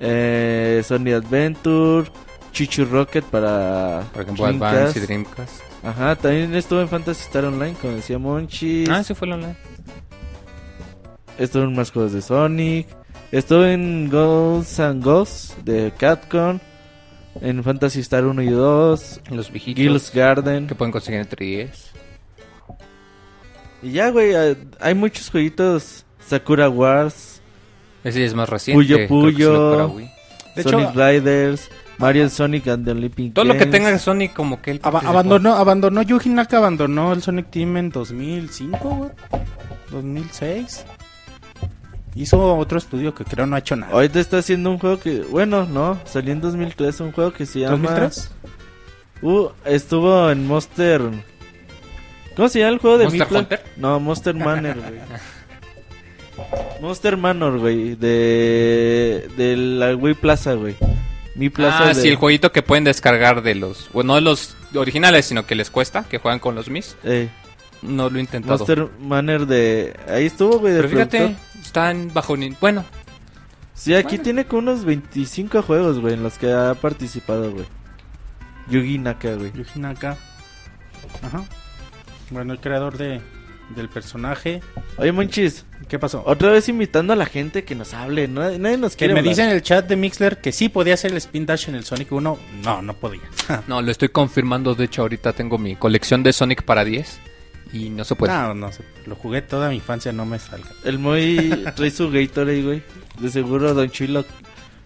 eh, 0.00 0.82
Sonic 0.84 1.14
Adventure, 1.14 2.10
Chichu 2.52 2.84
Rocket 2.84 3.24
para 3.24 4.04
Por 4.12 4.22
ejemplo, 4.22 4.44
Dreamcast. 4.44 4.74
Advance 4.74 4.98
y 4.98 5.02
Dreamcast. 5.02 5.62
Ajá, 5.82 6.14
también 6.16 6.54
estuvo 6.54 6.80
en 6.82 6.88
Fantasy 6.88 7.22
Star 7.22 7.46
Online, 7.46 7.74
como 7.80 7.94
decía 7.94 8.18
Monchis. 8.18 8.88
Ah, 8.90 9.02
sí 9.02 9.14
fue 9.14 9.28
el 9.28 9.34
online. 9.34 9.56
Estuvo 11.38 11.62
en 11.64 11.74
más 11.74 11.90
juegos 11.90 12.12
de 12.12 12.20
Sonic. 12.20 12.86
Estuvo 13.32 13.64
en 13.64 14.10
Ghosts 14.10 14.78
and 14.80 15.02
Ghosts 15.02 15.56
de 15.64 15.90
Capcom. 15.96 16.58
En 17.40 17.64
Fantasy 17.64 18.00
Star 18.00 18.26
1 18.26 18.42
y 18.42 18.50
2. 18.50 19.20
Los 19.30 19.50
viejitos 19.50 19.82
Gil's 19.82 20.12
Garden. 20.12 20.66
que 20.66 20.74
pueden 20.74 20.92
conseguir 20.92 21.20
en 21.20 21.28
3DS. 21.28 21.92
Y 23.82 23.92
ya, 23.92 24.10
güey, 24.10 24.34
hay 24.80 24.94
muchos 24.94 25.30
jueguitos. 25.30 26.04
Sakura 26.30 26.68
Wars, 26.68 27.40
Ese 28.04 28.24
es 28.24 28.34
más 28.34 28.48
reciente. 28.48 29.08
Puyo 29.08 29.08
Puyo. 29.08 29.88
De 30.54 30.62
Sonic 30.62 30.90
hecho, 30.90 31.06
Riders, 31.06 31.70
Mario 31.98 32.28
Sonic 32.28 32.68
and 32.68 32.84
the 32.84 32.92
Olympic 32.92 33.34
Todo 33.34 33.44
lo 33.44 33.52
que 33.54 33.60
Games. 33.60 33.72
tenga 33.72 33.98
Sonic 33.98 34.32
como 34.32 34.62
que 34.62 34.70
él 34.70 34.80
participó. 34.80 35.10
abandonó, 35.10 35.54
abandonó, 35.54 36.02
Yuji 36.02 36.28
Naka 36.30 36.58
abandonó 36.58 37.12
el 37.12 37.22
Sonic 37.22 37.50
Team 37.50 37.76
en 37.76 37.90
2005, 37.90 38.78
güey. 38.88 39.10
2006. 39.90 40.84
Hizo 42.14 42.56
otro 42.56 42.78
estudio 42.78 43.14
que 43.14 43.24
creo 43.24 43.46
no 43.46 43.56
ha 43.56 43.58
hecho 43.58 43.76
nada. 43.76 43.92
Ahorita 43.92 44.18
está 44.20 44.38
haciendo 44.38 44.70
un 44.70 44.78
juego 44.78 44.98
que, 44.98 45.20
bueno, 45.22 45.66
no, 45.66 45.98
salió 46.04 46.32
en 46.32 46.40
2003, 46.40 47.00
un 47.00 47.12
juego 47.12 47.32
que 47.32 47.46
se 47.46 47.60
llama... 47.60 47.88
¿2003? 47.96 48.28
Uh, 49.22 49.48
estuvo 49.64 50.30
en 50.30 50.46
Monster. 50.46 51.02
¿Cómo 52.34 52.48
se 52.48 52.60
llama 52.60 52.72
el 52.72 52.78
juego 52.78 52.98
de 52.98 53.04
¿Monster? 53.04 53.28
Hunter? 53.30 53.64
No, 53.76 54.00
Monster 54.00 54.34
Manor, 54.34 54.76
güey. 54.76 55.00
Monster 56.80 57.16
Manor, 57.16 57.58
güey. 57.58 57.94
De. 57.96 59.28
De 59.36 59.56
la 59.56 59.94
Wii 59.96 60.14
Plaza, 60.14 60.54
güey. 60.54 60.76
Mi 61.34 61.48
Plaza. 61.50 61.84
ah, 61.84 61.88
de... 61.88 61.94
sí, 61.94 62.08
el 62.08 62.16
jueguito 62.16 62.52
que 62.52 62.62
pueden 62.62 62.84
descargar 62.84 63.42
de 63.42 63.54
los... 63.54 63.88
Bueno, 63.92 64.08
no 64.08 64.14
de 64.16 64.20
los 64.22 64.56
originales, 64.74 65.26
sino 65.26 65.46
que 65.46 65.54
les 65.54 65.70
cuesta, 65.70 66.04
que 66.04 66.18
juegan 66.18 66.38
con 66.40 66.54
los 66.54 66.68
Mis. 66.68 66.96
Eh, 67.04 67.28
No 67.82 68.10
lo 68.10 68.18
he 68.18 68.20
intentado. 68.20 68.58
Monster 68.58 68.88
Manor 69.00 69.46
de. 69.46 69.94
Ahí 70.08 70.26
estuvo, 70.26 70.58
güey. 70.58 70.72
de 70.74 70.78
Pero 70.80 70.88
fíjate, 70.90 71.18
productor. 71.18 71.60
están 71.62 72.10
bajo... 72.12 72.36
ni- 72.36 72.56
Bueno, 72.60 72.84
Sí, 73.74 73.94
aquí 73.94 74.08
Bueno. 74.16 74.22
tiene 74.24 74.44
como 74.44 74.58
unos 74.60 74.84
25 74.84 75.62
juegos, 75.62 76.00
güey, 76.00 76.12
en 76.14 76.22
los 76.22 76.36
que 76.36 76.52
ha 76.52 76.74
participado, 76.74 77.50
güey. 77.52 77.64
Yugi 78.68 78.98
Naka, 78.98 79.34
güey. 79.34 79.52
Yuji 79.52 79.80
Naka. 79.80 80.16
Ajá. 81.22 81.44
Bueno, 82.30 82.52
el 82.52 82.60
creador 82.60 82.98
de, 82.98 83.22
del 83.76 83.88
personaje. 83.88 84.60
Oye, 84.96 85.12
Monchis, 85.12 85.64
¿Qué 85.88 85.98
pasó? 85.98 86.22
otra 86.26 86.50
vez 86.50 86.68
invitando 86.68 87.12
a 87.12 87.16
la 87.16 87.26
gente 87.26 87.64
que 87.64 87.74
nos 87.74 87.94
hable. 87.94 88.28
Nadie, 88.28 88.58
nadie 88.58 88.76
nos 88.76 88.92
Que 88.92 88.98
quiere 88.98 89.14
me 89.14 89.20
hablar. 89.20 89.30
dicen 89.34 89.48
en 89.50 89.54
el 89.56 89.62
chat 89.62 89.86
de 89.88 89.96
Mixler 89.96 90.40
que 90.40 90.52
sí 90.52 90.68
podía 90.68 90.94
hacer 90.94 91.10
el 91.12 91.16
Spin 91.18 91.46
Dash 91.46 91.68
en 91.68 91.74
el 91.76 91.84
Sonic 91.84 92.10
1. 92.12 92.38
No, 92.64 92.82
no 92.82 92.94
podía. 92.94 93.22
no, 93.68 93.80
lo 93.82 93.90
estoy 93.90 94.08
confirmando. 94.10 94.74
De 94.74 94.84
hecho, 94.84 95.02
ahorita 95.02 95.32
tengo 95.32 95.58
mi 95.58 95.76
colección 95.76 96.22
de 96.22 96.32
Sonic 96.32 96.62
para 96.64 96.84
10 96.84 97.18
y 97.72 97.90
no 97.90 98.04
se 98.04 98.14
puede. 98.16 98.32
no, 98.32 98.54
no 98.54 98.72
sé. 98.72 98.82
Lo 99.06 99.14
jugué 99.14 99.42
toda 99.42 99.68
mi 99.68 99.76
infancia, 99.76 100.12
no 100.12 100.26
me 100.26 100.38
salga. 100.38 100.68
El 100.84 100.98
Moy 100.98 101.64
trae 101.76 101.90
su 101.90 102.10
Gatorade, 102.10 102.62
güey. 102.62 102.82
De 103.20 103.30
seguro 103.30 103.74
Don 103.74 103.90
Chuy 103.90 104.08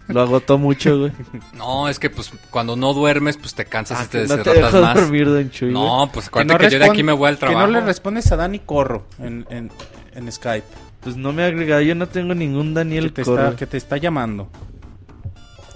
lo, 0.07 0.21
agotó 0.21 0.57
mucho, 0.57 0.99
güey. 0.99 1.11
No, 1.53 1.87
es 1.89 1.99
que 1.99 2.09
pues 2.09 2.31
cuando 2.51 2.75
no 2.75 2.93
duermes, 2.93 3.37
pues 3.37 3.53
te 3.55 3.65
cansas 3.65 4.05
y 4.05 4.09
te 4.09 4.17
Ah, 4.19 4.21
no 4.21 4.27
te 4.27 4.37
deshidratas 4.37 4.73
dejas 4.73 4.81
más. 4.81 4.95
dormir, 4.95 5.27
Don 5.27 5.49
Chuy. 5.49 5.71
No, 5.71 6.09
pues 6.13 6.27
acuérdate 6.27 6.65
que, 6.65 6.71
yo 6.73 6.79
de 6.79 6.85
aquí 6.85 7.03
me 7.03 7.11
voy 7.13 7.29
al 7.29 7.37
trabajo. 7.37 7.59
Que 7.65 7.71
no 7.73 7.79
le 7.79 7.85
respondes 7.85 8.31
a 8.31 8.35
Dani 8.35 8.59
Corro 8.59 9.05
en, 9.19 9.45
en, 9.49 9.71
en 10.13 10.31
Skype. 10.31 10.67
Pues 11.01 11.15
no 11.17 11.33
me 11.33 11.43
ha 11.43 11.47
agregado, 11.47 11.81
yo 11.81 11.95
no 11.95 12.07
tengo 12.07 12.33
ningún 12.33 12.69
Que 12.69 12.73
Daniel 12.75 13.13
te, 13.13 13.23
Corro. 13.23 13.43
está, 13.45 13.55
que 13.55 13.65
te 13.67 13.77
está 13.77 13.97
llamando. 13.97 14.49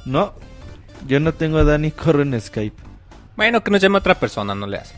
No, 0.05 0.33
yo 1.07 1.19
no 1.19 1.33
tengo 1.33 1.57
a 1.57 1.63
Dani 1.63 1.91
Corro 1.91 2.21
en 2.21 2.39
Skype. 2.39 2.75
Bueno, 3.35 3.63
que 3.63 3.71
nos 3.71 3.81
llame 3.81 3.97
otra 3.97 4.15
persona, 4.15 4.53
no 4.55 4.67
le 4.67 4.77
hace. 4.77 4.95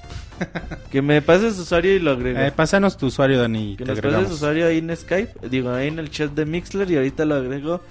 Que 0.90 1.02
me 1.02 1.22
pases 1.22 1.56
su 1.56 1.62
usuario 1.62 1.96
y 1.96 2.00
lo 2.00 2.12
agrego. 2.12 2.40
Eh, 2.40 2.52
pásanos 2.52 2.98
tu 2.98 3.08
usuario, 3.08 3.40
Dani. 3.40 3.74
y 3.74 3.76
Que 3.78 3.86
te 3.86 3.92
nos 3.92 4.02
pases 4.02 4.28
su 4.30 4.34
usuario 4.36 4.68
ahí 4.68 4.80
en 4.80 4.96
Skype, 4.96 5.48
digo, 5.50 5.72
ahí 5.72 5.88
en 5.90 6.00
el 6.00 6.10
chat 6.10 6.32
de 6.32 6.46
Mixler 6.46 6.90
y 6.90 6.96
ahorita 6.96 7.26
lo 7.26 7.36
agrego. 7.36 7.82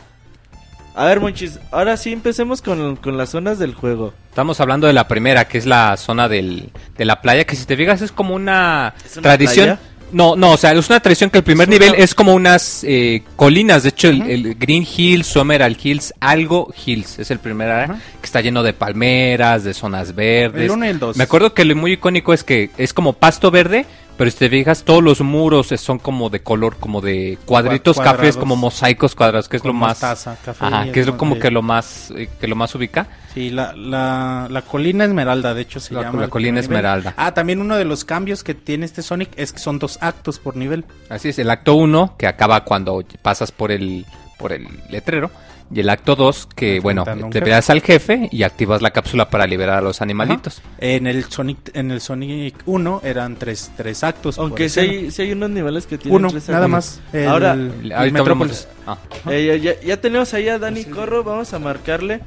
A 1.01 1.07
ver, 1.07 1.19
Monchis, 1.19 1.59
ahora 1.71 1.97
sí 1.97 2.13
empecemos 2.13 2.61
con, 2.61 2.97
con 2.97 3.17
las 3.17 3.31
zonas 3.31 3.59
del 3.59 3.73
juego. 3.75 4.13
Estamos 4.29 4.61
hablando 4.61 4.87
de 4.87 4.93
la 4.93 5.09
primera, 5.09 5.47
que 5.49 5.57
es 5.57 5.65
la 5.65 5.97
zona 5.97 6.29
del, 6.29 6.69
de 6.99 7.05
la 7.07 7.23
playa, 7.23 7.45
que 7.45 7.57
si 7.57 7.65
te 7.65 7.75
fijas 7.75 8.03
es 8.03 8.13
como 8.13 8.35
una, 8.35 8.93
¿Es 9.05 9.17
una 9.17 9.23
tradición. 9.23 9.67
playa? 9.67 9.81
No, 10.13 10.37
no, 10.37 10.53
o 10.53 10.57
sea, 10.59 10.73
es 10.73 10.89
una 10.91 11.01
tradición 11.01 11.31
que 11.31 11.39
el 11.39 11.45
primer 11.45 11.69
Es 11.71 11.77
una- 11.79 11.87
nivel 11.87 12.03
es 12.03 12.15
como 12.15 12.35
unas 12.35 12.85
eh, 12.85 13.23
colinas. 13.37 13.85
De 13.85 13.89
hecho, 13.91 14.09
el, 14.09 14.23
el 14.29 14.55
Green 14.57 14.85
Hills, 14.85 15.27
Summeral 15.29 15.75
Hills, 15.83 16.13
algo 16.21 16.71
Hills. 16.85 17.19
Es 17.19 17.31
el 17.31 17.39
primer 17.39 17.87
que 17.87 18.25
está 18.27 18.43
lleno 18.43 18.63
de 18.63 18.73
palmeras, 18.75 19.65
de 19.65 19.73
zonas 19.73 20.15
verdes. 20.15 20.65
El 20.65 20.71
uno 20.73 20.85
y 20.85 20.89
el 20.89 20.99
dos. 20.99 21.17
Me 21.17 21.25
acuerdo 21.25 21.55
que 21.55 21.65
lo 21.65 21.75
muy 21.77 21.93
icónico 21.93 22.35
es 22.35 22.45
que 22.45 22.69
es 22.77 22.93
como 22.93 23.15
pasto 23.15 23.51
verde, 23.51 23.87
pero 24.21 24.31
si 24.31 24.37
te 24.37 24.51
fijas, 24.51 24.85
todos 24.85 25.03
los 25.03 25.23
muros 25.23 25.69
son 25.79 25.99
como 25.99 26.29
de 26.29 26.41
color, 26.43 26.77
como 26.77 27.01
de 27.01 27.39
cuadritos 27.47 27.97
Cua- 27.97 28.05
cafés, 28.05 28.37
como 28.37 28.55
mosaicos 28.55 29.15
cuadrados, 29.15 29.49
que 29.49 29.57
es 29.57 29.63
Con 29.63 29.71
lo 29.71 29.73
más... 29.79 29.89
mostaza, 29.93 30.37
café, 30.45 30.63
Ajá, 30.67 30.93
que 30.93 31.01
es 31.01 31.07
lo- 31.07 31.17
como 31.17 31.37
más 31.37 31.43
que 31.43 31.51
lo 31.51 31.63
más, 31.63 32.13
eh, 32.15 32.29
que 32.39 32.47
lo 32.47 32.55
más 32.55 32.75
ubica. 32.75 33.07
Sí, 33.33 33.49
la, 33.49 33.73
la, 33.75 34.47
la 34.51 34.61
colina 34.61 35.07
esmeralda, 35.07 35.55
de 35.55 35.63
hecho 35.63 35.81
se 35.81 35.95
La- 35.95 36.03
llama. 36.03 36.21
la 36.21 36.29
colina 36.29 36.51
nivel. 36.51 36.65
esmeralda. 36.65 37.15
Ah, 37.17 37.33
también 37.33 37.63
uno 37.63 37.77
de 37.77 37.87
los 37.87 38.05
cambios 38.05 38.45
que 38.45 38.53
tiene 38.55 38.85
este 38.85 39.01
Sonic 39.01 39.31
es 39.37 39.55
que 39.55 39.59
son 39.59 39.79
dos 39.79 39.97
actos 40.03 40.39
por 40.39 40.55
nivel. 40.55 40.85
Así 41.09 41.31
es, 41.31 41.39
el 41.39 41.49
acto 41.49 41.75
1, 41.77 42.17
que 42.19 42.27
acaba 42.27 42.63
cuando 42.65 43.03
pasas 43.23 43.51
por 43.53 43.73
el, 43.73 44.05
por 44.39 44.53
el 44.53 44.69
letrero, 44.91 45.31
y 45.73 45.81
el 45.81 45.89
acto 45.89 46.17
2, 46.17 46.49
que 46.55 46.81
bueno, 46.81 47.05
te 47.05 47.15
jefe. 47.15 47.41
veas 47.41 47.71
al 47.71 47.81
jefe 47.81 48.29
y 48.33 48.43
activas 48.43 48.83
la 48.83 48.91
cápsula 48.91 49.31
para 49.31 49.47
liberar 49.47 49.79
a 49.79 49.81
los 49.81 50.03
animalitos. 50.03 50.59
Ajá. 50.59 50.69
En 50.81 51.07
el 51.07 51.25
Sonic 51.25 51.71
en 51.75 51.91
el 51.93 52.01
Sonic 52.01 52.57
1 52.67 53.03
eran 53.05 53.37
tres, 53.37 53.71
tres 53.77 54.03
actos. 54.03 54.39
Aunque 54.39 54.69
sí 54.69 54.81
escena. 54.81 54.99
hay, 55.01 55.11
sí 55.11 55.23
hay 55.23 55.33
unos 55.33 55.51
niveles 55.51 55.87
que 55.87 55.97
tienen 55.99 56.17
uno, 56.17 56.29
tres 56.31 56.49
nada 56.49 56.67
más. 56.69 57.01
El- 57.13 57.29
Ahora, 57.29 57.53
el 57.53 58.13
Metrópolis. 58.13 58.67
ah. 58.87 58.99
Eh, 59.31 59.61
ya, 59.63 59.81
ya 59.81 59.97
tenemos 60.01 60.35
ahí 60.35 60.49
a 60.49 60.59
Dani 60.59 60.85
Corro, 60.85 61.23
vamos 61.23 61.53
a 61.55 61.59
marcarle. 61.59 62.21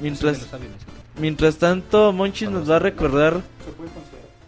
Mientras, 0.00 0.46
mientras 1.20 1.56
tanto, 1.56 2.12
Monchis 2.12 2.50
nos 2.50 2.70
va 2.70 2.76
a 2.76 2.80
recordar 2.80 3.40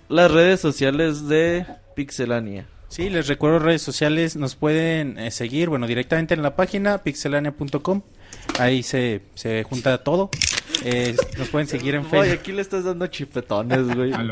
las 0.09 0.31
redes 0.31 0.61
sociales 0.61 1.29
de 1.29 1.67
Pixelania. 1.95 2.67
Sí, 2.89 3.11
les 3.11 3.27
recuerdo 3.27 3.59
redes 3.59 3.83
sociales, 3.83 4.37
nos 4.37 4.55
pueden 4.55 5.19
eh, 5.19 5.31
seguir, 5.33 5.69
bueno, 5.69 5.87
directamente 5.89 6.35
en 6.35 6.43
la 6.43 6.55
página 6.55 6.99
pixelania.com. 6.99 8.03
Ahí 8.59 8.83
se, 8.83 9.23
se 9.35 9.63
junta 9.65 10.03
todo. 10.03 10.31
Eh, 10.85 11.15
nos 11.39 11.49
pueden 11.49 11.69
seguir 11.69 11.95
en 11.95 12.01
Oye, 12.07 12.11
Facebook. 12.11 12.39
aquí 12.41 12.53
le 12.53 12.63
estás 12.63 12.85
dando 12.85 13.07
chipetones, 13.07 13.95
güey. 13.95 14.13
Al 14.13 14.31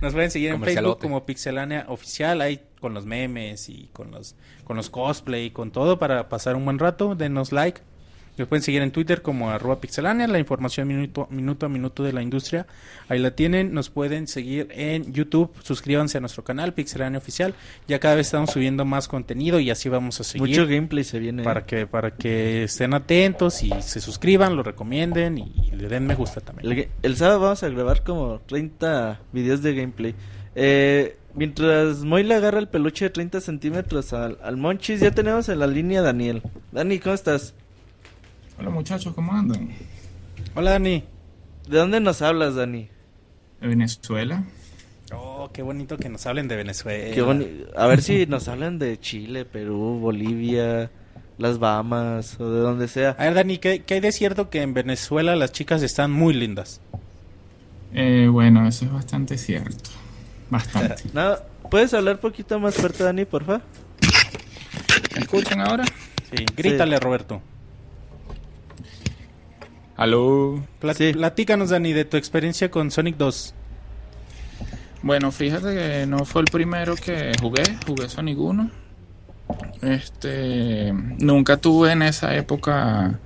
Nos 0.00 0.12
pueden 0.12 0.30
seguir 0.30 0.50
en 0.50 0.62
Facebook 0.62 0.98
como 1.00 1.24
Pixelania 1.24 1.86
Oficial, 1.88 2.40
ahí 2.40 2.60
con 2.80 2.94
los 2.94 3.06
memes 3.06 3.68
y 3.68 3.88
con 3.92 4.10
los, 4.10 4.34
con 4.64 4.76
los 4.76 4.90
cosplay 4.90 5.46
y 5.46 5.50
con 5.50 5.70
todo 5.70 5.98
para 5.98 6.28
pasar 6.28 6.56
un 6.56 6.64
buen 6.64 6.78
rato. 6.78 7.14
Denos 7.14 7.52
like. 7.52 7.80
Nos 8.38 8.48
pueden 8.48 8.62
seguir 8.62 8.80
en 8.80 8.90
Twitter 8.92 9.20
como 9.20 9.50
arroba 9.50 9.78
pixelania, 9.78 10.26
la 10.26 10.38
información 10.38 10.88
minuto, 10.88 11.28
minuto 11.30 11.66
a 11.66 11.68
minuto 11.68 12.02
de 12.02 12.14
la 12.14 12.22
industria. 12.22 12.66
Ahí 13.08 13.18
la 13.18 13.32
tienen. 13.32 13.74
Nos 13.74 13.90
pueden 13.90 14.26
seguir 14.26 14.68
en 14.70 15.12
YouTube. 15.12 15.50
Suscríbanse 15.62 16.16
a 16.16 16.20
nuestro 16.20 16.42
canal 16.42 16.72
Pixelania 16.72 17.18
Oficial. 17.18 17.54
Ya 17.88 17.98
cada 17.98 18.14
vez 18.14 18.28
estamos 18.28 18.50
subiendo 18.50 18.86
más 18.86 19.06
contenido 19.06 19.60
y 19.60 19.70
así 19.70 19.90
vamos 19.90 20.18
a 20.20 20.24
seguir. 20.24 20.48
Mucho 20.48 20.66
gameplay 20.66 21.04
se 21.04 21.18
viene. 21.18 21.42
para 21.42 21.66
que 21.66 21.86
para 21.86 22.12
que 22.12 22.64
estén 22.64 22.94
atentos 22.94 23.62
y 23.62 23.70
se 23.80 24.00
suscriban, 24.00 24.56
lo 24.56 24.62
recomienden 24.62 25.36
y, 25.36 25.54
y 25.70 25.76
le 25.76 25.88
den 25.88 26.06
me 26.06 26.14
gusta 26.14 26.40
también. 26.40 26.88
El, 27.02 27.16
sábado 27.16 27.40
vamos 27.40 27.62
a 27.62 27.68
grabar 27.68 28.02
como 28.02 28.40
30 28.46 29.20
videos 29.32 29.62
de 29.62 29.74
gameplay. 29.74 30.14
Eh, 30.54 31.16
mientras 31.34 31.98
Moy 31.98 32.22
le 32.24 32.34
agarra 32.34 32.58
el 32.58 32.68
peluche 32.68 33.06
de 33.06 33.10
30 33.10 33.42
centímetros 33.42 34.14
al, 34.14 34.38
al 34.42 34.56
Monchis, 34.56 35.00
ya 35.00 35.10
tenemos 35.10 35.50
en 35.50 35.58
la 35.58 35.66
línea 35.66 36.00
Daniel. 36.00 36.42
Dani, 36.72 36.98
¿cómo 36.98 37.14
estás? 37.14 37.54
Hola 38.62 38.70
muchachos, 38.70 39.12
¿cómo 39.12 39.32
andan? 39.32 39.70
Hola 40.54 40.70
Dani. 40.70 41.02
¿De 41.68 41.78
dónde 41.78 41.98
nos 41.98 42.22
hablas, 42.22 42.54
Dani? 42.54 42.88
De 43.60 43.66
Venezuela. 43.66 44.44
Oh, 45.12 45.50
qué 45.52 45.62
bonito 45.62 45.96
que 45.96 46.08
nos 46.08 46.24
hablen 46.26 46.46
de 46.46 46.54
Venezuela. 46.54 47.12
Qué 47.12 47.22
boni- 47.24 47.66
A 47.76 47.88
ver 47.88 48.02
si 48.02 48.24
nos 48.26 48.46
hablan 48.46 48.78
de 48.78 49.00
Chile, 49.00 49.44
Perú, 49.44 49.98
Bolivia, 50.00 50.92
las 51.38 51.58
Bahamas 51.58 52.38
o 52.38 52.48
de 52.52 52.60
donde 52.60 52.86
sea. 52.86 53.16
A 53.18 53.24
ver, 53.24 53.34
Dani, 53.34 53.58
¿qué, 53.58 53.80
qué 53.82 53.94
hay 53.94 54.00
de 54.00 54.12
cierto 54.12 54.48
que 54.48 54.62
en 54.62 54.74
Venezuela 54.74 55.34
las 55.34 55.50
chicas 55.50 55.82
están 55.82 56.12
muy 56.12 56.32
lindas? 56.32 56.80
Eh, 57.92 58.28
bueno, 58.30 58.68
eso 58.68 58.84
es 58.84 58.92
bastante 58.92 59.38
cierto. 59.38 59.90
Bastante. 60.50 61.02
No, 61.12 61.34
¿Puedes 61.68 61.92
hablar 61.94 62.20
poquito 62.20 62.60
más 62.60 62.76
fuerte, 62.76 63.02
Dani, 63.02 63.24
porfa? 63.24 63.60
¿Me 65.16 65.20
escuchan 65.22 65.60
ahora? 65.62 65.84
Sí, 66.30 66.44
grítale, 66.56 67.00
Roberto. 67.00 67.42
Aló. 69.96 70.64
Pla- 70.80 70.94
Sí. 70.94 71.12
Platícanos, 71.12 71.70
Dani, 71.70 71.92
de 71.92 72.04
tu 72.04 72.16
experiencia 72.16 72.70
con 72.70 72.90
Sonic 72.90 73.16
2. 73.16 73.54
Bueno, 75.02 75.32
fíjate 75.32 75.74
que 75.74 76.06
no 76.06 76.24
fue 76.24 76.42
el 76.42 76.46
primero 76.50 76.94
que 76.94 77.32
jugué, 77.40 77.62
jugué 77.86 78.08
Sonic 78.08 78.38
1. 78.38 78.70
Este, 79.82 80.92
nunca 81.18 81.56
tuve 81.56 81.92
en 81.92 82.02
esa 82.02 82.34
época 82.36 83.18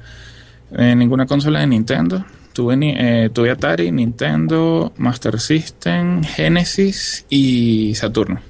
eh, 0.73 0.95
ninguna 0.97 1.27
consola 1.27 1.61
de 1.61 1.67
Nintendo. 1.67 2.25
Tuve, 2.53 2.77
eh, 2.81 3.29
tuve 3.31 3.51
Atari, 3.51 3.93
Nintendo, 3.93 4.93
Master 4.97 5.39
System, 5.39 6.23
Genesis 6.25 7.27
y 7.29 7.95
Saturno. 7.95 8.41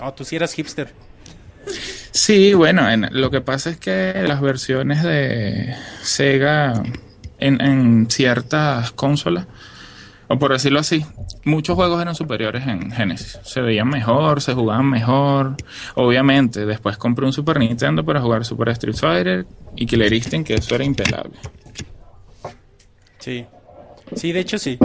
Oh, 0.00 0.12
tú 0.14 0.24
sí 0.24 0.36
eras 0.36 0.54
hipster. 0.54 0.92
Sí, 2.16 2.54
bueno, 2.54 2.88
en- 2.90 3.08
lo 3.12 3.30
que 3.30 3.42
pasa 3.42 3.68
es 3.68 3.76
que 3.76 4.24
las 4.26 4.40
versiones 4.40 5.02
de 5.02 5.74
Sega 6.00 6.82
en, 7.38 7.60
en 7.60 8.10
ciertas 8.10 8.90
consolas, 8.92 9.46
o 10.28 10.38
por 10.38 10.50
decirlo 10.52 10.80
así, 10.80 11.04
muchos 11.44 11.74
juegos 11.76 12.00
eran 12.00 12.14
superiores 12.14 12.66
en 12.66 12.90
Genesis. 12.90 13.38
Se 13.44 13.60
veían 13.60 13.88
mejor, 13.90 14.40
se 14.40 14.54
jugaban 14.54 14.86
mejor. 14.88 15.56
Obviamente, 15.94 16.64
después 16.64 16.96
compré 16.96 17.26
un 17.26 17.34
Super 17.34 17.58
Nintendo 17.58 18.02
para 18.02 18.22
jugar 18.22 18.46
Super 18.46 18.70
Street 18.70 18.96
Fighter 18.96 19.46
y 19.76 19.84
Killer 19.84 20.10
Instinct, 20.14 20.46
que 20.48 20.54
eso 20.54 20.74
era 20.74 20.84
impelable. 20.84 21.34
Sí. 23.18 23.44
Sí, 24.14 24.32
de 24.32 24.40
hecho 24.40 24.58
sí. 24.58 24.78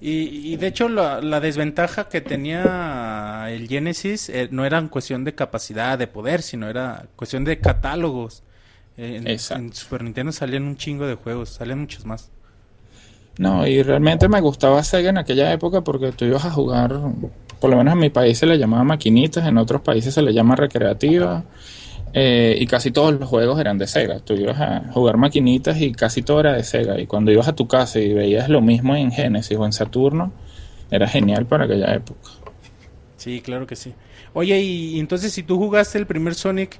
Y, 0.00 0.52
y 0.52 0.56
de 0.56 0.68
hecho 0.68 0.88
la, 0.88 1.20
la 1.20 1.40
desventaja 1.40 2.08
que 2.08 2.22
tenía 2.22 3.46
el 3.50 3.68
Genesis 3.68 4.30
eh, 4.30 4.48
no 4.50 4.64
era 4.64 4.78
en 4.78 4.88
cuestión 4.88 5.24
de 5.24 5.34
capacidad, 5.34 5.98
de 5.98 6.06
poder, 6.06 6.40
sino 6.40 6.68
era 6.68 7.06
cuestión 7.16 7.44
de 7.44 7.58
catálogos. 7.58 8.42
Eh, 8.96 9.22
en, 9.24 9.72
Super 9.72 10.02
Nintendo 10.02 10.32
salían 10.32 10.64
un 10.64 10.76
chingo 10.76 11.06
de 11.06 11.14
juegos, 11.14 11.50
salían 11.50 11.80
muchos 11.80 12.06
más. 12.06 12.30
No, 13.38 13.66
y 13.66 13.82
realmente 13.82 14.28
me 14.28 14.40
gustaba 14.40 14.82
Sega 14.82 15.10
en 15.10 15.18
aquella 15.18 15.52
época 15.52 15.82
porque 15.82 16.12
tú 16.12 16.24
ibas 16.24 16.44
a 16.44 16.50
jugar, 16.50 16.98
por 17.60 17.70
lo 17.70 17.76
menos 17.76 17.94
en 17.94 18.00
mi 18.00 18.10
país 18.10 18.38
se 18.38 18.46
le 18.46 18.58
llamaba 18.58 18.84
maquinitas, 18.84 19.46
en 19.46 19.56
otros 19.58 19.80
países 19.82 20.12
se 20.12 20.22
le 20.22 20.34
llama 20.34 20.56
recreativa, 20.56 21.44
eh, 22.12 22.56
y 22.58 22.66
casi 22.66 22.90
todos 22.90 23.14
los 23.14 23.28
juegos 23.28 23.60
eran 23.60 23.78
de 23.78 23.86
Sega. 23.86 24.20
Tú 24.20 24.34
ibas 24.34 24.60
a 24.60 24.92
jugar 24.92 25.16
maquinitas 25.16 25.80
y 25.80 25.92
casi 25.92 26.22
todo 26.22 26.40
era 26.40 26.54
de 26.54 26.64
Sega. 26.64 27.00
Y 27.00 27.06
cuando 27.06 27.30
ibas 27.30 27.48
a 27.48 27.54
tu 27.54 27.68
casa 27.68 27.98
y 28.00 28.12
veías 28.12 28.48
lo 28.48 28.60
mismo 28.60 28.96
en 28.96 29.12
Genesis 29.12 29.56
o 29.56 29.64
en 29.64 29.72
Saturno, 29.72 30.32
era 30.90 31.06
genial 31.06 31.46
para 31.46 31.64
aquella 31.64 31.94
época. 31.94 32.30
Sí, 33.16 33.40
claro 33.40 33.66
que 33.66 33.76
sí. 33.76 33.94
Oye, 34.32 34.60
y 34.60 34.98
entonces 34.98 35.32
si 35.32 35.42
tú 35.42 35.56
jugaste 35.56 35.98
el 35.98 36.06
primer 36.06 36.34
Sonic, 36.34 36.78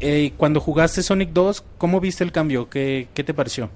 eh, 0.00 0.32
cuando 0.36 0.60
jugaste 0.60 1.02
Sonic 1.02 1.30
2, 1.32 1.64
¿cómo 1.78 2.00
viste 2.00 2.24
el 2.24 2.32
cambio? 2.32 2.68
¿Qué, 2.68 3.08
qué 3.14 3.24
te 3.24 3.34
pareció? 3.34 3.70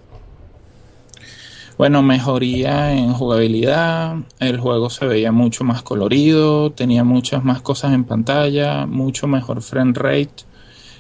Bueno, 1.77 2.03
mejoría 2.03 2.93
en 2.93 3.13
jugabilidad, 3.13 4.17
el 4.39 4.61
juego 4.61 4.91
se 4.91 5.07
veía 5.07 5.33
mucho 5.33 5.65
más 5.65 5.83
colorido, 5.83 6.71
tenía 6.71 7.03
muchas 7.03 7.43
más 7.43 7.63
cosas 7.63 7.93
en 7.95 8.05
pantalla, 8.05 8.87
mucho 8.87 9.27
mejor 9.27 9.61
frame 9.61 9.93
rate. 9.95 10.45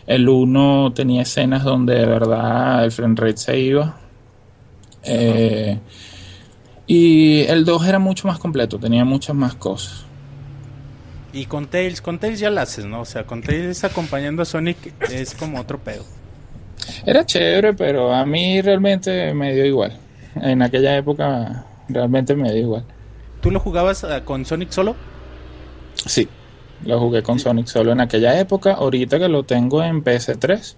El 0.07 0.28
1 0.28 0.92
tenía 0.94 1.22
escenas 1.22 1.64
donde 1.64 1.94
de 1.94 2.07
verdad 2.07 2.84
el 2.84 2.92
frame 2.92 3.14
rate 3.16 3.36
se 3.36 3.59
iba. 3.59 3.96
Eh, 5.02 5.78
y 6.86 7.42
el 7.42 7.64
2 7.64 7.86
era 7.86 7.98
mucho 7.98 8.28
más 8.28 8.38
completo, 8.38 8.78
tenía 8.78 9.05
muchas 9.05 9.34
más 9.34 9.55
cosas. 9.55 10.05
Y 11.32 11.46
con 11.46 11.66
Tails, 11.66 12.00
con 12.00 12.18
Tails 12.18 12.38
ya 12.38 12.50
la 12.50 12.62
haces, 12.62 12.84
¿no? 12.84 13.00
O 13.00 13.05
sea, 13.05 13.24
con 13.24 13.42
Tails 13.42 13.82
acompañando 13.84 14.42
a 14.42 14.44
Sonic 14.44 14.94
es 15.11 15.34
como 15.34 15.61
otro 15.61 15.78
pedo. 15.78 16.05
Era 17.05 17.24
chévere, 17.24 17.74
pero 17.74 18.14
a 18.14 18.24
mí 18.24 18.61
realmente 18.61 19.32
me 19.34 19.52
dio 19.52 19.64
igual 19.64 19.98
en 20.36 20.62
aquella 20.62 20.96
época 20.96 21.66
realmente 21.88 22.34
me 22.34 22.52
dio 22.52 22.62
igual. 22.62 22.84
¿Tú 23.40 23.50
lo 23.50 23.61
jugabas 23.61 24.05
uh, 24.05 24.24
con 24.24 24.44
Sonic 24.44 24.70
solo? 24.70 24.96
Sí, 26.07 26.28
lo 26.85 26.99
jugué 27.01 27.22
con 27.22 27.39
Sonic 27.39 27.66
solo 27.66 27.93
en 27.93 28.01
aquella 28.01 28.39
época. 28.39 28.72
Ahorita 28.72 29.18
que 29.18 29.29
lo 29.29 29.45
tengo 29.45 29.83
en 29.83 30.03
PS3, 30.03 30.77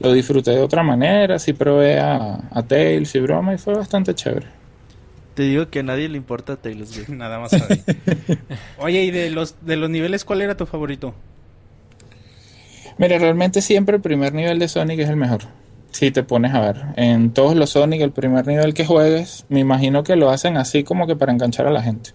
lo 0.00 0.12
disfruté 0.12 0.52
de 0.52 0.60
otra 0.60 0.82
manera. 0.82 1.38
Sí 1.38 1.52
probé 1.52 2.00
a, 2.00 2.40
a 2.50 2.62
Tails 2.62 3.14
y 3.14 3.20
broma 3.20 3.54
y 3.54 3.58
fue 3.58 3.74
bastante 3.74 4.14
chévere. 4.14 4.46
Te 5.34 5.42
digo 5.42 5.68
que 5.68 5.80
a 5.80 5.82
nadie 5.82 6.08
le 6.08 6.16
importa 6.16 6.56
Tails, 6.56 6.94
güey. 6.94 7.18
Nada 7.18 7.38
más 7.38 7.52
a 7.52 7.58
nadie. 7.58 7.82
Oye, 8.78 9.04
¿y 9.04 9.10
de 9.10 9.30
los, 9.30 9.56
de 9.62 9.76
los 9.76 9.90
niveles 9.90 10.24
cuál 10.24 10.42
era 10.42 10.56
tu 10.56 10.66
favorito? 10.66 11.14
Mira, 12.98 13.18
realmente 13.18 13.60
siempre 13.60 13.96
el 13.96 14.02
primer 14.02 14.32
nivel 14.32 14.58
de 14.58 14.68
Sonic 14.68 15.00
es 15.00 15.10
el 15.10 15.16
mejor 15.16 15.42
si 15.96 16.10
te 16.10 16.22
pones 16.22 16.54
a 16.54 16.60
ver. 16.60 16.84
En 16.96 17.30
todos 17.30 17.56
los 17.56 17.70
Sonic, 17.70 18.02
el 18.02 18.12
primer 18.12 18.46
nivel 18.46 18.74
que 18.74 18.84
juegues, 18.84 19.46
me 19.48 19.60
imagino 19.60 20.04
que 20.04 20.16
lo 20.16 20.30
hacen 20.30 20.56
así 20.58 20.84
como 20.84 21.06
que 21.06 21.16
para 21.16 21.32
enganchar 21.32 21.66
a 21.66 21.70
la 21.70 21.82
gente. 21.82 22.10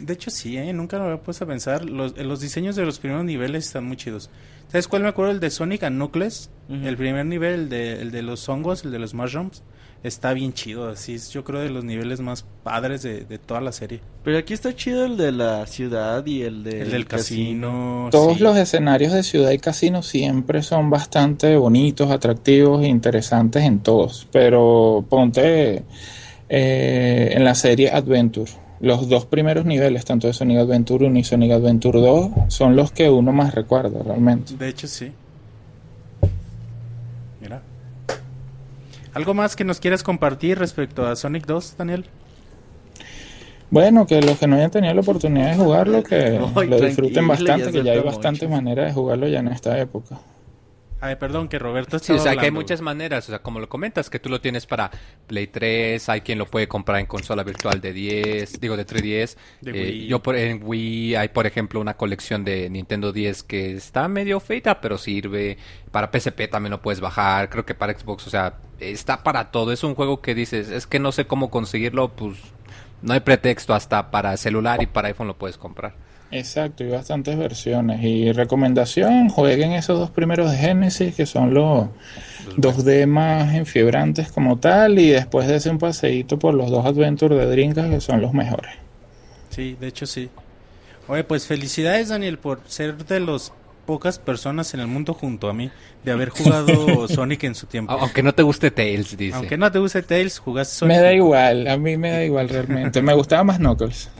De 0.00 0.12
hecho, 0.14 0.30
sí, 0.30 0.56
¿eh? 0.56 0.72
nunca 0.72 0.98
lo 0.98 1.04
había 1.04 1.20
puesto 1.20 1.44
a 1.44 1.48
pensar. 1.48 1.84
Los, 1.84 2.16
los 2.16 2.40
diseños 2.40 2.76
de 2.76 2.84
los 2.84 2.98
primeros 2.98 3.24
niveles 3.24 3.66
están 3.66 3.84
muy 3.84 3.96
chidos. 3.96 4.30
¿Sabes 4.68 4.86
cuál 4.86 5.02
me 5.02 5.08
acuerdo? 5.08 5.32
El 5.32 5.40
de 5.40 5.50
Sonic 5.50 5.82
and 5.82 5.96
Knuckles. 5.96 6.50
El 6.68 6.96
primer 6.96 7.24
nivel, 7.24 7.54
el 7.54 7.68
de, 7.68 8.02
el 8.02 8.10
de 8.10 8.22
los 8.22 8.46
hongos, 8.48 8.84
el 8.84 8.92
de 8.92 8.98
los 8.98 9.14
mushrooms 9.14 9.62
está 10.02 10.32
bien 10.32 10.52
chido. 10.52 10.88
Así 10.88 11.14
es, 11.14 11.30
yo 11.30 11.44
creo, 11.44 11.60
de 11.60 11.70
los 11.70 11.84
niveles 11.84 12.20
más 12.20 12.44
padres 12.62 13.02
de, 13.02 13.24
de, 13.24 13.38
toda 13.38 13.60
la 13.60 13.72
serie. 13.72 14.00
Pero 14.24 14.38
aquí 14.38 14.54
está 14.54 14.74
chido 14.74 15.04
el 15.04 15.16
de 15.16 15.32
la 15.32 15.66
ciudad 15.66 16.24
y 16.26 16.42
el, 16.42 16.64
de 16.64 16.82
el 16.82 16.90
del 16.90 17.06
casino. 17.06 18.08
Todos 18.10 18.36
sí. 18.36 18.42
los 18.42 18.56
escenarios 18.56 19.12
de 19.12 19.22
ciudad 19.22 19.50
y 19.50 19.58
casino 19.58 20.02
siempre 20.02 20.62
son 20.62 20.90
bastante 20.90 21.56
bonitos, 21.56 22.10
atractivos 22.10 22.82
e 22.82 22.88
interesantes 22.88 23.62
en 23.64 23.80
todos. 23.80 24.28
Pero 24.32 25.04
ponte 25.08 25.84
eh, 26.48 27.32
en 27.32 27.44
la 27.44 27.54
serie 27.54 27.90
Adventure. 27.90 28.50
Los 28.80 29.08
dos 29.08 29.26
primeros 29.26 29.64
niveles, 29.64 30.04
tanto 30.04 30.28
de 30.28 30.32
Sonic 30.32 30.58
Adventure 30.58 31.06
1 31.06 31.18
y 31.18 31.24
Sonic 31.24 31.52
Adventure 31.52 32.00
2, 32.00 32.30
son 32.48 32.76
los 32.76 32.92
que 32.92 33.10
uno 33.10 33.32
más 33.32 33.54
recuerda 33.54 34.02
realmente. 34.02 34.56
De 34.56 34.68
hecho, 34.68 34.86
sí. 34.86 35.12
Mira. 37.40 37.62
¿Algo 39.14 39.34
más 39.34 39.56
que 39.56 39.64
nos 39.64 39.80
quieras 39.80 40.02
compartir 40.02 40.58
respecto 40.58 41.06
a 41.06 41.16
Sonic 41.16 41.44
2, 41.46 41.74
Daniel? 41.76 42.04
Bueno, 43.70 44.06
que 44.06 44.22
los 44.22 44.38
que 44.38 44.46
no 44.46 44.56
hayan 44.56 44.70
tenido 44.70 44.94
la 44.94 45.00
oportunidad 45.00 45.50
de 45.50 45.56
jugarlo, 45.56 46.02
que 46.02 46.40
Ay, 46.54 46.68
lo 46.68 46.80
disfruten 46.80 47.26
bastante, 47.26 47.72
que 47.72 47.82
ya 47.82 47.92
hay 47.92 48.00
bastantes 48.00 48.48
maneras 48.48 48.86
de 48.86 48.92
jugarlo 48.92 49.26
ya 49.28 49.40
en 49.40 49.48
esta 49.48 49.78
época. 49.78 50.18
Ay, 51.00 51.16
perdón, 51.16 51.48
que 51.48 51.58
Roberto 51.58 51.98
Sí, 51.98 52.12
o 52.12 52.16
sea, 52.16 52.32
hablando. 52.32 52.40
que 52.40 52.46
hay 52.46 52.50
muchas 52.50 52.80
maneras, 52.80 53.28
o 53.28 53.30
sea, 53.30 53.38
como 53.40 53.60
lo 53.60 53.68
comentas, 53.68 54.10
que 54.10 54.18
tú 54.18 54.28
lo 54.28 54.40
tienes 54.40 54.66
para 54.66 54.90
Play 55.26 55.46
3, 55.46 56.08
hay 56.08 56.22
quien 56.22 56.38
lo 56.38 56.46
puede 56.46 56.66
comprar 56.66 56.98
en 56.98 57.06
consola 57.06 57.44
virtual 57.44 57.80
de 57.80 57.92
10, 57.92 58.60
digo 58.60 58.76
de 58.76 58.84
3DS. 58.84 59.36
De 59.60 59.70
eh, 59.70 59.90
Wii. 59.90 60.06
yo 60.08 60.22
por, 60.22 60.36
en 60.36 60.60
Wii 60.62 61.14
hay, 61.14 61.28
por 61.28 61.46
ejemplo, 61.46 61.80
una 61.80 61.96
colección 61.96 62.44
de 62.44 62.68
Nintendo 62.68 63.12
10 63.12 63.44
que 63.44 63.74
está 63.74 64.08
medio 64.08 64.40
feita, 64.40 64.80
pero 64.80 64.98
sirve. 64.98 65.56
Para 65.92 66.10
PSP 66.12 66.50
también 66.50 66.72
lo 66.72 66.82
puedes 66.82 67.00
bajar, 67.00 67.48
creo 67.48 67.64
que 67.64 67.74
para 67.74 67.96
Xbox, 67.96 68.26
o 68.26 68.30
sea, 68.30 68.58
está 68.80 69.22
para 69.22 69.50
todo. 69.50 69.72
Es 69.72 69.84
un 69.84 69.94
juego 69.94 70.20
que 70.20 70.34
dices, 70.34 70.68
es 70.68 70.86
que 70.86 70.98
no 70.98 71.12
sé 71.12 71.26
cómo 71.26 71.50
conseguirlo, 71.50 72.08
pues 72.08 72.38
no 73.02 73.12
hay 73.12 73.20
pretexto, 73.20 73.72
hasta 73.72 74.10
para 74.10 74.36
celular 74.36 74.82
y 74.82 74.86
para 74.86 75.08
iPhone 75.08 75.28
lo 75.28 75.38
puedes 75.38 75.58
comprar. 75.58 75.94
Exacto, 76.30 76.84
y 76.84 76.88
bastantes 76.88 77.38
versiones. 77.38 78.02
Y 78.02 78.32
recomendación, 78.32 79.28
jueguen 79.28 79.72
esos 79.72 79.98
dos 79.98 80.10
primeros 80.10 80.50
de 80.50 80.58
Genesis, 80.58 81.14
que 81.14 81.26
son 81.26 81.54
los 81.54 81.88
2D 82.56 83.06
más 83.06 83.54
enfiebrantes 83.54 84.30
como 84.30 84.58
tal, 84.58 84.98
y 84.98 85.10
después 85.10 85.48
de 85.48 85.56
ese 85.56 85.70
un 85.70 85.78
paseíto 85.78 86.38
por 86.38 86.54
los 86.54 86.70
dos 86.70 86.84
Adventure 86.84 87.34
de 87.34 87.46
Dreamcast, 87.46 87.90
que 87.90 88.00
son 88.00 88.20
los 88.20 88.34
mejores. 88.34 88.72
Sí, 89.50 89.76
de 89.80 89.88
hecho 89.88 90.06
sí. 90.06 90.28
Oye, 91.08 91.24
pues 91.24 91.46
felicidades 91.46 92.08
Daniel 92.08 92.38
por 92.38 92.60
ser 92.66 92.96
de 93.06 93.20
las 93.20 93.52
pocas 93.86 94.18
personas 94.18 94.74
en 94.74 94.80
el 94.80 94.86
mundo 94.86 95.14
junto 95.14 95.48
a 95.48 95.54
mí 95.54 95.70
de 96.04 96.12
haber 96.12 96.28
jugado 96.28 97.08
Sonic 97.08 97.44
en 97.44 97.54
su 97.54 97.66
tiempo. 97.66 97.90
Aunque 97.92 98.22
no 98.22 98.34
te 98.34 98.42
guste 98.42 98.70
Tails, 98.70 99.16
dice. 99.16 99.34
Aunque 99.34 99.56
no 99.56 99.72
te 99.72 99.78
guste 99.78 100.02
Tails, 100.02 100.38
jugaste 100.38 100.74
Sonic. 100.74 100.96
Me 100.98 101.02
da 101.02 101.14
igual, 101.14 101.66
a 101.66 101.78
mí 101.78 101.96
me 101.96 102.10
da 102.10 102.22
igual 102.22 102.50
realmente. 102.50 103.00
me 103.00 103.14
gustaba 103.14 103.44
más 103.44 103.56
Knuckles. 103.56 104.10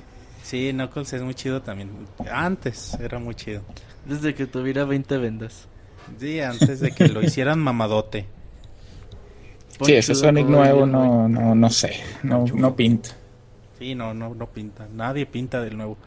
Sí, 0.48 0.70
Knuckles 0.72 1.12
es 1.12 1.20
muy 1.20 1.34
chido 1.34 1.60
también. 1.60 1.90
Antes 2.32 2.94
era 2.98 3.18
muy 3.18 3.34
chido. 3.34 3.60
Desde 4.06 4.34
que 4.34 4.46
tuviera 4.46 4.86
20 4.86 5.18
vendas. 5.18 5.68
Sí, 6.18 6.40
antes 6.40 6.80
de 6.80 6.92
que 6.92 7.06
lo 7.08 7.22
hicieran 7.22 7.58
mamadote. 7.58 8.24
Sí, 9.82 9.92
ese 9.92 10.14
Sonic 10.14 10.46
nuevo 10.46 10.86
no, 10.86 11.28
no, 11.28 11.54
no 11.54 11.68
sé, 11.68 12.00
no, 12.22 12.46
no 12.54 12.74
pinta. 12.74 13.10
Sí, 13.78 13.94
no, 13.94 14.14
no, 14.14 14.34
no 14.34 14.46
pinta. 14.46 14.88
Nadie 14.90 15.26
pinta 15.26 15.60
del 15.60 15.76
nuevo. 15.76 15.98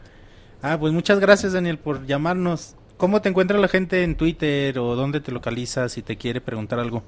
Ah, 0.60 0.76
pues 0.76 0.92
muchas 0.92 1.20
gracias 1.20 1.52
Daniel 1.52 1.78
por 1.78 2.04
llamarnos. 2.04 2.74
¿Cómo 2.96 3.22
te 3.22 3.28
encuentra 3.28 3.58
la 3.58 3.68
gente 3.68 4.02
en 4.02 4.16
Twitter 4.16 4.76
o 4.80 4.96
dónde 4.96 5.20
te 5.20 5.30
localizas 5.30 5.92
si 5.92 6.02
te 6.02 6.16
quiere 6.16 6.40
preguntar 6.40 6.80
algo? 6.80 7.04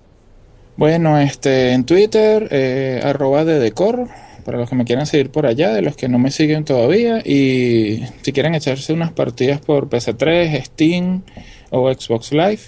Bueno, 0.76 1.18
este, 1.18 1.72
en 1.72 1.84
Twitter, 1.84 2.46
eh, 2.52 3.00
arroba 3.04 3.44
de 3.44 3.58
decor, 3.58 4.08
para 4.44 4.58
los 4.58 4.68
que 4.68 4.76
me 4.76 4.84
quieran 4.84 5.06
seguir 5.06 5.30
por 5.30 5.46
allá, 5.46 5.72
de 5.72 5.82
los 5.82 5.96
que 5.96 6.08
no 6.08 6.18
me 6.18 6.30
siguen 6.30 6.64
todavía, 6.64 7.20
y 7.24 8.04
si 8.22 8.32
quieren 8.32 8.54
echarse 8.54 8.92
unas 8.92 9.12
partidas 9.12 9.60
por 9.60 9.88
PC3, 9.88 10.64
Steam 10.64 11.22
o 11.70 11.92
Xbox 11.92 12.32
Live, 12.32 12.60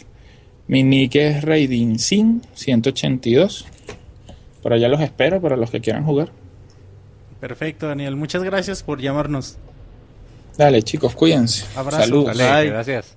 mi 0.69 0.83
nick 0.83 1.15
es 1.17 1.45
RaidinSin182. 1.45 3.67
Por 4.63 4.73
allá 4.73 4.89
los 4.89 5.01
espero 5.01 5.41
para 5.41 5.57
los 5.57 5.71
que 5.71 5.81
quieran 5.81 6.05
jugar. 6.05 6.31
Perfecto, 7.41 7.87
Daniel. 7.87 8.17
Muchas 8.17 8.43
gracias 8.43 8.83
por 8.83 9.01
llamarnos. 9.01 9.59
Dale, 10.57 10.83
chicos, 10.83 11.15
cuídense. 11.15 11.65
Abrazo. 11.77 12.03
Saludos. 12.03 12.37
Dale, 12.37 12.71
gracias. 12.71 13.16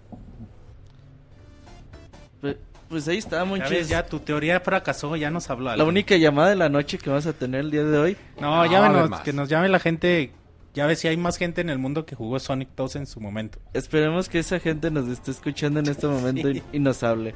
Pues, 2.89 3.07
ahí 3.07 3.17
está, 3.19 3.37
Ya 3.37 3.45
Monchis. 3.45 3.69
ves, 3.69 3.89
ya 3.89 4.05
tu 4.05 4.19
teoría 4.19 4.59
fracasó, 4.59 5.15
ya 5.15 5.29
nos 5.29 5.49
habló. 5.49 5.75
La 5.75 5.83
única 5.83 6.17
llamada 6.17 6.49
de 6.49 6.55
la 6.55 6.69
noche 6.69 6.97
que 6.97 7.09
vamos 7.09 7.25
a 7.27 7.33
tener 7.33 7.61
el 7.61 7.71
día 7.71 7.83
de 7.83 7.97
hoy. 7.97 8.17
No, 8.41 8.55
No, 8.57 8.65
llámenos, 8.71 9.21
que 9.21 9.31
nos 9.33 9.47
llame 9.49 9.69
la 9.69 9.79
gente. 9.79 10.31
Ya 10.73 10.85
ves 10.85 10.99
si 10.99 11.07
hay 11.07 11.17
más 11.17 11.37
gente 11.37 11.61
en 11.61 11.69
el 11.69 11.79
mundo 11.79 12.05
que 12.05 12.15
jugó 12.15 12.39
Sonic 12.39 12.69
2 12.75 12.95
en 12.97 13.05
su 13.07 13.19
momento. 13.19 13.59
Esperemos 13.73 14.29
que 14.29 14.39
esa 14.39 14.59
gente 14.59 14.91
nos 14.91 15.07
esté 15.07 15.31
escuchando 15.31 15.79
en 15.79 15.87
este 15.87 16.07
momento 16.07 16.49
y, 16.49 16.61
y 16.71 16.79
nos 16.79 17.01
hable. 17.03 17.33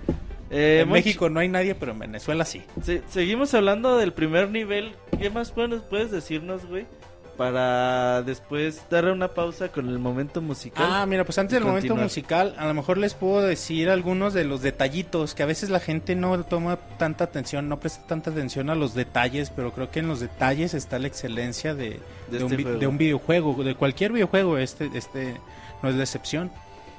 Eh, 0.51 0.82
en 0.84 0.89
Monchi- 0.89 0.91
México 0.93 1.30
no 1.30 1.39
hay 1.39 1.49
nadie, 1.49 1.74
pero 1.74 1.93
en 1.93 1.99
Venezuela 1.99 2.45
sí. 2.45 2.62
se- 2.84 3.01
seguimos 3.10 3.54
hablando 3.56 3.97
del 3.97 4.14
primer 4.14 4.49
nivel. 4.49 4.93
¿Qué 5.20 5.30
más 5.32 5.51
puedes, 5.51 5.82
puedes 5.82 6.12
decirnos, 6.12 6.66
güey? 6.68 6.86
Para 7.38 8.21
después 8.21 8.84
darle 8.91 9.11
una 9.11 9.29
pausa 9.29 9.69
con 9.69 9.89
el 9.89 9.97
momento 9.97 10.39
musical. 10.41 10.88
Ah, 10.88 11.05
mira, 11.07 11.25
pues 11.25 11.38
antes 11.39 11.53
del 11.53 11.63
momento 11.65 11.95
musical, 11.95 12.53
a 12.57 12.67
lo 12.67 12.73
mejor 12.75 12.97
les 12.99 13.15
puedo 13.15 13.41
decir 13.41 13.89
algunos 13.89 14.34
de 14.36 14.43
los 14.43 14.61
detallitos 14.61 15.34
que 15.34 15.41
a 15.41 15.47
veces 15.47 15.69
la 15.71 15.79
gente 15.79 16.15
no 16.15 16.43
toma 16.43 16.77
tanta 16.97 17.23
atención, 17.23 17.67
no 17.69 17.79
presta 17.79 18.05
tanta 18.05 18.29
atención 18.29 18.69
a 18.69 18.75
los 18.75 18.93
detalles, 18.93 19.49
pero 19.49 19.73
creo 19.73 19.89
que 19.89 19.99
en 19.99 20.07
los 20.07 20.19
detalles 20.19 20.73
está 20.75 20.99
la 20.99 21.07
excelencia 21.07 21.73
de, 21.73 21.99
De 22.29 22.38
de 22.38 22.43
un, 22.43 22.53
este 22.53 22.71
de 22.77 22.88
un 22.88 22.97
videojuego, 22.99 23.63
de 23.63 23.73
cualquier 23.75 24.11
videojuego, 24.11 24.57
este, 24.59 24.91
este 24.93 25.36
no 25.81 25.89
es 25.89 25.95
la 25.95 26.03
excepción. 26.03 26.51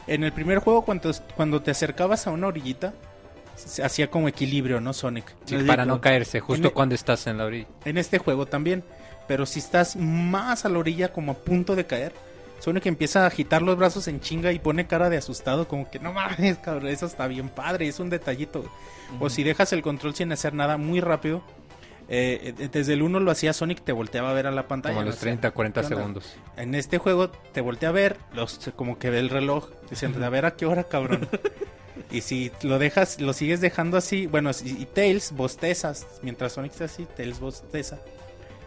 En 0.08 0.24
el 0.24 0.32
primer 0.32 0.58
juego, 0.58 0.82
cuando, 0.82 1.12
cuando 1.36 1.62
te 1.62 1.70
acercabas 1.70 2.26
a 2.26 2.30
una 2.32 2.48
orillita, 2.48 2.92
se 3.54 3.84
hacía 3.84 4.10
como 4.10 4.26
equilibrio, 4.26 4.80
¿no? 4.80 4.92
Sonic. 4.92 5.32
Sí, 5.44 5.56
para 5.64 5.86
no 5.86 6.00
caerse 6.00 6.40
justo 6.40 6.68
En- 6.68 6.74
cuando 6.74 6.96
estás 6.96 7.26
en 7.28 7.38
la 7.38 7.44
orilla. 7.44 7.68
En 7.84 7.98
este 7.98 8.18
juego 8.18 8.46
también. 8.46 8.82
Pero 9.26 9.46
si 9.46 9.58
estás 9.58 9.96
más 9.96 10.64
a 10.64 10.68
la 10.68 10.78
orilla, 10.78 11.12
como 11.12 11.32
a 11.32 11.34
punto 11.34 11.76
de 11.76 11.86
caer, 11.86 12.12
Sonic 12.60 12.86
empieza 12.86 13.24
a 13.24 13.26
agitar 13.26 13.62
los 13.62 13.76
brazos 13.76 14.08
en 14.08 14.20
chinga 14.20 14.52
y 14.52 14.58
pone 14.58 14.86
cara 14.86 15.10
de 15.10 15.16
asustado, 15.18 15.68
como 15.68 15.90
que 15.90 15.98
no 15.98 16.12
mames, 16.12 16.58
cabrón, 16.58 16.88
eso 16.88 17.06
está 17.06 17.26
bien 17.26 17.48
padre, 17.48 17.88
es 17.88 18.00
un 18.00 18.10
detallito. 18.10 18.64
O 19.20 19.28
si 19.28 19.42
dejas 19.42 19.72
el 19.72 19.82
control 19.82 20.14
sin 20.14 20.32
hacer 20.32 20.54
nada 20.54 20.76
muy 20.76 21.00
rápido, 21.00 21.42
eh, 22.08 22.54
eh, 22.58 22.68
desde 22.70 22.92
el 22.94 23.02
1 23.02 23.20
lo 23.20 23.30
hacía 23.30 23.52
Sonic, 23.52 23.82
te 23.82 23.92
volteaba 23.92 24.30
a 24.30 24.34
ver 24.34 24.46
a 24.46 24.50
la 24.50 24.66
pantalla. 24.68 24.94
Como 24.94 25.02
a 25.02 25.06
los 25.06 25.16
O 25.16 25.18
sea, 25.18 25.22
30, 25.22 25.50
40 25.50 25.80
¿qué 25.80 25.86
onda? 25.86 25.96
segundos. 25.96 26.36
En 26.56 26.74
este 26.74 26.98
juego 26.98 27.30
te 27.30 27.60
voltea 27.60 27.90
a 27.90 27.92
ver, 27.92 28.16
los, 28.34 28.58
como 28.76 28.98
que 28.98 29.10
ve 29.10 29.20
el 29.20 29.30
reloj, 29.30 29.70
diciendo, 29.90 30.24
a 30.24 30.28
ver 30.28 30.46
a 30.46 30.54
qué 30.54 30.66
hora, 30.66 30.84
cabrón. 30.84 31.28
y 32.10 32.20
si 32.20 32.50
lo 32.62 32.78
dejas, 32.78 33.20
lo 33.20 33.32
sigues 33.32 33.60
dejando 33.60 33.96
así, 33.96 34.26
bueno, 34.26 34.50
y, 34.64 34.82
y 34.82 34.86
Tails 34.86 35.32
bostezas, 35.32 36.06
mientras 36.22 36.52
Sonic 36.52 36.72
está 36.72 36.84
así, 36.84 37.06
Tails 37.16 37.40
bosteza. 37.40 37.98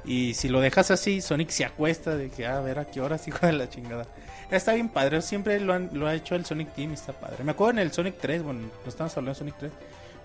Y 0.08 0.34
si 0.36 0.48
lo 0.48 0.62
dejas 0.62 0.90
así, 0.90 1.20
Sonic 1.22 1.50
se 1.50 1.66
acuesta 1.66 2.16
de 2.16 2.30
que, 2.30 2.48
"Ah, 2.48 2.58
a 2.58 2.62
ver 2.62 2.80
a 2.80 2.86
qué 2.86 3.02
horas, 3.02 3.28
hijo 3.28 3.46
de 3.46 3.52
la 3.54 3.70
chingada. 3.70 4.06
Está 4.50 4.74
bien 4.74 4.88
padre, 4.90 5.22
siempre 5.22 5.60
lo, 5.60 5.74
han- 5.74 5.90
lo 5.94 6.08
ha 6.08 6.16
hecho 6.16 6.34
el 6.36 6.46
Sonic 6.46 6.74
Team, 6.74 6.92
y 6.92 6.94
está 6.94 7.12
padre. 7.14 7.44
Me 7.44 7.52
acuerdo 7.52 7.72
en 7.74 7.80
el 7.80 7.92
Sonic 7.92 8.16
3, 8.20 8.42
bueno, 8.44 8.62
no 8.62 8.90
estamos 8.90 9.12
hablando 9.18 9.34
de 9.34 9.40
Sonic 9.40 9.56
3, 9.60 9.72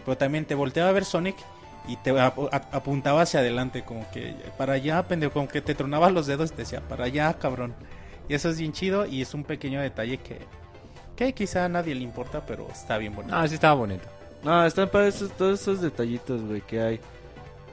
pero 0.05 0.17
también 0.17 0.45
te 0.45 0.55
volteaba 0.55 0.91
a 0.91 0.93
ver 0.93 1.05
Sonic 1.05 1.35
y 1.89 1.97
te 1.97 2.11
ap- 2.21 2.39
ap- 2.55 2.73
apuntaba 2.73 3.23
hacia 3.23 3.41
adelante, 3.41 3.83
como 3.83 4.09
que 4.13 4.37
para 4.57 4.75
allá, 4.75 5.03
pendejo, 5.09 5.33
como 5.33 5.49
que 5.49 5.61
te 5.61 5.75
tronaba 5.75 6.09
los 6.11 6.29
dedos 6.29 6.51
y 6.53 6.55
te 6.55 6.63
decía, 6.63 6.81
para 6.89 7.07
allá, 7.07 7.35
cabrón. 7.35 7.75
Y 8.29 8.35
eso 8.35 8.49
es 8.51 8.59
bien 8.61 8.73
chido 8.73 9.05
y 9.07 9.21
es 9.21 9.35
un 9.35 9.43
pequeño 9.43 9.81
detalle 9.81 10.19
que, 10.19 10.39
que 11.17 11.33
quizá 11.33 11.65
a 11.65 11.69
nadie 11.69 11.97
le 11.97 12.03
importa, 12.03 12.47
pero 12.47 12.69
está 12.71 12.99
bien 12.99 13.17
bonito. 13.17 13.35
Ah, 13.35 13.49
sí 13.49 13.55
estaba 13.55 13.75
bonito. 13.75 14.05
No, 14.45 14.65
están 14.65 14.89
para 14.91 15.09
esos, 15.09 15.33
todos 15.33 15.61
esos 15.61 15.81
detallitos, 15.81 16.41
güey, 16.43 16.61
que 16.61 16.81
hay. 16.81 17.01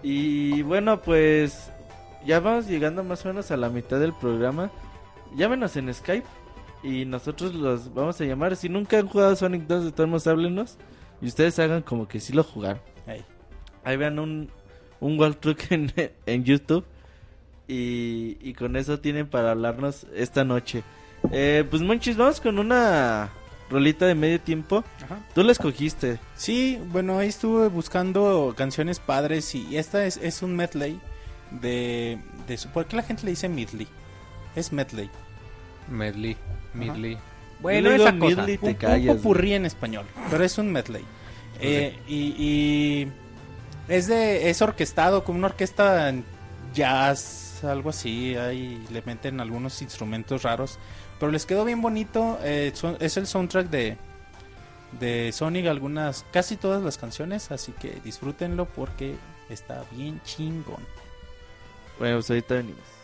Y 0.01 0.61
bueno, 0.63 0.99
pues 1.01 1.69
ya 2.25 2.39
vamos 2.39 2.67
llegando 2.67 3.03
más 3.03 3.25
o 3.25 3.29
menos 3.29 3.51
a 3.51 3.57
la 3.57 3.69
mitad 3.69 3.99
del 3.99 4.13
programa. 4.13 4.71
Llámenos 5.35 5.75
en 5.77 5.93
Skype 5.93 6.27
y 6.83 7.05
nosotros 7.05 7.53
los 7.53 7.93
vamos 7.93 8.19
a 8.21 8.25
llamar. 8.25 8.55
Si 8.55 8.69
nunca 8.69 8.99
han 8.99 9.07
jugado 9.07 9.35
Sonic 9.35 9.63
2, 9.67 9.85
de 9.85 9.91
todos 9.91 10.09
modos 10.09 10.27
háblenos 10.27 10.77
y 11.21 11.27
ustedes 11.27 11.59
hagan 11.59 11.81
como 11.81 12.07
que 12.07 12.19
sí 12.19 12.33
lo 12.33 12.43
jugaron. 12.43 12.81
Ahí. 13.07 13.23
Ahí 13.83 13.97
vean 13.97 14.19
un, 14.19 14.49
un 14.99 15.19
walkthrough 15.19 15.57
en, 15.69 15.91
en 16.25 16.43
YouTube 16.43 16.85
y, 17.67 18.37
y 18.41 18.53
con 18.53 18.75
eso 18.75 18.99
tienen 18.99 19.27
para 19.27 19.51
hablarnos 19.51 20.07
esta 20.15 20.43
noche. 20.43 20.83
Eh, 21.31 21.65
pues 21.69 21.81
Monchis, 21.81 22.17
vamos 22.17 22.41
con 22.41 22.59
una 22.59 23.29
rolita 23.69 24.05
de 24.07 24.15
medio 24.15 24.39
tiempo. 24.39 24.83
Ajá. 25.03 25.19
Tú 25.35 25.43
la 25.43 25.51
escogiste. 25.51 26.19
Sí, 26.35 26.79
bueno, 26.91 27.19
ahí 27.19 27.27
estuve 27.29 27.67
buscando 27.67 28.53
canciones 28.57 28.99
padres 28.99 29.53
y 29.53 29.77
esta 29.77 30.05
es, 30.05 30.17
es 30.17 30.41
un 30.41 30.55
medley 30.55 30.99
de, 31.51 32.17
de... 32.47 32.57
su- 32.57 32.69
¿Por 32.69 32.85
qué 32.85 32.95
la 32.95 33.03
gente 33.03 33.23
le 33.23 33.31
dice 33.31 33.49
medley? 33.49 33.87
Es 34.55 34.71
medley. 34.71 35.09
Medley, 35.89 36.37
Midley. 36.73 37.13
Yo 37.15 37.19
Bueno, 37.61 37.89
esa 37.91 38.17
cosa. 38.17 38.35
medley. 38.37 38.57
te 38.57 38.67
un, 38.67 38.73
callas, 38.75 39.09
un 39.15 39.17
popurrí 39.17 39.53
en 39.53 39.65
español, 39.65 40.05
pero 40.29 40.43
es 40.43 40.57
un 40.57 40.71
medley. 40.71 41.03
Eh, 41.59 41.97
y, 42.07 42.15
y 42.37 43.11
es 43.87 44.07
de 44.07 44.49
es 44.49 44.61
orquestado 44.61 45.23
como 45.23 45.39
una 45.39 45.47
orquesta 45.47 46.09
en 46.09 46.23
jazz, 46.73 47.63
algo 47.63 47.89
así. 47.89 48.35
Ahí 48.35 48.85
le 48.91 49.01
meten 49.01 49.41
algunos 49.41 49.81
instrumentos 49.81 50.43
raros, 50.43 50.77
pero 51.19 51.31
les 51.31 51.45
quedó 51.45 51.65
bien 51.65 51.81
bonito. 51.81 52.39
eh, 52.43 52.71
son- 52.75 52.97
es 52.99 53.17
el 53.17 53.27
soundtrack 53.27 53.69
de 53.69 53.97
de 54.99 55.31
Sonic, 55.31 55.67
algunas, 55.67 56.25
casi 56.31 56.55
todas 56.55 56.81
las 56.81 56.97
canciones, 56.97 57.51
así 57.51 57.73
que 57.73 57.99
disfrútenlo 58.03 58.65
porque 58.65 59.15
está 59.49 59.83
bien 59.91 60.19
chingón. 60.23 60.83
Bueno, 61.99 62.21
pues 62.25 62.98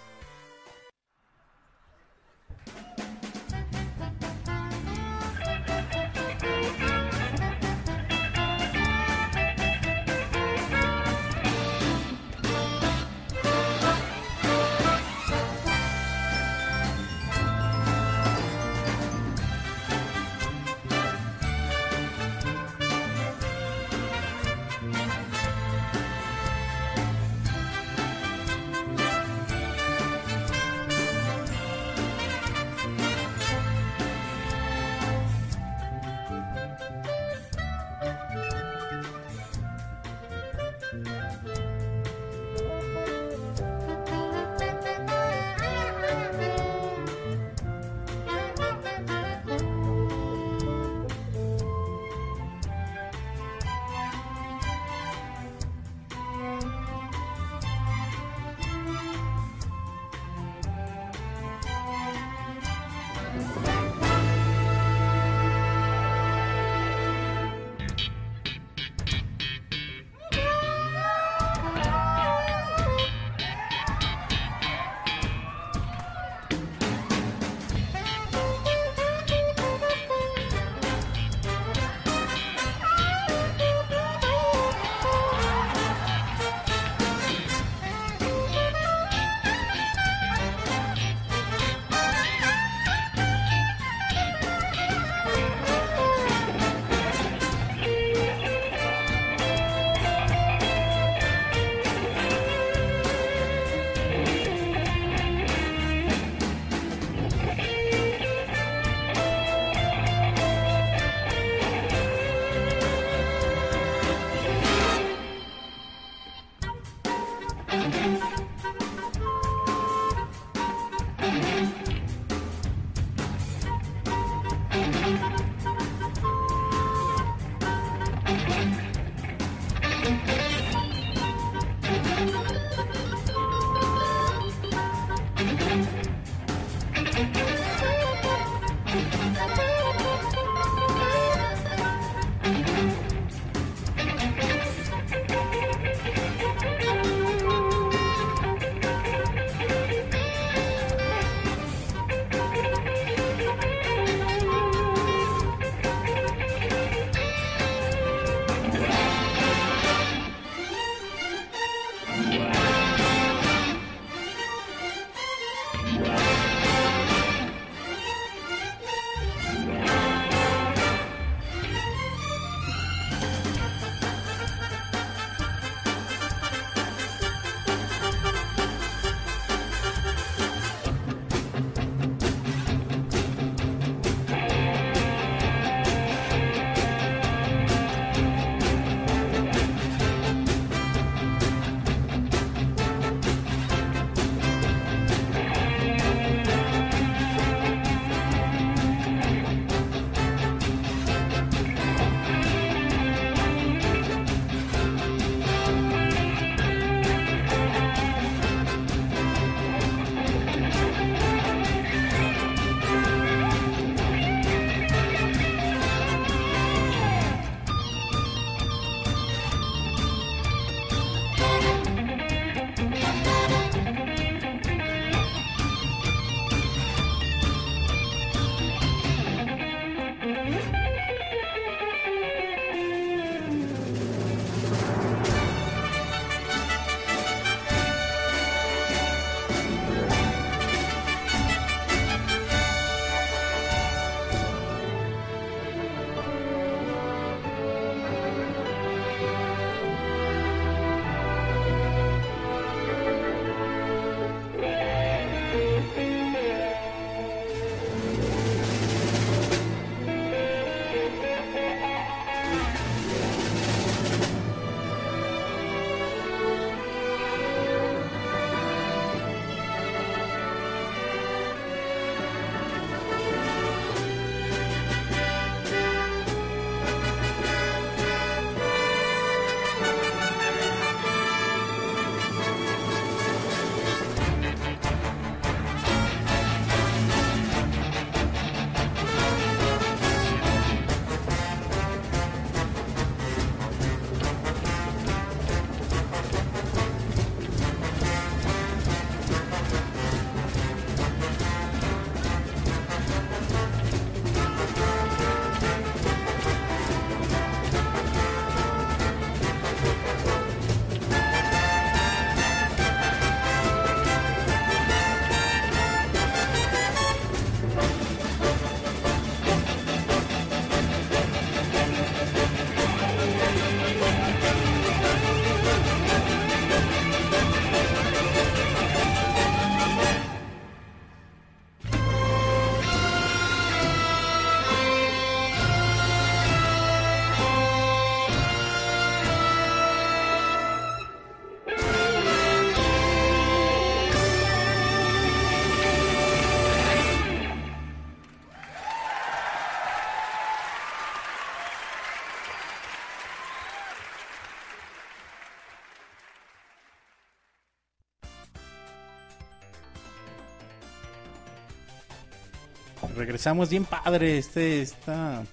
regresamos 363.25 363.69
bien 363.69 363.85
padre. 363.85 364.37
Este, 364.37 364.81
esta, 364.81 365.43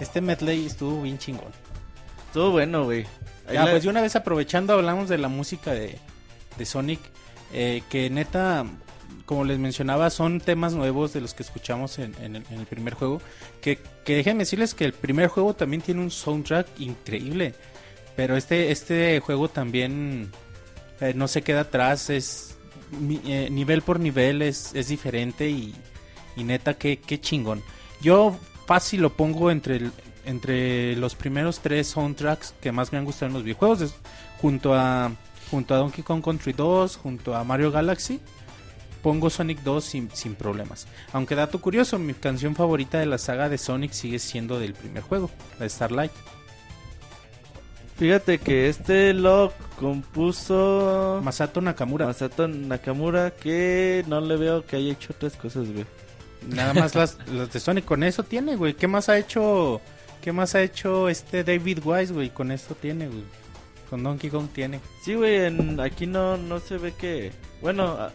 este 0.00 0.20
medley 0.20 0.66
estuvo 0.66 1.02
bien 1.02 1.18
chingón. 1.18 1.52
Estuvo 2.26 2.50
bueno, 2.50 2.84
güey. 2.84 3.04
Ya, 3.52 3.64
la- 3.64 3.70
pues 3.70 3.82
de 3.84 3.88
una 3.88 4.00
vez 4.02 4.16
aprovechando 4.16 4.72
hablamos 4.74 5.08
de 5.08 5.18
la 5.18 5.28
música 5.28 5.72
de, 5.72 5.98
de 6.58 6.66
Sonic, 6.66 7.00
eh, 7.52 7.82
que 7.88 8.10
neta, 8.10 8.66
como 9.24 9.44
les 9.44 9.58
mencionaba, 9.58 10.10
son 10.10 10.40
temas 10.40 10.74
nuevos 10.74 11.12
de 11.14 11.20
los 11.22 11.32
que 11.34 11.42
escuchamos 11.42 11.98
en, 11.98 12.14
en 12.22 12.36
el, 12.36 12.44
en 12.50 12.60
el 12.60 12.66
primer 12.66 12.94
juego. 12.94 13.22
Que, 13.62 13.78
que 14.04 14.16
déjenme 14.16 14.40
decirles 14.40 14.74
que 14.74 14.84
el 14.84 14.92
primer 14.92 15.28
juego 15.28 15.54
también 15.54 15.80
tiene 15.82 16.00
un 16.02 16.10
soundtrack 16.10 16.66
increíble, 16.80 17.54
pero 18.16 18.36
este, 18.36 18.70
este 18.72 19.20
juego 19.20 19.48
también 19.48 20.30
eh, 21.00 21.12
no 21.14 21.28
se 21.28 21.40
queda 21.42 21.60
atrás, 21.62 22.10
es 22.10 22.56
mi- 22.90 23.20
eh, 23.26 23.48
nivel 23.50 23.80
por 23.82 23.98
nivel 24.00 24.42
es, 24.42 24.74
es 24.74 24.88
diferente 24.88 25.48
y, 25.48 25.74
y 26.38 26.44
neta, 26.44 26.74
qué, 26.74 26.98
qué 26.98 27.20
chingón. 27.20 27.62
Yo 28.00 28.36
fácil 28.66 29.00
lo 29.02 29.10
pongo 29.14 29.50
entre, 29.50 29.76
el- 29.76 29.92
entre 30.24 30.94
los 30.96 31.14
primeros 31.14 31.60
tres 31.60 31.88
soundtracks 31.88 32.54
que 32.60 32.70
más 32.72 32.92
me 32.92 32.98
han 32.98 33.04
gustado 33.04 33.26
en 33.28 33.32
los 33.34 33.42
videojuegos, 33.44 33.80
es- 33.82 33.94
junto 34.40 34.74
a 34.74 35.10
junto 35.50 35.74
a 35.74 35.78
Donkey 35.78 36.04
Kong 36.04 36.22
Country 36.22 36.52
2, 36.52 36.96
junto 36.98 37.34
a 37.34 37.42
Mario 37.42 37.70
Galaxy, 37.72 38.20
pongo 39.02 39.30
Sonic 39.30 39.60
2 39.62 39.82
sin, 39.82 40.10
sin 40.12 40.34
problemas. 40.34 40.86
Aunque 41.14 41.34
dato 41.34 41.58
curioso, 41.58 41.98
mi 41.98 42.12
canción 42.12 42.54
favorita 42.54 42.98
de 42.98 43.06
la 43.06 43.16
saga 43.16 43.48
de 43.48 43.56
Sonic 43.56 43.92
sigue 43.92 44.18
siendo 44.18 44.58
del 44.60 44.74
primer 44.74 45.02
juego, 45.02 45.30
la 45.58 45.66
Starlight. 45.66 46.12
Fíjate 47.96 48.38
que 48.38 48.68
este 48.68 49.12
lo 49.12 49.52
compuso 49.80 51.20
Masato 51.24 51.60
Nakamura. 51.60 52.06
Masato 52.06 52.46
Nakamura, 52.46 53.30
que 53.32 54.04
no 54.06 54.20
le 54.20 54.36
veo 54.36 54.64
que 54.64 54.76
haya 54.76 54.92
hecho 54.92 55.12
otras 55.14 55.34
cosas, 55.34 55.72
güey. 55.72 55.84
Nada 56.46 56.74
más 56.74 56.94
las, 56.94 57.16
las 57.32 57.52
de 57.52 57.60
Sonic 57.60 57.84
con 57.84 58.02
eso 58.02 58.22
tiene, 58.22 58.56
güey. 58.56 58.74
¿Qué 58.74 58.86
más 58.86 59.08
ha 59.08 59.18
hecho? 59.18 59.80
¿Qué 60.22 60.32
más 60.32 60.54
ha 60.54 60.62
hecho 60.62 61.08
este 61.08 61.44
David 61.44 61.78
Wise, 61.84 62.12
güey? 62.12 62.30
Con 62.30 62.50
esto 62.52 62.74
tiene, 62.74 63.06
güey. 63.08 63.22
Con 63.90 64.02
Donkey 64.02 64.28
Kong 64.30 64.48
tiene. 64.52 64.80
Sí, 65.02 65.14
güey, 65.14 65.46
en- 65.46 65.80
aquí 65.80 66.06
no, 66.06 66.36
no 66.36 66.60
se 66.60 66.76
ve 66.76 66.92
que... 66.92 67.32
Bueno, 67.62 67.84
a- 67.86 68.12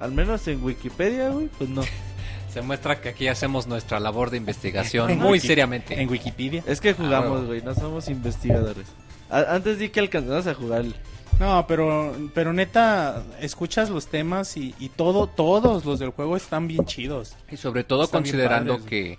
al 0.00 0.12
menos 0.12 0.46
en 0.46 0.62
Wikipedia, 0.62 1.30
güey, 1.30 1.48
pues 1.58 1.68
no. 1.70 1.82
Se 2.52 2.62
muestra 2.62 3.00
que 3.00 3.10
aquí 3.10 3.28
hacemos 3.28 3.66
nuestra 3.66 4.00
labor 4.00 4.30
de 4.30 4.36
investigación 4.38 5.18
muy 5.18 5.38
Wiki- 5.38 5.46
seriamente. 5.48 6.00
En 6.00 6.08
Wikipedia. 6.08 6.62
Es 6.66 6.80
que 6.80 6.94
jugamos, 6.94 7.32
huevo. 7.32 7.46
güey, 7.46 7.62
no 7.62 7.74
somos 7.74 8.08
investigadores. 8.08 8.86
A- 9.30 9.54
antes 9.54 9.78
di 9.78 9.88
que 9.90 10.00
alcanzamos 10.00 10.46
a 10.46 10.54
jugar. 10.54 10.84
No, 11.38 11.66
pero, 11.68 12.14
pero 12.34 12.52
neta, 12.52 13.22
escuchas 13.40 13.90
los 13.90 14.08
temas 14.08 14.56
y, 14.56 14.74
y 14.78 14.88
todo, 14.88 15.28
todos 15.28 15.84
los 15.84 15.98
del 15.98 16.10
juego 16.10 16.36
están 16.36 16.66
bien 16.66 16.84
chidos. 16.84 17.36
Y 17.50 17.56
sobre 17.56 17.84
todo 17.84 18.04
Están 18.04 18.22
considerando 18.22 18.84
que 18.84 19.18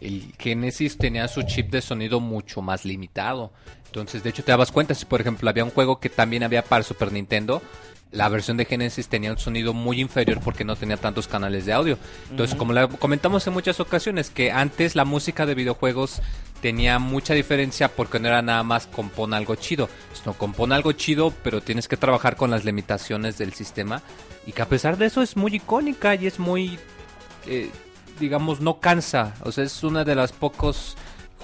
el 0.00 0.32
Genesis 0.38 0.98
tenía 0.98 1.28
su 1.28 1.42
chip 1.42 1.70
de 1.70 1.80
sonido 1.80 2.18
mucho 2.18 2.60
más 2.60 2.84
limitado. 2.84 3.52
Entonces, 3.86 4.22
de 4.22 4.30
hecho, 4.30 4.42
te 4.42 4.52
dabas 4.52 4.72
cuenta 4.72 4.94
si, 4.94 5.04
por 5.04 5.20
ejemplo, 5.20 5.48
había 5.48 5.64
un 5.64 5.70
juego 5.70 6.00
que 6.00 6.08
también 6.08 6.42
había 6.42 6.62
para 6.62 6.82
Super 6.82 7.12
Nintendo, 7.12 7.62
la 8.12 8.28
versión 8.28 8.56
de 8.56 8.64
Genesis 8.64 9.08
tenía 9.08 9.30
un 9.30 9.38
sonido 9.38 9.72
muy 9.72 10.00
inferior 10.00 10.40
porque 10.40 10.64
no 10.64 10.74
tenía 10.74 10.96
tantos 10.96 11.28
canales 11.28 11.66
de 11.66 11.72
audio. 11.72 11.98
Entonces, 12.30 12.56
como 12.56 12.72
la 12.72 12.88
comentamos 12.88 13.46
en 13.46 13.52
muchas 13.52 13.78
ocasiones, 13.78 14.30
que 14.30 14.50
antes 14.50 14.96
la 14.96 15.04
música 15.04 15.46
de 15.46 15.54
videojuegos 15.54 16.20
tenía 16.60 16.98
mucha 16.98 17.34
diferencia 17.34 17.88
porque 17.88 18.18
no 18.18 18.28
era 18.28 18.42
nada 18.42 18.62
más 18.62 18.86
compone 18.86 19.36
algo 19.36 19.54
chido, 19.54 19.88
sino 20.12 20.34
compone 20.34 20.74
algo 20.74 20.92
chido, 20.92 21.32
pero 21.42 21.60
tienes 21.60 21.88
que 21.88 21.96
trabajar 21.96 22.36
con 22.36 22.50
las 22.50 22.64
limitaciones 22.64 23.38
del 23.38 23.52
sistema 23.54 24.02
y 24.46 24.52
que 24.52 24.62
a 24.62 24.68
pesar 24.68 24.96
de 24.96 25.06
eso 25.06 25.22
es 25.22 25.36
muy 25.36 25.56
icónica 25.56 26.14
y 26.14 26.26
es 26.26 26.38
muy 26.38 26.78
eh, 27.46 27.70
digamos, 28.20 28.60
no 28.60 28.78
cansa. 28.78 29.34
O 29.42 29.50
sea, 29.50 29.64
es 29.64 29.82
uno 29.82 30.04
de 30.04 30.14
los 30.14 30.30
pocos 30.32 30.96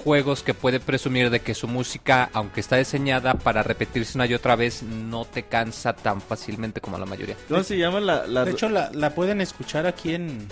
juegos 0.05 0.43
que 0.43 0.55
puede 0.55 0.79
presumir 0.79 1.31
de 1.31 1.41
que 1.41 1.55
su 1.55 1.67
música, 1.67 2.31
aunque 2.33 2.61
está 2.61 2.77
diseñada 2.77 3.35
para 3.35 3.63
repetirse 3.63 4.17
una 4.17 4.27
y 4.27 4.35
otra 4.35 4.55
vez, 4.55 4.83
no 4.83 5.25
te 5.25 5.45
cansa 5.45 5.95
tan 5.95 6.21
fácilmente 6.21 6.81
como 6.81 6.99
la 6.99 7.07
mayoría. 7.07 7.37
¿Cómo 7.49 7.65
se 7.65 7.79
llama 7.79 7.99
la...? 7.99 8.27
la 8.27 8.45
De 8.45 8.53
hecho, 8.53 8.69
la, 8.69 8.91
la 8.93 9.15
pueden 9.15 9.41
escuchar 9.41 9.87
aquí 9.87 10.15
en, 10.15 10.47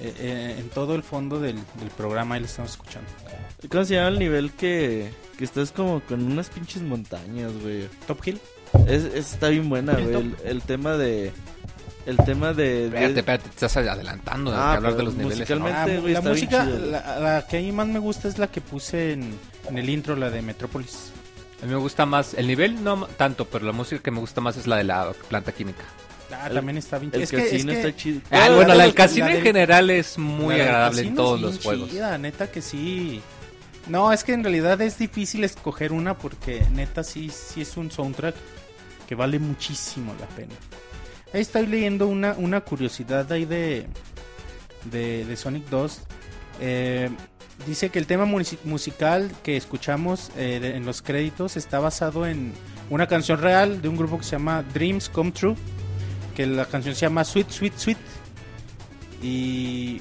eh, 0.00 0.14
eh, 0.18 0.56
en 0.58 0.68
todo 0.70 0.94
el 0.94 1.02
fondo 1.02 1.40
del, 1.40 1.56
del 1.80 1.90
programa. 1.96 2.34
Ahí 2.36 2.40
la 2.42 2.46
estamos 2.46 2.72
escuchando. 2.72 3.08
¿Cómo 3.70 3.84
se 3.84 3.94
llama 3.94 4.08
el 4.08 4.18
nivel 4.18 4.52
que, 4.52 5.10
que 5.36 5.44
estás 5.44 5.72
como 5.72 6.00
con 6.00 6.22
unas 6.30 6.48
pinches 6.50 6.82
montañas, 6.82 7.52
güey? 7.62 7.88
Top 8.06 8.20
Hill. 8.26 8.40
Es, 8.86 9.04
es- 9.04 9.32
está 9.32 9.48
bien 9.48 9.68
buena, 9.68 9.92
El 9.94 10.04
güey. 10.04 10.16
El, 10.16 10.36
el 10.44 10.62
tema 10.62 10.96
de... 10.96 11.32
El 12.06 12.16
tema 12.18 12.54
de... 12.54 12.64
de- 12.64 12.84
Espérate, 12.86 13.18
espérate, 13.20 13.44
te 13.44 13.50
estás 13.66 13.76
adelantando 13.76 14.50
de 14.50 14.56
Ah, 14.56 14.70
que 14.70 14.76
hablar 14.76 14.92
de 14.92 14.96
pero 14.98 15.04
los 15.08 15.14
niveles. 15.16 15.40
Este, 15.40 15.54
Ah, 15.54 15.86
güey, 16.00 16.12
la 16.14 16.18
está 16.20 16.30
bien 16.32 16.44
música, 16.44 16.64
chido, 16.64 16.78
la, 16.86 17.18
la 17.20 17.46
que 17.46 17.58
a 17.58 17.60
mí 17.60 17.72
más 17.72 17.86
me 17.88 17.98
gusta 17.98 18.28
es 18.28 18.38
la 18.38 18.46
que 18.46 18.60
puse 18.62 19.12
en, 19.12 19.34
en 19.68 19.76
el 19.78 19.90
intro, 19.90 20.16
la 20.16 20.30
de 20.30 20.40
Metrópolis. 20.40 21.10
A 21.62 21.66
mí 21.66 21.72
me 21.72 21.76
gusta 21.78 22.06
más, 22.06 22.32
el 22.34 22.46
nivel 22.46 22.82
no 22.82 23.06
tanto, 23.18 23.44
pero 23.44 23.66
la 23.66 23.72
música 23.72 24.00
que 24.02 24.10
me 24.10 24.20
gusta 24.20 24.40
más 24.40 24.56
es 24.56 24.66
la 24.66 24.76
de 24.76 24.84
la 24.84 25.12
planta 25.28 25.52
química. 25.52 25.82
Ah, 26.30 26.46
El- 26.48 26.54
también 26.54 26.76
está 26.78 26.98
bien 26.98 27.10
El 27.14 27.22
es 27.22 27.30
que- 27.30 27.36
es 27.38 27.50
casino 27.52 27.72
que 27.72 27.78
está 27.80 27.96
chido. 27.96 28.20
Ah, 28.30 28.50
bueno, 28.54 28.74
la 28.74 28.84
del 28.84 28.94
casino 28.94 29.24
la 29.26 29.30
en 29.32 29.36
del- 29.36 29.44
general 29.46 29.90
es 29.90 30.18
muy 30.18 30.56
La 30.58 30.64
agradable 30.64 31.02
en 31.02 31.14
todos 31.14 31.36
es 31.36 31.42
los 31.42 31.64
juegos. 31.64 31.90
chida, 31.90 32.18
neta 32.18 32.50
que 32.50 32.60
sí. 32.62 33.20
No, 33.88 34.12
es 34.12 34.22
que 34.24 34.34
en 34.34 34.44
realidad 34.44 34.80
es 34.82 34.98
difícil 34.98 35.44
escoger 35.44 35.92
una 35.92 36.18
porque 36.18 36.62
neta 36.74 37.02
sí, 37.02 37.30
sí 37.30 37.62
es 37.62 37.76
un 37.78 37.90
soundtrack 37.90 38.34
que 39.08 39.14
vale 39.14 39.38
muchísimo 39.38 40.14
la 40.20 40.26
pena. 40.26 40.52
Ahí 41.32 41.40
estoy 41.40 41.66
leyendo 41.66 42.06
una, 42.06 42.32
una 42.34 42.60
curiosidad 42.60 43.30
ahí 43.32 43.46
de, 43.46 43.86
de, 44.90 45.24
de 45.24 45.36
Sonic 45.36 45.66
2. 45.70 46.00
Eh, 46.60 47.08
dice 47.66 47.88
que 47.88 47.98
el 47.98 48.06
tema 48.06 48.26
musical 48.64 49.30
que 49.42 49.56
escuchamos 49.56 50.30
eh, 50.36 50.58
de- 50.60 50.76
en 50.76 50.84
los 50.84 51.00
créditos 51.00 51.56
está 51.56 51.78
basado 51.78 52.26
en 52.26 52.52
una 52.90 53.06
canción 53.06 53.40
real 53.40 53.80
de 53.80 53.88
un 53.88 53.96
grupo 53.96 54.18
que 54.18 54.24
se 54.24 54.32
llama 54.32 54.62
Dreams 54.74 55.08
Come 55.08 55.30
True. 55.32 55.54
Que 56.38 56.46
la 56.46 56.66
canción 56.66 56.94
se 56.94 57.00
llama 57.00 57.24
Sweet, 57.24 57.50
Sweet, 57.50 57.72
Sweet. 57.76 57.98
Y, 59.24 60.00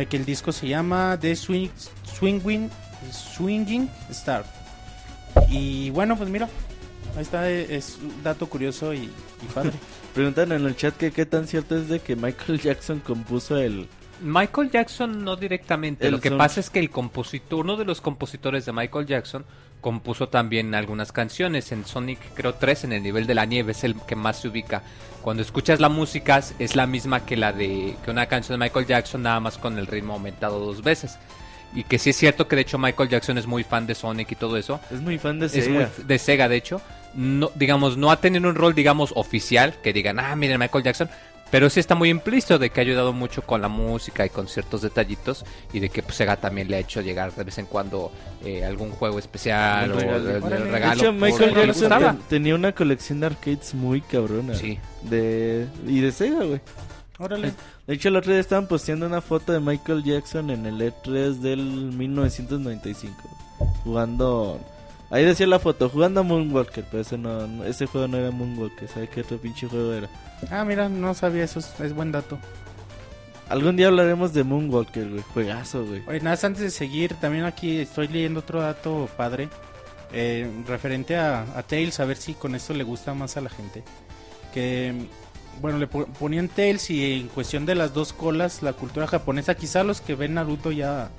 y 0.00 0.06
que 0.08 0.16
el 0.16 0.24
disco 0.24 0.50
se 0.50 0.66
llama 0.66 1.18
The 1.20 1.36
Swing, 1.36 1.68
Swinging, 2.04 2.70
Swinging 3.12 3.90
Star. 4.10 4.46
Y 5.50 5.90
bueno, 5.90 6.16
pues 6.16 6.30
mira, 6.30 6.48
ahí 7.16 7.20
está, 7.22 7.50
eh, 7.50 7.66
es 7.76 7.98
un 8.02 8.22
dato 8.22 8.46
curioso 8.48 8.94
y, 8.94 8.98
y 9.04 9.46
padre. 9.54 9.72
Preguntan 10.14 10.52
en 10.52 10.64
el 10.64 10.74
chat 10.74 10.96
que 10.96 11.12
qué 11.12 11.26
tan 11.26 11.46
cierto 11.46 11.76
es 11.76 11.88
de 11.90 12.00
que 12.00 12.16
Michael 12.16 12.58
Jackson 12.58 13.00
compuso 13.00 13.58
el... 13.58 13.86
Michael 14.22 14.70
Jackson 14.70 15.22
no 15.22 15.36
directamente. 15.36 16.06
El 16.06 16.12
Lo 16.12 16.20
que 16.22 16.30
son- 16.30 16.38
pasa 16.38 16.60
es 16.60 16.70
que 16.70 16.78
el 16.78 16.88
compositor, 16.88 17.60
uno 17.66 17.76
de 17.76 17.84
los 17.84 18.00
compositores 18.00 18.64
de 18.64 18.72
Michael 18.72 19.04
Jackson, 19.04 19.44
compuso 19.90 20.28
también 20.28 20.74
algunas 20.74 21.12
canciones. 21.12 21.70
En 21.70 21.84
Sonic, 21.86 22.18
creo 22.34 22.54
3, 22.54 22.82
en 22.84 22.92
el 22.94 23.04
nivel 23.04 23.24
de 23.28 23.36
la 23.36 23.44
nieve, 23.44 23.70
es 23.70 23.84
el 23.84 23.94
que 24.00 24.16
más 24.16 24.40
se 24.40 24.48
ubica. 24.48 24.82
Cuando 25.22 25.44
escuchas 25.44 25.78
la 25.78 25.88
música, 25.88 26.42
es 26.58 26.74
la 26.74 26.88
misma 26.88 27.24
que 27.24 27.36
la 27.36 27.52
de 27.52 27.94
que 28.04 28.10
una 28.10 28.26
canción 28.26 28.58
de 28.58 28.64
Michael 28.66 28.86
Jackson, 28.86 29.22
nada 29.22 29.38
más 29.38 29.58
con 29.58 29.78
el 29.78 29.86
ritmo 29.86 30.14
aumentado 30.14 30.58
dos 30.58 30.82
veces. 30.82 31.18
Y 31.72 31.84
que 31.84 32.00
sí 32.00 32.10
es 32.10 32.16
cierto 32.16 32.48
que 32.48 32.56
de 32.56 32.62
hecho 32.62 32.78
Michael 32.78 33.08
Jackson 33.08 33.38
es 33.38 33.46
muy 33.46 33.62
fan 33.62 33.86
de 33.86 33.94
Sonic 33.94 34.32
y 34.32 34.34
todo 34.34 34.56
eso. 34.56 34.80
Es 34.90 35.00
muy 35.00 35.18
fan 35.18 35.38
de 35.38 35.46
Es 35.46 35.52
Sega. 35.52 35.68
muy 35.70 35.82
f- 35.84 36.02
de 36.02 36.18
Sega, 36.18 36.48
de 36.48 36.56
hecho. 36.56 36.80
No, 37.14 37.52
digamos, 37.54 37.96
no 37.96 38.10
ha 38.10 38.20
tenido 38.20 38.48
un 38.48 38.56
rol, 38.56 38.74
digamos, 38.74 39.12
oficial, 39.14 39.74
que 39.84 39.92
digan, 39.92 40.18
ah, 40.18 40.34
miren, 40.34 40.58
Michael 40.58 40.82
Jackson. 40.82 41.08
Pero 41.50 41.70
sí 41.70 41.78
está 41.78 41.94
muy 41.94 42.10
implícito 42.10 42.58
de 42.58 42.70
que 42.70 42.80
ha 42.80 42.82
ayudado 42.82 43.12
mucho 43.12 43.42
con 43.42 43.62
la 43.62 43.68
música 43.68 44.26
y 44.26 44.30
con 44.30 44.48
ciertos 44.48 44.82
detallitos. 44.82 45.44
Y 45.72 45.78
de 45.80 45.88
que 45.90 46.02
pues, 46.02 46.16
Sega 46.16 46.36
también 46.36 46.68
le 46.68 46.76
ha 46.76 46.80
hecho 46.80 47.00
llegar 47.00 47.32
de 47.34 47.44
vez 47.44 47.56
en 47.58 47.66
cuando 47.66 48.10
eh, 48.44 48.64
algún 48.64 48.90
juego 48.90 49.18
especial 49.20 49.92
o 49.92 49.98
regalo. 49.98 50.16
el- 50.30 50.36
el 50.36 50.42
Órale. 50.42 50.64
De 50.64 50.70
regalo. 50.72 51.00
hecho, 51.00 51.12
Michael 51.12 51.54
Jackson 51.54 52.18
tenía 52.28 52.54
una 52.56 52.72
colección 52.72 53.20
de 53.20 53.26
arcades 53.26 53.74
muy 53.74 54.00
cabrona. 54.00 54.54
Sí. 54.54 54.78
De... 55.02 55.66
Y 55.86 56.00
de 56.00 56.10
Sega, 56.12 56.44
güey. 56.44 56.60
Órale. 57.18 57.52
De 57.86 57.94
hecho, 57.94 58.08
el 58.08 58.16
otro 58.16 58.32
día 58.32 58.40
estaban 58.40 58.66
posteando 58.66 59.06
una 59.06 59.20
foto 59.20 59.52
de 59.52 59.60
Michael 59.60 60.02
Jackson 60.02 60.50
en 60.50 60.66
el 60.66 60.80
E3 60.80 61.34
del 61.38 61.60
1995. 61.60 63.14
Jugando... 63.84 64.60
Ahí 65.10 65.24
decía 65.24 65.46
la 65.46 65.58
foto, 65.60 65.88
jugando 65.88 66.20
a 66.20 66.22
Moonwalker, 66.24 66.84
pero 66.90 67.00
ese, 67.02 67.16
no, 67.16 67.46
no- 67.46 67.64
ese 67.64 67.86
juego 67.86 68.08
no 68.08 68.16
era 68.16 68.30
Moonwalker, 68.32 68.88
¿sabe 68.88 69.08
qué 69.08 69.20
otro 69.20 69.38
pinche 69.38 69.68
juego 69.68 69.92
era? 69.92 70.08
Ah, 70.50 70.64
mira, 70.64 70.88
no 70.88 71.14
sabía 71.14 71.44
eso, 71.44 71.60
es, 71.60 71.78
es 71.80 71.94
buen 71.94 72.10
dato. 72.12 72.38
Algún 73.48 73.76
día 73.76 73.86
hablaremos 73.86 74.32
de 74.34 74.42
Moonwalker, 74.42 75.08
güey, 75.08 75.22
juegazo, 75.32 75.84
güey. 75.86 76.02
Oye, 76.08 76.18
nada, 76.18 76.30
más 76.30 76.42
antes 76.44 76.62
de 76.62 76.70
seguir, 76.70 77.14
también 77.14 77.44
aquí 77.44 77.78
estoy 77.78 78.08
leyendo 78.08 78.40
otro 78.40 78.60
dato 78.60 79.08
padre. 79.16 79.48
eh, 80.12 80.48
referente 80.66 81.16
a, 81.16 81.42
a 81.56 81.62
Tails, 81.62 82.00
a 82.00 82.04
ver 82.04 82.16
si 82.16 82.34
con 82.34 82.54
esto 82.54 82.72
le 82.74 82.82
gusta 82.84 83.14
más 83.14 83.36
a 83.36 83.40
la 83.40 83.50
gente. 83.50 83.84
Que, 84.54 84.94
bueno, 85.60 85.78
le 85.78 85.86
po- 85.86 86.06
ponían 86.06 86.48
Tails 86.48 86.90
y 86.90 87.20
en 87.20 87.28
cuestión 87.28 87.66
de 87.66 87.74
las 87.76 87.92
dos 87.94 88.12
colas, 88.12 88.62
la 88.62 88.72
cultura 88.72 89.06
japonesa, 89.06 89.54
quizá 89.54 89.84
los 89.84 90.00
que 90.00 90.14
ven 90.16 90.34
Naruto 90.34 90.72
ya, 90.72 91.10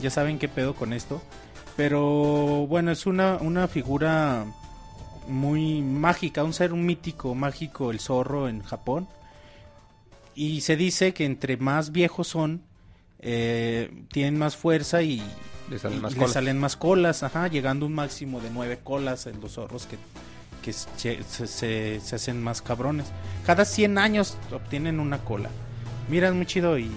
ya 0.00 0.10
saben 0.10 0.38
qué 0.38 0.48
pedo 0.48 0.74
con 0.74 0.92
esto. 0.92 1.20
Pero 1.78 2.66
bueno, 2.66 2.90
es 2.90 3.06
una, 3.06 3.36
una 3.36 3.68
figura 3.68 4.44
muy 5.28 5.80
mágica, 5.80 6.42
un 6.42 6.52
ser 6.52 6.72
mítico, 6.72 7.36
mágico, 7.36 7.92
el 7.92 8.00
zorro 8.00 8.48
en 8.48 8.64
Japón. 8.64 9.06
Y 10.34 10.62
se 10.62 10.74
dice 10.76 11.14
que 11.14 11.24
entre 11.24 11.56
más 11.56 11.92
viejos 11.92 12.26
son, 12.26 12.62
eh, 13.20 13.92
tienen 14.10 14.36
más 14.40 14.56
fuerza 14.56 15.02
y, 15.02 15.22
Le 15.70 15.78
salen 15.78 16.02
más 16.02 16.10
y 16.10 16.14
le 16.14 16.18
colas. 16.18 16.32
salen 16.32 16.58
más 16.58 16.76
colas, 16.76 17.22
ajá, 17.22 17.46
llegando 17.46 17.86
a 17.86 17.88
un 17.88 17.94
máximo 17.94 18.40
de 18.40 18.50
nueve 18.50 18.80
colas 18.82 19.28
en 19.28 19.40
los 19.40 19.52
zorros 19.52 19.86
que, 19.86 19.98
que 20.64 20.72
se, 20.72 21.22
se- 21.22 21.46
se- 21.46 22.00
se 22.00 22.16
hacen 22.16 22.42
más 22.42 22.60
cabrones. 22.60 23.06
Cada 23.46 23.64
100 23.64 23.98
años 23.98 24.36
obtienen 24.52 24.98
una 24.98 25.18
cola. 25.18 25.48
Mira, 26.08 26.26
es 26.26 26.34
muy 26.34 26.46
chido 26.46 26.76
y, 26.76 26.86
y, 26.86 26.90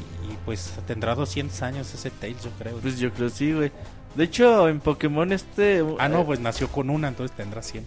pues 0.44 0.74
tendrá 0.88 1.14
200 1.14 1.62
años 1.62 1.94
ese 1.94 2.10
Tails, 2.10 2.44
yo 2.44 2.50
creo. 2.58 2.78
Pues 2.78 2.98
yo 2.98 3.14
creo 3.14 3.30
sí, 3.30 3.54
güey. 3.54 3.72
De 4.16 4.26
hecho, 4.26 4.68
en 4.68 4.80
Pokémon 4.80 5.32
este... 5.32 5.84
ah, 6.00 6.10
no, 6.10 6.22
eh, 6.22 6.24
pues 6.26 6.40
nació 6.40 6.68
con 6.68 6.90
una, 6.90 7.08
entonces 7.08 7.36
tendrá 7.36 7.62
100. 7.62 7.86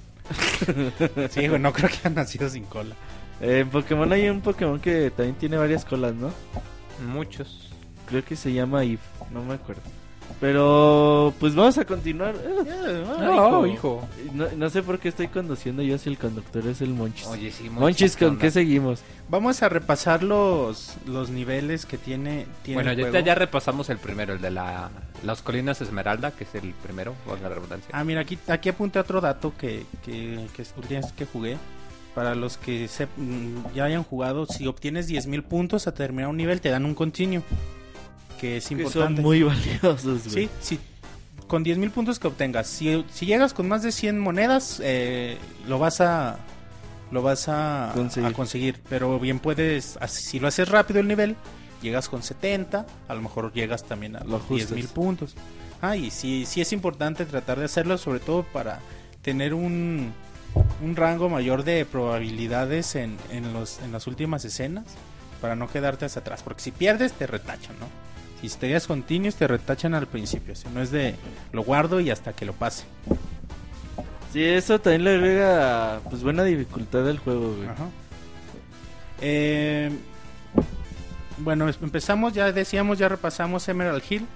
sí, 1.30 1.48
güey, 1.48 1.60
no 1.60 1.72
creo 1.72 1.90
que 1.90 1.96
haya 1.98 2.10
nacido 2.10 2.48
sin 2.48 2.64
cola. 2.64 2.94
eh, 3.40 3.60
en 3.60 3.68
Pokémon 3.70 4.10
hay 4.12 4.28
un 4.28 4.40
Pokémon 4.40 4.80
que 4.80 5.10
también 5.10 5.36
tiene 5.36 5.56
varias 5.56 5.84
colas, 5.84 6.14
¿no? 6.14 6.30
Muchos. 7.12 7.70
Creo 8.06 8.24
que 8.24 8.36
se 8.36 8.52
llama 8.52 8.84
If, 8.84 9.00
no 9.30 9.42
me 9.42 9.54
acuerdo. 9.54 9.82
Pero, 10.40 11.32
pues 11.40 11.54
vamos 11.54 11.78
a 11.78 11.84
continuar. 11.84 12.34
Eh, 12.36 13.04
No, 13.20 13.66
hijo. 13.66 14.06
No, 14.32 14.46
no 14.56 14.68
sé 14.70 14.82
por 14.82 14.98
qué 14.98 15.08
estoy 15.08 15.28
conduciendo 15.28 15.82
yo 15.82 15.96
si 15.96 16.10
el 16.10 16.18
conductor 16.18 16.66
es 16.66 16.80
el 16.80 16.90
Monchis. 16.90 17.26
Oye, 17.26 17.50
sí, 17.50 17.70
Monchis, 17.70 18.16
¿con 18.16 18.38
qué 18.38 18.50
seguimos? 18.50 19.00
Vamos 19.28 19.62
a 19.62 19.68
repasar 19.68 20.22
los, 20.22 20.94
los 21.06 21.30
niveles 21.30 21.86
que 21.86 21.96
tiene, 21.96 22.46
tiene 22.62 22.76
Bueno, 22.82 22.90
el 22.90 22.96
ya, 22.98 23.10
juego. 23.10 23.24
ya 23.26 23.34
repasamos 23.34 23.88
el 23.90 23.98
primero, 23.98 24.34
el 24.34 24.40
de 24.40 24.50
la, 24.50 24.90
las 25.24 25.40
colinas 25.40 25.80
Esmeralda, 25.80 26.32
que 26.32 26.44
es 26.44 26.54
el 26.56 26.72
primero, 26.74 27.14
valga 27.26 27.48
la 27.48 27.54
redundancia. 27.54 27.88
Ah, 27.92 28.04
mira, 28.04 28.20
aquí, 28.20 28.38
aquí 28.48 28.68
apunté 28.68 28.98
otro 28.98 29.20
dato 29.20 29.54
que, 29.56 29.86
que, 30.04 30.46
que 30.54 30.64
que 31.16 31.24
jugué. 31.26 31.56
Para 32.14 32.36
los 32.36 32.58
que 32.58 32.86
se, 32.86 33.06
mm, 33.16 33.72
ya 33.74 33.84
hayan 33.84 34.04
jugado, 34.04 34.46
si 34.46 34.66
obtienes 34.68 35.08
10.000 35.10 35.42
puntos 35.42 35.88
a 35.88 35.94
terminar 35.94 36.28
un 36.28 36.36
nivel, 36.36 36.60
te 36.60 36.68
dan 36.68 36.84
un 36.84 36.94
continuo. 36.94 37.42
Que 38.41 38.59
es 38.59 38.68
Que 38.68 38.74
importante. 38.74 39.16
son 39.16 39.22
muy 39.22 39.43
valiosos, 39.45 40.05
güey. 40.05 40.47
Sí, 40.47 40.51
sí. 40.61 40.78
Con 41.47 41.64
10.000 41.64 41.91
puntos 41.91 42.18
que 42.18 42.26
obtengas. 42.28 42.66
Si, 42.66 43.05
si 43.12 43.26
llegas 43.26 43.53
con 43.55 43.68
más 43.68 43.82
de 43.82 43.93
100 43.93 44.18
monedas, 44.18 44.80
eh, 44.82 45.39
lo 45.68 45.78
vas 45.78 46.01
a 46.01 46.39
lo 47.11 47.22
vas 47.22 47.49
a 47.49 47.93
Conseguir. 47.95 48.28
a 48.30 48.32
conseguir. 48.32 48.80
Pero 48.89 49.18
bien 49.20 49.39
puedes, 49.39 49.99
si 50.09 50.41
lo 50.41 50.49
haces 50.49 50.68
rápido 50.68 51.01
el 51.01 51.07
nivel, 51.07 51.37
llegas 51.82 52.09
con 52.09 52.22
70, 52.22 52.87
a 53.07 53.14
lo 53.14 53.20
mejor 53.22 53.53
llegas 53.53 53.85
también 53.85 54.16
a 54.16 54.20
Lo 54.24 54.30
los 54.32 54.43
ajustas. 54.43 54.72
10.000 54.76 54.89
puntos. 54.89 55.35
Ah, 55.82 55.97
y 55.97 56.11
sí, 56.11 56.45
sí 56.47 56.61
es 56.62 56.72
importante 56.72 57.26
tratar 57.26 57.59
de 57.59 57.66
hacerlo, 57.66 57.99
sobre 57.99 58.18
todo 58.20 58.43
para 58.43 58.80
tener 59.22 59.53
un, 59.55 60.12
un 60.82 60.97
rango 60.97 61.28
mayor 61.28 61.62
de 61.62 61.85
probabilidades 61.85 62.95
en, 62.97 63.16
en, 63.30 63.53
los, 63.53 63.78
en 63.80 63.93
las 63.93 64.07
últimas 64.07 64.45
escenas, 64.47 64.85
para 65.43 65.55
no 65.57 65.68
quedarte 65.68 66.07
hacia 66.07 66.20
atrás. 66.20 66.43
Porque 66.43 66.62
si 66.62 66.70
pierdes, 66.72 67.12
te 67.12 67.26
retachan, 67.26 67.76
¿no? 67.78 67.87
Si 68.49 68.59
te 68.59 68.70
das 68.70 68.86
continuos, 68.86 69.36
te 69.36 69.47
retachan 69.47 69.95
al 69.95 70.07
principio. 70.07 70.55
Si 70.55 70.68
no 70.68 70.82
es 70.82 70.90
de 70.90 71.14
lo 71.53 71.62
guardo 71.62 72.01
y 72.01 72.11
hasta 72.11 72.32
que 72.32 72.45
lo 72.45 72.53
pase. 72.53 72.84
Sí, 74.32 74.42
eso 74.42 74.80
también 74.80 75.05
le 75.05 75.14
agrega, 75.14 76.01
pues, 76.11 76.22
buena 76.22 76.42
dificultad 76.45 77.09
al 77.09 77.18
juego, 77.18 77.55
güey. 77.57 77.68
Ajá. 77.68 77.86
Eh, 79.20 79.90
bueno, 81.38 81.68
empezamos, 81.68 82.32
ya 82.32 82.51
decíamos, 82.53 82.99
ya 82.99 83.09
repasamos 83.09 83.68
Emerald 83.68 84.03
Hill. 84.09 84.26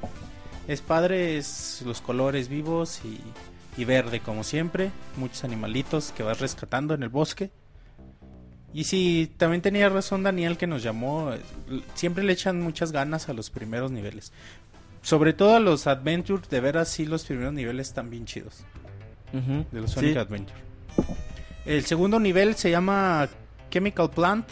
Es 0.68 0.80
padre, 0.80 1.36
es 1.36 1.82
los 1.84 2.00
colores 2.00 2.48
vivos 2.48 3.00
y, 3.04 3.20
y 3.80 3.84
verde 3.84 4.20
como 4.20 4.44
siempre. 4.44 4.90
Muchos 5.16 5.44
animalitos 5.44 6.12
que 6.16 6.22
vas 6.22 6.40
rescatando 6.40 6.94
en 6.94 7.02
el 7.02 7.08
bosque. 7.08 7.50
Y 8.74 8.84
sí, 8.84 9.30
también 9.38 9.62
tenía 9.62 9.88
razón 9.88 10.22
Daniel 10.22 10.56
que 10.58 10.66
nos 10.66 10.82
llamó. 10.82 11.32
Siempre 11.94 12.22
le 12.24 12.32
echan 12.34 12.60
muchas 12.60 12.92
ganas 12.92 13.28
a 13.28 13.32
los 13.32 13.50
primeros 13.50 13.90
niveles. 13.90 14.32
Sobre 15.02 15.32
todo 15.32 15.56
a 15.56 15.60
los 15.60 15.86
Adventure, 15.86 16.42
de 16.50 16.60
veras 16.60 16.88
sí 16.88 17.06
los 17.06 17.24
primeros 17.24 17.52
niveles 17.54 17.88
están 17.88 18.10
bien 18.10 18.24
chidos 18.26 18.64
de 19.32 19.80
los 19.80 19.90
Sí. 19.90 19.96
Sonic 19.96 20.16
Adventure. 20.18 20.58
El 21.64 21.84
segundo 21.84 22.18
nivel 22.20 22.54
se 22.56 22.70
llama 22.70 23.28
Chemical 23.70 24.10
Plant. 24.10 24.46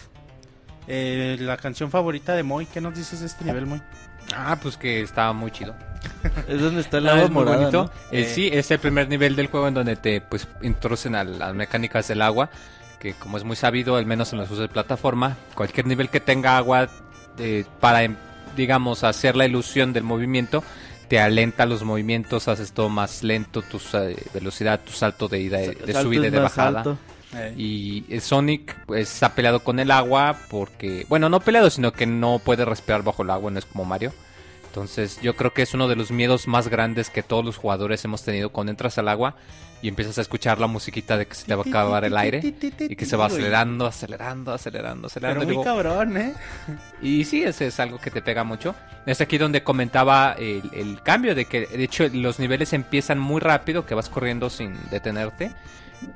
Eh, 0.88 1.36
la 1.40 1.56
canción 1.56 1.90
favorita 1.90 2.34
de 2.34 2.42
Moy. 2.42 2.66
¿Qué 2.66 2.80
nos 2.80 2.94
dices 2.96 3.20
de 3.20 3.26
este 3.26 3.44
nivel, 3.44 3.66
Moy? 3.66 3.82
Ah, 4.34 4.56
pues 4.60 4.76
que 4.76 5.00
estaba 5.02 5.32
muy 5.32 5.50
chido. 5.50 5.74
Es 6.48 6.60
donde 6.60 6.80
está 6.80 6.98
el 6.98 7.08
Ah, 7.08 7.12
agua 7.12 7.24
muy 7.28 7.34
morada, 7.44 7.56
bonito. 7.58 7.84
¿no? 7.84 7.90
Eh, 8.16 8.22
Eh, 8.22 8.24
sí, 8.32 8.48
es 8.52 8.70
el 8.70 8.78
primer 8.78 9.08
nivel 9.08 9.34
del 9.36 9.48
juego 9.48 9.66
en 9.68 9.74
donde 9.74 9.96
te 9.96 10.20
pues 10.20 10.46
introducen 10.62 11.14
a 11.16 11.24
las 11.24 11.54
mecánicas 11.54 12.06
del 12.08 12.22
agua, 12.22 12.48
que 13.00 13.12
como 13.14 13.36
es 13.36 13.44
muy 13.44 13.56
sabido, 13.56 13.96
al 13.96 14.06
menos 14.06 14.32
en 14.32 14.38
los 14.38 14.48
juegos 14.48 14.62
de 14.68 14.72
plataforma, 14.72 15.36
cualquier 15.54 15.86
nivel 15.86 16.08
que 16.08 16.20
tenga 16.20 16.56
agua 16.56 16.88
eh, 17.38 17.64
para 17.80 18.02
em, 18.04 18.16
digamos 18.56 19.04
hacer 19.04 19.36
la 19.36 19.44
ilusión 19.46 19.92
del 19.92 20.04
movimiento 20.04 20.62
te 21.08 21.20
alenta 21.20 21.66
los 21.66 21.84
movimientos, 21.84 22.48
haces 22.48 22.72
todo 22.72 22.88
más 22.88 23.22
lento, 23.22 23.62
tu 23.62 23.78
sa- 23.78 24.06
velocidad, 24.34 24.80
tu 24.84 24.90
salto 24.90 25.28
de 25.28 25.38
ida, 25.40 25.58
de 25.58 25.94
subida 26.02 26.26
y 26.26 26.30
de 26.30 26.40
bajada. 26.40 26.78
alto. 26.80 26.98
Y 27.56 28.04
eh, 28.08 28.20
Sonic 28.20 28.74
pues 28.86 29.22
ha 29.22 29.34
peleado 29.34 29.60
con 29.60 29.78
el 29.78 29.92
agua 29.92 30.36
porque, 30.50 31.06
bueno, 31.08 31.28
no 31.28 31.38
peleado, 31.40 31.70
sino 31.70 31.92
que 31.92 32.06
no 32.06 32.40
puede 32.40 32.64
respirar 32.64 33.04
bajo 33.04 33.22
el 33.22 33.30
agua, 33.30 33.50
no 33.52 33.58
es 33.60 33.66
como 33.66 33.84
Mario. 33.84 34.12
Entonces 34.66 35.20
yo 35.22 35.36
creo 35.36 35.52
que 35.52 35.62
es 35.62 35.74
uno 35.74 35.86
de 35.88 35.96
los 35.96 36.10
miedos 36.10 36.48
más 36.48 36.68
grandes 36.68 37.08
que 37.08 37.22
todos 37.22 37.44
los 37.44 37.56
jugadores 37.56 38.04
hemos 38.04 38.22
tenido 38.24 38.50
cuando 38.50 38.70
entras 38.72 38.98
al 38.98 39.08
agua 39.08 39.36
y 39.86 39.88
empiezas 39.88 40.18
a 40.18 40.22
escuchar 40.22 40.58
la 40.58 40.66
musiquita 40.66 41.16
de 41.16 41.26
que 41.26 41.36
se 41.36 41.46
te 41.46 41.54
va 41.54 41.62
a 41.64 41.68
acabar 41.68 42.04
el 42.04 42.16
aire 42.16 42.40
y 42.42 42.96
que 42.96 43.06
se 43.06 43.14
va 43.14 43.26
acelerando, 43.26 43.86
acelerando, 43.86 44.52
acelerando, 44.52 45.06
acelerando. 45.06 45.46
Pero 45.46 45.54
muy 45.54 45.64
cabrón, 45.64 46.16
¿eh? 46.16 46.34
y 47.00 47.24
sí, 47.24 47.44
ese 47.44 47.68
es 47.68 47.78
algo 47.78 47.98
que 47.98 48.10
te 48.10 48.20
pega 48.20 48.42
mucho. 48.42 48.74
Es 49.06 49.20
aquí 49.20 49.38
donde 49.38 49.62
comentaba 49.62 50.34
el, 50.40 51.00
cambio 51.04 51.36
de 51.36 51.44
que, 51.44 51.68
de 51.68 51.84
hecho, 51.84 52.08
los 52.12 52.40
niveles 52.40 52.72
empiezan 52.72 53.20
muy 53.20 53.40
rápido, 53.40 53.86
que 53.86 53.94
vas 53.94 54.08
corriendo 54.08 54.50
sin 54.50 54.74
detenerte. 54.90 55.52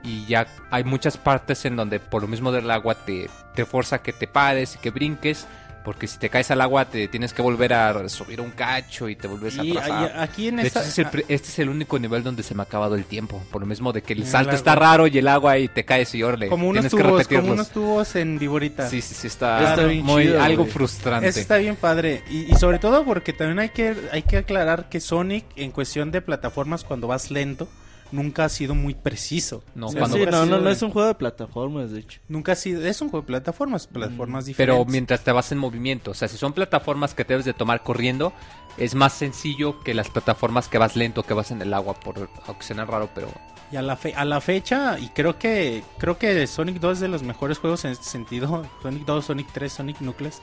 Y 0.03 0.27
ya 0.27 0.49
hay 0.73 0.83
muchas 0.83 1.17
partes 1.17 1.65
en 1.65 1.77
donde 1.77 2.01
por 2.01 2.23
lo 2.23 2.29
mismo 2.29 2.51
del 2.51 2.69
agua 2.73 2.97
te, 2.97 3.31
te 3.55 3.65
forza 3.67 4.03
que 4.03 4.13
te 4.13 4.27
pares 4.27 4.75
y 4.75 4.79
que 4.79 4.91
brinques. 4.91 5.47
Porque 5.85 6.07
si 6.07 6.19
te 6.19 6.29
caes 6.29 6.51
al 6.51 6.61
agua 6.61 6.85
te 6.85 7.09
tienes 7.09 7.33
que 7.33 7.41
volver 7.41 7.73
a 7.73 8.07
subir 8.11 8.41
un 8.43 8.51
cacho 8.51 9.09
y 9.09 9.17
te 9.17 9.27
vuelves 9.29 9.59
a 9.59 9.63
atrasar. 9.63 10.13
y 10.15 10.19
aquí 10.21 10.49
en 10.49 10.57
De 10.57 10.63
hecho, 10.69 10.81
esta... 10.81 10.81
este 10.81 10.91
es, 10.91 10.99
el, 10.99 11.07
pri- 11.11 11.25
este 11.29 11.49
es 11.49 11.59
el 11.59 11.69
único 11.71 11.99
nivel 11.99 12.23
donde 12.23 12.43
se 12.43 12.55
me 12.55 12.63
ha 12.63 12.65
acabado 12.65 12.97
el 12.97 13.05
tiempo. 13.07 13.43
Por 13.51 13.63
lo 13.63 13.67
mismo 13.67 13.93
de 13.93 14.03
que 14.03 14.13
el 14.13 14.21
El 14.21 14.27
salto 14.27 14.51
agua. 14.51 14.57
está 14.59 14.75
raro 14.75 15.07
y 15.07 15.17
el 15.17 15.27
agua 15.27 15.57
y 15.59 15.69
te 15.69 15.85
caes 15.85 16.15
y 16.15 16.23
orle. 16.23 16.49
como 16.49 16.69
unos 16.69 16.87
tienes 16.87 17.07
tubos, 17.09 17.27
como 17.29 17.53
unos 17.53 17.71
tubos 17.71 18.15
en 18.17 18.39
Viborita. 18.39 18.89
Sí, 18.91 19.01
sí, 19.01 19.15
sí, 19.15 19.27
está, 19.27 19.77
muy, 20.03 20.25
chido, 20.25 20.43
algo 20.43 20.65
güey. 20.65 20.73
frustrante. 20.75 21.29
Eso 21.29 21.41
está 21.41 21.57
bien 21.57 21.77
padre. 21.77 22.25
Y, 22.31 22.53
y 22.53 22.55
sobre 22.57 22.79
todo 22.79 23.05
porque 23.07 23.33
también 23.33 23.59
hay 23.61 23.71
que, 23.71 23.97
hay 24.13 24.23
que 24.23 24.37
aclarar 24.37 24.89
que 24.91 25.01
Sonic, 25.01 25.45
en 25.57 25.71
cuestión 25.71 26.11
de 26.11 26.21
plataformas, 26.21 26.85
cuando 26.85 27.07
vas 27.07 27.31
lento, 27.31 27.69
nunca 28.13 28.45
ha 28.45 28.49
sido 28.49 28.75
muy 28.75 28.95
preciso. 28.95 29.63
No, 29.75 29.89
Sí, 29.89 29.97
cuando 29.99 30.17
sí, 30.17 30.23
nunca 30.25 30.37
ha 30.37 30.41
no, 30.41 30.45
sido 30.47 30.57
no, 30.59 30.65
no 30.65 30.71
es 30.71 30.83
un 30.83 30.91
juego 30.91 31.09
de 31.09 31.15
plataformas, 31.15 31.91
de 31.91 32.01
hecho. 32.01 32.21
Nunca 32.29 32.53
ha 32.53 32.57
sido. 32.57 32.85
Es 32.85 33.01
un 33.01 33.09
juego 33.11 33.23
de 33.23 33.27
plataformas, 33.29 33.87
plataformas 33.87 34.45
Mm, 34.45 34.53
Pero 34.57 34.73
diferentes. 34.75 34.93
mientras 34.93 35.25
te 35.25 35.33
vas 35.33 35.53
en 35.53 35.59
movimiento, 35.59 36.11
o 36.11 36.15
sea, 36.15 36.29
si 36.29 36.37
son 36.37 36.53
plataformas 36.53 37.15
que 37.15 37.25
debes 37.25 37.45
de 37.45 37.53
tomar 37.55 37.83
corriendo, 37.83 38.33
es 38.77 38.95
más 38.95 39.13
sencillo 39.13 39.81
que 39.81 39.95
las 39.95 40.09
plataformas 40.09 40.69
que 40.69 40.79
vas 40.79 40.97
lento, 40.97 41.23
que 41.23 41.35
vas 41.35 41.51
en 41.51 41.61
el 41.63 41.73
agua, 41.75 41.95
por 41.95 42.29
aunque 42.47 42.63
suena 42.65 42.85
raro, 42.85 43.09
pero 43.15 43.29
Y 43.73 43.77
a 43.77 43.83
la, 43.83 43.97
fe- 43.97 44.15
a 44.17 44.25
la 44.25 44.41
fecha, 44.41 44.99
y 44.99 45.09
creo 45.11 45.39
que 45.39 45.83
creo 45.99 46.19
que 46.19 46.47
Sonic 46.47 46.81
2 46.81 46.95
es 46.95 47.01
de 47.01 47.09
los 47.09 47.23
mejores 47.23 47.59
juegos 47.59 47.85
en 47.85 47.93
este 47.93 48.05
sentido. 48.05 48.65
Sonic 48.83 49.05
2, 49.05 49.25
Sonic 49.25 49.49
3, 49.53 49.73
Sonic 49.73 49.97
Knuckles. 49.99 50.41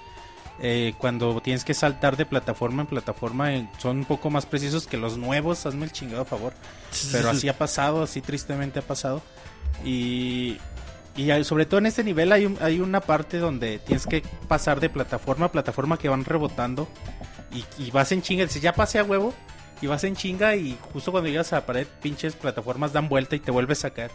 Eh, 0.59 0.93
cuando 0.97 1.39
tienes 1.41 1.63
que 1.63 1.73
saltar 1.73 2.17
de 2.17 2.25
plataforma 2.25 2.81
en 2.83 2.87
plataforma, 2.87 3.53
eh, 3.53 3.69
son 3.77 3.97
un 3.99 4.05
poco 4.05 4.29
más 4.29 4.45
precisos 4.45 4.87
que 4.87 4.97
los 4.97 5.17
nuevos. 5.17 5.65
Hazme 5.65 5.85
el 5.85 5.91
chingado 5.91 6.25
favor. 6.25 6.53
Pero 7.11 7.29
así 7.29 7.47
ha 7.49 7.57
pasado, 7.57 8.03
así 8.03 8.21
tristemente 8.21 8.79
ha 8.79 8.81
pasado. 8.81 9.21
Y, 9.85 10.57
y 11.15 11.31
hay- 11.31 11.43
sobre 11.43 11.65
todo 11.65 11.79
en 11.79 11.85
este 11.87 12.03
nivel 12.03 12.31
hay, 12.31 12.45
un- 12.45 12.57
hay 12.61 12.79
una 12.79 13.01
parte 13.01 13.37
donde 13.37 13.79
tienes 13.79 14.07
que 14.07 14.23
pasar 14.47 14.79
de 14.79 14.89
plataforma 14.89 15.45
a 15.47 15.51
plataforma 15.51 15.97
que 15.97 16.09
van 16.09 16.25
rebotando. 16.25 16.87
Y, 17.53 17.63
y 17.83 17.91
vas 17.91 18.11
en 18.11 18.21
chinga, 18.21 18.43
dices, 18.45 18.61
ya 18.61 18.73
pasé 18.73 18.99
a 18.99 19.03
huevo. 19.03 19.33
Y 19.79 19.85
vas 19.85 20.03
en 20.05 20.15
chinga 20.15 20.55
y 20.55 20.75
justo 20.91 21.11
cuando 21.11 21.29
llegas 21.29 21.53
a 21.53 21.57
la 21.57 21.65
pared, 21.67 21.85
pinches 22.01 22.33
plataformas 22.35 22.93
dan 22.93 23.07
vuelta 23.09 23.35
y 23.35 23.39
te 23.39 23.51
vuelves 23.51 23.85
a 23.85 23.91
caer. 23.91 24.09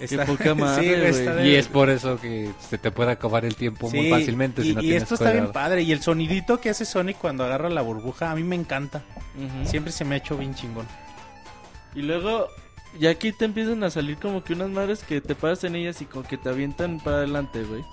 Está- 0.00 0.24
poca 0.26 0.54
madre, 0.56 1.12
Sí, 1.12 1.22
de- 1.22 1.48
y 1.48 1.54
es 1.54 1.68
por 1.68 1.88
eso 1.90 2.18
que 2.20 2.50
se 2.68 2.78
te 2.78 2.90
puede 2.90 3.12
acabar 3.12 3.44
el 3.44 3.54
tiempo 3.54 3.88
muy 3.90 4.10
fácilmente 4.10 4.62
Y, 4.62 4.64
si 4.66 4.74
no 4.74 4.80
y 4.80 4.84
tienes 4.84 5.02
esto 5.04 5.14
está 5.14 5.30
bien 5.32 5.52
padre. 5.52 5.82
Y 5.82 5.92
el 5.92 6.02
sonidito 6.02 6.60
que 6.60 6.70
hace 6.70 6.84
Sonic 6.84 7.16
cuando 7.18 7.44
agarra 7.44 7.70
la 7.70 7.82
burbuja, 7.82 8.30
a 8.30 8.34
mí 8.34 8.42
me 8.42 8.56
encanta. 8.56 9.02
Siempre 9.64 9.92
se 9.92 10.04
me 10.04 10.14
ha 10.16 10.18
hecho 10.18 10.36
bien 10.36 10.54
chingón. 10.54 10.86
Y 11.94 12.02
luego, 12.02 12.48
ya 12.98 13.10
aquí 13.10 13.30
te 13.32 13.44
empiezan 13.44 13.84
a 13.84 13.90
salir 13.90 14.16
como 14.18 14.42
que 14.42 14.52
unas 14.54 14.68
madres 14.70 15.04
que 15.04 15.20
te 15.20 15.34
paras 15.36 15.62
en 15.64 15.76
ellas 15.76 16.02
y 16.02 16.06
como 16.06 16.26
que 16.26 16.36
te 16.36 16.48
avientan 16.48 16.98
para 16.98 17.18
adelante, 17.18 17.62
güey. 17.62 17.84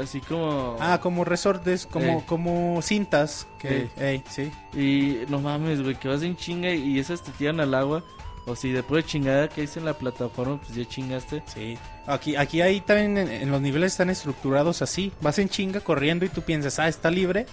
Así 0.00 0.20
como... 0.20 0.76
Ah, 0.80 0.98
como 1.00 1.24
resortes, 1.24 1.86
como, 1.86 2.18
Ey. 2.18 2.24
como 2.26 2.80
cintas. 2.82 3.46
Que, 3.60 3.88
ey, 3.96 4.24
sí. 4.28 4.50
Y 4.76 5.20
no 5.30 5.40
mames, 5.40 5.82
güey, 5.82 5.94
que 5.94 6.08
vas 6.08 6.22
en 6.22 6.36
chinga 6.36 6.72
y 6.72 6.98
esas 6.98 7.22
te 7.22 7.30
tiran 7.32 7.60
al 7.60 7.74
agua. 7.74 8.02
O 8.46 8.54
si 8.54 8.72
después 8.72 9.04
de 9.04 9.10
chingada 9.10 9.48
que 9.48 9.62
hice 9.62 9.78
en 9.78 9.86
la 9.86 9.94
plataforma, 9.94 10.60
pues 10.60 10.74
ya 10.74 10.84
chingaste. 10.84 11.42
Sí. 11.46 11.78
Aquí, 12.06 12.36
aquí 12.36 12.60
ahí 12.60 12.80
también 12.80 13.16
en, 13.16 13.30
en 13.30 13.50
los 13.50 13.60
niveles 13.62 13.92
están 13.92 14.10
estructurados 14.10 14.82
así. 14.82 15.12
Vas 15.22 15.38
en 15.38 15.48
chinga 15.48 15.80
corriendo 15.80 16.26
y 16.26 16.28
tú 16.28 16.42
piensas, 16.42 16.78
ah, 16.78 16.88
está 16.88 17.10
libre. 17.10 17.46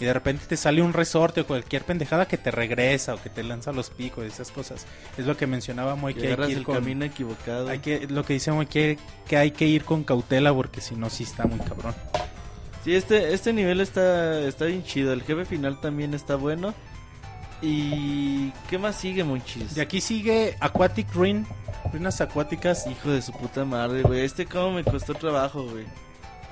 y 0.00 0.04
de 0.04 0.12
repente 0.12 0.46
te 0.46 0.56
sale 0.56 0.80
un 0.80 0.92
resorte 0.92 1.40
o 1.42 1.46
cualquier 1.46 1.82
pendejada 1.84 2.26
que 2.26 2.38
te 2.38 2.50
regresa 2.50 3.14
o 3.14 3.22
que 3.22 3.30
te 3.30 3.42
lanza 3.42 3.72
los 3.72 3.90
picos 3.90 4.24
y 4.24 4.28
esas 4.28 4.50
cosas. 4.50 4.86
Es 5.16 5.26
lo 5.26 5.36
que 5.36 5.46
mencionaba 5.46 5.96
Moy 5.96 6.14
Que 6.14 6.28
hay 6.28 6.36
que 6.36 6.50
ir 6.52 6.58
el 6.58 6.64
con, 6.64 6.76
camino 6.76 7.04
equivocado. 7.04 7.68
hay 7.68 7.80
que, 7.80 8.06
lo 8.06 8.24
que 8.24 8.34
dice 8.34 8.52
Moy 8.52 8.66
que, 8.66 8.98
que 9.26 9.36
hay 9.36 9.50
que 9.50 9.66
ir 9.66 9.84
con 9.84 10.04
cautela 10.04 10.54
porque 10.54 10.80
si 10.80 10.94
no 10.94 11.10
sí 11.10 11.24
está 11.24 11.44
muy 11.46 11.58
cabrón. 11.58 11.94
Sí, 12.84 12.94
este, 12.94 13.34
este 13.34 13.52
nivel 13.52 13.80
está, 13.80 14.40
está 14.40 14.66
bien 14.66 14.84
chido. 14.84 15.12
El 15.12 15.22
jefe 15.22 15.44
final 15.44 15.80
también 15.80 16.14
está 16.14 16.36
bueno. 16.36 16.74
¿Y 17.60 18.50
qué 18.68 18.78
más 18.78 18.96
sigue, 18.96 19.24
Monchis? 19.24 19.76
Y 19.76 19.80
aquí 19.80 20.00
sigue 20.00 20.56
Aquatic 20.60 21.12
Ruin, 21.12 21.46
ruinas 21.92 22.20
acuáticas. 22.20 22.86
Hijo 22.86 23.10
de 23.10 23.22
su 23.22 23.32
puta 23.32 23.64
madre, 23.64 24.02
güey. 24.02 24.20
Este 24.20 24.46
cómo 24.46 24.72
me 24.72 24.84
costó 24.84 25.14
trabajo, 25.14 25.64
güey. 25.64 25.84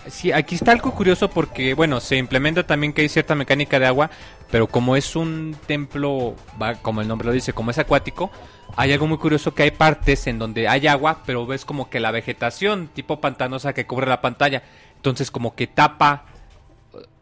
Sí, 0.08 0.30
aquí 0.30 0.54
está 0.54 0.70
algo 0.70 0.92
curioso 0.92 1.28
porque, 1.28 1.74
bueno, 1.74 2.00
se 2.00 2.16
implementa 2.16 2.64
también 2.64 2.92
que 2.92 3.02
hay 3.02 3.08
cierta 3.08 3.34
mecánica 3.34 3.80
de 3.80 3.86
agua, 3.86 4.10
pero 4.52 4.68
como 4.68 4.94
es 4.94 5.16
un 5.16 5.56
templo, 5.66 6.36
va, 6.62 6.76
como 6.76 7.00
el 7.00 7.08
nombre 7.08 7.26
lo 7.26 7.32
dice, 7.32 7.52
como 7.52 7.72
es 7.72 7.78
acuático, 7.78 8.30
hay 8.76 8.92
algo 8.92 9.08
muy 9.08 9.18
curioso 9.18 9.52
que 9.52 9.64
hay 9.64 9.72
partes 9.72 10.28
en 10.28 10.38
donde 10.38 10.68
hay 10.68 10.86
agua, 10.86 11.22
pero 11.26 11.44
ves 11.44 11.64
como 11.64 11.90
que 11.90 11.98
la 11.98 12.12
vegetación 12.12 12.88
tipo 12.94 13.20
pantanosa 13.20 13.72
que 13.72 13.86
cubre 13.86 14.06
la 14.06 14.20
pantalla, 14.20 14.62
entonces 14.94 15.32
como 15.32 15.56
que 15.56 15.66
tapa, 15.66 16.26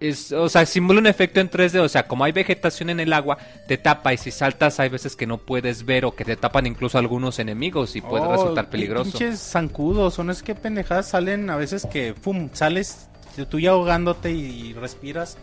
es, 0.09 0.33
o 0.33 0.49
sea, 0.49 0.67
simula 0.67 1.01
un 1.01 1.07
efecto 1.07 1.41
en 1.41 1.51
3D, 1.51 1.81
o 1.81 1.89
sea, 1.89 2.07
como 2.07 2.25
hay 2.25 2.33
vegetación 2.33 2.91
en 2.91 3.01
el 3.01 3.13
agua, 3.13 3.39
te 3.67 3.79
tapa 3.79 4.13
y 4.13 4.19
si 4.19 4.31
saltas 4.31 4.81
hay 4.81 4.89
veces 4.89 5.17
que 5.17 5.27
no 5.27 5.39
puedes 5.39 5.85
ver 5.85 6.05
o 6.05 6.15
que 6.15 6.25
te 6.25 6.37
tapan 6.37 6.67
incluso 6.67 6.99
algunos 6.99 7.39
enemigos 7.39 7.97
y 7.97 8.01
puede 8.01 8.25
Oh, 8.25 8.33
resultar 8.33 8.71
peligroso. 8.71 9.11
Pinches 9.11 9.41
zancudos, 9.41 10.15
son 10.15 10.31
es 10.31 10.43
que 10.43 10.55
pendejadas 10.55 11.09
salen 11.09 11.51
a 11.51 11.57
veces 11.57 11.87
que, 11.87 12.15
pum, 12.15 12.49
sales 12.53 13.09
tú 13.45 13.59
ya 13.59 13.71
ahogándote 13.71 14.31
y, 14.31 14.73
respiras. 14.75 15.37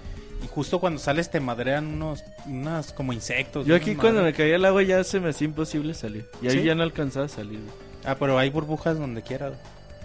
Y 0.44 0.48
justo 0.48 0.80
cuando 0.80 1.00
sales 1.00 1.30
te 1.30 1.40
madrean 1.40 1.86
unos, 1.86 2.24
unas 2.48 2.94
como 2.94 3.14
insectos. 3.14 3.68
Yo 3.68 3.76
aquí 3.76 3.96
cuando 3.96 4.24
me 4.24 4.34
caía 4.34 4.56
el 4.56 4.66
agua 4.66 4.82
ya 4.82 5.04
se 5.04 5.20
me 5.20 5.30
hacía 5.30 5.46
imposible 5.46 5.94
salir. 5.94 6.26
Y 6.42 6.48
ahí 6.48 6.60
¿Sí? 6.60 6.64
ya 6.64 6.74
no 6.74 6.82
alcanzaba 6.82 7.26
a 7.26 7.30
salir. 7.30 7.60
Ah, 8.06 8.16
pero 8.18 8.40
hay 8.40 8.50
burbujas 8.50 8.98
donde 8.98 9.22
quiera. 9.22 9.54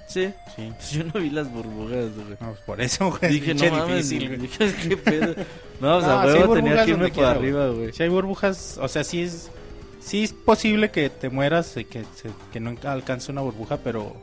Sí. 0.07 0.33
Sí. 0.55 0.73
Pues 0.77 0.91
yo 0.93 1.05
no 1.05 1.21
vi 1.21 1.31
las 1.31 1.51
burbujas, 1.53 2.15
güey. 2.15 2.37
No, 2.41 2.49
pues 2.49 2.61
por 2.65 2.81
eso, 2.81 3.11
güey. 3.19 3.33
Dije, 3.33 3.55
no 3.55 3.71
mames, 3.77 4.09
difícil, 4.09 4.29
güey. 4.29 4.41
dije, 4.41 4.75
¿qué 4.89 4.97
pedo? 4.97 5.35
No, 5.81 5.97
o 5.99 6.01
sea, 6.01 6.23
No, 6.25 6.33
sí 6.33 6.39
huevo 6.39 6.55
tenía 6.55 6.85
que 6.85 6.91
irme 6.93 7.11
quiera, 7.11 7.31
arriba, 7.33 7.69
güey. 7.69 7.93
Si 7.93 8.03
hay 8.03 8.09
burbujas, 8.09 8.79
o 8.81 8.89
sea, 8.89 9.05
sí 9.05 9.21
es, 9.23 9.51
sí 10.01 10.25
es 10.25 10.33
posible 10.33 10.91
que 10.91 11.11
te 11.11 11.29
mueras 11.29 11.77
y 11.77 11.85
que, 11.85 12.05
que 12.53 12.61
no 12.61 12.75
alcance 12.85 13.31
una 13.31 13.43
burbuja, 13.43 13.77
pero, 13.79 14.15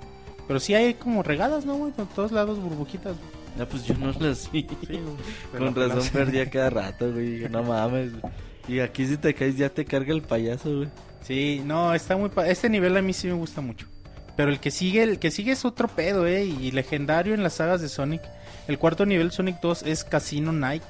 pero 0.48 0.60
sí 0.60 0.74
hay 0.74 0.96
como 0.96 1.22
regadas, 1.22 1.64
¿no, 1.66 1.76
güey? 1.76 1.92
Por 1.92 2.08
todos 2.08 2.32
lados 2.32 2.60
burbujitas. 2.60 3.16
Ya, 3.60 3.68
pues 3.68 3.86
yo 3.86 3.94
no 4.00 4.12
las 4.20 4.52
vi. 4.52 4.64
Pero 4.88 5.66
Con 5.66 5.74
pues, 5.76 5.88
razón 5.90 6.00
las- 6.00 6.10
perdía 6.10 6.50
cada 6.50 6.72
rato, 6.72 7.12
güey. 7.12 7.34
Dije, 7.34 7.50
no 7.50 7.62
mames. 7.62 8.14
Y 8.68 8.80
aquí 8.80 9.06
si 9.06 9.18
te 9.18 9.36
caes 9.36 9.56
ya 9.58 9.70
te 9.70 9.86
carga 9.86 10.12
el 10.12 10.24
payaso, 10.24 10.76
güey. 10.78 10.90
Sí, 11.24 11.62
no, 11.64 11.94
está 11.94 12.18
muy... 12.18 12.30
pa- 12.30 12.48
Este 12.48 12.68
nivel 12.68 12.98
a 12.98 13.02
mí 13.04 13.14
sí 13.14 13.28
me 13.28 13.34
gusta 13.34 13.62
mucho. 13.62 13.86
Pero 14.36 14.50
el 14.50 14.60
que 14.60 14.72
sigue, 14.72 15.04
el 15.04 15.20
que 15.20 15.30
sigue 15.32 15.52
es 15.52 15.64
otro 15.66 15.88
pedo, 15.88 16.26
¿eh? 16.26 16.44
Y 16.46 16.72
legendario 16.72 17.34
en 17.36 17.44
las 17.44 17.54
sagas 17.54 17.82
de 17.82 17.90
Sonic. 17.90 18.22
El 18.68 18.80
cuarto 18.80 19.06
nivel 19.06 19.32
Sonic 19.32 19.60
2 19.62 19.84
es 19.84 20.04
Casino 20.04 20.52
Night. 20.52 20.82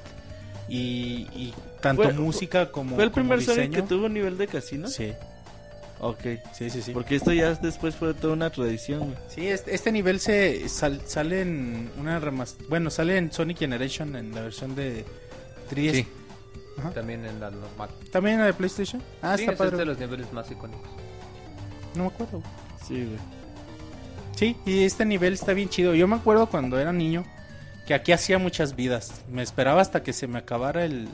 Y, 0.68 1.26
y 1.34 1.54
tanto 1.82 2.04
Fue- 2.04 2.12
música 2.14 2.70
como 2.72 2.94
¿Fue 2.96 3.04
el 3.04 3.10
como 3.10 3.24
primer 3.28 3.42
Sonic 3.44 3.70
que 3.74 3.82
tuvo 3.82 4.08
nivel 4.08 4.38
de 4.38 4.46
casino? 4.46 4.88
Sí, 4.88 5.12
Ok. 6.00 6.20
sí, 6.54 6.70
sí, 6.70 6.80
sí. 6.80 6.92
Porque 6.92 7.16
esto 7.16 7.32
ya 7.34 7.52
después 7.54 7.94
fue 7.94 8.14
toda 8.14 8.32
una 8.32 8.48
tradición, 8.48 9.00
güey. 9.00 9.14
Sí, 9.28 9.46
este, 9.46 9.74
este 9.74 9.92
nivel 9.92 10.20
se 10.20 10.66
sal- 10.70 11.02
sale 11.06 11.42
en 11.42 11.90
una 11.98 12.18
remas- 12.20 12.56
bueno, 12.70 12.88
sale 12.90 13.18
en 13.18 13.30
Sonic 13.30 13.58
Generation 13.58 14.16
en 14.16 14.34
la 14.34 14.40
versión 14.40 14.74
de 14.74 15.04
3DS. 15.68 15.92
Sí, 15.96 16.06
Ajá. 16.78 16.90
también 16.92 17.26
en 17.26 17.38
la 17.40 17.50
normal. 17.50 17.90
También 18.10 18.36
en 18.36 18.40
la 18.40 18.46
de 18.46 18.54
PlayStation. 18.54 19.02
Ah, 19.20 19.36
Sí, 19.36 19.42
está 19.42 19.52
es 19.52 19.58
padre. 19.58 19.76
de 19.76 19.84
los 19.84 19.98
niveles 19.98 20.32
más 20.32 20.50
icónicos. 20.50 20.88
No 21.94 22.04
me 22.04 22.08
acuerdo. 22.08 22.42
Sí, 22.86 22.94
güey. 22.94 23.18
Sí, 24.36 24.56
y 24.66 24.84
este 24.84 25.04
nivel 25.04 25.34
está 25.34 25.52
bien 25.52 25.68
chido. 25.68 25.94
Yo 25.94 26.08
me 26.08 26.16
acuerdo 26.16 26.46
cuando 26.46 26.78
era 26.78 26.92
niño 26.92 27.24
que 27.86 27.94
aquí 27.94 28.12
hacía 28.12 28.38
muchas 28.38 28.76
vidas. 28.76 29.24
Me 29.30 29.42
esperaba 29.42 29.80
hasta 29.80 30.02
que 30.02 30.12
se 30.12 30.26
me 30.26 30.38
acabara 30.38 30.84
el, 30.84 31.08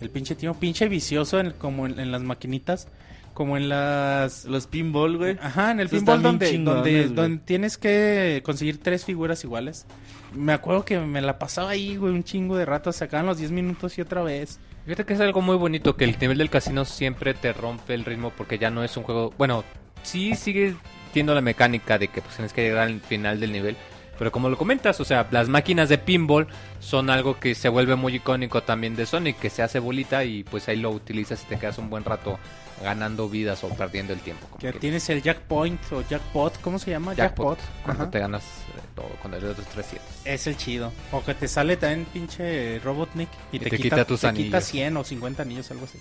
el 0.00 0.10
pinche 0.10 0.34
tiempo. 0.34 0.58
Pinche 0.58 0.88
vicioso 0.88 1.38
en, 1.38 1.52
como 1.52 1.86
en, 1.86 2.00
en 2.00 2.10
las 2.10 2.22
maquinitas. 2.22 2.88
Como 3.34 3.56
en 3.56 3.68
las... 3.68 4.46
Los 4.46 4.66
pinball, 4.66 5.16
güey. 5.16 5.38
Ajá, 5.40 5.70
en 5.70 5.78
el 5.78 5.88
pinball 5.88 6.20
donde, 6.20 6.58
donde 6.58 7.38
tienes 7.44 7.78
que 7.78 8.42
conseguir 8.44 8.82
tres 8.82 9.04
figuras 9.04 9.44
iguales. 9.44 9.86
Me 10.34 10.52
acuerdo 10.52 10.84
que 10.84 10.98
me 10.98 11.22
la 11.22 11.38
pasaba 11.38 11.70
ahí, 11.70 11.96
güey, 11.96 12.12
un 12.12 12.24
chingo 12.24 12.56
de 12.56 12.64
rato. 12.64 12.92
Sacaban 12.92 13.26
los 13.26 13.38
10 13.38 13.52
minutos 13.52 13.96
y 13.96 14.00
otra 14.00 14.22
vez. 14.22 14.58
Fíjate 14.84 15.04
que 15.04 15.14
es 15.14 15.20
algo 15.20 15.40
muy 15.40 15.56
bonito 15.56 15.96
que 15.96 16.04
el 16.04 16.16
nivel 16.18 16.38
del 16.38 16.50
casino 16.50 16.84
siempre 16.84 17.34
te 17.34 17.52
rompe 17.52 17.94
el 17.94 18.04
ritmo 18.04 18.32
porque 18.36 18.58
ya 18.58 18.70
no 18.70 18.82
es 18.82 18.96
un 18.96 19.04
juego. 19.04 19.32
Bueno, 19.38 19.62
sí 20.02 20.34
sigue 20.34 20.74
teniendo 21.08 21.34
la 21.34 21.40
mecánica 21.40 21.98
de 21.98 22.08
que 22.08 22.22
pues 22.22 22.36
tienes 22.36 22.52
que 22.52 22.62
llegar 22.62 22.88
al 22.88 23.00
final 23.00 23.40
del 23.40 23.52
nivel. 23.52 23.76
Pero 24.18 24.32
como 24.32 24.48
lo 24.48 24.58
comentas, 24.58 24.98
o 25.00 25.04
sea, 25.04 25.28
las 25.30 25.48
máquinas 25.48 25.88
de 25.88 25.96
pinball 25.96 26.48
son 26.80 27.08
algo 27.08 27.38
que 27.38 27.54
se 27.54 27.68
vuelve 27.68 27.94
muy 27.94 28.16
icónico 28.16 28.64
también 28.64 28.96
de 28.96 29.06
Sonic, 29.06 29.38
que 29.38 29.48
se 29.48 29.62
hace 29.62 29.78
bolita 29.78 30.24
y 30.24 30.42
pues 30.42 30.68
ahí 30.68 30.76
lo 30.76 30.90
utilizas 30.90 31.40
y 31.44 31.46
te 31.46 31.56
quedas 31.56 31.78
un 31.78 31.88
buen 31.88 32.04
rato 32.04 32.36
ganando 32.82 33.28
vidas 33.28 33.62
o 33.62 33.68
perdiendo 33.68 34.12
el 34.12 34.18
tiempo. 34.20 34.46
como 34.48 34.58
Que 34.58 34.72
tienes 34.72 35.08
el 35.10 35.22
jackpoint 35.22 35.80
o 35.92 36.02
jackpot, 36.02 36.60
¿cómo 36.60 36.80
se 36.80 36.90
llama? 36.90 37.14
Jackpot, 37.14 37.58
cuando 37.84 38.02
Ajá. 38.04 38.10
te 38.10 38.18
ganas 38.18 38.42
eh, 38.42 39.02
cuando 39.20 39.36
eres 39.36 39.50
otros 39.50 39.66
3 39.68 39.86
7. 39.90 40.04
Es 40.24 40.46
el 40.48 40.56
chido. 40.56 40.92
O 41.12 41.24
que 41.24 41.34
te 41.34 41.46
sale 41.46 41.76
también 41.76 42.04
pinche 42.12 42.80
Robotnik 42.80 43.28
y, 43.52 43.56
Y 43.56 43.58
te, 43.60 43.70
te 43.70 43.76
quita, 43.76 43.96
quita 43.96 44.04
tus 44.04 44.20
te 44.20 44.32
quita 44.32 44.56
anillos. 44.56 44.64
100 44.64 44.96
o 44.96 45.04
50 45.04 45.42
anillos, 45.42 45.70
algo 45.70 45.84
así. 45.84 45.98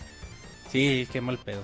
Sí, 0.71 1.07
qué 1.11 1.21
mal 1.21 1.37
pedo. 1.37 1.61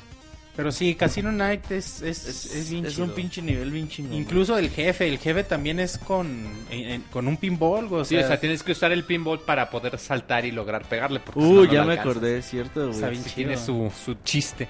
Pero 0.55 0.71
sí, 0.71 0.93
Casino 0.93 1.31
Night 1.31 1.71
es, 1.71 2.01
es, 2.03 2.27
Es, 2.27 2.53
es, 2.53 2.69
bien 2.69 2.85
es 2.85 2.93
chido. 2.93 3.05
un 3.05 3.11
pinche 3.13 3.41
nivel 3.41 3.71
bien 3.71 3.89
chingón. 3.89 4.13
Incluso 4.13 4.55
el 4.57 4.69
jefe, 4.69 5.07
el 5.07 5.17
jefe 5.17 5.43
también 5.43 5.79
es 5.79 5.97
con, 5.97 6.45
en- 6.69 6.89
en- 6.91 7.01
con 7.03 7.27
un 7.27 7.37
pinball, 7.37 7.91
o 7.91 8.05
Sí, 8.05 8.15
sea, 8.15 8.25
o 8.25 8.27
sea, 8.27 8.39
tienes 8.39 8.61
que 8.61 8.73
usar 8.73 8.91
el 8.91 9.03
pinball 9.03 9.39
para 9.39 9.71
poder 9.71 9.97
saltar 9.97 10.45
y 10.45 10.51
lograr 10.51 10.85
pegarle. 10.87 11.19
Porque 11.21 11.39
Uh, 11.39 11.63
no, 11.63 11.65
ya 11.65 11.83
me 11.83 11.93
acordé, 11.93 12.37
es 12.37 12.45
cierto, 12.49 12.91
Está 12.91 13.07
güey. 13.07 13.11
bien 13.13 13.23
Sí, 13.23 13.31
tiene 13.33 13.57
su, 13.57 13.91
su 14.05 14.13
chiste. 14.23 14.67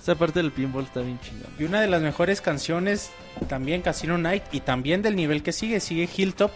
Esa 0.00 0.14
parte 0.14 0.40
del 0.40 0.50
pinball 0.50 0.84
está 0.84 1.00
bien 1.02 1.20
chingón. 1.20 1.52
Y 1.58 1.64
una 1.64 1.82
de 1.82 1.86
las 1.86 2.00
mejores 2.00 2.40
canciones, 2.40 3.10
también 3.50 3.82
Casino 3.82 4.16
Night, 4.16 4.44
y 4.50 4.60
también 4.60 5.02
del 5.02 5.14
nivel 5.14 5.42
que 5.42 5.52
sigue, 5.52 5.78
sigue 5.80 6.08
Hilltop, 6.16 6.52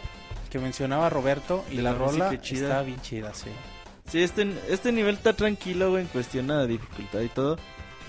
que 0.50 0.58
mencionaba 0.58 1.10
Roberto, 1.10 1.62
y 1.70 1.76
De 1.76 1.82
la, 1.82 1.92
la 1.92 1.98
rola 1.98 2.32
está 2.32 2.80
bien 2.82 3.00
chida, 3.02 3.34
sí. 3.34 3.50
Sí, 4.10 4.22
este, 4.22 4.46
este 4.70 4.92
nivel 4.92 5.16
está 5.16 5.34
tranquilo, 5.34 5.90
güey, 5.90 6.02
en 6.04 6.08
cuestión 6.08 6.50
a 6.50 6.66
dificultad 6.66 7.20
y 7.20 7.28
todo. 7.28 7.58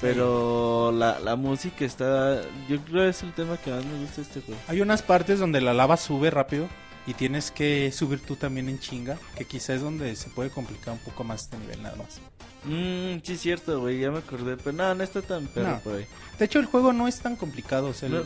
Pero 0.01 0.91
la, 0.91 1.19
la 1.19 1.35
música 1.35 1.85
está... 1.85 2.41
Yo 2.69 2.79
creo 2.85 3.03
que 3.03 3.09
es 3.09 3.23
el 3.23 3.33
tema 3.33 3.57
que 3.57 3.71
más 3.71 3.85
me 3.85 3.99
gusta 3.99 4.21
este 4.21 4.41
juego. 4.41 4.59
Hay 4.67 4.81
unas 4.81 5.01
partes 5.01 5.39
donde 5.39 5.61
la 5.61 5.73
lava 5.73 5.97
sube 5.97 6.29
rápido 6.29 6.67
y 7.07 7.13
tienes 7.13 7.51
que 7.51 7.91
subir 7.91 8.19
tú 8.19 8.35
también 8.35 8.67
en 8.69 8.79
chinga, 8.79 9.17
que 9.37 9.45
quizás 9.45 9.77
es 9.77 9.81
donde 9.81 10.15
se 10.15 10.29
puede 10.29 10.49
complicar 10.49 10.93
un 10.93 10.99
poco 10.99 11.23
más 11.23 11.43
este 11.43 11.57
nivel 11.57 11.81
nada 11.83 11.95
más. 11.95 12.19
Mmm, 12.65 13.19
sí 13.23 13.33
es 13.33 13.41
cierto, 13.41 13.79
güey, 13.79 13.99
ya 13.99 14.11
me 14.11 14.17
acordé. 14.19 14.57
Pero 14.57 14.73
no, 14.75 14.93
no 14.95 15.03
está 15.03 15.21
tan 15.21 15.47
perro 15.47 15.69
No. 15.71 15.79
por 15.79 15.95
ahí. 15.97 16.05
De 16.39 16.45
hecho 16.45 16.59
el 16.59 16.65
juego 16.65 16.91
no 16.93 17.07
es 17.07 17.19
tan 17.19 17.35
complicado, 17.35 17.87
o 17.89 17.93
sea, 17.93 18.09
No, 18.09 18.21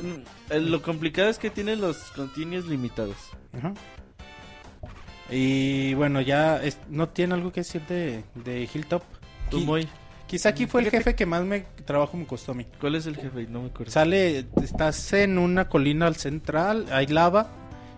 el- 0.50 0.72
lo 0.72 0.82
complicado 0.82 1.30
es 1.30 1.38
que 1.38 1.50
tiene 1.50 1.76
los 1.76 1.98
continuos 2.16 2.66
limitados. 2.66 3.18
Ajá. 3.58 3.74
Y 5.30 5.94
bueno, 5.94 6.22
ya 6.22 6.58
es- 6.64 6.80
no 6.90 7.10
tiene 7.10 7.36
algo 7.36 7.52
que 7.52 7.60
decir 7.62 7.82
de, 7.88 8.24
de 8.36 8.68
Hilltop. 8.74 9.04
Tú, 9.52 9.60
Qui- 9.60 9.66
Moy, 9.66 9.88
Quizá 10.30 10.50
aquí 10.50 10.68
fue 10.68 10.82
el 10.84 10.92
jefe 10.92 11.16
que 11.16 11.26
más 11.26 11.44
me 11.44 11.62
trabajo 11.86 12.16
me 12.16 12.26
costó 12.28 12.52
a 12.52 12.56
mí. 12.56 12.66
¿cuál 12.80 12.94
es 12.96 13.08
el 13.08 13.16
jefe? 13.16 13.48
No 13.50 13.62
me 13.64 13.70
acuerdo. 13.70 13.92
Sale, 13.92 14.46
estás 14.62 15.12
en 15.14 15.40
una 15.40 15.68
colina 15.68 16.06
al 16.06 16.16
central, 16.18 16.86
hay 16.92 17.08
lava 17.08 17.50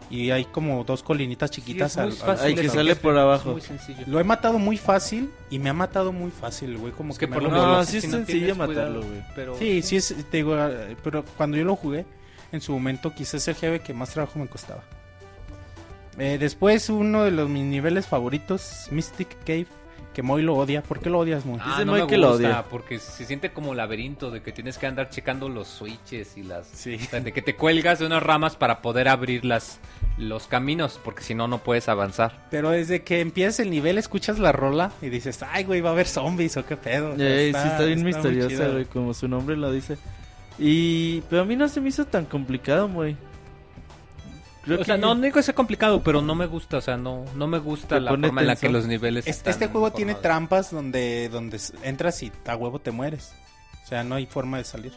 y 0.09 0.31
hay 0.31 0.45
como 0.45 0.83
dos 0.85 1.03
colinitas 1.03 1.51
chiquitas. 1.51 1.91
Sí, 1.91 1.99
es 1.99 2.05
muy 2.19 2.29
al- 2.29 2.29
al- 2.39 2.45
Ay, 2.45 2.55
que 2.55 2.69
sale 2.69 2.95
por 2.95 3.17
abajo. 3.17 3.57
es. 3.57 4.07
Lo 4.07 4.17
he 4.19 4.23
matado 4.23 4.59
muy 4.59 4.77
fácil 4.77 5.29
y 5.49 5.59
me 5.59 5.69
ha 5.69 5.73
matado 5.73 6.13
muy 6.13 6.31
fácil, 6.31 6.77
güey. 6.77 6.93
Como 6.93 7.11
Es 7.11 7.19
que, 7.19 7.25
que 7.25 7.31
me 7.31 7.33
por 7.35 7.43
lo 7.43 7.49
ha- 7.49 7.57
No, 7.57 7.71
menos 7.71 7.87
sí 7.87 7.97
es 7.97 8.03
si 8.05 8.09
sencillo 8.09 8.55
matarlo, 8.55 9.01
güey. 9.01 9.23
Pero 9.35 9.57
Sí, 9.57 9.81
sí 9.81 9.97
es, 9.97 10.15
te 10.31 10.37
digo, 10.37 10.55
pero 11.03 11.25
cuando 11.35 11.57
yo 11.57 11.65
lo 11.65 11.75
jugué, 11.75 12.05
en 12.53 12.61
su 12.61 12.71
momento 12.71 13.13
quizás 13.13 13.45
el 13.49 13.55
jefe 13.55 13.79
que 13.81 13.93
más 13.93 14.11
trabajo 14.11 14.39
me 14.39 14.47
costaba. 14.47 14.83
Eh, 16.17 16.37
después 16.39 16.89
uno 16.89 17.23
de 17.23 17.31
los 17.31 17.49
mis 17.49 17.63
niveles 17.63 18.05
favoritos, 18.05 18.87
Mystic 18.91 19.37
Cave, 19.45 19.67
que 20.13 20.21
Moy 20.21 20.41
lo 20.41 20.55
odia. 20.55 20.81
¿Por 20.83 20.99
qué 20.99 21.09
lo 21.09 21.19
odias, 21.19 21.45
Moy? 21.45 21.59
Ah, 21.61 21.69
Dice 21.71 21.85
no 21.85 21.93
Moy 21.93 22.01
me 22.01 22.07
que 22.07 22.17
lo 22.17 22.31
gusta, 22.33 22.47
odia. 22.47 22.63
porque 22.69 22.99
se 22.99 23.25
siente 23.25 23.51
como 23.51 23.73
laberinto 23.73 24.29
de 24.31 24.41
que 24.41 24.51
tienes 24.51 24.77
que 24.77 24.87
andar 24.87 25.09
checando 25.09 25.47
los 25.49 25.67
switches 25.67 26.37
y 26.37 26.43
las... 26.43 26.67
Sí. 26.67 26.95
o 26.95 27.09
sea, 27.09 27.19
de 27.21 27.31
que 27.31 27.41
te 27.41 27.55
cuelgas 27.55 27.99
de 27.99 28.05
unas 28.05 28.21
ramas 28.21 28.55
para 28.55 28.81
poder 28.81 29.07
abrir 29.07 29.45
las, 29.45 29.79
los 30.17 30.47
caminos, 30.47 30.99
porque 31.03 31.23
si 31.23 31.33
no, 31.33 31.47
no 31.47 31.59
puedes 31.59 31.87
avanzar. 31.89 32.47
Pero 32.51 32.71
desde 32.71 33.03
que 33.03 33.21
empiezas 33.21 33.59
el 33.61 33.69
nivel 33.69 33.97
escuchas 33.97 34.37
la 34.39 34.51
rola 34.51 34.91
y 35.01 35.09
dices, 35.09 35.43
ay, 35.49 35.63
güey, 35.63 35.81
va 35.81 35.89
a 35.89 35.93
haber 35.93 36.07
zombies 36.07 36.57
o 36.57 36.65
qué 36.65 36.75
pedo. 36.77 37.15
Sea, 37.15 37.27
Ey, 37.27 37.53
sí 37.53 37.59
está 37.67 37.83
bien 37.83 38.01
muy 38.01 38.13
misteriosa, 38.13 38.67
güey, 38.67 38.85
como 38.85 39.13
su 39.13 39.27
nombre 39.27 39.55
lo 39.55 39.71
dice. 39.71 39.97
Y... 40.59 41.21
Pero 41.29 41.43
a 41.43 41.45
mí 41.45 41.55
no 41.55 41.67
se 41.69 41.79
me 41.81 41.89
hizo 41.89 42.05
tan 42.05 42.25
complicado, 42.25 42.89
güey. 42.89 43.15
Creo 44.63 44.81
o 44.81 44.83
sea, 44.83 44.95
que- 44.95 45.01
no, 45.01 45.15
no 45.15 45.21
digo 45.21 45.35
que 45.35 45.43
sea 45.43 45.55
complicado, 45.55 46.01
pero 46.03 46.21
no 46.21 46.35
me 46.35 46.45
gusta, 46.45 46.77
o 46.77 46.81
sea, 46.81 46.95
no, 46.97 47.25
no 47.35 47.47
me 47.47 47.57
gusta 47.59 47.95
Te 47.95 48.01
la 48.01 48.11
forma 48.11 48.41
en 48.41 48.47
la 48.47 48.55
que 48.55 48.69
los 48.69 48.85
niveles 48.85 49.25
Este, 49.25 49.31
están 49.31 49.51
este 49.53 49.67
juego 49.67 49.91
tiene 49.91 50.13
trampas 50.15 50.71
donde, 50.71 51.29
donde 51.29 51.59
entras 51.83 52.21
y 52.23 52.31
a 52.45 52.55
huevo 52.55 52.79
te 52.79 52.91
mueres. 52.91 53.33
O 53.83 53.87
sea, 53.87 54.03
no 54.03 54.15
hay 54.15 54.25
forma 54.27 54.57
de 54.57 54.63
salir. 54.63 54.93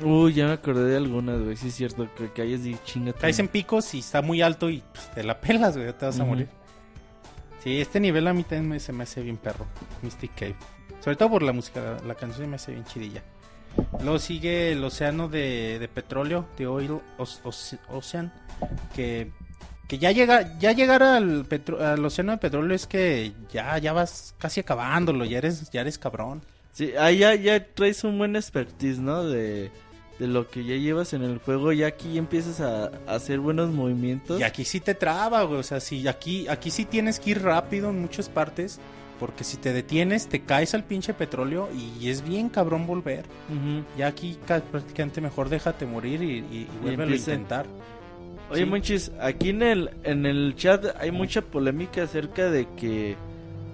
Uy, 0.00 0.32
ya 0.34 0.46
me 0.46 0.52
acordé 0.52 0.90
de 0.90 0.96
algunas, 0.96 1.40
güey. 1.40 1.56
Sí, 1.56 1.68
es 1.68 1.74
cierto. 1.76 2.08
Que, 2.16 2.32
que 2.32 2.42
así 2.54 2.76
chinga. 2.84 3.12
Caes 3.12 3.38
en 3.38 3.46
picos 3.48 3.94
y 3.94 4.00
está 4.00 4.20
muy 4.20 4.42
alto 4.42 4.68
y 4.68 4.82
pues, 4.92 5.10
te 5.14 5.22
la 5.22 5.40
pelas, 5.40 5.76
güey, 5.76 5.92
te 5.92 6.06
vas 6.06 6.18
a 6.18 6.24
morir. 6.24 6.48
Sí, 7.62 7.80
este 7.80 8.00
nivel 8.00 8.26
a 8.26 8.32
mí 8.32 8.42
también 8.42 8.68
me- 8.68 8.80
se 8.80 8.92
me 8.92 9.04
hace 9.04 9.22
bien 9.22 9.36
perro. 9.36 9.66
Mystic 10.02 10.34
Cave. 10.34 10.56
Sobre 11.00 11.16
todo 11.16 11.30
por 11.30 11.42
la 11.42 11.52
música, 11.52 11.80
la, 11.80 12.06
la 12.08 12.14
canción 12.16 12.40
se 12.42 12.46
me 12.48 12.56
hace 12.56 12.72
bien 12.72 12.84
chidilla. 12.84 13.22
Luego 14.02 14.18
sigue 14.18 14.72
el 14.72 14.82
océano 14.84 15.28
de, 15.28 15.78
de 15.78 15.88
petróleo, 15.88 16.46
de 16.58 16.66
Oil 16.66 16.90
Oce- 17.18 17.40
Oce- 17.44 17.78
Ocean, 17.88 18.32
que, 18.94 19.30
que 19.88 19.98
ya 19.98 20.10
llega, 20.12 20.58
ya 20.58 20.72
llegar 20.72 21.02
al, 21.02 21.44
petro- 21.46 21.84
al 21.84 22.04
océano 22.04 22.32
de 22.32 22.38
petróleo 22.38 22.74
es 22.74 22.86
que 22.86 23.32
ya, 23.52 23.78
ya 23.78 23.92
vas 23.92 24.34
casi 24.38 24.60
acabándolo, 24.60 25.24
ya 25.24 25.38
eres, 25.38 25.70
ya 25.70 25.80
eres 25.82 25.98
cabrón. 25.98 26.42
Sí, 26.72 26.92
ahí 26.98 27.18
ya, 27.18 27.34
ya 27.34 27.64
traes 27.74 28.02
un 28.04 28.18
buen 28.18 28.34
expertise, 28.34 28.98
¿no? 28.98 29.24
De, 29.24 29.70
de 30.18 30.26
lo 30.26 30.48
que 30.48 30.64
ya 30.64 30.74
llevas 30.76 31.12
en 31.12 31.22
el 31.22 31.38
juego. 31.38 31.72
Ya 31.72 31.86
aquí 31.86 32.16
empiezas 32.16 32.60
a, 32.60 32.86
a 33.06 33.14
hacer 33.14 33.40
buenos 33.40 33.70
movimientos. 33.70 34.40
Y 34.40 34.42
aquí 34.42 34.64
sí 34.64 34.80
te 34.80 34.94
traba, 34.94 35.42
güey. 35.42 35.60
O 35.60 35.62
sea, 35.62 35.80
sí, 35.80 36.08
aquí, 36.08 36.48
aquí 36.48 36.70
sí 36.70 36.84
tienes 36.86 37.20
que 37.20 37.32
ir 37.32 37.42
rápido 37.42 37.90
en 37.90 38.00
muchas 38.00 38.28
partes. 38.30 38.80
Porque 39.22 39.44
si 39.44 39.56
te 39.56 39.72
detienes, 39.72 40.26
te 40.26 40.40
caes 40.40 40.74
al 40.74 40.82
pinche 40.82 41.14
petróleo 41.14 41.68
y 42.00 42.08
es 42.08 42.24
bien 42.28 42.48
cabrón 42.48 42.88
volver. 42.88 43.20
Ujú. 43.48 43.84
Ya 43.96 44.08
aquí 44.08 44.36
ca- 44.48 44.60
prácticamente 44.60 45.20
mejor 45.20 45.48
déjate 45.48 45.86
morir 45.86 46.20
y, 46.24 46.38
y, 46.38 46.68
y 46.68 46.68
vuélvelo 46.82 47.12
a 47.12 47.16
intentar. 47.16 47.66
Oye, 48.50 48.64
Sí. 48.64 48.66
Monchis, 48.68 49.12
aquí 49.20 49.50
en 49.50 49.62
el, 49.62 49.90
en 50.02 50.26
el 50.26 50.54
chat 50.56 50.86
hay 50.98 51.12
mucha 51.12 51.40
polémica 51.40 52.02
acerca 52.02 52.50
de 52.50 52.66
que 52.76 53.14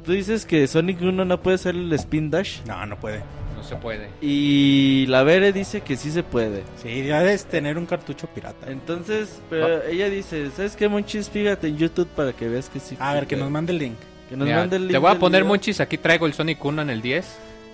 tú 0.05 0.13
dices 0.13 0.45
que 0.45 0.67
Sonic 0.67 1.01
1 1.01 1.25
no 1.25 1.41
puede 1.43 1.55
hacer 1.55 1.75
el 1.75 1.91
Spin 1.95 2.29
Dash. 2.31 2.61
No, 2.67 2.85
no 2.85 3.01
puede. 3.01 3.21
No 3.57 3.65
se 3.65 3.75
puede. 3.77 4.11
Y 4.21 5.07
la 5.09 5.23
Vere 5.23 5.55
dice 5.55 5.81
que 5.81 5.97
sí 5.97 6.11
se 6.13 6.23
puede. 6.23 6.63
Sí, 6.83 7.05
ya 7.07 7.21
debes 7.21 7.47
tener 7.47 7.79
un 7.79 7.87
cartucho 7.87 8.27
pirata. 8.29 8.71
Entonces, 8.71 9.41
pero 9.49 9.83
ella 9.83 10.11
dice, 10.11 10.51
¿sabes 10.55 10.77
qué, 10.77 10.89
Monchis? 10.91 11.31
Fíjate 11.31 11.69
en 11.69 11.79
YouTube 11.79 12.09
para 12.09 12.35
que 12.35 12.47
veas 12.49 12.69
que 12.69 12.81
sí. 12.81 12.99
A 13.01 13.15
ver, 13.15 13.23
que 13.27 13.35
puede". 13.35 13.43
nos 13.45 13.51
mande 13.51 13.73
el 13.73 13.79
link. 13.79 13.97
Que 14.29 14.37
nos 14.37 14.47
Mira, 14.47 14.59
mande 14.59 14.77
el 14.77 14.89
te 14.89 14.99
voy 14.99 15.09
a 15.09 15.13
del 15.13 15.21
poner, 15.21 15.43
video. 15.43 15.49
Monchis, 15.55 15.81
aquí 15.81 15.97
traigo 15.99 16.27
el 16.27 16.35
Sonic 16.35 16.63
1 16.65 16.83
en 16.83 16.91
el 16.91 17.01
10. 17.03 17.27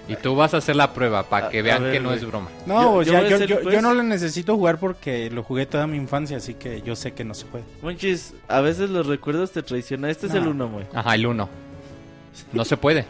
Y 0.06 0.16
tú 0.16 0.36
vas 0.36 0.52
a 0.52 0.58
hacer 0.58 0.76
la 0.76 0.92
prueba 0.92 1.22
para 1.22 1.48
que 1.48 1.60
a 1.60 1.62
vean 1.62 1.82
ver, 1.82 1.92
que 1.94 1.98
no 2.00 2.10
güey. 2.10 2.18
es 2.20 2.26
broma. 2.26 2.50
No, 2.66 2.82
Yo- 2.82 2.92
pues 2.92 3.06
yo 3.06 3.12
ya, 3.14 3.18
voy 3.20 3.26
a 3.26 3.30
yo, 3.30 3.36
hacer, 3.36 3.48
yo- 3.48 3.60
pues- 3.62 3.74
yo 3.74 3.80
no 3.80 3.94
lo 3.94 4.02
necesito 4.02 4.54
jugar 4.54 4.78
porque 4.78 5.30
lo 5.30 5.42
jugué 5.42 5.64
toda 5.64 5.86
mi 5.86 5.96
infancia, 5.96 6.36
así 6.36 6.52
que 6.54 6.82
yo 6.82 6.94
sé 6.94 7.12
que 7.14 7.24
no 7.24 7.32
se 7.32 7.46
puede. 7.46 7.64
Monchis, 7.80 8.34
a 8.46 8.60
veces 8.60 8.90
los 8.90 9.06
recuerdos 9.06 9.52
te 9.52 9.62
traicionan. 9.62 10.10
Este 10.10 10.26
es 10.26 10.34
No. 10.34 10.40
el 10.42 10.48
uno, 10.48 10.68
güey. 10.68 10.84
Ajá, 10.92 11.14
el 11.14 11.26
1. 11.26 11.48
No 12.52 12.64
se 12.66 12.76
puede. 12.76 13.06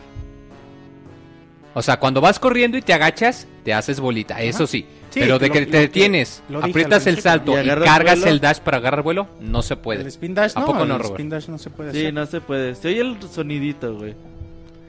O 1.74 1.82
sea, 1.82 1.99
cuando 1.99 2.20
vas 2.20 2.38
corriendo 2.38 2.78
y 2.78 2.82
te 2.82 2.92
agachas, 2.92 3.49
te 3.64 3.74
haces 3.74 3.99
bolita, 3.99 4.40
eso 4.40 4.64
sí. 4.66 4.86
Sí, 5.15 5.21
Pero 5.21 5.39
de 5.39 5.49
que 5.49 5.61
lo 5.61 5.67
te 5.69 5.79
detienes, 5.79 6.43
aprietas 6.61 7.07
el 7.07 7.21
salto 7.21 7.53
Y 7.62 7.67
cargas 7.85 8.25
el 8.27 8.41
dash 8.41 8.59
para 8.59 8.79
agarrar 8.79 9.03
vuelo, 9.03 9.29
no 9.41 9.62
se 9.62 9.75
El 9.75 9.81
puede. 9.81 10.09
spin 10.09 10.35
dash, 10.35 10.53
¿A 10.57 10.61
no, 10.61 10.67
poco 10.67 10.83
el 10.83 10.89
no, 10.89 10.99
Robert? 10.99 11.12
spin 11.15 11.29
dash 11.31 11.47
no 11.49 11.57
se 11.59 11.71
puede 11.71 11.93
Sí, 11.93 11.99
hacer. 11.99 12.15
no 12.15 12.27
se 12.27 12.41
puede. 12.41 12.75
Se 12.75 12.89
oye 12.89 13.01
el 13.01 13.17
sonidito, 13.31 13.95
güey. 13.95 14.15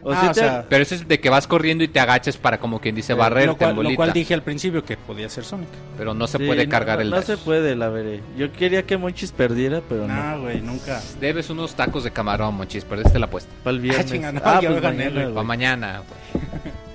O 0.02 0.12
Ah, 0.12 0.22
sea, 0.22 0.30
o 0.30 0.34
te- 0.34 0.40
sea, 0.40 0.66
Pero 0.70 0.84
eso 0.84 0.96
es 0.96 1.08
de 1.08 1.20
que 1.20 1.30
vas 1.30 1.46
corriendo 1.48 1.84
y 1.84 1.88
te 1.88 2.00
agachas 2.00 2.38
para 2.38 2.60
como 2.60 2.80
quien 2.80 2.96
dice 2.96 3.14
Eh, 3.14 3.16
barrerte 3.16 3.48
lo, 3.48 3.58
cual, 3.76 3.76
lo 3.90 3.96
cual 3.96 4.14
dije 4.14 4.34
al 4.34 4.42
principio 4.44 4.84
que 4.84 4.98
podía 4.98 5.30
ser 5.30 5.44
Sonic. 5.44 5.68
Pero 5.98 6.14
no 6.16 6.26
se 6.28 6.38
sí, 6.40 6.46
puede 6.46 6.66
no- 6.66 6.72
cargar 6.72 6.98
no, 6.98 7.02
el 7.04 7.10
No 7.12 7.16
dash. 7.18 7.26
se 7.26 7.38
puede, 7.38 7.76
la 7.76 7.90
veré. 7.90 8.22
Yo 8.38 8.52
quería 8.52 8.84
que 8.84 8.98
Monchis 8.98 9.32
perdiera, 9.32 9.82
pero 9.88 10.08
no. 10.08 10.14
No, 10.38 10.42
güey, 10.42 10.60
nunca. 10.62 11.02
Debes 11.20 11.50
unos 11.52 11.76
tacos 11.76 12.04
de 12.04 12.10
camarón, 12.12 12.56
Monchis, 12.56 12.84
perdiste 12.84 13.20
la 13.20 13.26
apuesta. 13.28 13.52
Para 13.64 13.76
el 13.76 13.82
viernes. 13.82 14.12
chinga, 14.12 14.32
no, 14.32 14.42
ah, 14.44 14.60
yo 14.62 14.72
pues 14.72 14.82
mañana. 14.84 15.30
Para 15.34 15.44
mañana. 15.44 16.02
güey. 16.34 16.46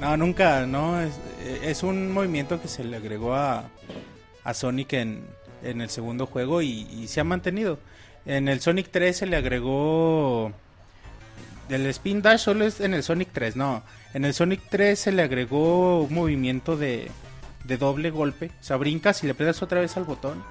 No, 0.00 0.16
nunca, 0.18 0.66
no. 0.66 1.00
Es, 1.00 1.14
es 1.44 1.82
un 1.82 2.12
movimiento 2.12 2.60
que 2.60 2.68
se 2.68 2.84
le 2.84 2.96
agregó 2.96 3.34
a, 3.34 3.68
a 4.44 4.54
Sonic 4.54 4.94
en, 4.94 5.24
en 5.64 5.80
el 5.80 5.90
segundo 5.90 6.26
juego 6.26 6.62
y, 6.62 7.06
se 7.08 7.20
ha 7.20 7.24
mantenido. 7.24 7.78
En 8.26 8.48
el 8.48 8.60
Sonic 8.60 8.88
3 8.90 9.16
se 9.16 9.26
le 9.26 9.36
agregó. 9.36 10.52
El 11.68 11.86
Spin 11.86 12.22
Dash 12.22 12.40
solo 12.40 12.64
es 12.64 12.80
en 12.80 12.94
el 12.94 13.02
Sonic 13.02 13.30
3, 13.32 13.56
no. 13.56 13.82
En 14.12 14.24
el 14.24 14.34
Sonic 14.34 14.60
3 14.70 14.98
se 14.98 15.12
le 15.12 15.22
agregó 15.22 16.02
un 16.02 16.14
movimiento 16.14 16.76
de, 16.76 17.10
de 17.64 17.76
doble 17.76 18.10
golpe. 18.10 18.50
O 18.60 18.64
sea, 18.64 18.76
brincas 18.76 19.24
y 19.24 19.26
le 19.26 19.34
pegas 19.34 19.62
otra 19.62 19.80
vez 19.80 19.96
al 19.96 20.04
botón. 20.04 20.42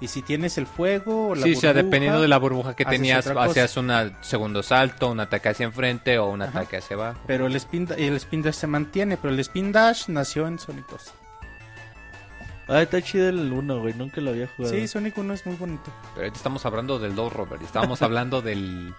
Y 0.00 0.08
si 0.08 0.22
tienes 0.22 0.56
el 0.56 0.66
fuego 0.66 1.28
o 1.28 1.34
la 1.34 1.42
Sí, 1.42 1.52
o 1.54 1.60
sea, 1.60 1.74
dependiendo 1.74 2.22
de 2.22 2.28
la 2.28 2.38
burbuja 2.38 2.74
que 2.74 2.84
tenías, 2.86 3.26
hacías 3.26 3.76
un 3.76 3.92
segundo 4.22 4.62
salto, 4.62 5.10
un 5.10 5.20
ataque 5.20 5.50
hacia 5.50 5.66
enfrente 5.66 6.18
o 6.18 6.30
un 6.30 6.40
Ajá. 6.40 6.60
ataque 6.60 6.78
hacia 6.78 6.96
abajo. 6.96 7.20
Pero 7.26 7.46
el 7.46 7.54
spin, 7.56 7.84
da- 7.86 7.96
el 7.96 8.16
spin 8.16 8.40
Dash 8.42 8.54
se 8.54 8.66
mantiene. 8.66 9.18
Pero 9.18 9.34
el 9.34 9.40
Spin 9.40 9.72
Dash 9.72 10.08
nació 10.08 10.46
en 10.46 10.58
Sonic 10.58 10.86
2. 10.90 11.12
Ah, 12.68 12.82
está 12.82 13.02
chido 13.02 13.28
el 13.28 13.52
1, 13.52 13.80
güey. 13.80 13.94
Nunca 13.94 14.20
lo 14.20 14.30
había 14.30 14.46
jugado. 14.56 14.74
Sí, 14.74 14.86
Sonic 14.86 15.18
1 15.18 15.34
es 15.34 15.44
muy 15.44 15.56
bonito. 15.56 15.92
Pero 16.14 16.20
ahorita 16.26 16.36
estamos 16.36 16.64
hablando 16.64 16.98
del 16.98 17.14
2, 17.16 17.32
Robert. 17.32 17.62
Estábamos 17.62 18.00
hablando 18.00 18.40
del, 18.42 18.94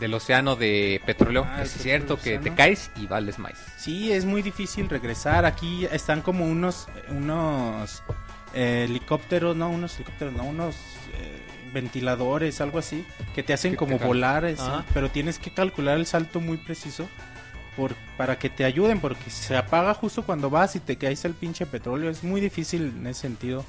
del 0.00 0.12
océano 0.14 0.56
de 0.56 1.00
petróleo. 1.06 1.46
Ah, 1.48 1.62
es 1.62 1.70
cierto 1.70 2.16
que 2.16 2.36
océano. 2.36 2.42
te 2.44 2.54
caes 2.54 2.90
y 2.96 3.06
vales 3.06 3.38
más. 3.38 3.54
Sí, 3.78 4.12
es 4.12 4.24
muy 4.24 4.42
difícil 4.42 4.88
regresar. 4.88 5.44
Aquí 5.46 5.86
están 5.92 6.20
como 6.20 6.44
unos 6.46 6.88
unos 7.10 8.02
eh, 8.54 8.86
helicópteros, 8.88 9.56
no, 9.56 9.68
unos 9.70 9.94
helicópteros, 9.96 10.34
no, 10.34 10.44
unos 10.44 10.74
eh, 11.14 11.38
ventiladores, 11.72 12.60
algo 12.60 12.78
así, 12.78 13.04
que 13.34 13.42
te 13.42 13.52
hacen 13.52 13.72
Que 13.72 13.76
como 13.78 13.98
volar, 13.98 14.44
así, 14.44 14.56
Ah. 14.60 14.84
pero 14.94 15.10
tienes 15.10 15.38
que 15.38 15.50
calcular 15.52 15.96
el 15.98 16.06
salto 16.06 16.40
muy 16.40 16.56
preciso 16.58 17.08
por, 17.76 17.94
para 18.16 18.38
que 18.38 18.50
te 18.50 18.64
ayuden, 18.64 19.00
porque 19.00 19.30
se 19.30 19.56
apaga 19.56 19.94
justo 19.94 20.22
cuando 20.24 20.50
vas 20.50 20.76
y 20.76 20.80
te 20.80 20.96
caes 20.96 21.24
el 21.24 21.32
pinche 21.34 21.64
petróleo. 21.66 22.10
Es 22.10 22.22
muy 22.22 22.40
difícil 22.40 22.92
en 22.98 23.06
ese 23.06 23.22
sentido 23.22 23.64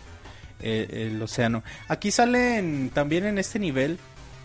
eh, 0.59 1.09
el 1.11 1.21
océano. 1.21 1.63
Aquí 1.87 2.11
salen 2.11 2.89
también 2.93 3.25
en 3.25 3.37
este 3.37 3.59
nivel. 3.59 3.97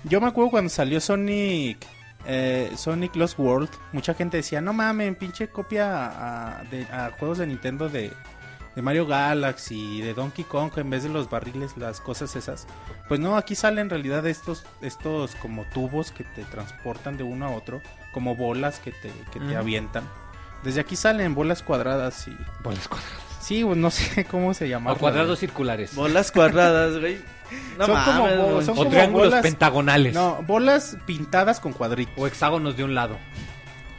Yo 0.04 0.20
me 0.20 0.28
acuerdo 0.28 0.50
cuando 0.52 0.70
salió 0.70 1.00
Sonic 1.00 1.84
eh, 2.26 2.70
Sonic 2.76 3.16
Lost 3.16 3.38
World, 3.38 3.70
mucha 3.92 4.12
gente 4.14 4.36
decía, 4.38 4.60
no 4.60 4.72
mames, 4.72 5.16
pinche 5.16 5.48
copia 5.48 6.58
a, 6.58 6.64
de, 6.64 6.82
a 6.84 7.10
juegos 7.18 7.38
de 7.38 7.46
Nintendo 7.46 7.88
de, 7.88 8.12
de 8.78 8.82
Mario 8.82 9.08
Galaxy, 9.08 10.00
de 10.02 10.14
Donkey 10.14 10.44
Kong, 10.44 10.70
en 10.76 10.88
vez 10.88 11.02
de 11.02 11.08
los 11.08 11.28
barriles, 11.28 11.76
las 11.76 12.00
cosas 12.00 12.36
esas. 12.36 12.64
Pues 13.08 13.18
no, 13.18 13.36
aquí 13.36 13.56
salen 13.56 13.80
en 13.80 13.90
realidad 13.90 14.24
estos, 14.24 14.64
estos 14.82 15.34
como 15.34 15.64
tubos 15.74 16.12
que 16.12 16.22
te 16.22 16.44
transportan 16.44 17.16
de 17.16 17.24
uno 17.24 17.46
a 17.46 17.50
otro, 17.50 17.82
como 18.12 18.36
bolas 18.36 18.78
que 18.78 18.92
te, 18.92 19.10
que 19.32 19.40
te 19.40 19.56
avientan. 19.56 20.04
Desde 20.62 20.78
aquí 20.80 20.94
salen 20.94 21.34
bolas 21.34 21.64
cuadradas 21.64 22.28
y... 22.28 22.36
Bolas 22.62 22.86
cuadradas. 22.86 23.18
Sí, 23.40 23.64
pues 23.64 23.76
no 23.76 23.90
sé 23.90 24.24
cómo 24.26 24.54
se 24.54 24.68
llama. 24.68 24.92
O 24.92 24.96
cuadrados 24.96 25.40
circulares. 25.40 25.96
Bolas 25.96 26.30
cuadradas, 26.30 27.00
güey. 27.00 27.18
No 27.78 27.86
Son 27.86 28.04
como 28.04 28.22
mames, 28.28 28.64
son 28.64 28.74
o 28.74 28.78
como 28.78 28.90
triángulos 28.90 29.28
bolas- 29.30 29.42
pentagonales. 29.42 30.14
No, 30.14 30.40
bolas 30.46 30.96
pintadas 31.04 31.58
con 31.58 31.72
cuadritos. 31.72 32.14
O 32.16 32.28
hexágonos 32.28 32.76
de 32.76 32.84
un 32.84 32.94
lado. 32.94 33.18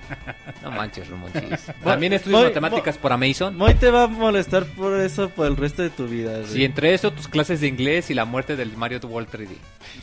No 0.63 0.71
manches, 0.71 1.07
Ramonchis. 1.09 1.67
También 1.83 2.13
estudias 2.13 2.43
matemáticas 2.43 2.97
por 2.97 3.13
Amazon. 3.13 3.55
Moy 3.55 3.75
te 3.75 3.89
va 3.91 4.03
a 4.03 4.07
molestar 4.07 4.65
por 4.65 4.99
eso 4.99 5.29
por 5.29 5.47
el 5.47 5.55
resto 5.55 5.81
de 5.81 5.89
tu 5.89 6.05
vida, 6.07 6.33
güey. 6.39 6.47
Sí, 6.47 6.65
entre 6.65 6.93
eso, 6.93 7.11
tus 7.11 7.27
clases 7.27 7.61
de 7.61 7.67
inglés 7.67 8.09
y 8.09 8.13
la 8.13 8.25
muerte 8.25 8.55
del 8.55 8.75
Mario 8.75 8.99
World 9.03 9.29
3D. 9.29 9.47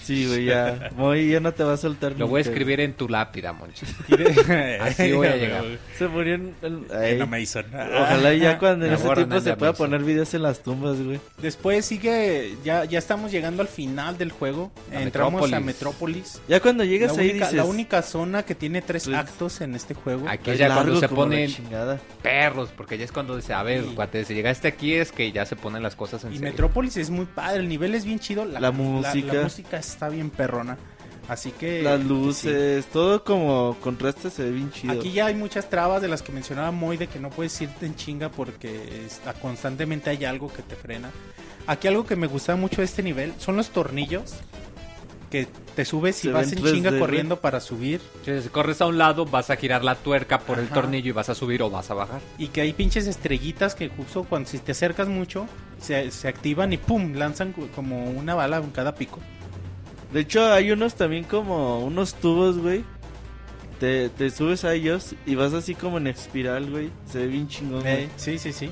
Sí, 0.03 0.27
güey, 0.27 0.47
ya. 0.47 0.91
Moy 0.97 1.31
ya 1.31 1.41
no 1.41 1.53
te 1.53 1.63
va 1.65 1.75
a 1.75 1.77
soltar 1.77 2.13
Lo 2.13 2.27
voy 2.29 2.41
a 2.41 2.45
nunca. 2.45 2.51
escribir 2.51 2.81
en 2.81 2.95
tu 2.95 3.09
lápida, 3.09 3.53
Monchis. 3.53 3.95
Así 4.81 5.13
voy 5.13 5.27
a 5.27 5.37
llegar. 5.37 5.65
Se 5.99 6.07
murió 6.09 6.35
en... 6.37 6.55
en- 6.63 6.87
ay. 6.95 7.13
En 7.17 7.23
Amazon. 7.23 7.67
Ojalá 7.75 8.35
ya 8.35 8.59
cuando 8.59 8.85
en 8.87 8.93
Me 8.93 8.97
ese 8.97 9.07
borran 9.07 9.25
tiempo 9.29 9.37
el 9.37 9.43
se 9.43 9.57
pueda 9.57 9.71
Amazon. 9.71 9.87
poner 9.91 10.03
videos 10.05 10.33
en 10.35 10.43
las 10.43 10.63
tumbas, 10.63 11.01
güey. 11.03 11.21
Después 11.43 11.85
sigue, 11.85 12.55
ya, 12.65 12.85
ya 12.85 12.99
estamos 12.99 13.31
llegando 13.33 13.63
al 13.63 13.69
final 13.69 14.17
del 14.19 14.33
juego. 14.33 14.71
A 14.95 15.03
Entramos 15.03 15.53
a 15.53 15.61
Metrópolis. 15.61 15.67
Metrópolis. 15.67 16.43
Ya 16.49 16.61
cuando 16.61 16.85
La 16.85 16.91
llegas 16.91 17.17
ahí 17.19 17.31
única, 17.31 17.45
dices... 17.47 17.57
la 17.57 17.65
única 17.65 18.03
zona 18.03 18.43
que 18.45 18.55
tiene 18.55 18.83
tres 18.83 19.05
Pues- 19.05 19.17
actos 19.17 19.61
en 19.61 19.75
este 19.75 19.95
juego. 19.97 20.29
Aquí 20.29 20.51
"Es 20.53 20.59
ya 20.59 20.73
cuando 20.75 20.99
se 21.01 21.09
ponen 21.09 21.51
chingada". 21.51 21.99
perros, 22.23 22.71
porque 22.77 22.97
ya 22.99 23.05
es 23.05 23.13
cuando 23.13 23.35
dice, 23.37 23.53
a 23.53 23.63
ver, 23.63 23.83
Sí. 23.85 23.93
cuate, 23.95 24.25
si 24.25 24.35
llegaste 24.35 24.69
aquí 24.69 24.95
es 24.95 25.11
que 25.13 25.33
ya 25.33 25.45
se 25.45 25.57
ponen 25.57 25.83
las 25.83 25.97
cosas 25.97 26.23
en 26.25 26.33
Y 26.33 26.37
serio. 26.39 26.51
Metrópolis 26.53 26.97
es 26.97 27.11
muy 27.11 27.27
padre, 27.27 27.61
el 27.61 27.69
nivel 27.69 27.95
es 27.95 28.05
bien 28.05 28.19
chido. 28.19 28.45
La, 28.45 28.61
La 28.61 28.71
música. 28.71 29.33
La, 29.35 29.43
música 29.43 29.77
está 29.79 30.09
bien 30.09 30.31
perrona. 30.31 30.77
Así 31.29 31.51
que... 31.51 31.83
Las 31.83 32.05
luces, 32.05 32.87
todo 32.87 33.25
como 33.25 33.77
contraste 33.81 34.31
se 34.31 34.45
ve 34.45 34.53
bien 34.53 34.71
chido. 34.71 34.93
Aquí 34.93 35.11
ya 35.11 35.27
hay 35.27 35.35
muchas 35.35 35.69
trabas 35.69 36.01
de 36.01 36.07
las 36.07 36.23
que 36.23 36.31
mencionaba 36.31 36.71
Moy 36.71 36.97
de 36.97 37.09
que 37.09 37.19
no 37.19 37.31
puedes 37.31 37.61
irte 37.61 37.85
en 37.85 37.97
chinga 37.97 38.29
porque 38.31 39.05
está, 39.05 39.33
constantemente 39.35 40.09
hay 40.11 40.25
algo 40.25 40.53
que 40.53 40.63
te 40.63 40.77
frena. 40.77 41.11
Aquí 41.67 41.89
algo 41.89 42.07
que 42.07 42.15
me 42.15 42.29
gusta 42.29 42.55
mucho 42.55 42.77
de 42.81 42.85
este 42.85 43.03
nivel 43.03 43.35
son 43.39 43.57
los 43.57 43.71
tornillos 43.71 44.37
que 45.31 45.49
te 45.75 45.85
subes 45.85 46.19
y 46.25 46.29
Se 46.29 46.33
vas 46.33 46.53
en 46.53 46.59
3D, 46.59 46.73
chinga 46.73 46.99
corriendo 46.99 47.41
para 47.41 47.61
subir 47.61 48.01
si 48.25 48.49
corres 48.49 48.81
a 48.81 48.87
un 48.87 48.99
lado, 48.99 49.27
vas 49.27 49.51
a 49.51 49.57
girar 49.57 49.85
la 49.85 49.95
tuerca 49.95 50.41
por 50.41 50.59
el 50.59 50.69
tornillo 50.69 51.09
y 51.11 51.13
vas 51.13 51.29
a 51.29 51.35
subir 51.35 51.63
o 51.63 51.71
vas 51.71 51.91
a 51.91 51.95
bajar. 51.95 52.21
y 52.39 52.49
que 52.49 52.61
hay 52.61 52.73
pinches 52.73 53.07
estrellitas 53.07 53.75
que 53.75 53.89
justo 53.89 54.25
cuando 54.25 54.49
si 54.49 54.59
te 54.59 54.73
acercas 54.73 55.09
mucho 55.09 55.47
se, 55.81 56.11
se 56.11 56.29
activan 56.29 56.73
y 56.73 56.79
pum 56.79 57.15
lanzan 57.15 57.53
como 57.75 58.05
una 58.11 58.35
bala 58.35 58.59
en 58.59 58.71
cada 58.71 58.95
pico 58.95 59.21
De 60.13 60.21
hecho, 60.21 60.53
hay 60.53 60.71
unos 60.71 60.95
también 60.95 61.25
como 61.25 61.81
unos 61.81 62.15
tubos, 62.15 62.59
güey. 62.59 62.85
Te, 63.81 64.09
te 64.09 64.31
subes 64.31 64.65
a 64.65 64.73
ellos 64.73 65.15
y 65.27 65.35
vas 65.35 65.53
así 65.53 65.75
como 65.75 65.99
en 65.99 66.07
espiral, 66.07 66.71
güey. 66.71 66.91
Se 67.11 67.19
ve 67.19 67.27
bien 67.27 67.49
chingón, 67.49 67.83
güey. 67.83 68.05
Eh, 68.05 68.09
sí, 68.17 68.39
sí, 68.39 68.53
sí. 68.53 68.71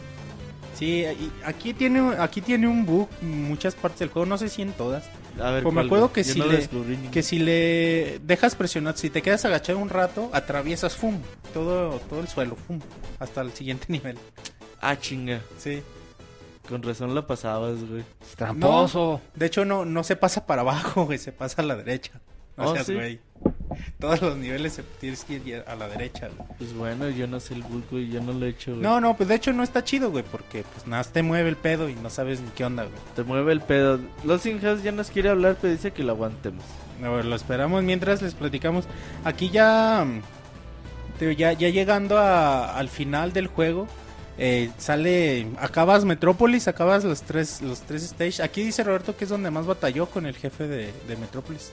Sí, 0.75 1.05
y 1.05 1.33
aquí 1.45 1.73
tiene, 1.75 2.15
aquí 2.19 2.41
tiene 2.41 2.67
un 2.67 2.85
bug 2.85 3.09
en 3.23 3.45
muchas 3.45 3.75
partes 3.75 4.01
del 4.01 4.09
juego, 4.09 4.27
no 4.27 4.39
sé 4.39 4.49
si 4.49 4.63
en 4.63 4.73
todas. 4.73 5.05
A 5.41 5.51
ver, 5.51 5.63
Pues 5.65 5.75
me 5.75 5.81
¿cuál, 5.81 5.87
acuerdo 5.87 6.13
que 6.13 6.23
si 6.25 6.39
no 6.39 6.47
le- 6.47 6.69
Que 7.11 7.23
si 7.23 7.39
le 7.39 8.21
dejas 8.23 8.55
presionar, 8.55 8.97
si 8.97 9.11
te 9.11 9.21
quedas 9.23 9.45
agachado 9.45 9.79
un 9.79 9.89
rato, 9.89 10.31
atraviesas, 10.33 10.95
fum, 10.97 11.19
todo, 11.53 11.99
todo 12.09 12.21
el 12.21 12.29
suelo, 12.29 12.55
fum, 12.57 12.79
hasta 13.19 13.41
el 13.41 13.53
siguiente 13.53 13.87
nivel. 13.93 14.17
Ah, 14.81 14.97
chinga. 14.99 15.41
Sí. 15.59 15.83
Con 16.69 16.83
razón 16.83 17.15
lo 17.15 17.27
pasabas, 17.27 17.83
güey. 17.89 18.05
Tramposo. 18.37 19.21
De 19.35 19.47
hecho, 19.47 19.65
no, 19.65 19.85
no 19.85 20.03
se 20.05 20.17
pasa 20.17 20.47
para 20.47 20.63
abajo, 20.63 21.05
güey, 21.05 21.19
se 21.19 21.33
pasa 21.33 21.63
a 21.63 21.65
la 21.65 21.77
derecha. 21.77 22.21
No 22.57 22.71
Oh, 22.71 22.73
seas 22.75 22.87
¿sí? 22.87 22.95
güey. 22.95 23.21
Todos 24.01 24.21
los 24.23 24.37
niveles 24.37 24.81
tienes 25.01 25.25
que 25.25 25.35
ir 25.35 25.65
a 25.67 25.75
la 25.75 25.89
derecha, 25.89 26.29
güey. 26.29 26.49
Pues 26.59 26.75
bueno, 26.75 27.09
yo 27.09 27.27
no 27.27 27.41
sé 27.41 27.55
el 27.55 27.63
bug, 27.63 27.83
güey. 27.91 28.09
Yo 28.11 28.21
no 28.21 28.33
lo 28.33 28.47
he 28.47 28.51
hecho, 28.51 28.73
güey. 28.73 28.83
No, 28.83 29.01
no, 29.01 29.17
pues 29.17 29.29
de 29.29 29.35
hecho 29.37 29.53
no 29.53 29.63
está 29.63 29.83
chido, 29.83 30.11
güey, 30.11 30.25
porque 30.25 30.63
pues 30.75 30.87
nada, 30.87 31.03
te 31.05 31.23
mueve 31.23 31.49
el 31.49 31.57
pedo 31.57 31.89
y 31.89 31.95
no 31.95 32.11
sabes 32.11 32.41
ni 32.41 32.49
qué 32.51 32.65
onda, 32.65 32.85
güey. 32.85 32.95
Te 33.17 33.23
mueve 33.25 33.53
el 33.53 33.61
pedo. 33.61 33.99
Los 34.25 34.43
House 34.43 34.83
ya 34.83 34.93
nos 34.93 35.11
quiere 35.11 35.31
hablar, 35.31 35.57
pero 35.61 35.73
dice 35.73 35.91
que 35.93 36.03
lo 36.05 36.13
aguantemos. 36.13 36.65
A 37.03 37.09
ver, 37.09 37.25
lo 37.25 37.35
esperamos 37.35 37.83
mientras 37.83 38.23
les 38.23 38.35
platicamos. 38.35 38.85
Aquí 39.25 39.51
ya, 39.51 40.05
mm, 40.05 41.31
ya, 41.37 41.53
ya 41.53 41.69
llegando 41.69 42.19
a- 42.19 42.77
al 42.77 42.89
final 42.89 43.33
del 43.33 43.47
juego, 43.49 43.87
eh, 44.39 44.71
sale, 44.79 45.47
acabas 45.59 46.05
Metrópolis, 46.05 46.69
acabas 46.69 47.05
los 47.05 47.23
tres, 47.23 47.63
los 47.63 47.81
tres 47.83 48.03
stages. 48.09 48.41
Aquí 48.41 48.63
dice 48.63 48.83
Roberto 48.85 49.17
que 49.17 49.25
es 49.25 49.31
donde 49.31 49.51
más 49.51 49.67
batalló 49.67 50.07
con 50.07 50.27
el 50.27 50.37
jefe 50.37 50.67
de, 50.69 50.93
de 51.09 51.17
Metrópolis. 51.17 51.73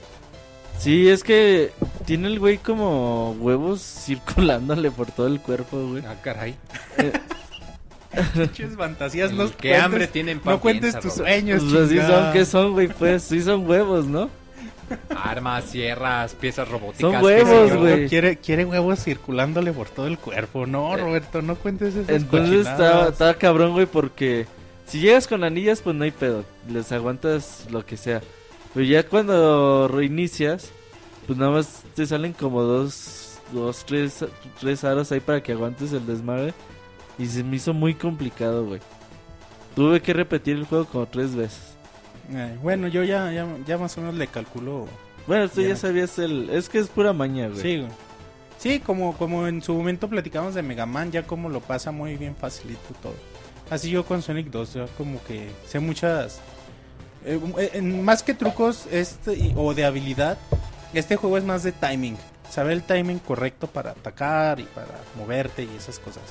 Sí, 0.78 1.08
es 1.08 1.22
que 1.22 1.72
tiene 2.06 2.28
el 2.28 2.38
güey 2.40 2.58
como 2.58 3.32
huevos 3.38 3.80
circulándole 4.04 4.90
por 4.90 5.10
todo 5.10 5.26
el 5.28 5.40
cuerpo, 5.40 5.78
güey. 5.88 6.02
Ah, 6.06 6.16
caray. 6.22 6.56
Pinches 8.34 8.76
fantasías, 8.76 9.32
no 9.32 9.46
¿Qué 9.56 9.70
cuentes- 9.70 9.82
hambre 9.82 10.06
tienen 10.06 10.40
pa' 10.40 10.50
No 10.52 10.60
cuentes 10.60 10.98
tus 11.00 11.14
sueños, 11.14 11.62
Pues 11.62 11.82
así 11.84 11.94
chingada. 11.94 12.24
son, 12.24 12.32
¿qué 12.34 12.44
son, 12.44 12.72
güey? 12.72 12.88
Pues 12.88 13.22
sí 13.22 13.40
son 13.40 13.66
huevos, 13.68 14.04
¿no? 14.06 14.28
Armas, 15.08 15.64
sierras, 15.64 16.34
piezas 16.34 16.68
robóticas. 16.68 17.10
Son 17.10 17.12
qué 17.20 17.24
huevos, 17.24 17.68
sé 17.70 17.74
yo. 17.74 17.80
güey. 17.80 18.08
Quiere, 18.10 18.36
quiere 18.36 18.66
huevos 18.66 19.02
circulándole 19.02 19.72
por 19.72 19.88
todo 19.88 20.06
el 20.06 20.18
cuerpo. 20.18 20.66
No, 20.66 20.94
Eh, 20.94 21.00
Roberto, 21.00 21.40
no 21.40 21.54
cuentes 21.54 21.94
esas 21.94 22.10
Entonces 22.14 22.66
está, 22.66 23.08
está 23.08 23.32
cabrón, 23.34 23.72
güey, 23.72 23.86
porque 23.86 24.46
si 24.86 25.00
llegas 25.00 25.26
con 25.26 25.42
anillas, 25.44 25.80
pues 25.80 25.96
no 25.96 26.04
hay 26.04 26.10
pedo. 26.10 26.44
Les 26.70 26.92
aguantas 26.92 27.66
lo 27.70 27.86
que 27.86 27.96
sea. 27.96 28.20
Pero 28.74 28.86
ya 28.86 29.06
cuando 29.06 29.88
reinicias, 29.88 30.70
pues 31.26 31.38
nada 31.38 31.50
más 31.52 31.82
te 31.94 32.06
salen 32.06 32.32
como 32.32 32.62
dos, 32.62 33.38
dos, 33.52 33.84
tres, 33.84 34.24
tres 34.60 34.82
aros 34.84 35.12
ahí 35.12 35.20
para 35.20 35.42
que 35.42 35.52
aguantes 35.52 35.92
el 35.92 36.06
desmadre. 36.06 36.54
Y 37.18 37.26
se 37.26 37.44
me 37.44 37.56
hizo 37.56 37.74
muy 37.74 37.94
complicado, 37.94 38.64
güey. 38.64 38.80
Tuve 39.76 40.00
que 40.00 40.12
repetir 40.12 40.56
el 40.56 40.64
juego 40.64 40.86
como 40.86 41.06
tres 41.06 41.34
veces. 41.34 41.74
Eh, 42.32 42.56
bueno, 42.62 42.88
yo 42.88 43.04
ya, 43.04 43.30
ya, 43.32 43.46
ya 43.66 43.78
más 43.78 43.96
o 43.98 44.00
menos 44.00 44.16
le 44.16 44.26
calculo. 44.26 44.86
Bueno, 45.26 45.48
tú 45.48 45.60
Ya. 45.60 45.68
ya 45.68 45.76
sabías 45.76 46.18
el... 46.18 46.48
Es 46.50 46.68
que 46.68 46.78
es 46.78 46.88
pura 46.88 47.12
maña, 47.12 47.48
güey. 47.48 47.60
Sí, 47.60 47.76
güey. 47.78 47.90
Sí, 48.58 48.80
como, 48.80 49.16
como 49.16 49.46
en 49.46 49.60
su 49.60 49.74
momento 49.74 50.08
platicamos 50.08 50.54
de 50.54 50.62
Mega 50.62 50.86
Man, 50.86 51.10
ya 51.10 51.24
como 51.26 51.48
lo 51.48 51.60
pasa 51.60 51.90
muy 51.90 52.16
bien 52.16 52.34
facilito 52.36 52.94
todo. 53.02 53.14
Así 53.70 53.90
yo 53.90 54.04
con 54.04 54.22
Sonic 54.22 54.50
2, 54.50 54.74
ya 54.74 54.86
como 54.98 55.22
que 55.24 55.50
sé 55.66 55.80
muchas... 55.80 56.40
eh, 57.24 57.40
eh, 57.58 57.70
en- 57.74 58.04
más 58.04 58.22
que 58.22 58.34
trucos 58.34 58.86
este, 58.90 59.52
o 59.56 59.74
de 59.74 59.84
habilidad, 59.84 60.38
este 60.94 61.16
juego 61.16 61.38
es 61.38 61.44
más 61.44 61.62
de 61.62 61.72
timing. 61.72 62.16
Saber 62.50 62.72
el 62.72 62.82
timing 62.82 63.18
correcto 63.18 63.66
para 63.66 63.92
atacar 63.92 64.60
y 64.60 64.64
para 64.64 64.88
moverte 65.16 65.62
y 65.64 65.70
esas 65.76 65.98
cosas. 65.98 66.22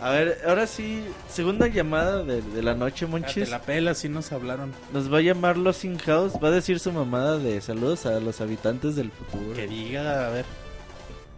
A 0.00 0.10
ver, 0.10 0.38
ahora 0.48 0.66
sí, 0.66 1.04
segunda 1.28 1.68
llamada 1.68 2.24
de, 2.24 2.42
de 2.42 2.62
la 2.62 2.74
noche, 2.74 3.04
Ya 3.06 3.10
Monchis. 3.10 3.44
Te 3.44 3.50
la 3.50 3.60
pela, 3.60 3.94
sí 3.94 4.08
nos 4.08 4.32
hablaron. 4.32 4.72
Nos 4.92 5.12
va 5.12 5.18
a 5.18 5.20
llamar 5.20 5.56
Los 5.56 5.84
In 5.84 5.96
House. 5.98 6.32
Va 6.42 6.48
a 6.48 6.50
decir 6.50 6.80
su 6.80 6.90
mamada 6.92 7.38
de 7.38 7.60
saludos 7.60 8.04
a 8.06 8.18
los 8.18 8.40
habitantes 8.40 8.96
del 8.96 9.12
futuro. 9.12 9.54
Que 9.54 9.68
diga, 9.68 10.26
a 10.26 10.30
ver. 10.30 10.44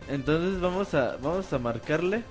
Entonces 0.09 0.61
vamos 0.61 0.95
a 0.95 1.17
vamos 1.17 1.53
a 1.53 1.59
marcarle. 1.59 2.23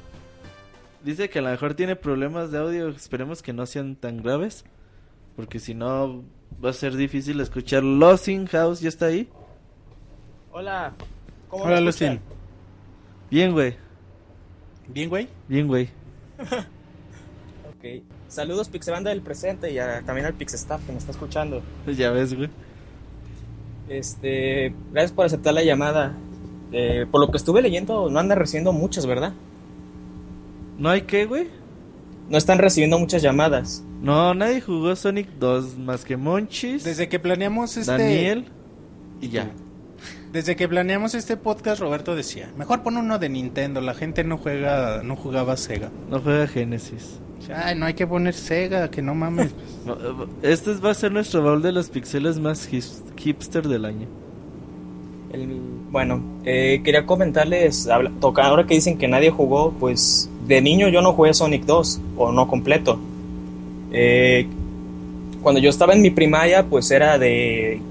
Dice 1.03 1.29
que 1.29 1.39
a 1.39 1.41
lo 1.41 1.49
mejor 1.49 1.73
tiene 1.75 1.95
problemas 1.95 2.49
de 2.51 2.57
audio. 2.59 2.87
Esperemos 2.89 3.43
que 3.43 3.53
no 3.53 3.65
sean 3.65 3.95
tan 3.95 4.23
graves. 4.23 4.63
Porque 5.35 5.59
si 5.59 5.73
no 5.73 6.23
va 6.63 6.69
a 6.69 6.73
ser 6.73 6.95
difícil 6.95 7.39
escuchar. 7.39 7.83
Los 7.83 8.27
In 8.27 8.45
House 8.47 8.79
ya 8.81 8.89
está 8.89 9.07
ahí. 9.07 9.27
Hola. 10.51 10.93
¿Cómo 11.49 11.63
Hola, 11.65 11.81
Lucien. 11.81 12.19
Bien, 13.31 13.51
güey. 13.51 13.75
¿Bien, 14.87 15.09
güey? 15.09 15.27
Bien, 15.47 15.67
güey. 15.67 15.89
Ok. 17.75 18.01
Saludos 18.29 18.69
Pixebanda 18.69 19.09
del 19.09 19.21
presente 19.21 19.71
y 19.71 19.77
a- 19.77 20.01
también 20.05 20.25
al 20.25 20.33
Pixestaff 20.33 20.85
que 20.85 20.91
me 20.93 20.97
está 20.97 21.11
escuchando. 21.11 21.61
Pues 21.83 21.97
ya 21.97 22.11
ves, 22.11 22.33
güey. 22.33 22.49
Este, 23.89 24.73
gracias 24.91 25.11
por 25.11 25.25
aceptar 25.25 25.53
la 25.53 25.63
llamada. 25.63 26.15
Eh, 26.71 27.05
por 27.11 27.19
lo 27.21 27.29
que 27.29 27.37
estuve 27.37 27.61
leyendo, 27.61 28.09
no 28.09 28.19
andan 28.19 28.39
recibiendo 28.39 28.71
muchas, 28.71 29.05
¿verdad? 29.05 29.33
¿No 30.77 30.89
hay 30.89 31.01
qué, 31.01 31.25
güey? 31.25 31.47
No 32.29 32.37
están 32.37 32.57
recibiendo 32.59 32.97
muchas 32.99 33.21
llamadas. 33.21 33.83
No, 34.01 34.33
nadie 34.33 34.61
jugó 34.61 34.95
Sonic 34.95 35.27
2 35.39 35.77
más 35.77 36.03
que 36.05 36.17
Monchis, 36.17 36.83
Desde 36.83 37.07
que 37.09 37.19
planeamos 37.19 37.77
este... 37.77 37.91
Daniel 37.91 38.45
y 39.21 39.29
ya. 39.29 39.51
Desde 40.31 40.55
que 40.55 40.67
planeamos 40.67 41.13
este 41.15 41.37
podcast, 41.37 41.79
Roberto 41.79 42.15
decía, 42.15 42.51
mejor 42.57 42.81
pon 42.81 42.97
uno 42.97 43.19
de 43.19 43.29
Nintendo, 43.29 43.81
la 43.81 43.93
gente 43.93 44.23
no 44.23 44.37
juega, 44.37 45.01
no 45.03 45.15
jugaba 45.15 45.55
Sega. 45.57 45.91
No 46.09 46.19
juega 46.19 46.47
Genesis. 46.47 47.19
Ay, 47.53 47.75
no 47.77 47.85
hay 47.85 47.93
que 47.93 48.07
poner 48.07 48.33
Sega, 48.33 48.89
que 48.89 49.01
no 49.01 49.13
mames. 49.15 49.51
Eh, 49.85 50.51
Este 50.53 50.73
va 50.75 50.91
a 50.91 50.93
ser 50.93 51.11
nuestro 51.11 51.43
baúl 51.43 51.61
de 51.61 51.71
los 51.73 51.89
pixeles 51.89 52.39
más 52.39 52.67
hipster 53.17 53.67
del 53.67 53.85
año. 53.85 54.07
El- 55.31 55.59
bueno, 55.91 56.21
eh, 56.45 56.81
quería 56.83 57.05
comentarles, 57.05 57.87
habla- 57.87 58.11
toca, 58.19 58.43
ahora 58.45 58.65
que 58.65 58.73
dicen 58.75 58.97
que 58.97 59.07
nadie 59.07 59.29
jugó, 59.29 59.71
pues 59.73 60.29
de 60.47 60.61
niño 60.61 60.89
yo 60.89 61.01
no 61.01 61.13
jugué 61.13 61.33
Sonic 61.33 61.65
2, 61.65 62.01
o 62.17 62.31
no 62.31 62.47
completo. 62.47 62.99
Eh, 63.91 64.47
cuando 65.41 65.59
yo 65.59 65.69
estaba 65.69 65.93
en 65.93 66.01
mi 66.01 66.09
primaria, 66.09 66.65
pues 66.65 66.89
era 66.91 67.17
de 67.17 67.81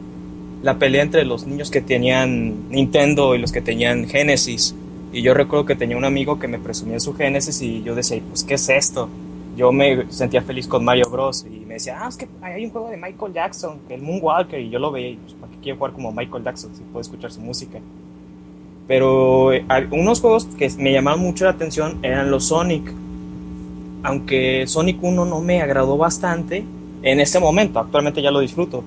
la 0.62 0.78
pelea 0.78 1.02
entre 1.02 1.24
los 1.24 1.46
niños 1.46 1.70
que 1.70 1.80
tenían 1.80 2.70
Nintendo 2.70 3.34
y 3.34 3.38
los 3.38 3.52
que 3.52 3.60
tenían 3.60 4.08
Genesis. 4.08 4.74
Y 5.12 5.22
yo 5.22 5.34
recuerdo 5.34 5.66
que 5.66 5.76
tenía 5.76 5.96
un 5.96 6.04
amigo 6.04 6.38
que 6.38 6.48
me 6.48 6.58
presumía 6.58 6.98
su 6.98 7.14
Genesis 7.14 7.60
y 7.60 7.82
yo 7.82 7.94
decía, 7.94 8.20
pues, 8.28 8.44
¿qué 8.44 8.54
es 8.54 8.68
esto? 8.68 9.08
Yo 9.56 9.70
me 9.70 10.10
sentía 10.10 10.40
feliz 10.40 10.66
con 10.66 10.84
Mario 10.84 11.10
Bros. 11.10 11.44
Y 11.46 11.66
me 11.66 11.74
decía, 11.74 11.98
ah, 12.00 12.08
es 12.08 12.16
que 12.16 12.26
hay 12.40 12.64
un 12.64 12.70
juego 12.70 12.88
de 12.88 12.96
Michael 12.96 13.32
Jackson, 13.34 13.78
el 13.90 14.00
Moonwalker. 14.00 14.60
Y 14.60 14.70
yo 14.70 14.78
lo 14.78 14.90
veía 14.90 15.10
y, 15.10 15.16
pues, 15.16 15.34
¿para 15.34 15.52
qué 15.52 15.58
quiero 15.62 15.78
jugar 15.78 15.92
como 15.92 16.12
Michael 16.12 16.44
Jackson 16.44 16.74
si 16.74 16.82
puedo 16.84 17.02
escuchar 17.02 17.30
su 17.30 17.40
música? 17.40 17.78
Pero 18.92 19.54
eh, 19.54 19.64
unos 19.90 20.20
juegos 20.20 20.44
que 20.58 20.68
me 20.76 20.92
llamaban 20.92 21.18
mucho 21.18 21.46
la 21.46 21.52
atención 21.52 22.00
eran 22.02 22.30
los 22.30 22.48
Sonic. 22.48 22.92
Aunque 24.02 24.66
Sonic 24.66 25.02
1 25.02 25.24
no 25.24 25.40
me 25.40 25.62
agradó 25.62 25.96
bastante 25.96 26.62
en 27.02 27.18
este 27.18 27.40
momento, 27.40 27.78
actualmente 27.78 28.20
ya 28.20 28.30
lo 28.30 28.40
disfruto. 28.40 28.84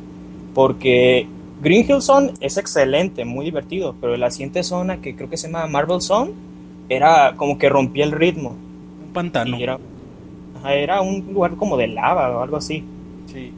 Porque 0.53 1.25
Green 1.59 1.89
Hill 1.89 2.03
Zone 2.03 2.33
es 2.39 2.57
excelente, 2.57 3.25
muy 3.25 3.45
divertido, 3.45 3.95
pero 3.99 4.15
la 4.15 4.29
siguiente 4.29 4.61
zona 4.61 5.01
que 5.01 5.15
creo 5.15 5.27
que 5.27 5.37
se 5.37 5.47
llama 5.47 5.65
Marvel 5.65 5.99
Zone 6.01 6.33
era 6.87 7.33
como 7.35 7.57
que 7.57 7.67
rompía 7.67 8.05
el 8.05 8.11
ritmo. 8.11 8.49
Un 9.07 9.11
pantano. 9.11 9.57
Y 9.57 9.63
era, 9.63 9.79
ajá, 10.59 10.75
era 10.75 11.01
un 11.01 11.33
lugar 11.33 11.55
como 11.55 11.77
de 11.77 11.87
lava 11.87 12.29
o 12.29 12.43
algo 12.43 12.57
así. 12.57 12.83
Sí. 13.33 13.51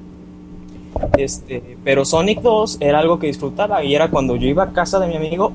Este, 1.18 1.78
pero 1.84 2.06
Sonic 2.06 2.40
2 2.40 2.78
era 2.80 3.00
algo 3.00 3.20
que 3.20 3.28
disfrutaba 3.28 3.84
y 3.84 3.94
era 3.94 4.10
cuando 4.10 4.38
yo 4.38 4.48
iba 4.48 4.64
a 4.64 4.72
casa 4.72 4.98
de 5.02 5.08
mi 5.08 5.18
amigo, 5.18 5.52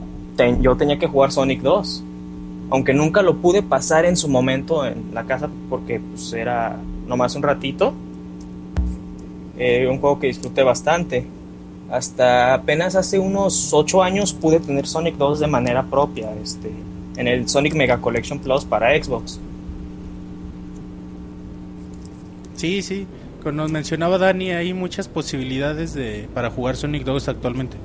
yo 0.61 0.77
tenía 0.77 0.99
que 0.99 1.07
jugar 1.07 1.33
Sonic 1.33 1.61
2. 1.63 2.05
Aunque 2.71 2.95
nunca 2.95 3.23
lo 3.23 3.37
pude 3.37 3.63
pasar 3.63 4.07
en 4.07 4.17
su 4.17 4.29
momento 4.29 4.87
en 4.87 5.13
la 5.13 5.25
casa 5.25 5.49
porque 5.69 6.01
pues, 6.01 6.33
era 6.33 6.79
nomás 7.07 7.35
un 7.35 7.43
ratito. 7.43 7.93
Eh, 9.59 9.87
un 9.89 9.99
juego 9.99 10.19
que 10.19 10.29
disfruté 10.29 10.63
bastante. 10.63 11.27
Hasta 11.91 12.55
apenas 12.55 12.97
hace 12.97 13.19
unos 13.19 13.75
8 13.75 14.03
años 14.03 14.33
pude 14.33 14.61
tener 14.61 14.87
Sonic 14.87 15.17
2 15.17 15.41
de 15.41 15.47
manera 15.47 15.83
propia, 15.83 16.33
este, 16.43 16.73
en 17.17 17.29
el 17.29 17.47
Sonic 17.51 17.75
Mega 17.75 17.99
Collection 17.99 18.39
Plus 18.39 18.65
para 18.65 18.91
Xbox. 19.03 19.39
Sí, 22.57 22.81
sí. 22.81 23.07
Como 23.43 23.57
nos 23.57 23.71
mencionaba 23.71 24.19
Dani, 24.19 24.53
hay 24.53 24.73
muchas 24.73 25.09
posibilidades 25.09 25.93
de 25.95 26.29
para 26.33 26.49
jugar 26.49 26.77
Sonic 26.77 27.05
2 27.05 27.29
actualmente. 27.29 27.77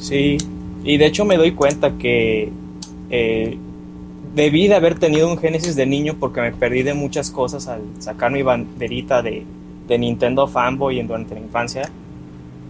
Sí, 0.00 0.38
y 0.84 0.96
de 0.98 1.06
hecho 1.06 1.24
me 1.24 1.36
doy 1.36 1.52
cuenta 1.52 1.92
que 1.98 2.50
eh, 3.10 3.56
debí 4.34 4.68
de 4.68 4.74
haber 4.74 4.98
tenido 4.98 5.30
un 5.30 5.38
Genesis 5.38 5.76
de 5.76 5.86
niño 5.86 6.16
porque 6.20 6.40
me 6.40 6.52
perdí 6.52 6.82
de 6.82 6.94
muchas 6.94 7.30
cosas 7.30 7.66
al 7.68 7.82
sacar 8.00 8.30
mi 8.32 8.42
banderita 8.42 9.22
de, 9.22 9.44
de 9.88 9.98
Nintendo 9.98 10.46
fanboy 10.46 10.98
en- 11.00 11.06
durante 11.06 11.34
la 11.34 11.40
infancia. 11.40 11.90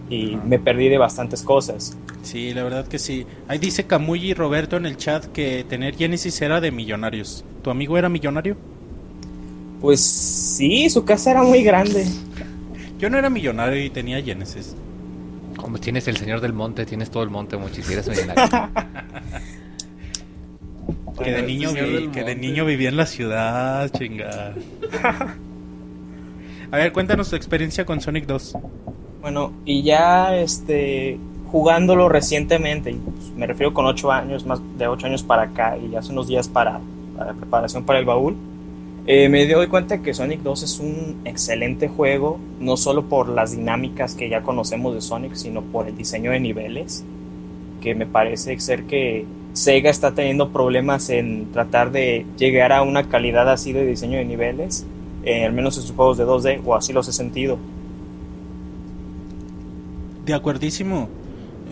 y 0.09 0.37
me 0.45 0.59
perdí 0.59 0.87
de 0.89 0.97
bastantes 0.99 1.41
cosas. 1.41 1.97
Sí, 2.21 2.53
la 2.53 2.63
verdad 2.63 2.87
que 2.87 2.99
sí. 2.99 3.25
Ahí 3.47 3.57
dice 3.59 3.85
Camuy 3.85 4.23
y 4.31 4.33
Roberto 4.33 4.77
en 4.77 4.85
el 4.85 4.97
chat 4.97 5.25
que 5.25 5.63
tener 5.67 5.95
Genesis 5.95 6.41
era 6.41 6.61
de 6.61 6.71
millonarios. 6.71 7.43
¿Tu 7.63 7.69
amigo 7.71 7.97
era 7.97 8.07
millonario? 8.09 8.55
Pues 9.81 9.99
sí, 10.01 10.89
su 10.89 11.03
casa 11.05 11.31
era 11.31 11.43
muy 11.43 11.63
grande. 11.63 12.05
Yo 12.99 13.09
no 13.09 13.17
era 13.17 13.29
millonario 13.29 13.83
y 13.83 13.89
tenía 13.89 14.21
Genesis. 14.21 14.75
Como 15.65 15.79
tienes 15.79 16.07
el 16.07 16.15
señor 16.15 16.41
del 16.41 16.53
monte, 16.53 16.85
tienes 16.85 17.09
todo 17.09 17.23
el 17.23 17.31
monte, 17.31 17.57
muchis, 17.57 17.89
eres 17.89 18.07
millonario. 18.07 18.43
que 21.23 21.31
de 21.31 21.41
niño, 21.41 21.71
vi- 21.73 22.07
que 22.09 22.23
de 22.23 22.35
niño 22.35 22.65
vivía 22.65 22.89
en 22.89 22.97
la 22.97 23.07
ciudad, 23.07 23.89
chingada. 23.89 24.53
A 26.69 26.77
ver, 26.77 26.93
cuéntanos 26.93 27.31
tu 27.31 27.35
experiencia 27.35 27.83
con 27.83 27.99
Sonic 27.99 28.27
2. 28.27 28.57
Bueno, 29.21 29.53
y 29.65 29.81
ya 29.81 30.35
este 30.35 31.17
jugándolo 31.51 32.09
recientemente, 32.09 32.91
y, 32.91 32.95
pues, 32.97 33.31
me 33.35 33.47
refiero 33.47 33.73
con 33.73 33.87
8 33.87 34.11
años, 34.11 34.45
más 34.45 34.59
de 34.77 34.87
8 34.87 35.07
años 35.07 35.23
para 35.23 35.41
acá, 35.43 35.77
y 35.79 35.95
hace 35.95 36.11
unos 36.11 36.27
días 36.27 36.47
para, 36.47 36.79
para 37.17 37.33
preparación 37.33 37.85
para 37.85 37.97
el 37.97 38.05
baúl, 38.05 38.35
eh, 39.05 39.29
me 39.29 39.45
doy 39.47 39.67
cuenta 39.67 40.01
que 40.01 40.13
Sonic 40.13 40.41
2 40.41 40.63
es 40.63 40.79
un 40.79 41.21
excelente 41.25 41.87
juego, 41.87 42.39
no 42.59 42.77
solo 42.77 43.07
por 43.07 43.29
las 43.29 43.51
dinámicas 43.51 44.15
que 44.15 44.29
ya 44.29 44.41
conocemos 44.43 44.95
de 44.95 45.01
Sonic, 45.01 45.35
sino 45.35 45.63
por 45.63 45.87
el 45.87 45.95
diseño 45.95 46.31
de 46.31 46.39
niveles, 46.39 47.07
que 47.81 47.95
me 47.95 48.07
parece 48.07 48.59
ser 48.59 48.85
que 48.87 49.25
Sega 49.53 49.89
está 49.91 50.13
teniendo 50.15 50.51
problemas 50.51 51.09
en 51.09 51.51
tratar 51.51 51.91
de 51.91 52.25
llegar 52.37 52.71
a 52.73 52.81
una 52.83 53.09
calidad 53.09 53.49
así 53.49 53.73
de 53.73 53.85
diseño 53.85 54.17
de 54.17 54.25
niveles, 54.25 54.89
eh, 55.23 55.45
al 55.45 55.53
menos 55.53 55.77
en 55.77 55.83
sus 55.83 55.95
juegos 55.95 56.17
de 56.17 56.25
2D, 56.25 56.61
o 56.65 56.75
así 56.75 56.93
los 56.93 57.07
he 57.07 57.13
sentido. 57.13 57.59
De 60.25 60.33
acuerdísimo. 60.33 61.09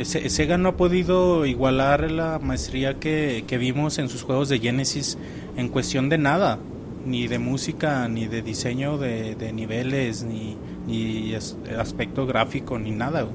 Se- 0.03 0.30
Sega 0.30 0.57
no 0.57 0.69
ha 0.69 0.77
podido 0.77 1.45
igualar 1.45 2.10
la 2.11 2.39
maestría 2.39 2.99
que, 2.99 3.45
que 3.47 3.57
vimos 3.57 3.97
en 3.99 4.10
sus 4.10 4.23
juegos 4.23 4.49
de 4.49 4.60
Genesis 4.60 5.18
en 5.55 5.69
cuestión 5.69 6.10
de 6.10 6.18
nada. 6.18 6.60
Ni 7.05 7.27
de 7.27 7.38
música, 7.39 8.07
ni 8.07 8.27
de 8.27 8.41
diseño 8.41 8.97
de, 8.97 9.35
de 9.35 9.51
niveles, 9.51 10.23
ni, 10.23 10.55
ni 10.88 11.34
as- 11.35 11.57
aspecto 11.77 12.25
gráfico, 12.25 12.80
ni 12.80 12.91
nada. 12.91 13.23
güey. 13.23 13.34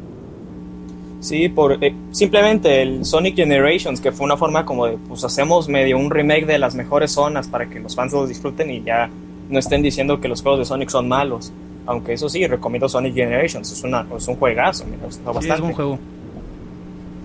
Sí, 1.20 1.48
por 1.48 1.82
eh, 1.84 1.94
simplemente 2.12 2.80
el 2.80 3.04
Sonic 3.04 3.34
Generations, 3.36 4.00
que 4.00 4.12
fue 4.12 4.24
una 4.24 4.36
forma 4.36 4.64
como 4.64 4.86
de, 4.86 4.96
pues 5.08 5.24
hacemos 5.24 5.68
medio 5.68 5.98
un 5.98 6.10
remake 6.10 6.46
de 6.46 6.58
las 6.58 6.74
mejores 6.76 7.10
zonas 7.12 7.48
para 7.48 7.68
que 7.68 7.80
los 7.80 7.94
fans 7.96 8.12
los 8.12 8.28
disfruten 8.28 8.70
y 8.70 8.82
ya 8.82 9.10
no 9.50 9.58
estén 9.58 9.82
diciendo 9.82 10.20
que 10.20 10.28
los 10.28 10.42
juegos 10.42 10.60
de 10.60 10.64
Sonic 10.64 10.88
son 10.90 11.08
malos. 11.08 11.52
Aunque 11.86 12.12
eso 12.12 12.28
sí, 12.28 12.46
recomiendo 12.46 12.88
Sonic 12.88 13.14
Generations, 13.14 13.70
es, 13.72 13.82
una, 13.82 14.06
es 14.16 14.28
un 14.28 14.36
juegazo, 14.36 14.84
me 14.86 14.96
gustó 14.96 15.20
Sí, 15.20 15.36
bastante. 15.36 15.54
es 15.54 15.60
buen 15.60 15.72
juego. 15.74 15.98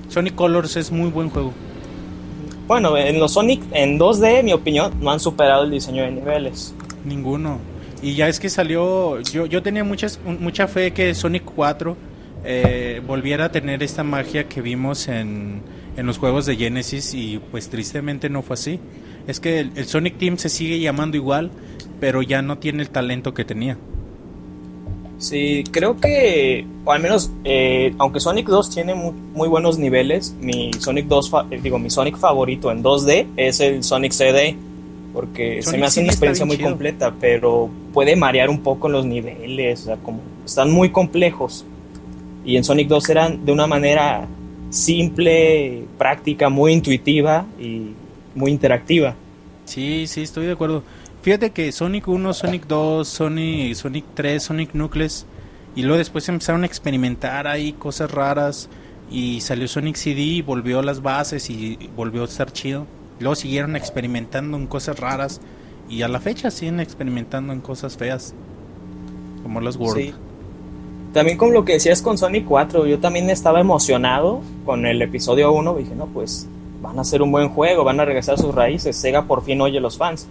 Sonic 0.10 0.36
Colors 0.36 0.76
es 0.78 0.91
muy 0.91 1.10
buen 1.10 1.30
juego. 1.30 1.52
Bueno, 2.74 2.98
en 2.98 3.20
los 3.20 3.34
Sonic 3.34 3.62
en 3.72 4.00
2D, 4.00 4.40
en 4.40 4.45
mi 4.48 4.54
opinión, 4.54 4.94
no 5.00 5.12
han 5.12 5.20
superado 5.20 5.64
el 5.64 5.70
diseño 5.70 6.02
de 6.02 6.10
niveles. 6.10 6.74
Ninguno. 7.06 7.60
Y 8.02 8.16
ya 8.16 8.28
es 8.28 8.40
que 8.40 8.50
salió, 8.50 9.22
yo, 9.22 9.45
yo 9.45 9.62
tenía 9.62 9.84
muchas, 9.84 10.20
mucha 10.26 10.68
fe 10.68 10.91
que 10.91 11.14
Sonic 11.14 11.44
4 11.44 11.95
eh, 12.44 13.00
volviera 13.06 13.45
a 13.45 13.52
tener 13.52 13.84
esta 13.84 14.04
magia 14.04 14.50
que 14.50 14.64
vimos 14.64 15.08
en, 15.08 15.62
en 15.98 16.08
los 16.08 16.18
juegos 16.18 16.48
de 16.48 16.56
Genesis 16.56 17.14
y 17.14 17.40
pues 17.52 17.70
tristemente 17.70 18.28
no 18.28 18.41
fue 18.41 18.56
así. 18.56 18.80
Es 19.28 19.40
que 19.40 19.60
el, 19.60 19.72
el 19.76 19.86
Sonic 19.86 20.18
Team 20.18 20.40
se 20.40 20.50
sigue 20.50 20.80
llamando 20.80 21.16
igual, 21.16 21.52
pero 22.00 22.24
ya 22.24 22.41
no 22.41 22.58
tiene 22.58 22.82
el 22.82 22.90
talento 22.90 23.36
que 23.36 23.45
tenía. 23.45 23.78
Sí, 25.19 25.64
creo 25.72 25.95
que, 25.98 26.65
o 26.84 26.91
al 26.91 27.02
menos, 27.02 27.31
eh, 27.45 27.94
aunque 27.98 28.19
Sonic 28.19 28.48
2 28.48 28.69
tiene 28.69 28.94
mu- 28.94 29.14
muy, 29.34 29.48
buenos 29.48 29.77
niveles, 29.80 30.35
mi 30.41 30.72
Sonic 30.80 31.07
2, 31.07 31.30
fa- 31.30 31.45
eh, 31.49 31.60
digo, 31.64 31.80
mi 31.80 31.90
Sonic 31.90 32.18
favorito 32.18 32.72
en 32.72 32.84
2D 32.84 33.27
es 33.38 33.60
el 33.61 33.84
Sonic 33.84 34.11
CD, 34.11 34.56
porque 35.14 35.61
se 35.61 35.77
me 35.77 35.85
hace 35.85 35.95
CD 35.95 36.03
una 36.06 36.11
experiencia 36.11 36.45
muy 36.45 36.57
chido. 36.57 36.69
completa, 36.69 37.14
pero 37.22 37.69
puede 37.94 38.15
marear 38.18 38.49
un 38.49 38.60
poco 38.60 38.88
en 38.88 38.94
los 38.94 39.06
niveles, 39.06 39.81
o 39.84 39.85
sea, 39.85 39.95
como 39.98 40.19
están 40.45 40.72
muy 40.72 40.90
complejos. 40.90 41.64
Y 42.44 42.57
en 42.57 42.65
Sonic 42.65 42.90
2 42.90 43.07
eran 43.10 43.45
de 43.45 43.52
una 43.53 43.68
manera 43.68 44.27
simple, 44.69 45.84
práctica, 45.98 46.49
muy 46.49 46.73
intuitiva 46.73 47.45
y 47.60 47.91
muy 48.35 48.52
interactiva. 48.52 49.15
Sí, 49.65 50.06
sí, 50.07 50.23
estoy 50.23 50.48
de 50.48 50.52
acuerdo. 50.52 50.84
Fíjate 51.24 51.52
que 51.52 51.72
Sonic 51.72 52.06
1, 52.10 52.34
Sonic 52.34 52.68
2, 52.68 53.08
Sonic, 53.08 53.76
Sonic 53.76 54.04
3, 54.14 54.44
Sonic 54.44 54.72
Knuckles, 54.72 55.26
y 55.74 55.84
luego 55.84 55.98
después 55.98 56.28
empezaron 56.28 56.64
a 56.64 56.66
experimentar 56.66 57.48
ahí 57.48 57.72
cosas 57.72 58.12
raras, 58.12 58.68
y 59.10 59.40
salió 59.40 59.70
Sonic 59.70 59.95
CD, 59.95 60.20
y 60.20 60.41
volvió 60.41 60.80
a 60.80 60.84
las 60.84 61.02
bases 61.02 61.50
y 61.50 61.90
volvió 61.95 62.24
a 62.24 62.26
estar 62.26 62.52
chido. 62.52 62.88
Luego 63.22 63.36
siguieron 63.36 63.78
experimentando 63.78 64.58
en 64.58 64.68
cosas 64.68 65.00
raras, 65.00 65.40
y 65.90 66.02
a 66.02 66.10
la 66.10 66.20
fecha 66.20 66.52
siguen 66.52 66.82
experimentando 66.82 67.54
en 67.54 67.62
cosas 67.62 67.95
feas, 67.95 68.34
como 69.44 69.62
los 69.62 69.78
World. 69.78 70.04
Sí. 70.04 70.14
También 71.14 71.38
con 71.38 71.54
lo 71.54 71.64
que 71.64 71.74
decías 71.74 72.02
con 72.02 72.18
Sonic 72.18 72.45
4, 72.45 72.86
yo 72.86 73.00
también 73.00 73.30
estaba 73.30 73.62
emocionado 73.62 74.41
con 74.66 74.86
el 74.86 75.02
episodio 75.02 75.54
1. 75.54 75.76
Dije, 75.76 75.95
no, 75.95 76.08
pues 76.08 76.50
van 76.82 76.98
a 76.98 77.02
hacer 77.02 77.22
un 77.22 77.32
buen 77.32 77.48
juego, 77.48 77.86
van 77.86 78.02
a 78.02 78.06
regresar 78.06 78.36
a 78.36 78.38
sus 78.40 78.54
raíces. 78.54 78.98
Sega 78.98 79.24
por 79.24 79.45
fin 79.45 79.62
oye 79.62 79.78
a 79.78 79.82
los 79.82 79.98
fans. 79.98 80.28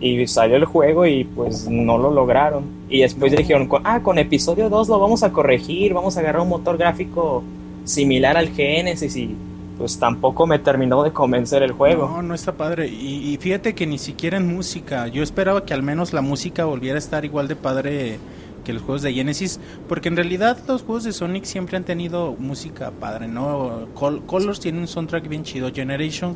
Y 0.00 0.26
salió 0.26 0.56
el 0.56 0.64
juego 0.66 1.06
y 1.06 1.24
pues 1.24 1.68
no 1.68 1.96
lo 1.98 2.10
lograron. 2.10 2.64
Y 2.90 3.00
después 3.00 3.34
dijeron, 3.34 3.68
ah, 3.84 4.00
con 4.02 4.18
episodio 4.18 4.68
2 4.68 4.88
lo 4.88 4.98
vamos 4.98 5.22
a 5.22 5.32
corregir, 5.32 5.94
vamos 5.94 6.16
a 6.16 6.20
agarrar 6.20 6.42
un 6.42 6.48
motor 6.50 6.76
gráfico 6.76 7.42
similar 7.84 8.36
al 8.36 8.48
Genesis 8.50 9.16
y 9.16 9.34
pues 9.78 9.98
tampoco 9.98 10.46
me 10.46 10.58
terminó 10.58 11.02
de 11.02 11.12
convencer 11.12 11.62
el 11.62 11.72
juego. 11.72 12.08
No, 12.08 12.22
no 12.22 12.34
está 12.34 12.52
padre. 12.52 12.88
Y, 12.88 13.32
y 13.32 13.36
fíjate 13.38 13.74
que 13.74 13.86
ni 13.86 13.98
siquiera 13.98 14.36
en 14.38 14.46
música. 14.54 15.06
Yo 15.08 15.22
esperaba 15.22 15.64
que 15.64 15.74
al 15.74 15.82
menos 15.82 16.12
la 16.12 16.22
música 16.22 16.64
volviera 16.64 16.96
a 16.96 16.98
estar 16.98 17.24
igual 17.24 17.46
de 17.48 17.56
padre 17.56 18.18
que 18.64 18.72
los 18.72 18.82
juegos 18.82 19.02
de 19.02 19.12
Genesis. 19.12 19.60
Porque 19.88 20.08
en 20.08 20.16
realidad 20.16 20.58
los 20.66 20.82
juegos 20.82 21.04
de 21.04 21.12
Sonic 21.12 21.44
siempre 21.44 21.76
han 21.76 21.84
tenido 21.84 22.34
música 22.38 22.90
padre, 22.90 23.28
¿no? 23.28 23.86
Col- 23.94 24.22
Colors 24.26 24.60
tiene 24.60 24.78
un 24.78 24.88
soundtrack 24.88 25.28
bien 25.28 25.42
chido. 25.44 25.70
Generation 25.72 26.34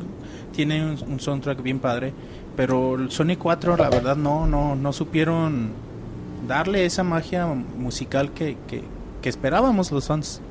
tiene 0.55 0.85
un, 0.85 0.97
un 1.11 1.19
soundtrack 1.19 1.61
bien 1.63 1.79
padre. 1.79 2.13
Pero 2.55 2.95
el 2.95 3.11
Sonic 3.11 3.39
4, 3.39 3.77
la 3.77 3.89
verdad, 3.89 4.15
no, 4.15 4.45
no, 4.47 4.75
no 4.75 4.93
supieron 4.93 5.71
darle 6.47 6.85
esa 6.85 7.03
magia 7.03 7.47
musical 7.47 8.31
que, 8.33 8.57
que, 8.67 8.83
que 9.21 9.29
esperábamos 9.29 9.91
los 9.91 10.07
fans. 10.07 10.41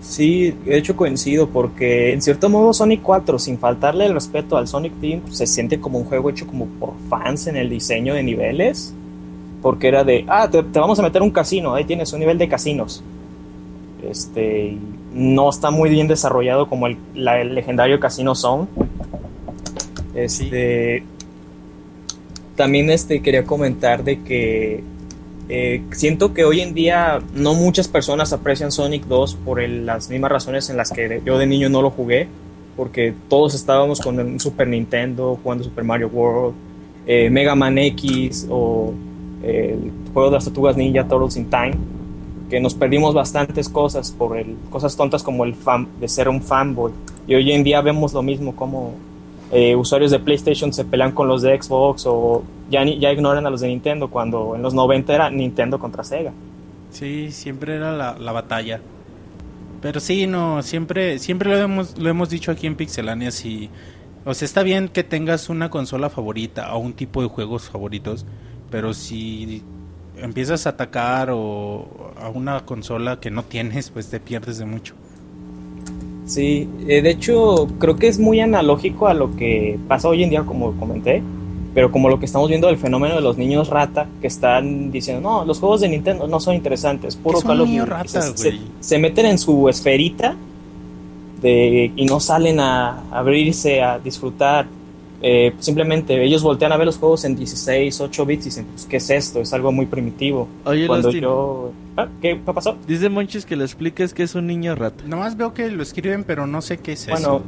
Sí, 0.00 0.50
de 0.66 0.76
hecho 0.76 0.96
coincido 0.96 1.48
porque 1.48 2.12
en 2.12 2.20
cierto 2.20 2.50
modo 2.50 2.74
Sonic 2.74 3.00
4, 3.02 3.38
sin 3.38 3.58
faltarle 3.58 4.04
el 4.06 4.12
respeto 4.12 4.56
al 4.58 4.68
Sonic 4.68 4.92
Team, 5.00 5.22
se 5.30 5.46
siente 5.46 5.80
como 5.80 5.98
un 5.98 6.04
juego 6.04 6.28
hecho 6.30 6.46
como 6.46 6.66
por 6.66 6.92
fans 7.08 7.46
en 7.46 7.56
el 7.56 7.70
diseño 7.70 8.14
de 8.14 8.22
niveles. 8.22 8.92
Porque 9.62 9.88
era 9.88 10.04
de, 10.04 10.26
ah, 10.28 10.48
te, 10.50 10.60
vamos 10.78 10.98
a 10.98 11.02
meter 11.02 11.22
un 11.22 11.30
casino, 11.30 11.74
ahí 11.74 11.84
tienes 11.84 12.12
un 12.12 12.20
nivel 12.20 12.36
de 12.36 12.48
casinos. 12.48 13.02
Este, 14.02 14.76
no 15.14 15.48
está 15.48 15.70
muy 15.70 15.88
bien 15.88 16.06
desarrollado 16.08 16.68
como 16.68 16.86
el, 16.86 16.98
la- 17.14 17.40
el 17.40 17.54
legendario 17.54 17.98
Casino 17.98 18.34
Zone. 18.34 18.66
Este, 20.14 21.02
también 22.56 22.90
este, 22.90 23.20
quería 23.20 23.44
comentar 23.44 24.04
de 24.04 24.22
que 24.22 24.82
eh, 25.48 25.82
siento 25.92 26.32
que 26.32 26.44
hoy 26.44 26.60
en 26.60 26.72
día 26.72 27.20
no 27.34 27.54
muchas 27.54 27.86
personas 27.88 28.32
aprecian 28.32 28.72
Sonic 28.72 29.04
2 29.06 29.34
por 29.44 29.60
el- 29.60 29.84
las 29.84 30.08
mismas 30.08 30.30
razones 30.30 30.70
en 30.70 30.76
las 30.78 30.90
que 30.90 31.20
yo 31.24 31.36
de 31.36 31.46
niño 31.46 31.68
no 31.68 31.82
lo 31.82 31.90
jugué, 31.90 32.28
porque 32.76 33.12
todos 33.28 33.54
estábamos 33.54 34.00
con 34.00 34.18
un 34.18 34.40
Super 34.40 34.68
Nintendo 34.68 35.38
jugando 35.42 35.64
Super 35.64 35.84
Mario 35.84 36.08
World, 36.08 36.54
eh, 37.06 37.28
Mega 37.28 37.54
Man 37.54 37.76
X 37.78 38.46
o 38.48 38.92
el 39.42 39.90
juego 40.14 40.30
de 40.30 40.34
las 40.36 40.44
tortugas 40.44 40.76
ninja 40.76 41.06
Turtles 41.06 41.36
in 41.36 41.50
Time, 41.50 41.74
que 42.48 42.58
nos 42.60 42.74
perdimos 42.74 43.12
bastantes 43.14 43.68
cosas 43.68 44.10
por 44.12 44.38
el, 44.38 44.56
cosas 44.70 44.96
tontas 44.96 45.22
como 45.22 45.44
el 45.44 45.54
fan, 45.54 45.86
de 46.00 46.08
ser 46.08 46.28
un 46.30 46.40
fanboy. 46.40 46.92
Y 47.26 47.34
hoy 47.34 47.52
en 47.52 47.62
día 47.64 47.82
vemos 47.82 48.14
lo 48.14 48.22
mismo 48.22 48.56
como 48.56 48.94
eh, 49.54 49.76
usuarios 49.76 50.10
de 50.10 50.18
PlayStation 50.18 50.72
se 50.72 50.84
pelean 50.84 51.12
con 51.12 51.28
los 51.28 51.42
de 51.42 51.60
Xbox 51.60 52.04
o 52.06 52.42
ya, 52.70 52.84
ni- 52.84 52.98
ya 52.98 53.12
ignoran 53.12 53.46
a 53.46 53.50
los 53.50 53.60
de 53.60 53.68
Nintendo 53.68 54.08
cuando 54.08 54.54
en 54.56 54.62
los 54.62 54.74
90 54.74 55.14
era 55.14 55.30
Nintendo 55.30 55.78
contra 55.78 56.04
Sega. 56.04 56.32
Sí, 56.90 57.30
siempre 57.32 57.76
era 57.76 57.92
la, 57.92 58.18
la 58.18 58.32
batalla. 58.32 58.80
Pero 59.80 60.00
sí, 60.00 60.26
no, 60.26 60.62
siempre, 60.62 61.18
siempre 61.18 61.50
lo 61.50 61.56
hemos, 61.58 61.98
lo 61.98 62.08
hemos 62.08 62.30
dicho 62.30 62.50
aquí 62.50 62.66
en 62.66 62.74
Pixelania, 62.74 63.30
si, 63.30 63.68
o 64.24 64.32
sea, 64.32 64.46
está 64.46 64.62
bien 64.62 64.88
que 64.88 65.04
tengas 65.04 65.48
una 65.50 65.70
consola 65.70 66.08
favorita 66.08 66.74
o 66.74 66.78
un 66.78 66.94
tipo 66.94 67.20
de 67.22 67.28
juegos 67.28 67.68
favoritos, 67.68 68.24
pero 68.70 68.94
si 68.94 69.62
empiezas 70.16 70.66
a 70.66 70.70
atacar 70.70 71.28
o 71.32 72.12
a 72.18 72.30
una 72.30 72.64
consola 72.64 73.20
que 73.20 73.30
no 73.30 73.42
tienes, 73.44 73.90
pues 73.90 74.08
te 74.08 74.20
pierdes 74.20 74.56
de 74.58 74.64
mucho. 74.64 74.94
Sí, 76.26 76.68
eh, 76.88 77.02
de 77.02 77.10
hecho 77.10 77.66
creo 77.78 77.96
que 77.96 78.08
es 78.08 78.18
muy 78.18 78.40
analógico 78.40 79.06
a 79.08 79.14
lo 79.14 79.34
que 79.36 79.78
pasa 79.88 80.08
hoy 80.08 80.22
en 80.22 80.30
día, 80.30 80.42
como 80.42 80.72
comenté. 80.72 81.22
pero 81.74 81.90
como 81.90 82.08
lo 82.08 82.20
que 82.20 82.26
estamos 82.26 82.48
viendo 82.48 82.68
del 82.68 82.76
fenómeno 82.76 83.16
de 83.16 83.20
los 83.20 83.36
niños 83.36 83.68
rata, 83.68 84.06
que 84.20 84.28
están 84.28 84.92
diciendo, 84.92 85.20
no, 85.28 85.44
los 85.44 85.58
juegos 85.58 85.80
de 85.80 85.88
Nintendo 85.88 86.28
no 86.28 86.38
son 86.38 86.54
interesantes, 86.54 87.16
puro 87.16 87.38
Es 87.38 87.44
un 87.44 87.48
Call 87.50 87.60
of 87.62 87.68
niño 87.68 87.80
Duty". 87.82 87.90
rata, 87.90 88.22
se, 88.22 88.36
se- 88.36 88.58
se 88.78 88.98
meten 89.00 89.26
en 89.26 89.38
su 89.38 89.68
esferita 89.68 90.36
de, 91.42 91.90
y 91.96 92.04
no 92.06 92.20
salen 92.20 92.60
a 92.60 93.02
abrirse, 93.10 93.82
a 93.82 93.98
disfrutar. 93.98 94.66
Eh, 95.26 95.54
simplemente 95.58 96.22
ellos 96.22 96.42
voltean 96.42 96.72
a 96.72 96.76
ver 96.76 96.84
los 96.84 96.98
juegos 96.98 97.24
en 97.24 97.34
16, 97.34 97.98
8 97.98 98.26
bits 98.26 98.42
y 98.42 98.48
dicen, 98.50 98.66
pues, 98.66 98.84
¿qué 98.84 98.98
es 98.98 99.08
esto? 99.08 99.40
Es 99.40 99.54
algo 99.54 99.72
muy 99.72 99.86
primitivo. 99.86 100.46
Oye, 100.66 100.86
Cuando 100.86 101.10
yo... 101.10 101.72
Ah, 101.96 102.08
¿Qué 102.20 102.36
pasó? 102.36 102.76
dice 102.86 103.08
Monchis 103.08 103.46
que 103.46 103.56
le 103.56 103.64
expliques 103.64 104.12
que 104.12 104.24
es 104.24 104.34
un 104.34 104.46
niño 104.46 104.74
rata. 104.74 105.02
Nomás 105.06 105.36
veo 105.36 105.54
que 105.54 105.70
lo 105.70 105.82
escriben, 105.82 106.24
pero 106.24 106.46
no 106.46 106.60
sé 106.60 106.76
qué 106.76 106.92
es 106.92 107.06
Bueno, 107.08 107.36
eso. 107.36 107.42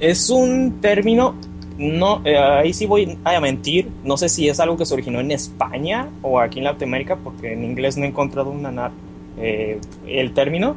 es 0.00 0.28
un 0.28 0.80
término, 0.82 1.34
no, 1.78 2.20
eh, 2.26 2.36
ahí 2.36 2.74
sí 2.74 2.84
voy 2.84 3.16
a 3.24 3.40
mentir, 3.40 3.88
no 4.04 4.18
sé 4.18 4.28
si 4.28 4.48
es 4.50 4.60
algo 4.60 4.76
que 4.76 4.84
se 4.84 4.92
originó 4.92 5.20
en 5.20 5.30
España 5.30 6.08
o 6.20 6.38
aquí 6.38 6.58
en 6.58 6.64
Latinoamérica, 6.64 7.16
porque 7.16 7.54
en 7.54 7.64
inglés 7.64 7.96
no 7.96 8.04
he 8.04 8.08
encontrado 8.08 8.50
una, 8.50 8.70
na- 8.70 8.92
eh, 9.38 9.78
el 10.06 10.34
término, 10.34 10.76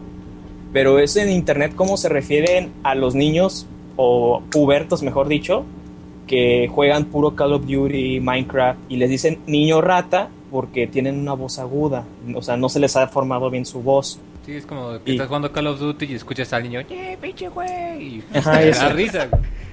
pero 0.71 0.99
es 0.99 1.17
en 1.17 1.29
internet 1.29 1.73
cómo 1.75 1.97
se 1.97 2.07
refieren 2.07 2.71
a 2.83 2.95
los 2.95 3.13
niños, 3.13 3.67
o 3.97 4.41
pubertos 4.51 5.03
mejor 5.03 5.27
dicho, 5.27 5.65
que 6.27 6.67
juegan 6.73 7.05
puro 7.05 7.35
Call 7.35 7.53
of 7.53 7.65
Duty, 7.67 8.19
Minecraft, 8.19 8.79
y 8.89 8.97
les 8.97 9.09
dicen 9.09 9.39
niño 9.47 9.81
rata 9.81 10.29
porque 10.51 10.87
tienen 10.87 11.19
una 11.19 11.33
voz 11.33 11.59
aguda, 11.59 12.03
o 12.33 12.41
sea, 12.41 12.55
no 12.57 12.69
se 12.69 12.79
les 12.79 12.95
ha 12.95 13.07
formado 13.07 13.49
bien 13.49 13.65
su 13.65 13.81
voz. 13.81 14.19
Sí, 14.45 14.53
es 14.53 14.65
como 14.65 14.91
que 15.03 15.11
Y- 15.11 15.15
estás 15.15 15.27
jugando 15.27 15.51
Call 15.51 15.67
of 15.67 15.79
Duty 15.79 16.05
y 16.05 16.13
escuchas 16.13 16.51
al 16.53 16.63
niño, 16.63 16.79
¡eh, 16.89 17.17
pinche 17.21 17.47
güey! 17.49 18.03
Y 18.03 18.23
Ajá, 18.33 18.59
te 18.59 18.69
eso. 18.69 18.81
da 18.81 18.89
risa. 18.93 19.29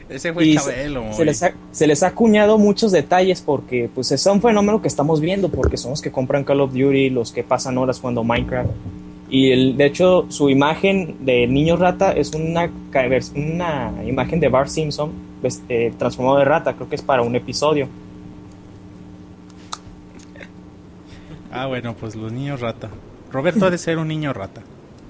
Ese 0.09 0.33
fue 0.33 0.45
y 0.47 0.57
Chabelo. 0.57 1.05
se, 1.11 1.16
se 1.19 1.24
les 1.24 1.43
ha, 1.43 1.53
se 1.70 1.87
les 1.87 2.03
ha 2.03 2.09
acuñado 2.09 2.59
muchos 2.59 2.93
detalles 2.93 3.41
porque 3.41 3.89
pues 3.95 4.12
es 4.12 4.27
un 4.27 4.43
fenómeno 4.43 4.83
que 4.83 4.89
estamos 4.89 5.20
viendo 5.20 5.49
porque 5.49 5.77
son 5.79 5.93
los 5.93 6.03
que 6.03 6.11
compran 6.11 6.45
Call 6.45 6.61
of 6.61 6.73
Duty, 6.73 7.09
los 7.11 7.33
que 7.33 7.43
pasan 7.45 7.79
horas 7.79 7.99
jugando 8.01 8.23
Minecraft. 8.24 8.70
Y 9.31 9.51
el, 9.53 9.77
de 9.79 9.87
hecho 9.87 10.27
su 10.29 10.51
imagen 10.51 11.16
de 11.24 11.47
niño 11.47 11.77
rata 11.77 12.12
es 12.12 12.33
una, 12.35 12.70
una 13.35 13.93
imagen 14.07 14.41
de 14.41 14.49
Bart 14.49 14.69
Simpson 14.69 15.11
pues, 15.43 15.60
eh, 15.69 15.93
transformado 15.98 16.39
de 16.39 16.47
rata, 16.47 16.73
creo 16.73 16.89
que 16.89 16.94
es 16.94 17.02
para 17.02 17.20
un 17.20 17.36
episodio. 17.36 17.89
Ah, 21.51 21.66
bueno, 21.66 21.94
pues 21.94 22.16
los 22.16 22.32
niños 22.32 22.60
rata. 22.60 22.89
Roberto 23.31 23.66
ha 23.66 23.70
de 23.70 23.77
ser 23.77 23.98
un 23.98 24.09
niño 24.09 24.32
rata. 24.32 24.62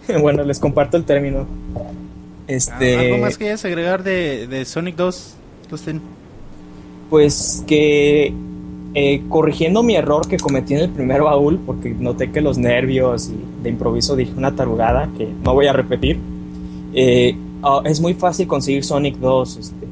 bueno, 0.21 0.43
les 0.43 0.59
comparto 0.59 0.97
el 0.97 1.05
término. 1.05 1.47
Ah, 1.77 1.83
Este, 2.49 2.99
¿Algo 2.99 3.19
más 3.19 3.39
que 3.39 3.45
quieras 3.45 3.65
agregar 3.65 4.03
de, 4.03 4.49
de 4.49 4.65
Sonic 4.65 4.97
2? 4.97 5.37
Dustin? 5.71 6.01
Pues 7.09 7.63
que 7.67 8.35
eh, 8.95 9.23
corrigiendo 9.29 9.83
mi 9.83 9.97
error 9.97 10.29
que 10.29 10.37
cometí 10.37 10.75
en 10.75 10.81
el 10.81 10.91
primer 10.91 11.23
baúl, 11.23 11.61
porque 11.65 11.91
noté 11.91 12.31
que 12.31 12.41
los 12.41 12.59
nervios 12.59 13.31
y 13.31 13.63
de 13.63 13.71
improviso 13.71 14.17
dije 14.17 14.33
una 14.37 14.55
tarugada 14.55 15.09
que 15.17 15.29
no 15.45 15.55
voy 15.55 15.67
a 15.67 15.73
repetir, 15.73 16.19
eh, 16.93 17.35
ah, 17.63 17.81
es 17.85 18.01
muy 18.01 18.15
fácil 18.15 18.47
conseguir 18.47 18.85
Sonic 18.85 19.17
2 19.17 19.57
este, 19.57 19.87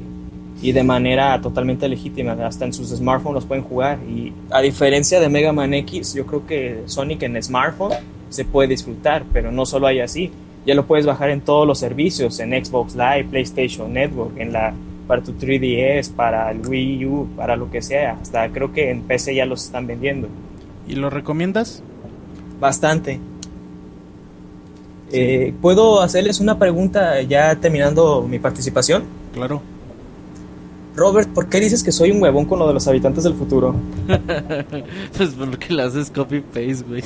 y 0.61 0.71
de 0.71 0.83
manera 0.83 1.41
totalmente 1.41 1.87
legítima, 1.89 2.33
hasta 2.33 2.65
en 2.65 2.73
sus 2.73 2.89
smartphones 2.89 3.35
los 3.35 3.45
pueden 3.45 3.63
jugar. 3.63 3.99
Y 4.07 4.31
a 4.51 4.61
diferencia 4.61 5.19
de 5.19 5.27
Mega 5.27 5.51
Man 5.51 5.73
X, 5.73 6.13
yo 6.13 6.25
creo 6.25 6.45
que 6.45 6.83
Sonic 6.85 7.23
en 7.23 7.41
smartphone 7.41 7.93
se 8.29 8.45
puede 8.45 8.69
disfrutar, 8.69 9.23
pero 9.33 9.51
no 9.51 9.65
solo 9.65 9.87
hay 9.87 9.99
así. 9.99 10.31
Ya 10.65 10.75
lo 10.75 10.85
puedes 10.85 11.05
bajar 11.05 11.31
en 11.31 11.41
todos 11.41 11.65
los 11.65 11.79
servicios, 11.79 12.39
en 12.39 12.51
Xbox 12.63 12.95
Live, 12.95 13.25
PlayStation 13.31 13.91
Network, 13.91 14.37
en 14.37 14.53
la 14.53 14.73
para 15.07 15.23
tu 15.23 15.33
3DS, 15.33 16.11
para 16.11 16.51
el 16.51 16.65
Wii 16.65 17.05
U, 17.05 17.27
para 17.35 17.55
lo 17.55 17.69
que 17.69 17.81
sea. 17.81 18.17
Hasta 18.21 18.47
creo 18.49 18.71
que 18.71 18.91
en 18.91 19.01
PC 19.01 19.35
ya 19.35 19.45
los 19.45 19.65
están 19.65 19.87
vendiendo. 19.87 20.29
¿Y 20.87 20.95
lo 20.95 21.09
recomiendas? 21.09 21.83
Bastante. 22.59 23.19
Eh, 25.11 25.53
¿Puedo 25.61 26.01
hacerles 26.01 26.39
una 26.39 26.57
pregunta 26.57 27.21
ya 27.23 27.55
terminando 27.55 28.25
mi 28.29 28.39
participación? 28.39 29.03
Claro. 29.33 29.61
Robert, 30.95 31.29
¿por 31.29 31.47
qué 31.47 31.59
dices 31.59 31.83
que 31.83 31.91
soy 31.91 32.11
un 32.11 32.21
huevón 32.21 32.45
con 32.45 32.59
lo 32.59 32.67
de 32.67 32.73
los 32.73 32.87
habitantes 32.87 33.23
del 33.23 33.33
futuro? 33.33 33.73
pues 35.17 35.29
porque 35.29 35.73
le 35.73 35.83
haces 35.83 36.11
copy-paste, 36.11 36.83
güey. 36.87 37.03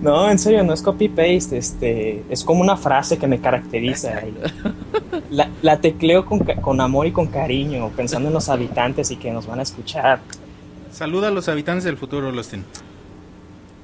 No, 0.00 0.30
en 0.30 0.38
serio, 0.38 0.62
no 0.62 0.72
es 0.72 0.80
copy-paste, 0.82 1.58
este, 1.58 2.24
es 2.30 2.44
como 2.44 2.60
una 2.60 2.76
frase 2.76 3.18
que 3.18 3.26
me 3.26 3.40
caracteriza. 3.40 4.22
y 4.26 4.34
La, 5.30 5.50
la 5.62 5.80
tecleo 5.80 6.24
con, 6.24 6.38
con 6.40 6.80
amor 6.80 7.06
y 7.06 7.12
con 7.12 7.26
cariño, 7.26 7.90
pensando 7.96 8.28
en 8.28 8.34
los 8.34 8.48
habitantes 8.48 9.10
y 9.10 9.16
que 9.16 9.32
nos 9.32 9.46
van 9.46 9.58
a 9.58 9.62
escuchar. 9.62 10.20
Saluda 10.92 11.28
a 11.28 11.30
los 11.32 11.48
habitantes 11.48 11.84
del 11.84 11.96
futuro, 11.96 12.30
Dustin. 12.30 12.64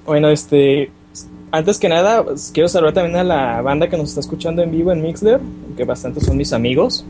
Bueno, 0.06 0.28
este, 0.28 0.90
antes 1.50 1.78
que 1.78 1.88
nada, 1.88 2.24
pues, 2.24 2.50
quiero 2.54 2.68
saludar 2.68 2.94
también 2.94 3.16
a 3.16 3.24
la 3.24 3.60
banda 3.60 3.88
que 3.88 3.96
nos 3.96 4.08
está 4.08 4.20
escuchando 4.20 4.62
en 4.62 4.70
vivo 4.70 4.92
en 4.92 5.02
Mixler, 5.02 5.40
que 5.76 5.84
bastantes 5.84 6.24
son 6.24 6.36
mis 6.36 6.52
amigos. 6.52 7.04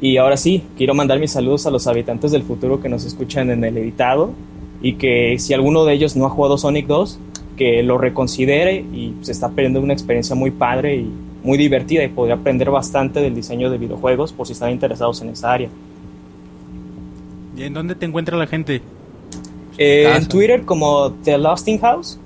Y 0.00 0.16
ahora 0.16 0.36
sí, 0.36 0.62
quiero 0.78 0.94
mandar 0.94 1.20
mis 1.20 1.32
saludos 1.32 1.66
a 1.66 1.70
los 1.70 1.86
habitantes 1.86 2.32
del 2.32 2.42
futuro 2.42 2.80
que 2.80 2.88
nos 2.88 3.04
escuchan 3.04 3.50
en 3.50 3.62
el 3.64 3.76
editado 3.76 4.32
y 4.80 4.94
que 4.94 5.38
si 5.38 5.52
alguno 5.52 5.84
de 5.84 5.92
ellos 5.92 6.16
no 6.16 6.24
ha 6.24 6.30
jugado 6.30 6.56
Sonic 6.56 6.86
2, 6.86 7.18
que 7.56 7.82
lo 7.82 7.98
reconsidere 7.98 8.76
y 8.76 9.14
se 9.20 9.32
está 9.32 9.50
perdiendo 9.50 9.80
una 9.80 9.92
experiencia 9.92 10.34
muy 10.34 10.50
padre 10.50 10.96
y 10.96 11.10
muy 11.42 11.58
divertida 11.58 12.02
y 12.02 12.08
podría 12.08 12.36
aprender 12.36 12.70
bastante 12.70 13.20
del 13.20 13.34
diseño 13.34 13.70
de 13.70 13.76
videojuegos 13.76 14.32
por 14.32 14.46
si 14.46 14.54
están 14.54 14.70
interesados 14.70 15.20
en 15.20 15.28
esa 15.28 15.52
área. 15.52 15.68
¿Y 17.56 17.62
en 17.64 17.74
dónde 17.74 17.94
te 17.94 18.06
encuentra 18.06 18.38
la 18.38 18.46
gente? 18.46 18.80
Eh, 19.76 20.10
en. 20.16 20.26
Twitter 20.28 20.62
como 20.64 21.12
The 21.12 21.36
Losting 21.36 21.78
House, 21.80 22.18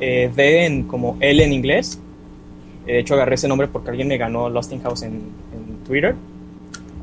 eh, 0.00 0.30
D 0.34 0.66
en 0.66 0.82
como 0.84 1.16
L 1.20 1.44
en 1.44 1.52
inglés. 1.52 2.00
Eh, 2.86 2.94
de 2.94 2.98
hecho 3.00 3.14
agarré 3.14 3.36
ese 3.36 3.46
nombre 3.46 3.68
porque 3.68 3.90
alguien 3.90 4.08
me 4.08 4.18
ganó 4.18 4.48
Losting 4.48 4.80
House 4.82 5.02
en, 5.02 5.12
en 5.12 5.84
Twitter. 5.86 6.16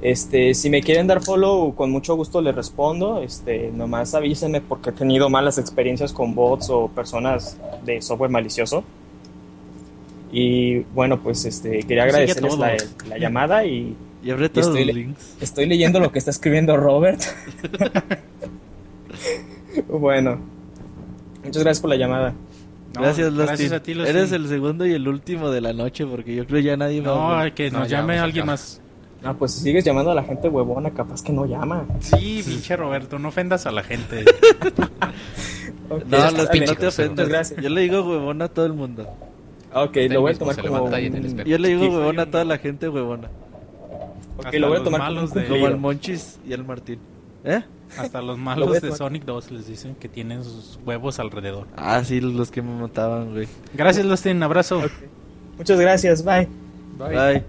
Este, 0.01 0.53
si 0.53 0.69
me 0.69 0.81
quieren 0.83 1.07
dar 1.07 1.23
follow, 1.23 1.73
con 1.73 1.89
mucho 1.91 2.15
gusto 2.15 2.41
les 2.41 2.53
respondo. 2.55 3.21
Este, 3.21 3.71
nomás 3.73 4.13
avísenme 4.13 4.61
porque 4.61 4.91
he 4.91 4.93
tenido 4.93 5.29
malas 5.29 5.57
experiencias 5.57 6.13
con 6.13 6.35
bots 6.35 6.69
o 6.69 6.87
personas 6.89 7.57
de 7.85 8.01
software 8.01 8.29
malicioso. 8.29 8.83
Y 10.31 10.79
bueno, 10.93 11.19
pues 11.21 11.45
este, 11.45 11.79
quería 11.83 12.03
agradecerles 12.03 12.57
la, 12.57 12.75
la 13.07 13.17
llamada 13.17 13.65
y 13.65 13.95
Y 14.23 14.31
abre 14.31 14.49
todos 14.49 14.67
Estoy 14.67 14.85
los 14.85 14.95
le- 14.95 15.01
links. 15.01 15.35
Estoy 15.41 15.65
leyendo 15.67 15.99
lo 15.99 16.11
que 16.11 16.19
está 16.19 16.31
escribiendo 16.31 16.75
Robert. 16.75 17.21
bueno, 19.87 20.39
muchas 21.43 21.63
gracias 21.63 21.79
por 21.81 21.89
la 21.91 21.95
llamada. 21.95 22.33
No, 22.95 23.01
gracias. 23.01 23.33
Gracias 23.33 23.71
a 23.71 23.81
ti. 23.83 23.91
Eres 23.93 24.31
el 24.31 24.47
segundo 24.47 24.85
y 24.85 24.93
el 24.93 25.07
último 25.07 25.49
de 25.49 25.61
la 25.61 25.73
noche 25.73 26.05
porque 26.05 26.35
yo 26.35 26.45
creo 26.45 26.59
ya 26.61 26.77
nadie 26.77 27.01
va 27.01 27.07
No, 27.07 27.29
a... 27.31 27.41
hay 27.41 27.51
que 27.51 27.69
No, 27.71 27.79
nos 27.79 27.89
ya, 27.89 27.99
llame 27.99 28.17
alguien 28.19 28.45
más. 28.47 28.81
Ah, 29.29 29.33
pues 29.37 29.51
si 29.51 29.61
sigues 29.61 29.83
llamando 29.83 30.11
a 30.11 30.15
la 30.15 30.23
gente 30.23 30.47
huevona, 30.47 30.91
capaz 30.91 31.21
que 31.21 31.33
no 31.33 31.45
llama. 31.45 31.85
Sí, 31.99 32.41
pinche 32.45 32.77
Roberto, 32.77 33.19
no 33.19 33.27
ofendas 33.27 33.65
a 33.65 33.71
la 33.71 33.83
gente. 33.83 34.23
Ok, 35.89 36.03
No, 36.05 36.17
Lastin, 36.17 36.47
bien. 36.51 36.65
no 36.65 36.75
te 36.75 36.87
ofendas. 36.87 37.29
gracias. 37.29 37.61
Yo 37.61 37.69
le 37.69 37.81
digo 37.81 38.01
huevona 38.01 38.45
a 38.45 38.47
todo 38.49 38.65
el 38.65 38.73
mundo. 38.73 39.07
Ok, 39.73 39.95
lo 40.09 40.19
voy 40.21 40.31
a 40.33 40.37
tomar 40.37 40.61
como... 40.61 40.83
un-. 40.83 41.43
Yo 41.45 41.57
le 41.57 41.67
digo 41.69 41.83
Sí, 41.83 41.87
huevona 41.89 42.23
a 42.23 42.25
toda 42.25 42.43
la 42.43 42.57
gente 42.57 42.89
huevona. 42.89 43.29
ok, 44.37 44.45
Hasta 44.47 44.59
lo 44.59 44.67
voy 44.67 44.75
a 44.77 44.79
los 44.79 44.83
tomar 44.91 45.13
como 45.13 45.27
de- 45.27 45.47
Como 45.47 45.65
al 45.65 45.77
Monchis 45.77 46.39
y 46.47 46.51
al 46.53 46.65
Martín. 46.65 46.99
¿Eh? 47.45 47.61
Hasta 47.97 48.21
los 48.21 48.37
Lo 48.37 48.43
malos 48.43 48.81
de. 48.81 48.91
Sonic 48.95 49.23
2 49.23 49.51
les 49.51 49.67
dicen 49.67 49.95
que 49.95 50.09
tienen 50.09 50.43
sus 50.43 50.77
huevos 50.85 51.19
alrededor. 51.19 51.67
Ah, 51.77 52.03
sí, 52.03 52.19
los 52.19 52.51
que 52.51 52.61
me 52.61 52.77
mataban, 52.81 53.31
güey. 53.31 53.47
Gracias, 53.73 54.05
Dustin. 54.05 54.43
Abrazo. 54.43 54.81
Muchas 55.57 55.79
gracias, 55.79 56.23
bye. 56.25 56.47
Bye. 56.99 57.43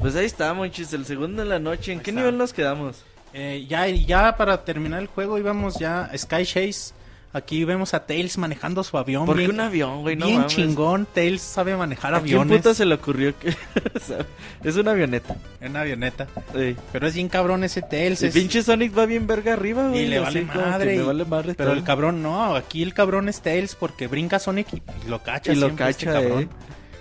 Pues 0.00 0.14
ahí 0.16 0.26
está, 0.26 0.54
Monchis, 0.54 0.92
el 0.92 1.04
segundo 1.04 1.42
de 1.42 1.48
la 1.48 1.58
noche. 1.58 1.92
¿En 1.92 1.98
Ahí 1.98 2.04
qué 2.04 2.10
está. 2.10 2.20
nivel 2.20 2.38
nos 2.38 2.52
quedamos? 2.52 3.02
Eh, 3.34 3.66
ya, 3.68 3.86
ya 3.88 4.36
para 4.36 4.64
terminar 4.64 5.00
el 5.00 5.06
juego 5.06 5.38
íbamos 5.38 5.78
ya 5.78 6.04
a 6.04 6.16
Sky 6.16 6.44
Chase. 6.44 6.94
Aquí 7.30 7.62
vemos 7.64 7.92
a 7.92 8.06
Tails 8.06 8.38
manejando 8.38 8.82
su 8.82 8.96
avión. 8.96 9.26
¿Por 9.26 9.36
qué 9.36 9.48
un 9.48 9.60
avión, 9.60 10.00
güey? 10.00 10.16
No 10.16 10.24
bien 10.26 10.38
mames. 10.38 10.54
chingón. 10.54 11.06
Tails 11.12 11.42
sabe 11.42 11.76
manejar 11.76 12.14
¿A 12.14 12.20
quién 12.22 12.38
aviones. 12.38 12.56
puta 12.62 12.74
se 12.74 12.86
le 12.86 12.94
ocurrió 12.94 13.38
que... 13.38 13.50
es 14.64 14.76
una 14.76 14.92
avioneta. 14.92 15.36
En 15.60 15.72
una 15.72 15.82
avioneta. 15.82 16.26
Sí. 16.54 16.74
Pero 16.90 17.06
es 17.06 17.14
bien 17.14 17.28
cabrón 17.28 17.64
ese 17.64 17.82
Tails. 17.82 18.22
El 18.22 18.28
es- 18.28 18.34
pinche 18.34 18.62
Sonic 18.62 18.96
va 18.96 19.04
bien 19.04 19.26
verga 19.26 19.52
arriba, 19.52 19.88
güey. 19.88 20.04
Y 20.04 20.06
le 20.06 20.20
vale 20.20 20.42
madre. 20.42 20.94
Y- 20.96 20.98
vale 21.00 21.24
madre 21.26 21.54
pero 21.54 21.70
todo. 21.70 21.78
el 21.78 21.84
cabrón 21.84 22.22
no. 22.22 22.56
Aquí 22.56 22.82
el 22.82 22.94
cabrón 22.94 23.28
es 23.28 23.42
Tails 23.42 23.74
porque 23.74 24.06
brinca 24.06 24.38
Sonic 24.38 24.72
y, 24.72 24.76
y 25.06 25.08
lo 25.10 25.22
cacha. 25.22 25.52
Y 25.52 25.56
lo 25.56 25.66
este 25.66 25.76
cacha, 25.78 26.12
cabrón. 26.14 26.42
eh. 26.44 26.48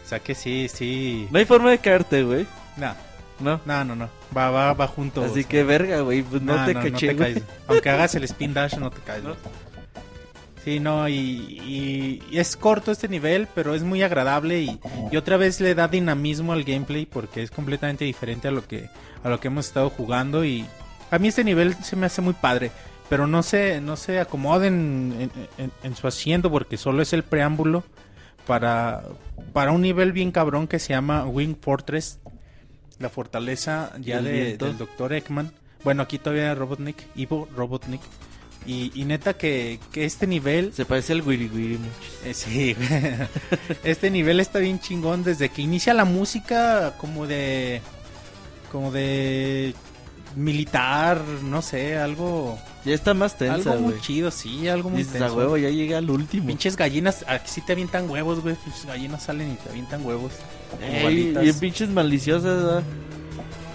O 0.05 0.09
sea 0.09 0.19
que 0.19 0.35
sí, 0.35 0.67
sí. 0.73 1.27
No 1.31 1.39
hay 1.39 1.45
forma 1.45 1.71
de 1.71 1.77
caerte, 1.77 2.23
güey. 2.23 2.45
No, 2.77 2.93
No. 3.39 3.59
no, 3.65 3.83
no. 3.83 3.95
no. 3.95 4.09
Va, 4.35 4.49
va, 4.51 4.73
va 4.73 4.87
junto. 4.87 5.23
Así 5.23 5.43
que 5.45 5.63
verga, 5.63 6.01
güey. 6.01 6.21
Pues 6.23 6.41
no, 6.41 6.55
No, 6.57 6.65
te 6.65 6.73
no, 6.73 6.81
caché, 6.81 7.07
te 7.09 7.13
güey. 7.13 7.33
caes. 7.35 7.45
Aunque 7.67 7.89
hagas 7.89 8.15
el 8.15 8.23
spin 8.25 8.53
dash, 8.53 8.75
no 8.77 8.89
te 8.91 8.99
caes. 9.01 9.23
¿No? 9.23 9.35
Sí, 10.63 10.79
no, 10.81 11.07
y, 11.07 11.13
y- 11.13 12.21
y 12.29 12.39
es 12.39 12.57
corto 12.57 12.91
este 12.91 13.07
nivel, 13.07 13.47
pero 13.55 13.73
es 13.73 13.83
muy 13.83 14.03
agradable 14.03 14.61
y, 14.61 14.79
y 15.11 15.15
otra 15.15 15.37
vez 15.37 15.61
le 15.61 15.73
da 15.75 15.87
dinamismo 15.87 16.51
al 16.51 16.65
gameplay 16.65 17.05
porque 17.05 17.41
es 17.41 17.51
completamente 17.51 18.03
diferente 18.03 18.49
a 18.49 18.51
lo 18.51 18.67
que 18.67 18.89
a 19.23 19.29
lo 19.29 19.39
que 19.39 19.47
hemos 19.47 19.67
estado 19.67 19.89
jugando 19.89 20.43
y, 20.43 20.65
A 21.09 21.19
mí 21.19 21.29
este 21.29 21.45
nivel 21.45 21.73
se 21.75 21.95
me 21.95 22.05
hace 22.05 22.21
muy 22.21 22.33
padre, 22.33 22.69
pero 23.09 23.27
no 23.27 23.43
se, 23.43 23.79
no 23.79 23.95
se 23.95 24.19
acomoden 24.19 25.13
en, 25.17 25.31
en- 25.57 25.71
en 25.83 25.95
su 25.95 26.05
asiento 26.05 26.51
porque 26.51 26.75
solo 26.75 27.01
es 27.01 27.13
el 27.13 27.23
preámbulo 27.23 27.85
para, 28.45 29.03
para 29.53 29.71
un 29.71 29.81
nivel 29.81 30.11
bien 30.11 30.31
cabrón 30.31 30.67
que 30.67 30.79
se 30.79 30.89
llama 30.89 31.23
Wing 31.25 31.55
Fortress, 31.61 32.19
la 32.99 33.09
fortaleza 33.09 33.91
ya 34.01 34.21
de- 34.21 34.57
del 34.57 34.77
Dr. 34.77 35.13
Eggman. 35.13 35.51
Bueno, 35.83 36.01
aquí 36.03 36.17
todavía 36.19 36.53
Robotnik, 36.55 36.97
Ivo 37.15 37.47
Robotnik. 37.55 38.01
Y, 38.65 38.91
y 38.95 39.05
neta 39.05 39.33
que, 39.37 39.79
que 39.93 40.03
este 40.03 40.27
nivel 40.27 40.73
Se 40.73 40.83
parece 40.83 41.13
al 41.13 41.21
Wiri 41.21 41.47
mucho. 41.47 41.91
eh, 42.25 42.33
sí, 42.33 42.73
güey. 42.73 42.89
este 43.85 44.09
nivel 44.11 44.41
está 44.41 44.59
bien 44.59 44.79
chingón 44.79 45.23
desde 45.23 45.47
que 45.49 45.61
inicia 45.61 45.93
la 45.93 46.03
música 46.03 46.95
como 46.97 47.27
de 47.27 47.81
como 48.71 48.91
de 48.91 49.73
militar, 50.35 51.21
no 51.43 51.61
sé, 51.61 51.97
algo 51.97 52.57
Ya 52.85 52.93
está 52.93 53.13
más 53.13 53.37
tensa, 53.37 53.71
algo 53.73 53.87
muy 53.89 54.01
chido, 54.01 54.31
sí, 54.31 54.67
algo 54.67 54.89
muy 54.89 54.99
Dices, 55.03 55.15
a 55.15 55.25
tenso. 55.25 55.35
huevo, 55.37 55.57
ya 55.57 55.69
llega 55.69 55.97
al 55.97 56.09
último. 56.09 56.47
Pinches 56.47 56.75
gallinas, 56.77 57.25
aquí 57.27 57.49
sí 57.49 57.61
te 57.61 57.73
avientan 57.73 58.09
huevos, 58.09 58.41
güey. 58.41 58.55
Pinches 58.55 58.85
gallinas 58.85 59.23
salen 59.23 59.51
y 59.51 59.55
te 59.55 59.69
avientan 59.69 60.05
huevos. 60.05 60.31
Ey, 60.81 61.33
bien 61.33 61.59
pinches 61.59 61.89
maliciosas, 61.89 62.63
¿verdad? 62.63 62.83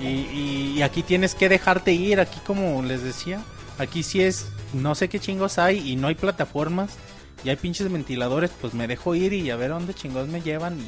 Y, 0.01 0.07
y- 0.07 0.75
y 0.77 0.83
aquí 0.83 1.03
tienes 1.03 1.35
que 1.35 1.49
dejarte 1.49 1.93
ir, 1.93 2.21
aquí 2.21 2.41
como 2.47 2.83
les 2.83 3.03
decía, 3.03 3.41
aquí 3.79 4.03
sí 4.03 4.21
es, 4.23 4.47
no 4.73 4.95
sé 4.95 5.09
qué 5.09 5.21
chingos 5.21 5.59
hay 5.59 5.91
y 5.91 5.97
no 5.97 6.09
hay 6.09 6.15
plataformas 6.17 6.91
y 7.45 7.49
hay 7.51 7.57
pinches 7.57 7.91
ventiladores, 7.91 8.51
pues 8.61 8.75
me 8.75 8.87
dejo 8.89 9.15
ir 9.15 9.33
y 9.33 9.51
a 9.51 9.57
ver 9.57 9.71
a 9.71 9.75
dónde 9.75 9.95
chingos 9.95 10.29
me 10.29 10.41
llevan 10.43 10.79
y, 10.81 10.87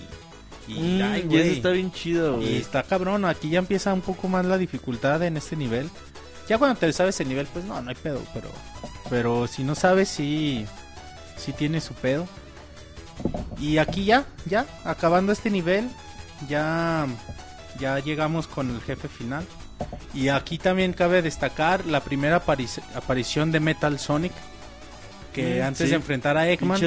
y, 0.69 0.75
Mm, 0.75 1.03
ay, 1.03 1.21
y 1.21 1.23
güey. 1.25 1.41
eso 1.41 1.53
está 1.53 1.71
bien 1.71 1.93
chido, 1.93 2.35
Y 2.35 2.45
güey. 2.45 2.57
está 2.57 2.83
cabrón, 2.83 3.25
aquí 3.25 3.51
ya 3.51 3.59
empieza 3.59 3.93
un 3.93 4.01
poco 4.01 4.29
más 4.29 4.45
la 4.47 4.59
dificultad 4.59 5.23
en 5.23 5.37
este 5.37 5.57
nivel. 5.57 5.91
Ya 6.49 6.59
cuando 6.59 6.79
te 6.79 6.93
sabes 6.93 7.19
el 7.21 7.29
nivel, 7.29 7.47
pues 7.47 7.65
no, 7.65 7.81
no 7.81 7.89
hay 7.91 7.97
pedo, 7.97 8.21
pero 8.35 8.49
pero 9.11 9.47
si 9.47 9.65
no 9.65 9.75
sabes, 9.75 10.09
sí, 10.09 10.65
sí 11.37 11.53
tiene 11.53 11.81
su 11.81 11.95
pedo. 11.95 12.27
Y 13.59 13.79
aquí 13.79 14.05
ya, 14.05 14.25
ya, 14.47 14.67
acabando 14.85 15.33
este 15.33 15.51
nivel, 15.51 15.89
ya, 16.49 17.07
ya 17.79 17.99
llegamos 18.01 18.47
con 18.47 18.71
el 18.71 18.81
jefe 18.81 19.09
final. 19.09 19.47
Y 20.13 20.29
aquí 20.29 20.59
también 20.59 20.93
cabe 20.93 21.23
destacar 21.23 21.85
la 21.87 22.01
primera 22.01 22.45
aparici- 22.45 22.83
aparición 22.95 23.53
de 23.53 23.61
Metal 23.61 23.99
Sonic, 23.99 24.33
que 25.33 25.61
Mm, 25.61 25.67
antes 25.67 25.85
sí. 25.87 25.91
de 25.91 25.97
enfrentar 25.97 26.37
a 26.37 26.49
Eggman. 26.49 26.79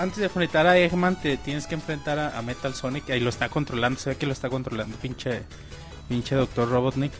Antes 0.00 0.18
de 0.18 0.24
enfrentar 0.24 0.66
a 0.66 0.78
Eggman 0.78 1.16
te 1.20 1.36
tienes 1.36 1.66
que 1.66 1.74
enfrentar 1.74 2.18
a, 2.18 2.38
a 2.38 2.42
Metal 2.42 2.74
Sonic. 2.74 3.10
Ahí 3.10 3.20
lo 3.20 3.30
está 3.30 3.48
controlando, 3.48 3.98
se 4.00 4.10
ve 4.10 4.16
que 4.16 4.26
lo 4.26 4.32
está 4.32 4.48
controlando, 4.48 4.96
pinche, 4.96 5.42
pinche 6.08 6.34
Doctor 6.34 6.68
Robotnik. 6.68 7.12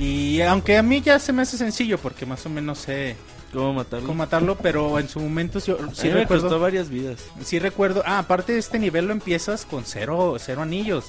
Y 0.00 0.40
aunque 0.40 0.76
a 0.78 0.82
mí 0.82 1.00
ya 1.00 1.18
se 1.18 1.32
me 1.32 1.42
hace 1.42 1.56
sencillo 1.58 1.98
porque 1.98 2.26
más 2.26 2.44
o 2.46 2.48
menos 2.50 2.78
sé 2.78 3.16
¿Cómo 3.52 3.72
matarlo? 3.74 4.06
cómo 4.06 4.18
matarlo, 4.18 4.56
pero 4.56 4.98
en 4.98 5.08
su 5.08 5.20
momento 5.20 5.60
yo 5.60 5.78
sí 5.92 6.08
me 6.08 6.26
costó 6.26 6.34
recuerdo, 6.34 6.60
varias 6.60 6.88
vidas. 6.88 7.20
sí 7.44 7.58
recuerdo. 7.58 8.02
Ah, 8.04 8.18
aparte 8.18 8.52
de 8.54 8.58
este 8.58 8.78
nivel 8.78 9.06
lo 9.06 9.12
empiezas 9.12 9.64
con 9.64 9.84
cero, 9.84 10.36
cero 10.38 10.62
anillos. 10.62 11.04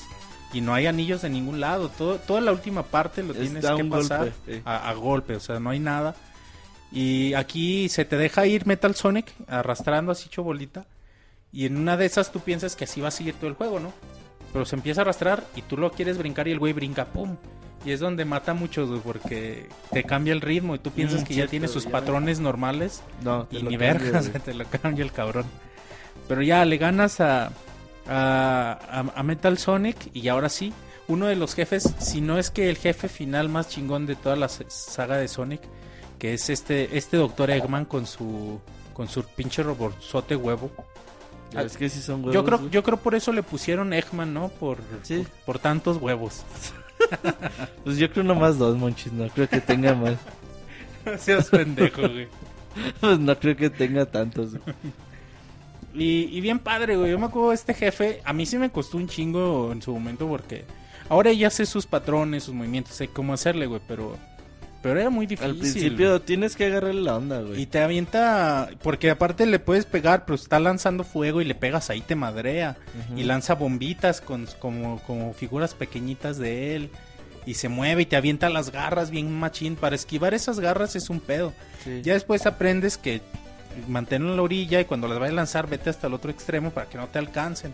Y 0.54 0.62
no 0.62 0.74
hay 0.74 0.86
anillos 0.86 1.22
de 1.24 1.30
ningún 1.30 1.60
lado. 1.60 1.90
Todo, 1.90 2.18
toda 2.20 2.40
la 2.42 2.52
última 2.52 2.84
parte 2.84 3.24
lo 3.24 3.34
Es 3.34 3.40
tienes 3.40 3.66
que 3.66 3.84
pasar 3.86 4.20
golpe, 4.20 4.34
eh. 4.48 4.62
a, 4.64 4.90
a 4.90 4.94
golpe. 4.94 5.36
O 5.36 5.40
sea, 5.40 5.60
no 5.60 5.72
hay 5.72 5.80
nada. 5.80 6.16
Y 6.92 7.34
aquí 7.34 7.90
se 7.90 8.06
te 8.06 8.18
deja 8.18 8.46
ir 8.46 8.66
Metal 8.68 8.96
Sonic 8.96 9.34
arrastrando 9.48 10.12
así 10.12 10.30
chobolita. 10.30 10.86
Y 11.52 11.66
en 11.66 11.78
una 11.78 11.98
de 11.98 12.06
esas 12.06 12.32
tú 12.32 12.40
piensas 12.42 12.76
que 12.76 12.84
así 12.86 13.02
va 13.02 13.08
a 13.10 13.12
seguir 13.12 13.36
todo 13.36 13.48
el 13.50 13.56
juego, 13.56 13.80
¿no? 13.80 13.94
Pero 14.54 14.66
se 14.66 14.76
empieza 14.76 15.02
a 15.02 15.04
arrastrar 15.04 15.44
y 15.56 15.62
tú 15.62 15.78
lo 15.78 15.92
quieres 15.92 16.18
brincar 16.18 16.48
y 16.48 16.52
el 16.52 16.60
güey 16.60 16.74
brinca, 16.74 17.06
¡pum! 17.06 17.36
Y 17.86 17.92
es 17.92 18.00
donde 18.00 18.26
mata 18.26 18.52
a 18.52 18.56
muchos, 18.56 18.90
güey, 18.90 19.02
porque 19.02 19.68
te 19.92 20.04
cambia 20.04 20.34
el 20.34 20.42
ritmo 20.42 20.76
y 20.76 20.80
tú 20.80 20.92
piensas 20.92 21.22
Mm, 21.22 21.26
que 21.26 21.34
ya 21.36 21.48
tiene 21.48 21.68
sus 21.68 21.84
ya. 21.86 21.92
patrones 21.92 22.40
normales 22.40 23.04
No, 23.22 23.46
te 23.46 23.58
y 23.58 23.62
lo 23.62 23.70
ni 23.70 23.78
vergas, 23.78 24.32
te 24.46 24.54
lo 24.54 24.66
cambia 24.66 25.04
el 25.04 25.12
cabrón. 25.12 25.46
Pero 26.28 26.42
ya 26.42 26.66
le 26.66 26.78
ganas 26.78 27.20
a, 27.22 27.52
a, 28.08 29.12
a- 29.16 29.24
Metal 29.24 29.58
Sonic 29.58 29.98
y 30.14 30.28
ahora 30.30 30.50
sí, 30.50 30.74
uno 31.08 31.28
de 31.28 31.36
los 31.36 31.54
jefes, 31.54 31.94
si 32.00 32.22
no 32.22 32.38
es 32.40 32.50
que 32.50 32.70
el 32.70 32.78
jefe 32.78 33.08
final 33.08 33.50
más 33.50 33.70
chingón 33.70 34.06
de 34.08 34.16
toda 34.16 34.36
la 34.36 34.50
saga 34.50 35.18
de 35.18 35.28
Sonic, 35.28 35.62
que 36.26 36.34
es 36.34 36.50
este 36.50 36.98
este 36.98 37.18
Doctor 37.18 37.52
Eggman 37.52 37.86
con 37.86 38.08
su 38.08 38.60
con 38.94 39.08
su 39.08 39.24
pinche 39.24 39.62
robotzote 39.62 40.36
huevo. 40.36 40.72
Ah, 41.56 41.62
Es 41.62 41.78
que 41.78 41.88
sí 41.88 42.02
son 42.02 42.22
huevos. 42.22 42.34
Yo 42.34 42.44
creo 42.44 42.58
güey. 42.58 42.72
yo 42.72 42.82
creo 42.84 42.98
por 42.98 43.14
eso 43.14 43.32
le 43.32 43.44
pusieron 43.44 43.94
Eggman, 43.94 44.34
¿no? 44.34 44.50
Por 44.50 44.80
Sí. 45.04 45.18
por, 45.20 45.28
por 45.46 45.60
tantos 45.60 45.98
huevos. 45.98 46.44
Pues 47.84 47.98
yo 47.98 48.10
creo 48.10 48.24
nomás 48.24 48.58
dos, 48.58 48.76
monchis. 48.78 49.14
No 49.14 49.28
creo 49.30 49.48
que 49.48 49.62
tenga 49.62 49.94
más. 49.94 50.16
Seas 51.22 51.50
pendejo, 51.52 52.02
güey. 52.02 52.28
Pues 53.00 53.20
no 53.20 53.38
creo 53.38 53.56
que 53.56 53.70
tenga 53.70 54.06
tantos. 54.08 54.52
güey. 54.54 54.76
Y, 55.94 56.36
y 56.36 56.42
bien 56.42 56.58
padre, 56.58 56.96
güey. 56.98 57.12
Yo 57.12 57.20
me 57.20 57.26
acuerdo 57.28 57.50
de 57.50 57.56
este 57.56 57.76
jefe. 57.76 58.22
A 58.26 58.34
mí 58.34 58.48
sí 58.48 58.58
me 58.58 58.72
costó 58.72 58.98
un 58.98 59.08
chingo 59.08 59.72
en 59.72 59.82
su 59.84 59.92
momento 59.94 60.28
porque 60.28 60.66
ahora 61.10 61.32
ya 61.34 61.52
sé 61.52 61.68
sus 61.68 61.86
patrones, 61.86 62.46
sus 62.46 62.56
movimientos, 62.56 62.96
sé 62.96 63.08
cómo 63.10 63.34
hacerle, 63.34 63.68
güey. 63.68 63.82
Pero, 63.88 64.18
pero 64.86 65.00
era 65.00 65.10
muy 65.10 65.26
difícil. 65.26 65.50
Al 65.50 65.58
principio 65.58 66.22
tienes 66.22 66.56
que 66.56 66.68
agarrarle 66.68 67.02
la 67.02 67.16
onda, 67.16 67.42
güey. 67.42 67.60
Y 67.60 67.66
te 67.66 67.80
avienta. 67.80 68.70
Porque 68.84 69.10
aparte 69.10 69.48
le 69.48 69.58
puedes 69.58 69.84
pegar, 69.84 70.26
pero 70.26 70.36
está 70.36 70.60
lanzando 70.60 71.04
fuego 71.04 71.42
y 71.42 71.46
le 71.46 71.56
pegas 71.56 71.90
ahí, 71.90 72.02
te 72.02 72.14
madrea. 72.14 72.78
Y 73.16 73.24
lanza 73.24 73.56
bombitas 73.56 74.22
con, 74.22 74.46
como, 74.60 75.02
como 75.02 75.34
figuras 75.34 75.74
pequeñitas 75.74 76.38
de 76.38 76.76
él. 76.76 76.92
Y 77.48 77.56
se 77.56 77.68
mueve 77.68 78.04
y 78.04 78.06
te 78.06 78.16
avienta 78.16 78.48
las 78.50 78.72
garras 78.72 79.10
bien 79.10 79.32
machín. 79.32 79.76
Para 79.76 79.96
esquivar 79.96 80.36
esas 80.36 80.60
garras 80.60 80.96
es 80.96 81.10
un 81.10 81.20
pedo. 81.20 81.52
Sí. 81.84 82.04
Ya 82.04 82.14
después 82.14 82.46
aprendes 82.46 83.00
que 83.00 83.24
manténlo 83.88 84.30
en 84.30 84.36
la 84.36 84.44
orilla 84.44 84.82
y 84.82 84.86
cuando 84.86 85.08
las 85.08 85.18
vayas 85.18 85.34
a 85.34 85.38
lanzar 85.38 85.68
vete 85.68 85.90
hasta 85.90 86.06
el 86.06 86.14
otro 86.14 86.30
extremo 86.30 86.70
para 86.70 86.88
que 86.88 87.00
no 87.00 87.08
te 87.08 87.18
alcancen. 87.18 87.74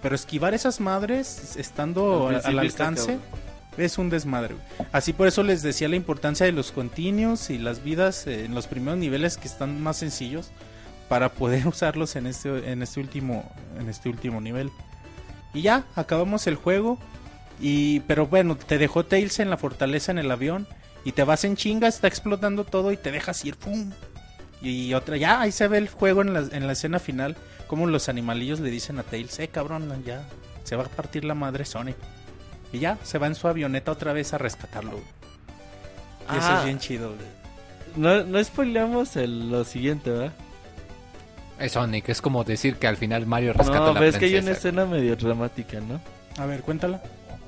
Pero 0.00 0.14
esquivar 0.14 0.54
esas 0.54 0.78
madres 0.78 1.56
estando 1.56 2.28
Al 2.28 2.58
alcance 2.60 3.18
cabrón. 3.18 3.51
Es 3.76 3.98
un 3.98 4.10
desmadre. 4.10 4.56
Así 4.92 5.12
por 5.12 5.26
eso 5.28 5.42
les 5.42 5.62
decía 5.62 5.88
la 5.88 5.96
importancia 5.96 6.46
de 6.46 6.52
los 6.52 6.72
continuos 6.72 7.50
y 7.50 7.58
las 7.58 7.82
vidas 7.82 8.26
eh, 8.26 8.44
en 8.44 8.54
los 8.54 8.66
primeros 8.66 8.98
niveles 8.98 9.36
que 9.36 9.48
están 9.48 9.80
más 9.82 9.98
sencillos 9.98 10.50
para 11.08 11.30
poder 11.30 11.66
usarlos 11.68 12.16
en 12.16 12.26
este 12.26 12.70
en 12.70 12.82
este 12.82 13.00
último 13.00 13.50
en 13.78 13.88
este 13.88 14.08
último 14.08 14.40
nivel. 14.40 14.70
Y 15.54 15.62
ya 15.62 15.84
acabamos 15.94 16.46
el 16.46 16.56
juego 16.56 16.98
y 17.60 18.00
pero 18.00 18.26
bueno, 18.26 18.56
te 18.56 18.78
dejó 18.78 19.04
Tails 19.04 19.38
en 19.40 19.50
la 19.50 19.56
fortaleza 19.56 20.12
en 20.12 20.18
el 20.18 20.30
avión 20.30 20.66
y 21.04 21.12
te 21.12 21.24
vas 21.24 21.44
en 21.44 21.56
chinga, 21.56 21.88
está 21.88 22.08
explotando 22.08 22.64
todo 22.64 22.92
y 22.92 22.96
te 22.96 23.10
dejas 23.10 23.44
ir 23.44 23.56
pum. 23.56 23.90
Y 24.60 24.94
otra, 24.94 25.16
ya 25.16 25.40
ahí 25.40 25.50
se 25.50 25.66
ve 25.66 25.78
el 25.78 25.88
juego 25.88 26.22
en 26.22 26.32
la, 26.32 26.40
en 26.52 26.66
la 26.68 26.74
escena 26.74 27.00
final, 27.00 27.36
como 27.66 27.86
los 27.88 28.08
animalillos 28.08 28.60
le 28.60 28.70
dicen 28.70 28.98
a 29.00 29.02
Tails, 29.02 29.40
eh 29.40 29.48
cabrón, 29.48 29.90
ya 30.04 30.24
se 30.62 30.76
va 30.76 30.84
a 30.84 30.88
partir 30.88 31.24
la 31.24 31.34
madre 31.34 31.64
Sonic. 31.64 31.96
Y 32.72 32.78
ya, 32.78 32.98
se 33.02 33.18
va 33.18 33.26
en 33.26 33.34
su 33.34 33.48
avioneta 33.48 33.92
otra 33.92 34.12
vez 34.12 34.32
a 34.34 34.38
rescatarlo. 34.38 34.98
Y 36.32 36.36
eso 36.38 36.46
Ah. 36.50 36.58
es 36.60 36.64
bien 36.64 36.78
chido, 36.78 37.08
güey. 37.14 37.28
No, 37.96 38.24
no 38.24 38.42
spoileamos 38.42 39.16
el, 39.16 39.50
lo 39.50 39.64
siguiente, 39.64 40.10
¿verdad? 40.10 40.32
Es 41.58 41.72
Sonic, 41.72 42.08
es 42.08 42.22
como 42.22 42.42
decir 42.44 42.76
que 42.76 42.86
al 42.86 42.96
final 42.96 43.26
Mario 43.26 43.52
rescata 43.52 43.78
No, 43.80 43.86
a 43.88 43.92
la 43.94 44.00
ves 44.00 44.16
que 44.16 44.24
hay 44.24 44.32
una 44.32 44.42
princesa. 44.42 44.68
escena 44.68 44.86
medio 44.86 45.14
dramática, 45.16 45.78
¿no? 45.80 46.00
A 46.42 46.46
ver, 46.46 46.62
cuéntala. 46.62 47.02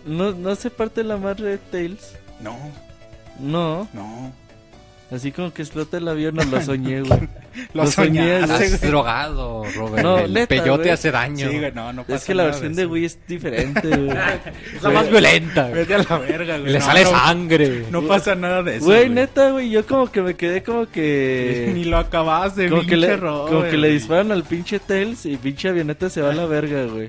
No, 0.05 0.33
no 0.33 0.55
se 0.55 0.71
parte 0.71 1.03
la 1.03 1.17
madre 1.17 1.47
de 1.53 1.59
Tails. 1.59 2.13
No, 2.41 2.57
No, 3.41 3.89
no. 3.95 4.31
así 5.11 5.33
como 5.33 5.53
que 5.53 5.63
explota 5.63 5.97
el 5.97 6.07
avión, 6.07 6.35
no 6.35 6.45
lo 6.45 6.61
soñé, 6.61 7.01
güey. 7.01 7.29
Lo 7.73 7.85
Lo 7.85 7.91
soñaste, 7.91 8.65
Estás 8.65 8.81
drogado, 8.81 9.65
Robert. 9.77 10.03
No, 10.03 10.19
el 10.19 10.33
neta, 10.33 10.47
peyote 10.49 10.83
güey. 10.83 10.91
hace 10.91 11.11
daño. 11.11 11.49
Sí, 11.51 11.59
güey, 11.59 11.73
no, 11.73 11.93
no 11.93 12.03
pasa 12.03 12.17
Es 12.17 12.25
que 12.25 12.35
la 12.35 12.45
versión 12.45 12.75
de 12.75 12.83
de. 12.83 12.87
Wii 12.87 13.05
es 13.05 13.19
diferente, 13.27 13.89
güey. 13.89 14.11
Es 14.77 14.83
la 14.83 14.91
más 14.91 15.11
violenta. 15.11 15.63
güey. 15.69 15.75
Vete 15.81 15.95
a 15.95 15.99
la 15.99 16.19
verga, 16.19 16.59
güey. 16.59 16.73
Le 16.73 16.79
No, 16.79 16.85
sale 16.85 17.05
no, 17.05 17.11
sangre. 17.11 17.85
No 17.91 18.03
pasa 18.03 18.35
nada 18.35 18.63
de 18.63 18.77
eso. 18.77 18.85
Güey, 18.87 19.09
neta, 19.09 19.51
güey, 19.51 19.71
yo 19.71 19.87
como 19.87 20.11
que 20.11 20.23
me 20.23 20.35
quedé 20.35 20.63
como 20.63 20.87
que... 20.91 21.71
Ni 21.75 21.85
lo 21.85 21.99
acabas 21.99 22.57
de 22.57 22.69
Como 22.69 22.83
que, 22.83 22.89
pinche 22.89 23.07
le, 23.07 23.17
Robert, 23.17 23.53
como 23.55 23.71
que 23.71 23.77
le 23.77 23.89
disparan 23.91 24.33
al 24.33 24.45
pinche 24.45 24.79
Tails 24.79 25.27
y 25.27 25.37
pinche 25.37 25.69
avioneta 25.69 26.09
se 26.11 26.21
va 26.23 26.31
a 26.31 26.35
la 26.35 26.47
verga, 26.47 26.85
güey. 26.87 27.09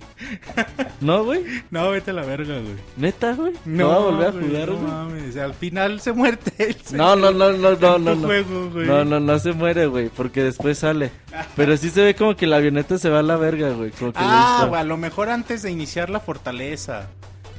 ¿No, 1.02 1.24
güey? 1.24 1.42
No, 1.72 1.90
vete 1.92 2.12
a 2.12 2.14
la 2.14 2.24
verga, 2.24 2.56
güey. 2.60 2.76
¿Neta, 2.98 3.34
güey? 3.34 3.54
¿No 3.66 3.90
va 3.90 3.96
a 3.96 4.00
volver 4.00 4.28
a 4.28 4.32
güey, 4.32 4.46
jugar, 4.48 4.68
No 4.70 4.76
güey? 4.76 4.88
mames, 4.92 5.38
al 5.38 5.54
final 5.54 6.00
se 6.02 6.14
muere 6.14 6.38
Tails. 6.38 6.94
No, 6.94 7.16
no, 7.16 7.32
no, 7.32 7.52
no, 7.54 7.76
no, 7.76 7.98
no, 7.98 8.16
no. 8.16 8.44
No, 8.86 9.06
no, 9.06 9.20
no 9.20 9.40
se 9.40 9.52
muere, 9.54 9.86
güey, 9.88 10.10
porque 10.10 10.35
después 10.44 10.80
sale. 10.80 11.12
Pero 11.56 11.76
sí 11.78 11.90
se 11.90 12.03
ve 12.03 12.16
como 12.16 12.36
que 12.36 12.48
la 12.48 12.57
avioneta 12.57 12.98
se 12.98 13.10
va 13.10 13.20
a 13.20 13.24
la 13.24 13.36
verga, 13.38 13.70
güey. 13.70 13.91
Como 13.91 14.12
que 14.14 14.20
le 14.20 14.26
Ah, 14.28 14.66
güey, 14.68 14.82
a 14.82 14.84
lo 14.84 14.98
mejor 14.98 15.30
antes 15.30 15.62
de 15.62 15.72
iniciar 15.72 16.10
la 16.10 16.20
fortaleza. 16.20 17.07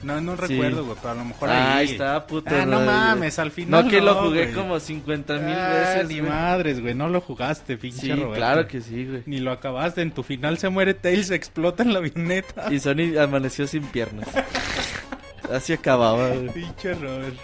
No, 0.02 0.20
no 0.20 0.36
recuerdo, 0.36 0.84
güey, 0.84 0.96
pero 1.00 1.12
a 1.12 1.16
lo 1.16 1.24
mejor 1.24 1.48
Ah, 1.50 1.76
ahí. 1.78 1.86
ahí 1.88 1.92
está, 1.94 2.26
puto. 2.26 2.54
Ah, 2.54 2.64
no 2.66 2.80
mames, 2.80 3.38
al 3.40 3.50
final 3.50 3.84
No 3.84 3.90
que 3.90 4.00
lo 4.00 4.14
jugué 4.16 4.52
como 4.52 4.78
50 4.78 5.34
mil 5.38 5.54
Ah, 5.54 5.68
veces, 5.96 6.08
ni 6.08 6.20
madres, 6.22 6.80
güey, 6.80 6.94
no 6.94 7.08
lo 7.08 7.20
jugaste, 7.20 7.76
pinche 7.76 8.02
Sí, 8.02 8.12
Roberto. 8.12 8.34
claro 8.34 8.68
que 8.68 8.80
sí, 8.82 9.04
güey. 9.06 9.22
Ni 9.26 9.38
lo 9.38 9.50
acabaste, 9.50 10.02
en 10.02 10.12
tu 10.12 10.22
final 10.22 10.58
se 10.58 10.68
muere 10.68 10.94
Tails, 10.94 11.30
explota 11.30 11.82
en 11.82 11.92
la 11.92 11.98
avioneta. 12.00 12.72
Y 12.72 12.78
Sony 12.78 13.18
amaneció 13.20 13.66
sin 13.66 13.82
piernas. 13.84 14.28
Así 15.52 15.72
acababa, 15.72 16.28
güey. 16.28 16.50
Pinche 16.50 16.94
Robert. 16.94 17.36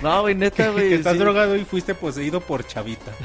No, 0.00 0.22
güey, 0.22 0.34
neta, 0.34 0.68
güey. 0.68 0.90
que 0.90 0.94
estás 0.96 1.14
sí. 1.14 1.18
drogado 1.18 1.56
y 1.56 1.64
fuiste 1.64 1.94
poseído 1.94 2.40
por 2.40 2.64
Chavita. 2.66 3.10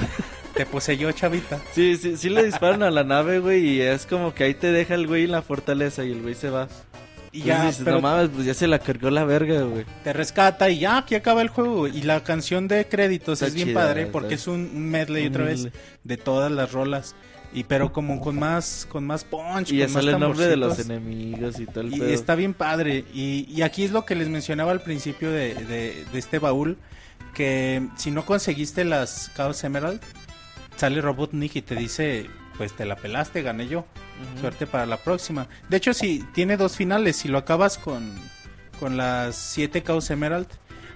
Te 0.58 0.66
poseyó 0.66 1.12
Chavita. 1.12 1.60
Sí, 1.74 1.96
sí, 1.98 2.18
sí 2.18 2.30
le 2.30 2.44
disparan 2.44 2.84
a 2.84 2.90
la 2.92 3.04
nave, 3.04 3.40
güey, 3.40 3.66
y 3.76 3.82
es 3.82 4.06
como 4.06 4.34
que 4.34 4.44
ahí 4.46 4.54
te 4.54 4.72
deja 4.72 4.96
el 4.96 5.08
güey 5.08 5.26
en 5.26 5.32
la 5.32 5.42
fortaleza 5.42 6.04
y 6.04 6.12
el 6.12 6.22
güey 6.22 6.36
se 6.36 6.50
va. 6.50 6.68
Y 7.32 7.42
ya, 7.44 7.66
dices, 7.68 7.82
pero 7.84 7.98
no 7.98 8.02
mames, 8.02 8.30
pues 8.34 8.46
ya 8.46 8.54
se 8.56 8.66
la 8.68 8.80
cargó 8.80 9.10
la 9.12 9.24
verga, 9.24 9.62
güey. 9.62 9.86
te 10.04 10.14
rescata 10.14 10.70
y 10.70 10.80
ya, 10.80 10.98
aquí 10.98 11.14
acaba 11.14 11.42
el 11.44 11.50
juego. 11.50 11.76
güey. 11.80 11.96
Y 11.98 12.02
la 12.04 12.24
canción 12.24 12.68
de 12.68 12.88
créditos 12.88 13.34
Está 13.42 13.48
es 13.48 13.54
bien 13.54 13.68
chida, 13.70 13.80
padre 13.82 14.02
está- 14.04 14.12
porque 14.14 14.36
es 14.36 14.48
un 14.48 14.90
medley 14.90 15.28
otra 15.28 15.44
vez 15.44 15.68
de 16.04 16.18
todas 16.18 16.52
las 16.52 16.72
rolas. 16.72 17.16
Y 17.54 17.64
pero 17.64 17.94
como 17.94 18.20
con 18.20 18.38
más 18.40 18.86
con 18.90 19.06
más 19.06 19.24
punch, 19.24 19.72
Y 19.72 19.78
ya 19.78 19.86
con 19.86 19.94
sale 19.96 20.12
el 20.12 20.20
nombre 20.20 20.48
de 20.48 20.58
los 20.58 20.80
enemigos 20.80 21.60
y 21.60 21.68
el 21.80 21.94
Y 21.94 22.00
pedo. 22.00 22.10
está 22.10 22.36
bien 22.36 22.54
padre. 22.54 23.06
Y, 23.14 23.48
y 23.50 23.62
aquí 23.62 23.84
es 23.84 23.92
lo 23.92 24.06
que 24.06 24.16
les 24.16 24.28
mencionaba 24.30 24.72
al 24.72 24.82
principio 24.82 25.30
de, 25.32 25.54
de- 25.54 26.06
de 26.12 26.20
este 26.20 26.40
baúl. 26.40 26.78
Que 27.34 27.88
si 27.98 28.10
no 28.12 28.26
conseguiste 28.26 28.84
las 28.84 29.32
Chaos 29.36 29.64
Emerald, 29.64 30.02
sale 30.78 31.02
Robotnik 31.02 31.56
y 31.58 31.62
te 31.62 31.76
dice, 31.76 32.30
pues 32.58 32.74
te 32.74 32.86
la 32.86 32.96
pelaste, 32.96 33.42
gané 33.42 33.68
yo. 33.68 33.86
Suerte 34.40 34.66
para 34.68 34.86
la 34.86 34.98
próxima. 34.98 35.48
De 35.70 35.78
hecho, 35.78 35.94
si 35.94 36.24
tiene 36.34 36.58
dos 36.58 36.76
finales, 36.76 37.16
si 37.18 37.28
lo 37.28 37.38
acabas 37.38 37.78
con, 37.78 38.14
con 38.80 38.98
las 38.98 39.36
7 39.36 39.84
Chaos 39.84 40.10
Emerald, 40.10 40.48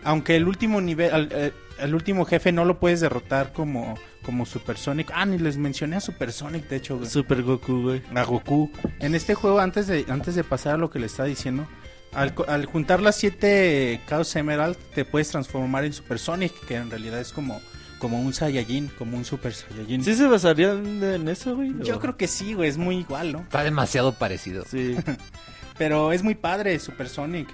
aunque 0.03 0.35
el 0.35 0.47
último 0.47 0.81
nivel, 0.81 1.13
al- 1.13 1.29
eh, 1.31 1.53
el 1.79 1.93
último 1.95 2.25
jefe 2.25 2.51
no 2.51 2.65
lo 2.65 2.79
puedes 2.79 2.99
derrotar 3.01 3.53
como, 3.53 3.95
como 4.23 4.45
Super 4.45 4.77
Sonic. 4.77 5.11
Ah, 5.13 5.25
ni 5.25 5.37
les 5.37 5.57
mencioné 5.57 5.95
a 5.97 5.99
Super 5.99 6.31
Sonic, 6.31 6.67
de 6.67 6.77
hecho. 6.77 6.97
güey 6.97 7.09
Super 7.09 7.43
Goku, 7.43 7.81
güey. 7.83 8.01
a 8.15 8.23
Goku. 8.23 8.71
En 8.99 9.13
este 9.15 9.35
juego, 9.35 9.59
antes 9.59 9.87
de, 9.87 10.05
antes 10.09 10.35
de 10.35 10.43
pasar 10.43 10.75
a 10.75 10.77
lo 10.77 10.89
que 10.89 10.99
le 10.99 11.05
está 11.07 11.23
diciendo, 11.25 11.67
al, 12.13 12.33
al 12.47 12.65
juntar 12.65 13.01
las 13.01 13.15
7 13.17 14.01
Chaos 14.07 14.35
Emerald, 14.35 14.75
te 14.95 15.05
puedes 15.05 15.29
transformar 15.29 15.85
en 15.85 15.93
Super 15.93 16.17
Sonic, 16.19 16.53
que 16.65 16.75
en 16.75 16.89
realidad 16.89 17.19
es 17.19 17.31
como, 17.31 17.61
como 18.01 18.19
un 18.19 18.33
Saiyajin, 18.33 18.87
como 18.97 19.15
un 19.15 19.23
Super 19.23 19.53
Saiyajin. 19.53 20.03
¿Sí 20.03 20.15
se 20.15 20.25
basarían 20.27 21.01
en 21.03 21.27
eso, 21.29 21.55
güey? 21.55 21.71
Yo 21.83 21.97
¿O? 21.97 21.99
creo 21.99 22.17
que 22.17 22.27
sí, 22.27 22.53
güey, 22.55 22.67
es 22.67 22.77
muy 22.77 22.97
igual, 22.97 23.31
¿no? 23.31 23.39
Está 23.41 23.63
demasiado 23.63 24.13
parecido. 24.13 24.65
Sí. 24.67 24.95
Pero 25.77 26.11
es 26.11 26.23
muy 26.23 26.33
padre 26.35 26.77
Super 26.79 27.07
Sonic. 27.07 27.47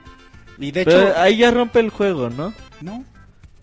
Y 0.57 0.71
de 0.71 0.81
hecho, 0.81 1.13
ahí 1.17 1.37
ya 1.37 1.51
rompe 1.51 1.79
el 1.81 1.89
juego, 1.89 2.29
¿no? 2.29 2.53
no, 2.81 3.03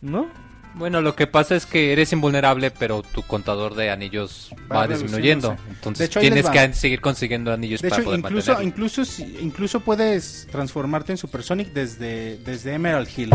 ¿No? 0.01 0.28
Bueno, 0.74 1.01
lo 1.01 1.15
que 1.16 1.27
pasa 1.28 1.55
es 1.56 1.66
que 1.66 1.93
eres 1.93 2.12
invulnerable, 2.12 2.73
pero 2.73 3.02
tu 3.02 3.23
contador 3.23 3.77
de 3.77 3.90
anillos 3.90 4.51
Va 4.70 4.78
va, 4.78 4.89
disminuyendo. 4.89 5.56
Entonces 5.70 6.09
hecho, 6.09 6.19
tienes 6.19 6.48
que 6.51 6.73
seguir 6.74 7.01
consiguiendo 7.01 7.52
anillos 7.52 7.81
de 7.81 7.89
para 7.90 8.01
hecho, 8.02 8.06
poder 8.06 8.19
incluso, 8.20 8.52
mantenerlo. 8.52 8.69
incluso, 8.69 9.05
si- 9.05 9.39
incluso 9.40 9.78
puedes 9.81 10.48
transformarte 10.51 11.12
en 11.12 11.19
Super 11.19 11.44
Sonic 11.44 11.73
desde, 11.73 12.39
desde 12.39 12.74
Emerald 12.74 13.09
Hill. 13.16 13.31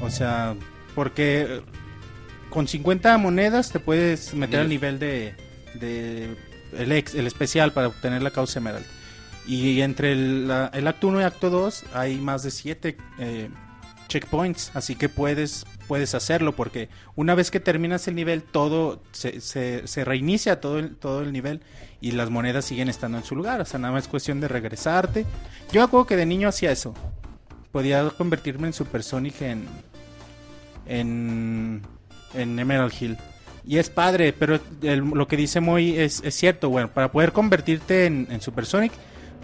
O 0.00 0.08
sea, 0.08 0.54
porque 0.94 1.60
con 2.54 2.66
50 2.68 3.18
monedas 3.18 3.70
te 3.70 3.80
puedes 3.80 4.32
meter 4.32 4.60
al 4.60 4.68
nivel 4.70 4.98
de, 4.98 5.34
de 5.74 6.34
el, 6.78 6.92
ex, 6.92 7.14
el 7.14 7.26
especial 7.26 7.72
para 7.72 7.88
obtener 7.88 8.22
la 8.22 8.30
causa 8.30 8.60
emerald. 8.60 8.86
Y 9.46 9.82
entre 9.82 10.12
el, 10.12 10.48
la- 10.48 10.70
el 10.72 10.86
acto 10.88 11.08
1 11.08 11.20
y 11.20 11.24
acto 11.24 11.50
2 11.50 11.84
hay 11.92 12.16
más 12.16 12.42
de 12.44 12.50
7 12.50 12.96
checkpoints, 14.08 14.70
así 14.74 14.94
que 14.96 15.08
puedes 15.08 15.66
puedes 15.88 16.14
hacerlo 16.14 16.54
porque 16.56 16.88
una 17.14 17.34
vez 17.34 17.50
que 17.50 17.60
terminas 17.60 18.06
el 18.08 18.14
nivel 18.14 18.42
todo 18.42 19.02
se, 19.12 19.40
se, 19.42 19.86
se 19.86 20.04
reinicia 20.04 20.60
todo 20.60 20.78
el, 20.78 20.96
todo 20.96 21.20
el 21.22 21.32
nivel 21.32 21.60
y 22.00 22.12
las 22.12 22.30
monedas 22.30 22.64
siguen 22.64 22.88
estando 22.88 23.18
en 23.18 23.24
su 23.24 23.34
lugar, 23.36 23.60
o 23.60 23.64
sea, 23.66 23.78
nada 23.80 23.92
más 23.92 24.04
es 24.04 24.08
cuestión 24.08 24.40
de 24.40 24.48
regresarte. 24.48 25.26
Yo 25.72 25.80
me 25.80 25.84
acuerdo 25.84 26.06
que 26.06 26.16
de 26.16 26.24
niño 26.26 26.48
hacía 26.48 26.70
eso. 26.70 26.94
Podía 27.72 28.08
convertirme 28.10 28.66
en 28.68 28.72
Super 28.72 29.02
Sonic 29.02 29.42
en 29.42 29.66
en, 30.86 31.82
en 32.34 32.58
Emerald 32.58 32.92
Hill. 32.98 33.16
Y 33.66 33.78
es 33.78 33.88
padre, 33.90 34.32
pero 34.32 34.60
el- 34.82 34.98
lo 35.00 35.26
que 35.26 35.36
dice 35.36 35.60
Moy 35.60 35.96
es, 35.98 36.22
es 36.24 36.34
cierto. 36.34 36.68
Bueno, 36.68 36.88
para 36.88 37.10
poder 37.10 37.32
convertirte 37.32 38.06
en, 38.06 38.26
en 38.30 38.40
Super 38.40 38.66
Sonic, 38.66 38.92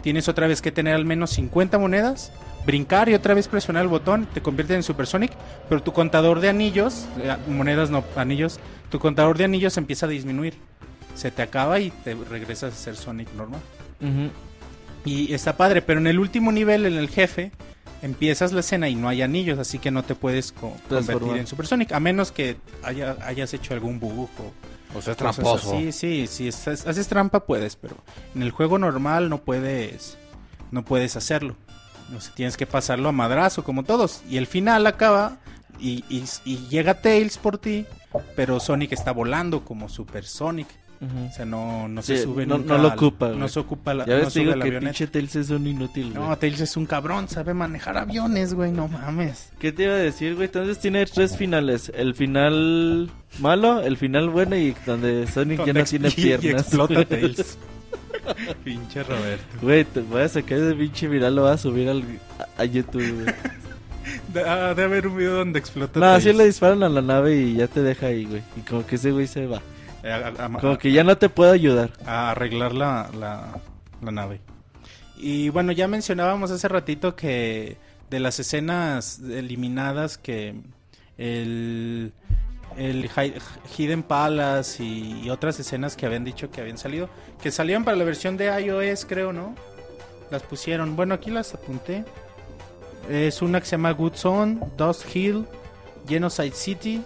tienes 0.02 0.28
otra 0.28 0.46
vez 0.46 0.60
que 0.62 0.72
tener 0.72 0.94
al 0.94 1.04
menos 1.06 1.30
50 1.30 1.78
monedas, 1.78 2.32
brincar 2.66 3.08
y 3.08 3.14
otra 3.14 3.32
vez 3.34 3.48
presionar 3.48 3.82
el 3.82 3.88
botón, 3.88 4.26
te 4.32 4.42
convierte 4.42 4.74
en 4.74 4.82
Super 4.82 5.06
Sonic, 5.06 5.32
pero 5.68 5.82
tu 5.82 5.92
contador 5.92 6.40
de 6.40 6.48
anillos, 6.50 7.06
eh, 7.18 7.34
monedas 7.48 7.90
no, 7.90 8.04
anillos, 8.16 8.60
tu 8.90 8.98
contador 8.98 9.38
de 9.38 9.44
anillos 9.44 9.76
empieza 9.78 10.04
a 10.06 10.08
disminuir. 10.10 10.54
Se 11.14 11.30
te 11.30 11.42
acaba 11.42 11.80
y 11.80 11.90
te 11.90 12.14
regresas 12.14 12.72
a 12.74 12.76
ser 12.76 12.96
Sonic 12.96 13.32
normal. 13.34 13.60
Y 15.04 15.32
está 15.32 15.56
padre, 15.56 15.80
pero 15.82 15.98
en 15.98 16.06
el 16.06 16.18
último 16.18 16.52
nivel, 16.52 16.84
en 16.86 16.94
el 16.98 17.08
jefe, 17.08 17.52
empiezas 18.02 18.52
la 18.52 18.60
escena 18.60 18.88
y 18.88 18.94
no 18.94 19.08
hay 19.08 19.22
anillos, 19.22 19.58
así 19.58 19.78
que 19.78 19.90
no 19.90 20.02
te 20.02 20.14
puedes 20.14 20.52
co- 20.52 20.74
convertir 20.88 21.28
en 21.40 21.46
Super 21.46 21.66
Sonic, 21.66 21.92
a 21.92 22.00
menos 22.00 22.32
que 22.32 22.56
haya- 22.82 23.16
hayas 23.24 23.52
hecho 23.54 23.74
algún 23.74 24.00
bug 24.00 24.28
o 24.38 24.98
O 24.98 25.02
sea, 25.02 25.12
es 25.12 25.16
tramposo. 25.18 25.70
Sí, 25.92 26.26
sí, 26.26 26.48
estás- 26.48 26.86
haces 26.86 27.06
trampa 27.08 27.40
puedes, 27.46 27.76
pero 27.76 27.96
en 28.34 28.42
el 28.42 28.50
juego 28.50 28.78
normal 28.78 29.28
no 29.28 29.38
puedes, 29.38 30.16
no 30.72 30.84
puedes 30.84 31.14
hacerlo. 31.16 31.56
O 32.16 32.20
sea, 32.20 32.34
tienes 32.34 32.56
que 32.56 32.66
pasarlo 32.66 33.08
a 33.08 33.12
madrazo 33.12 33.62
como 33.62 33.84
todos. 33.84 34.22
Y 34.28 34.36
el 34.36 34.46
final 34.48 34.86
acaba 34.88 35.38
y, 35.78 36.04
y- 36.08 36.24
y 36.44 36.56
llega 36.68 37.00
Tails 37.00 37.38
por 37.38 37.58
ti, 37.58 37.86
pero 38.34 38.58
Sonic 38.58 38.92
está 38.92 39.12
volando 39.12 39.64
como 39.64 39.88
Super 39.88 40.24
Sonic. 40.24 40.66
O 41.02 41.32
sea, 41.34 41.46
no, 41.46 41.88
no 41.88 42.02
Sí, 42.02 42.14
se 42.18 42.24
sube 42.24 42.44
no- 42.44 42.58
nunca 42.58 42.74
no 42.76 42.82
lo 42.82 42.88
al- 42.90 42.94
ocupa, 42.98 43.28
güey. 43.28 43.38
No 43.38 43.48
se 43.48 43.58
ocupa 43.58 43.94
la, 43.94 44.04
Ya 44.04 44.12
no 44.14 44.18
ves, 44.18 44.24
te 44.26 44.30
sube 44.32 44.42
digo 44.44 44.56
la 44.56 44.62
que 44.64 44.68
avioneta. 44.68 44.92
pinche 44.92 45.06
Tails 45.06 45.36
es 45.36 45.48
un 45.50 45.66
inútil, 45.66 46.12
güey. 46.12 46.28
No, 46.28 46.36
Tails 46.36 46.60
es 46.60 46.76
un 46.76 46.84
cabrón, 46.84 47.26
sabe 47.26 47.54
manejar 47.54 47.96
aviones, 47.96 48.52
güey, 48.52 48.70
no 48.70 48.86
mames. 48.86 49.48
¿Qué 49.58 49.72
te 49.72 49.84
iba 49.84 49.94
a 49.94 49.96
decir, 49.96 50.34
güey? 50.34 50.46
Entonces 50.46 50.78
tiene 50.78 51.06
tres 51.06 51.38
finales. 51.38 51.90
El 51.94 52.14
final 52.14 53.10
malo, 53.38 53.80
el 53.80 53.96
final 53.96 54.28
bueno 54.28 54.56
y 54.56 54.74
donde 54.84 55.26
Sonic 55.26 55.64
ya 55.64 55.72
no 55.72 55.84
tiene 55.84 56.08
Y- 56.08 56.10
y 56.10 56.36
piernas. 56.36 56.62
explota 56.66 57.04
Tails. 57.06 57.56
Pinche 58.64 59.02
Roberto. 59.02 59.44
Güey, 59.62 59.84
te 59.84 60.00
voy 60.00 60.22
a 60.22 60.28
sacar 60.28 60.58
ese 60.58 60.74
pinche 60.74 61.08
viral, 61.08 61.34
lo 61.34 61.42
voy 61.42 61.52
a 61.52 61.56
subir 61.56 61.88
al, 61.88 62.02
a, 62.38 62.62
a 62.62 62.64
YouTube, 62.66 63.22
güey. 63.22 63.34
De, 64.34 64.40
ah, 64.42 64.74
de 64.74 64.82
haber 64.82 65.06
un 65.06 65.16
video 65.16 65.34
donde 65.36 65.58
explota 65.58 66.00
No, 66.00 66.06
así 66.06 66.32
le 66.32 66.44
disparan 66.44 66.82
a 66.82 66.88
la 66.88 67.00
nave 67.02 67.36
y 67.36 67.54
ya 67.56 67.68
te 67.68 67.80
deja 67.82 68.06
ahí, 68.06 68.24
güey. 68.24 68.42
Y 68.56 68.60
como 68.60 68.84
que 68.86 68.96
ese 68.96 69.12
güey 69.12 69.26
se 69.26 69.46
va. 69.46 69.60
Eh, 70.02 70.10
a, 70.12 70.28
a- 70.46 70.48
Como 70.60 70.78
que 70.78 70.92
ya 70.92 71.04
no 71.04 71.16
te 71.18 71.28
puedo 71.28 71.52
ayudar. 71.52 71.90
a 72.06 72.30
arreglar 72.30 72.72
la, 72.72 73.10
la, 73.18 73.58
la 74.02 74.10
nave. 74.10 74.40
Y 75.16 75.50
bueno, 75.50 75.72
ya 75.72 75.86
mencionábamos 75.88 76.50
hace 76.50 76.66
ratito 76.68 77.14
que 77.14 77.76
de 78.08 78.20
las 78.20 78.40
escenas 78.40 79.18
eliminadas 79.20 80.16
que 80.18 80.54
el, 81.18 82.12
el 82.76 83.04
Hi- 83.14 83.34
Hidden 83.76 84.02
Palace 84.02 84.82
y, 84.82 85.22
y 85.24 85.30
otras 85.30 85.60
escenas 85.60 85.96
que 85.96 86.06
habían 86.06 86.24
dicho 86.24 86.50
que 86.50 86.60
habían 86.60 86.78
salido, 86.78 87.08
que 87.42 87.50
salían 87.50 87.84
para 87.84 87.96
la 87.96 88.04
versión 88.04 88.36
de 88.36 88.46
iOS, 88.62 89.04
creo, 89.04 89.32
¿no? 89.32 89.54
Las 90.30 90.42
pusieron. 90.42 90.96
Bueno, 90.96 91.14
aquí 91.14 91.30
las 91.30 91.54
apunté. 91.54 92.04
Es 93.08 93.42
una 93.42 93.60
que 93.60 93.66
se 93.66 93.72
llama 93.72 93.90
Good 93.92 94.14
Zone, 94.14 94.60
Dust 94.76 95.04
Hill, 95.14 95.44
Genocide 96.08 96.52
City, 96.52 97.02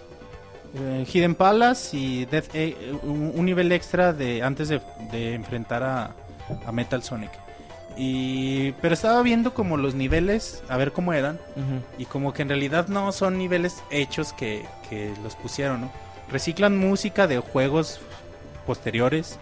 eh, 0.77 1.05
Hidden 1.11 1.35
Palace 1.35 1.95
y 1.97 2.25
Death 2.25 2.55
A- 2.55 3.05
un, 3.05 3.31
un 3.35 3.45
nivel 3.45 3.71
extra 3.71 4.13
de 4.13 4.43
antes 4.43 4.69
de, 4.69 4.81
de 5.11 5.33
enfrentar 5.33 5.83
a, 5.83 6.11
a 6.65 6.71
Metal 6.71 7.01
Sonic. 7.03 7.31
Y 7.97 8.73
pero 8.81 8.93
estaba 8.93 9.21
viendo 9.21 9.53
como 9.53 9.77
los 9.77 9.95
niveles, 9.95 10.63
a 10.67 10.75
ver 10.75 10.91
cómo 10.91 11.13
eran 11.13 11.39
y 11.97 12.03
como 12.05 12.33
que 12.33 12.41
en 12.41 12.49
realidad 12.49 12.87
no 12.89 13.11
son 13.13 13.37
niveles 13.37 13.83
hechos 13.89 14.33
que, 14.33 14.65
que 14.89 15.13
los 15.23 15.35
pusieron, 15.37 15.79
¿no? 15.81 15.91
Reciclan 16.29 16.75
música 16.77 17.25
de 17.27 17.39
juegos 17.39 18.01
posteriores 18.65 19.37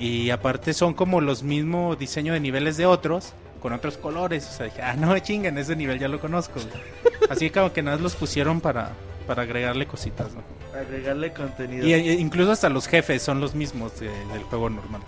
y 0.00 0.30
aparte 0.30 0.74
son 0.74 0.94
como 0.94 1.20
los 1.20 1.42
mismos 1.44 1.96
diseño 1.98 2.32
de 2.32 2.40
niveles 2.40 2.76
de 2.76 2.86
otros 2.86 3.34
con 3.60 3.72
otros 3.72 3.96
colores. 3.98 4.48
O 4.48 4.52
sea, 4.52 4.66
dije, 4.66 4.82
ah, 4.82 4.94
no 4.94 5.16
chinguen, 5.20 5.56
ese 5.56 5.76
nivel 5.76 5.98
ya 6.00 6.08
lo 6.08 6.18
conozco. 6.20 6.54
güey". 6.60 7.14
Así 7.30 7.50
como 7.50 7.72
que 7.72 7.82
nada 7.82 7.98
los 7.98 8.16
pusieron 8.16 8.60
para, 8.60 8.90
para 9.26 9.42
agregarle 9.42 9.86
cositas, 9.86 10.34
¿no? 10.34 10.42
Agregarle 10.78 11.32
contenido. 11.32 11.86
Y 11.86 11.92
eh, 11.92 12.14
incluso 12.14 12.52
hasta 12.52 12.68
los 12.68 12.86
jefes 12.86 13.22
son 13.22 13.40
los 13.40 13.54
mismos 13.54 13.98
de- 14.00 14.08
del 14.08 14.42
juego 14.44 14.70
normal. 14.70 15.02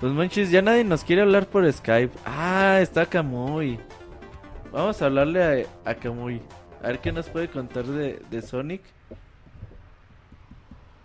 Pues 0.00 0.12
manches, 0.12 0.50
ya 0.50 0.60
nadie 0.62 0.84
nos 0.84 1.04
quiere 1.04 1.22
hablar 1.22 1.46
por 1.46 1.70
Skype. 1.72 2.12
Ah, 2.24 2.78
está 2.80 3.06
Kamui. 3.06 3.78
Vamos 4.72 5.00
a 5.00 5.06
hablarle 5.06 5.66
a, 5.84 5.90
a 5.90 5.94
Kamui. 5.94 6.40
A 6.82 6.88
ver 6.88 6.98
qué 6.98 7.12
nos 7.12 7.28
puede 7.28 7.48
contar 7.48 7.84
de, 7.84 8.20
de 8.30 8.42
Sonic. 8.42 8.82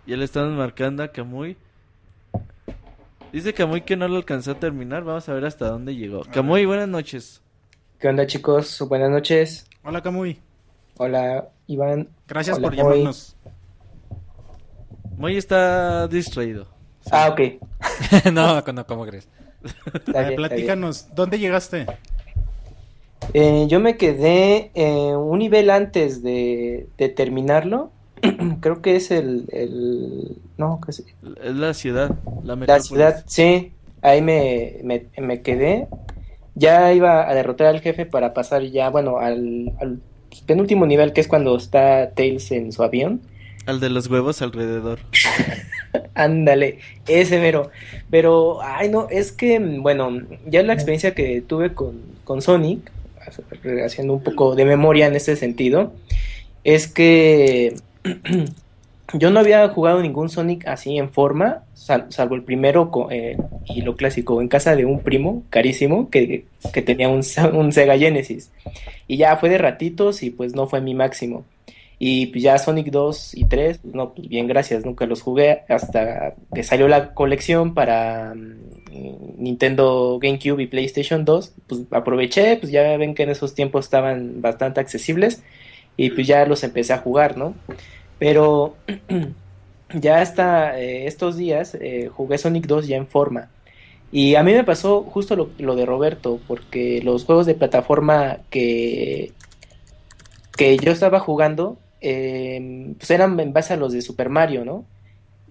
Ya 0.06 0.16
le 0.16 0.24
estamos 0.24 0.52
marcando 0.56 1.02
a 1.02 1.08
Kamui. 1.08 1.56
Dice 3.32 3.54
Kamui 3.54 3.82
que 3.82 3.96
no 3.96 4.08
lo 4.08 4.16
alcanzó 4.16 4.52
a 4.52 4.54
terminar. 4.58 5.04
Vamos 5.04 5.28
a 5.28 5.34
ver 5.34 5.44
hasta 5.44 5.68
dónde 5.68 5.94
llegó. 5.94 6.22
Kamui, 6.24 6.66
buenas 6.66 6.88
noches. 6.88 7.40
¿Qué 7.98 8.08
onda 8.08 8.26
chicos? 8.26 8.80
Buenas 8.88 9.10
noches. 9.10 9.66
Hola 9.84 10.02
Kamui, 10.02 10.38
Hola 10.98 11.48
Iván. 11.66 12.08
Gracias 12.30 12.56
Hola, 12.56 12.68
por 12.68 12.76
llamarnos. 12.76 13.36
Muy 15.16 15.36
está 15.36 16.08
distraído. 16.08 16.66
Ah, 17.10 17.28
ok. 17.28 17.40
no, 18.32 18.62
no, 18.72 18.86
¿cómo 18.86 19.04
crees? 19.04 19.28
Está 19.62 19.98
está 19.98 20.22
bien. 20.22 20.36
platícanos, 20.36 21.14
¿dónde 21.14 21.38
llegaste? 21.38 21.86
Eh, 23.34 23.66
yo 23.68 23.80
me 23.80 23.96
quedé 23.96 24.70
eh, 24.74 25.14
un 25.14 25.38
nivel 25.38 25.70
antes 25.70 26.22
de, 26.22 26.88
de 26.96 27.08
terminarlo. 27.10 27.90
Creo 28.60 28.80
que 28.80 28.96
es 28.96 29.10
el, 29.10 29.46
el 29.52 30.38
no, 30.56 30.80
¿qué 30.84 30.90
es? 30.90 31.04
Es 31.42 31.54
la 31.54 31.74
ciudad, 31.74 32.12
la 32.42 32.56
La 32.56 32.80
ciudad, 32.80 33.24
sí, 33.26 33.72
ahí 34.02 34.22
me, 34.22 34.78
me, 34.82 35.06
me 35.18 35.42
quedé. 35.42 35.88
Ya 36.54 36.92
iba 36.92 37.28
a 37.28 37.34
derrotar 37.34 37.68
al 37.68 37.80
jefe 37.80 38.06
para 38.06 38.34
pasar 38.34 38.62
ya, 38.62 38.90
bueno, 38.90 39.18
al, 39.18 39.72
al 39.80 40.00
penúltimo 40.46 40.86
nivel, 40.86 41.12
que 41.12 41.20
es 41.20 41.28
cuando 41.28 41.56
está 41.56 42.10
Tails 42.14 42.50
en 42.52 42.72
su 42.72 42.82
avión. 42.82 43.20
Al 43.66 43.80
de 43.80 43.90
los 43.90 44.08
huevos 44.08 44.42
alrededor. 44.42 45.00
Ándale, 46.14 46.78
ese 47.08 47.38
mero. 47.38 47.70
Pero, 48.10 48.62
ay, 48.62 48.88
no, 48.88 49.08
es 49.10 49.32
que, 49.32 49.58
bueno, 49.58 50.10
ya 50.46 50.62
la 50.62 50.72
experiencia 50.72 51.14
que 51.14 51.40
tuve 51.40 51.74
con, 51.74 52.00
con 52.24 52.42
Sonic, 52.42 52.90
haciendo 53.84 54.14
un 54.14 54.22
poco 54.22 54.54
de 54.54 54.64
memoria 54.64 55.06
en 55.06 55.16
ese 55.16 55.36
sentido, 55.36 55.92
es 56.64 56.88
que 56.88 57.74
yo 59.14 59.30
no 59.30 59.40
había 59.40 59.68
jugado 59.68 60.00
ningún 60.02 60.28
Sonic 60.28 60.66
así 60.66 60.96
en 60.98 61.10
forma, 61.10 61.64
sal- 61.74 62.06
salvo 62.10 62.34
el 62.34 62.42
primero 62.42 62.90
eh, 63.10 63.36
y 63.66 63.82
lo 63.82 63.96
clásico, 63.96 64.40
en 64.40 64.48
casa 64.48 64.76
de 64.76 64.84
un 64.84 65.00
primo 65.00 65.42
carísimo 65.50 66.10
que, 66.10 66.44
que 66.72 66.82
tenía 66.82 67.08
un, 67.08 67.22
un 67.52 67.72
Sega 67.72 67.98
Genesis. 67.98 68.50
Y 69.08 69.16
ya 69.16 69.36
fue 69.36 69.48
de 69.48 69.58
ratitos 69.58 70.22
y 70.22 70.30
pues 70.30 70.54
no 70.54 70.66
fue 70.68 70.80
mi 70.80 70.94
máximo. 70.94 71.44
Y 71.98 72.26
pues 72.28 72.42
ya 72.42 72.56
Sonic 72.56 72.86
2 72.90 73.34
y 73.36 73.44
3, 73.44 73.78
pues 73.82 73.94
no, 73.94 74.14
pues 74.14 74.26
bien, 74.28 74.46
gracias, 74.46 74.86
nunca 74.86 75.04
los 75.04 75.20
jugué 75.20 75.62
hasta 75.68 76.34
que 76.54 76.62
salió 76.62 76.88
la 76.88 77.12
colección 77.12 77.74
para 77.74 78.32
mm, 78.34 79.36
Nintendo 79.38 80.18
GameCube 80.20 80.62
y 80.62 80.66
PlayStation 80.66 81.24
2, 81.24 81.52
pues 81.66 81.80
aproveché, 81.90 82.56
pues 82.56 82.72
ya 82.72 82.96
ven 82.96 83.14
que 83.14 83.24
en 83.24 83.30
esos 83.30 83.54
tiempos 83.54 83.84
estaban 83.84 84.40
bastante 84.40 84.80
accesibles 84.80 85.42
y 85.98 86.10
pues 86.10 86.26
ya 86.26 86.46
los 86.46 86.64
empecé 86.64 86.94
a 86.94 86.98
jugar, 86.98 87.36
¿no? 87.36 87.54
Pero 88.20 88.76
ya 89.94 90.20
hasta 90.20 90.78
eh, 90.78 91.06
estos 91.08 91.36
días 91.36 91.74
eh, 91.74 92.08
jugué 92.14 92.38
Sonic 92.38 92.66
2 92.66 92.86
ya 92.86 92.96
en 92.96 93.08
forma. 93.08 93.48
Y 94.12 94.34
a 94.34 94.42
mí 94.42 94.52
me 94.52 94.62
pasó 94.62 95.02
justo 95.02 95.34
lo, 95.34 95.50
lo 95.58 95.74
de 95.74 95.86
Roberto, 95.86 96.38
porque 96.46 97.00
los 97.02 97.24
juegos 97.24 97.46
de 97.46 97.54
plataforma 97.54 98.38
que, 98.50 99.32
que 100.56 100.76
yo 100.76 100.92
estaba 100.92 101.18
jugando, 101.20 101.78
eh, 102.00 102.94
pues 102.98 103.10
eran 103.10 103.38
en 103.40 103.52
base 103.52 103.72
a 103.74 103.76
los 103.76 103.92
de 103.92 104.02
Super 104.02 104.28
Mario, 104.28 104.64
¿no? 104.64 104.84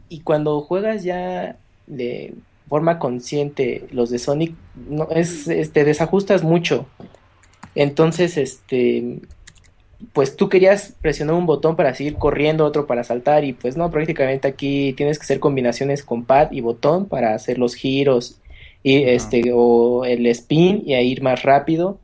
Y 0.08 0.22
cuando 0.22 0.62
juegas 0.62 1.04
ya 1.04 1.58
de 1.88 2.36
forma 2.68 3.00
consciente 3.00 3.88
los 3.92 4.10
de 4.12 4.20
Sonic, 4.20 4.56
no, 4.90 5.08
es, 5.10 5.48
este, 5.48 5.86
desajustas 5.86 6.44
mucho. 6.44 6.86
Entonces, 7.76 8.38
este, 8.38 9.20
pues 10.14 10.36
tú 10.36 10.50
querías 10.50 10.96
presionar 11.02 11.36
un 11.36 11.46
botón 11.46 11.76
para 11.76 11.94
seguir 11.94 12.16
corriendo, 12.16 12.66
otro 12.66 12.88
para 12.88 13.04
saltar, 13.04 13.44
y 13.44 13.54
pues 13.54 13.78
no, 13.78 13.92
prácticamente 13.92 14.48
aquí 14.48 14.94
tienes 14.94 15.20
que 15.20 15.24
hacer 15.24 15.40
combinaciones 15.40 16.04
con 16.04 16.26
pad 16.26 16.52
y 16.52 16.62
botón 16.62 17.08
para 17.08 17.34
hacer 17.34 17.58
los 17.58 17.76
giros 17.76 18.40
y 18.82 19.04
este 19.04 19.52
o 19.54 20.06
el 20.06 20.26
spin 20.28 20.84
y 20.86 20.94
a 20.94 21.02
ir 21.02 21.22
más 21.22 21.44
rápido. 21.44 22.00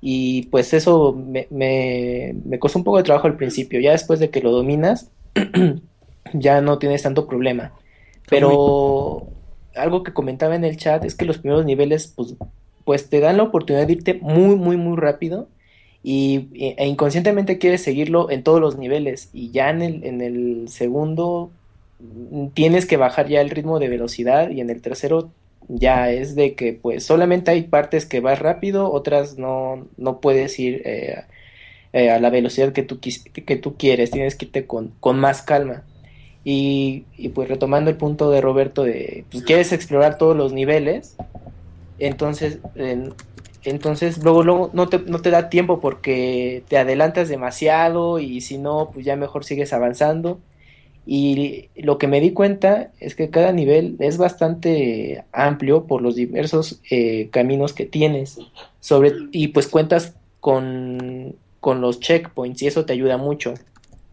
Y 0.00 0.46
pues 0.46 0.72
eso 0.74 1.12
me, 1.12 1.48
me, 1.50 2.34
me 2.44 2.58
costó 2.58 2.78
un 2.78 2.84
poco 2.84 2.98
de 2.98 3.02
trabajo 3.02 3.26
al 3.26 3.36
principio. 3.36 3.80
Ya 3.80 3.92
después 3.92 4.20
de 4.20 4.30
que 4.30 4.40
lo 4.40 4.52
dominas, 4.52 5.10
ya 6.32 6.60
no 6.60 6.78
tienes 6.78 7.02
tanto 7.02 7.26
problema. 7.26 7.72
Pero 8.28 9.26
algo 9.74 10.02
que 10.02 10.12
comentaba 10.12 10.54
en 10.54 10.64
el 10.64 10.76
chat 10.76 11.04
es 11.04 11.14
que 11.14 11.24
los 11.24 11.38
primeros 11.38 11.64
niveles, 11.64 12.12
pues, 12.14 12.36
pues 12.84 13.08
te 13.08 13.20
dan 13.20 13.38
la 13.38 13.44
oportunidad 13.44 13.86
de 13.86 13.92
irte 13.94 14.14
muy, 14.14 14.56
muy, 14.56 14.76
muy 14.76 14.96
rápido. 14.96 15.48
Y, 16.10 16.48
e 16.54 16.86
inconscientemente 16.86 17.58
quieres 17.58 17.82
seguirlo 17.82 18.30
en 18.30 18.42
todos 18.42 18.62
los 18.62 18.78
niveles. 18.78 19.28
Y 19.34 19.50
ya 19.50 19.68
en 19.68 19.82
el, 19.82 20.04
en 20.04 20.22
el 20.22 20.68
segundo 20.70 21.50
mm, 22.00 22.46
tienes 22.54 22.86
que 22.86 22.96
bajar 22.96 23.28
ya 23.28 23.42
el 23.42 23.50
ritmo 23.50 23.78
de 23.78 23.90
velocidad. 23.90 24.48
Y 24.48 24.62
en 24.62 24.70
el 24.70 24.80
tercero 24.80 25.28
ya 25.68 26.10
es 26.10 26.34
de 26.34 26.54
que 26.54 26.72
pues 26.72 27.04
solamente 27.04 27.50
hay 27.50 27.64
partes 27.64 28.06
que 28.06 28.20
vas 28.20 28.38
rápido, 28.38 28.90
otras 28.90 29.36
no, 29.36 29.86
no 29.98 30.18
puedes 30.22 30.58
ir 30.58 30.80
eh, 30.86 31.24
eh, 31.92 32.10
a 32.10 32.18
la 32.18 32.30
velocidad 32.30 32.72
que 32.72 32.82
tú, 32.82 33.00
que 33.00 33.56
tú 33.56 33.76
quieres, 33.76 34.10
tienes 34.10 34.34
que 34.34 34.46
irte 34.46 34.64
con, 34.64 34.92
con 35.00 35.18
más 35.20 35.42
calma. 35.42 35.82
Y, 36.42 37.04
pues 37.34 37.50
retomando 37.50 37.90
el 37.90 37.98
punto 37.98 38.30
de 38.30 38.40
Roberto 38.40 38.82
de, 38.82 39.26
pues 39.30 39.44
quieres 39.44 39.72
explorar 39.72 40.16
todos 40.16 40.34
los 40.34 40.54
niveles, 40.54 41.16
entonces, 41.98 42.60
en- 42.76 43.12
entonces 43.64 44.22
luego, 44.22 44.42
luego 44.42 44.70
no 44.72 44.88
te, 44.88 44.98
no 45.00 45.20
te 45.20 45.30
da 45.30 45.48
tiempo 45.50 45.80
porque 45.80 46.62
te 46.68 46.78
adelantas 46.78 47.28
demasiado 47.28 48.18
y 48.18 48.40
si 48.40 48.58
no, 48.58 48.90
pues 48.92 49.04
ya 49.04 49.16
mejor 49.16 49.44
sigues 49.44 49.72
avanzando. 49.72 50.38
Y 51.10 51.70
lo 51.74 51.96
que 51.96 52.06
me 52.06 52.20
di 52.20 52.32
cuenta 52.32 52.90
es 53.00 53.14
que 53.14 53.30
cada 53.30 53.50
nivel 53.52 53.96
es 53.98 54.18
bastante 54.18 55.24
amplio 55.32 55.84
por 55.84 56.02
los 56.02 56.14
diversos 56.16 56.80
eh, 56.90 57.28
caminos 57.30 57.72
que 57.72 57.86
tienes. 57.86 58.38
Sobre, 58.80 59.12
y 59.32 59.48
pues 59.48 59.68
cuentas 59.68 60.14
con, 60.40 61.34
con 61.60 61.80
los 61.80 61.98
checkpoints 62.00 62.60
y 62.62 62.66
eso 62.66 62.84
te 62.84 62.92
ayuda 62.92 63.16
mucho. 63.16 63.54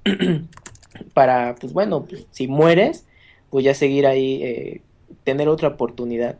Para, 1.13 1.55
pues 1.55 1.73
bueno, 1.73 2.05
pues, 2.05 2.25
si 2.31 2.47
mueres, 2.47 3.05
pues 3.49 3.65
ya 3.65 3.73
seguir 3.73 4.07
ahí, 4.07 4.41
eh, 4.43 4.81
tener 5.25 5.49
otra 5.49 5.69
oportunidad. 5.69 6.37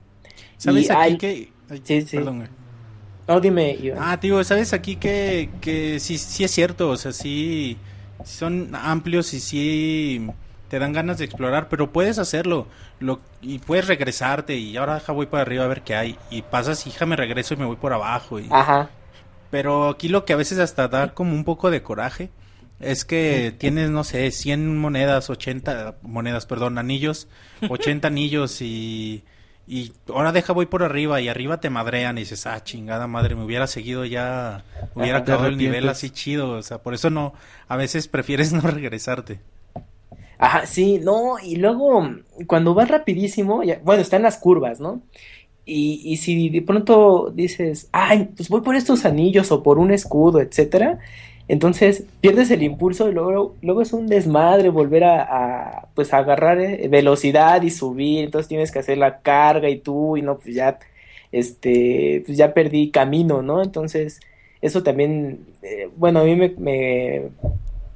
¿Sabes 0.58 0.84
Y 0.86 0.90
aquí 0.90 0.98
hay- 0.98 1.18
que... 1.18 1.50
ay, 1.70 1.82
Sí, 1.84 2.02
sí. 2.04 2.16
perdón. 2.18 2.48
No, 3.28 3.40
dime, 3.40 3.72
Iván. 3.72 4.00
Ah, 4.02 4.18
digo, 4.18 4.44
¿sabes 4.44 4.74
aquí 4.74 4.98
que, 4.98 5.50
que 5.62 6.00
sí, 6.00 6.18
sí 6.18 6.44
es 6.44 6.52
cierto? 6.52 6.90
O 6.90 6.98
sea, 6.98 7.12
sí 7.12 7.78
son 8.24 8.76
amplios 8.76 9.34
y 9.34 9.40
sí 9.40 10.28
te 10.70 10.80
dan 10.80 10.94
ganas 10.94 11.18
de 11.18 11.26
explorar, 11.26 11.70
pero 11.70 11.92
puedes 11.92 12.18
hacerlo 12.18 12.68
lo, 13.00 13.20
y 13.42 13.60
puedes 13.60 13.88
regresarte 13.88 14.56
y 14.58 14.78
ahora 14.78 15.00
ja, 15.00 15.12
voy 15.12 15.28
para 15.28 15.44
arriba 15.44 15.66
a 15.66 15.68
ver 15.68 15.82
qué 15.82 15.96
hay 15.96 16.18
y 16.30 16.42
pasas, 16.42 16.86
hija, 16.88 17.06
me 17.06 17.16
regreso 17.16 17.54
y 17.54 17.58
me 17.58 17.66
voy 17.66 17.76
por 17.76 17.94
abajo. 17.94 18.40
Y... 18.40 18.48
Ajá. 18.52 18.90
Pero 19.52 19.90
aquí 19.90 20.08
lo 20.08 20.26
que 20.26 20.34
a 20.34 20.38
veces 20.38 20.60
hasta 20.60 20.88
da 20.88 21.14
como 21.14 21.34
un 21.34 21.44
poco 21.44 21.72
de 21.72 21.82
coraje 21.82 22.30
es 22.80 23.06
que 23.06 23.56
tienes, 23.58 23.90
no 23.90 24.04
sé, 24.04 24.30
100 24.32 24.78
monedas, 24.78 25.30
80 25.30 25.96
monedas, 26.02 26.46
perdón, 26.46 26.78
anillos, 26.78 27.28
80 27.70 28.08
anillos 28.08 28.62
y, 28.62 29.24
y 29.68 29.94
ahora 30.10 30.32
deja 30.32 30.54
voy 30.54 30.66
por 30.68 30.84
arriba 30.84 31.22
y 31.22 31.28
arriba 31.28 31.60
te 31.60 31.70
madrean 31.70 32.18
y 32.18 32.22
dices, 32.22 32.46
ah, 32.48 32.64
chingada 32.64 33.08
madre, 33.08 33.36
me 33.36 33.44
hubiera 33.44 33.68
seguido 33.68 34.06
ya, 34.06 34.64
hubiera 34.96 35.20
acabado 35.20 35.48
el 35.50 35.58
nivel 35.58 35.90
así 35.90 36.10
chido, 36.12 36.52
o 36.52 36.64
sea, 36.64 36.80
por 36.84 36.94
eso 36.94 37.10
no, 37.10 37.34
a 37.68 37.76
veces 37.78 38.08
prefieres 38.10 38.54
no 38.54 38.62
regresarte. 38.62 39.42
Ajá, 40.38 40.66
sí, 40.66 41.00
no, 41.00 41.38
y 41.42 41.56
luego 41.56 42.04
cuando 42.48 42.74
vas 42.74 42.90
rapidísimo, 42.90 43.64
ya- 43.64 43.80
bueno, 43.84 44.02
están 44.02 44.22
las 44.24 44.38
curvas, 44.38 44.80
¿no? 44.80 45.02
Y, 45.66 46.02
y 46.06 46.18
si 46.18 46.50
de 46.50 46.62
pronto 46.62 47.32
dices, 47.34 47.90
ay, 47.94 48.30
pues 48.36 48.50
voy 48.50 48.62
por 48.62 48.76
estos 48.76 49.06
anillos 49.06 49.52
o 49.52 49.64
por 49.64 49.80
un 49.80 49.92
escudo, 49.92 50.42
etcétera, 50.42 51.00
entonces 51.48 52.06
pierdes 52.22 52.50
el 52.52 52.64
impulso 52.64 53.10
y 53.10 53.14
luego, 53.14 53.56
luego 53.62 53.82
es 53.82 53.94
un 53.94 54.08
desmadre 54.08 54.70
volver 54.70 55.04
a, 55.04 55.88
pues 55.94 56.14
a 56.14 56.18
agarrar 56.18 56.60
eh, 56.60 56.88
velocidad 56.90 57.62
y 57.62 57.70
subir, 57.70 58.26
entonces 58.26 58.48
tienes 58.48 58.72
que 58.72 58.80
hacer 58.80 58.98
la 58.98 59.20
carga 59.20 59.70
y 59.70 59.78
tú, 59.78 60.18
y 60.18 60.22
no, 60.22 60.38
pues 60.38 60.56
ya, 60.56 60.80
este, 61.32 62.24
pues 62.26 62.38
ya 62.38 62.54
perdí 62.54 62.90
camino, 62.90 63.42
¿no? 63.42 63.62
Entonces, 63.62 64.20
eso 64.62 64.82
también, 64.84 65.46
eh, 65.62 65.90
bueno, 65.98 66.22
a 66.22 66.24
mí 66.24 66.36
me, 66.36 66.50
me, 66.58 67.30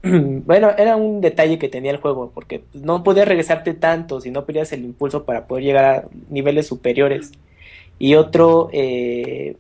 bueno, 0.03 0.71
era 0.77 0.95
un 0.95 1.21
detalle 1.21 1.59
que 1.59 1.69
tenía 1.69 1.91
el 1.91 1.97
juego, 1.97 2.31
porque 2.33 2.63
no 2.73 3.03
podías 3.03 3.27
regresarte 3.27 3.73
tanto 3.73 4.21
si 4.21 4.31
no 4.31 4.45
perdías 4.45 4.71
el 4.73 4.85
impulso 4.85 5.25
para 5.25 5.47
poder 5.47 5.63
llegar 5.63 5.85
a 5.85 6.05
niveles 6.29 6.67
superiores. 6.67 7.31
Y 7.97 8.15
otro, 8.15 8.69
eh, 8.71 9.57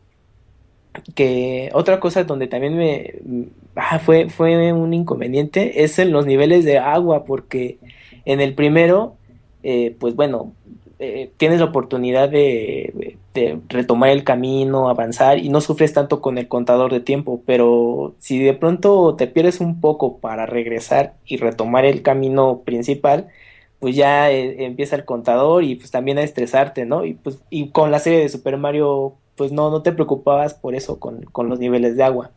que 1.15 1.69
otra 1.73 1.99
cosa 1.99 2.23
donde 2.23 2.47
también 2.47 2.77
me 2.77 3.15
ah, 3.75 3.99
fue, 3.99 4.29
fue 4.29 4.73
un 4.73 4.93
inconveniente 4.93 5.83
es 5.83 5.99
en 5.99 6.11
los 6.11 6.25
niveles 6.25 6.65
de 6.65 6.77
agua, 6.77 7.25
porque 7.25 7.77
en 8.25 8.41
el 8.41 8.55
primero, 8.55 9.15
eh, 9.63 9.95
pues 9.99 10.15
bueno, 10.15 10.53
eh, 11.01 11.31
tienes 11.37 11.59
la 11.59 11.65
oportunidad 11.67 12.29
de, 12.29 13.17
retomar 13.69 14.09
el 14.09 14.25
camino, 14.25 14.89
avanzar 14.89 15.37
y 15.37 15.47
no 15.47 15.61
sufres 15.61 15.93
tanto 15.93 16.21
con 16.21 16.37
el 16.37 16.49
contador 16.49 16.91
de 16.91 16.99
tiempo, 16.99 17.41
pero 17.45 18.15
si 18.19 18.37
de 18.37 18.53
pronto 18.53 19.15
te 19.15 19.27
pierdes 19.27 19.61
un 19.61 19.79
poco 19.79 20.17
para 20.17 20.45
regresar 20.45 21.13
y 21.25 21.37
retomar 21.37 21.85
el 21.85 22.01
camino 22.01 22.63
principal, 22.65 23.29
pues 23.79 23.95
ya 23.95 24.29
eh, 24.29 24.65
empieza 24.65 24.97
el 24.97 25.05
contador 25.05 25.63
y 25.63 25.75
pues 25.75 25.89
también 25.89 26.17
a 26.17 26.23
estresarte, 26.23 26.85
¿no? 26.85 27.05
Y 27.05 27.13
pues 27.13 27.39
y 27.49 27.69
con 27.69 27.91
la 27.91 27.99
serie 27.99 28.19
de 28.19 28.29
Super 28.29 28.57
Mario, 28.57 29.15
pues 29.39 29.53
no, 29.53 29.71
no 29.71 29.83
te 29.83 29.93
preocupabas 29.93 30.53
por 30.55 30.75
eso 30.75 30.99
con, 31.01 31.23
con 31.33 31.49
los 31.49 31.59
niveles 31.59 31.97
de 31.97 32.03
agua. 32.03 32.33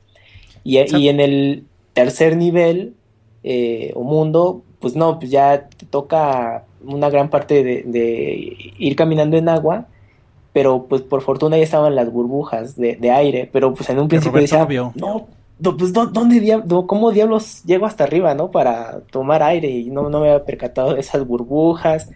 Y, 0.64 0.78
y 0.80 1.08
en 1.08 1.20
el 1.20 1.66
tercer 1.94 2.36
nivel 2.36 2.96
eh, 3.42 3.92
o 3.96 4.02
mundo, 4.04 4.64
pues 4.80 4.96
no, 4.96 5.18
pues 5.18 5.30
ya 5.30 5.68
te 5.68 5.86
toca 5.86 6.66
una 6.84 7.10
gran 7.10 7.30
parte 7.30 7.64
de, 7.64 7.82
de 7.84 8.56
ir 8.78 8.96
caminando 8.96 9.36
en 9.36 9.48
agua 9.48 9.88
pero 10.52 10.86
pues 10.88 11.02
por 11.02 11.22
fortuna 11.22 11.56
ya 11.58 11.64
estaban 11.64 11.94
las 11.94 12.12
burbujas 12.12 12.76
de, 12.76 12.96
de 12.96 13.10
aire, 13.10 13.48
pero 13.52 13.74
pues 13.74 13.88
en 13.90 13.98
un 13.98 14.08
principio 14.08 14.40
decía, 14.40 14.74
no 14.94 15.28
no, 15.58 15.76
pues 15.76 15.92
¿dó- 15.92 16.06
¿dónde 16.06 16.40
diablos, 16.40 16.84
cómo 16.88 17.12
diablos 17.12 17.62
llego 17.64 17.86
hasta 17.86 18.04
arriba, 18.04 18.34
no? 18.34 18.50
Para 18.50 19.02
tomar 19.12 19.42
aire 19.44 19.68
y 19.70 19.90
no, 19.90 20.10
no 20.10 20.20
me 20.20 20.28
había 20.30 20.44
percatado 20.44 20.94
de 20.94 21.00
esas 21.00 21.26
burbujas. 21.26 22.10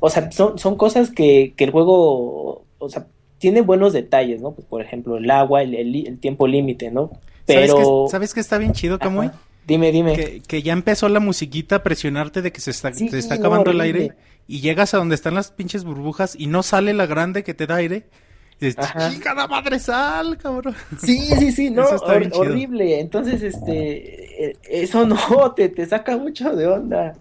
O 0.00 0.08
sea, 0.10 0.30
son, 0.32 0.58
son 0.58 0.76
cosas 0.76 1.10
que, 1.10 1.54
que 1.56 1.64
el 1.64 1.70
juego, 1.72 2.64
o 2.78 2.88
sea, 2.88 3.06
tiene 3.42 3.60
buenos 3.60 3.92
detalles, 3.92 4.40
¿no? 4.40 4.52
Pues 4.52 4.66
por 4.68 4.80
ejemplo, 4.80 5.16
el 5.16 5.28
agua, 5.28 5.62
el, 5.62 5.74
el, 5.74 6.06
el 6.06 6.18
tiempo 6.20 6.46
límite, 6.46 6.92
¿no? 6.92 7.10
¿Sabes, 7.44 7.72
Pero, 7.72 8.04
qué, 8.06 8.10
¿Sabes 8.12 8.34
qué 8.34 8.38
está 8.40 8.56
bien 8.56 8.72
chido, 8.72 9.00
Camuy? 9.00 9.30
Dime, 9.66 9.90
dime. 9.90 10.14
Que, 10.14 10.40
que 10.46 10.62
ya 10.62 10.72
empezó 10.72 11.08
la 11.08 11.18
musiquita 11.18 11.76
a 11.76 11.82
presionarte 11.82 12.40
de 12.40 12.52
que 12.52 12.60
se 12.60 12.70
está, 12.70 12.92
Sí, 12.94 13.08
se 13.08 13.18
está 13.18 13.34
no, 13.34 13.40
acabando 13.40 13.72
el 13.72 13.80
aire 13.80 14.12
y 14.46 14.60
llegas 14.60 14.94
a 14.94 14.98
donde 14.98 15.16
están 15.16 15.34
las 15.34 15.50
pinches 15.50 15.82
burbujas 15.82 16.36
y 16.38 16.46
no 16.46 16.62
sale 16.62 16.94
la 16.94 17.06
grande 17.06 17.42
que 17.42 17.52
te 17.52 17.66
da 17.66 17.76
aire. 17.76 18.04
Y 18.60 18.66
dices, 18.66 18.86
madre, 19.50 19.80
sal, 19.80 20.38
cabrón. 20.38 20.76
Sí, 21.00 21.18
sí, 21.36 21.50
sí, 21.50 21.70
no, 21.72 21.82
hor- 21.82 22.30
horrible. 22.32 23.00
Entonces, 23.00 23.42
este, 23.42 24.50
eh, 24.50 24.56
eso 24.70 25.04
no, 25.04 25.52
te, 25.56 25.68
te 25.68 25.84
saca 25.84 26.16
mucho 26.16 26.54
de 26.54 26.68
onda. 26.68 27.14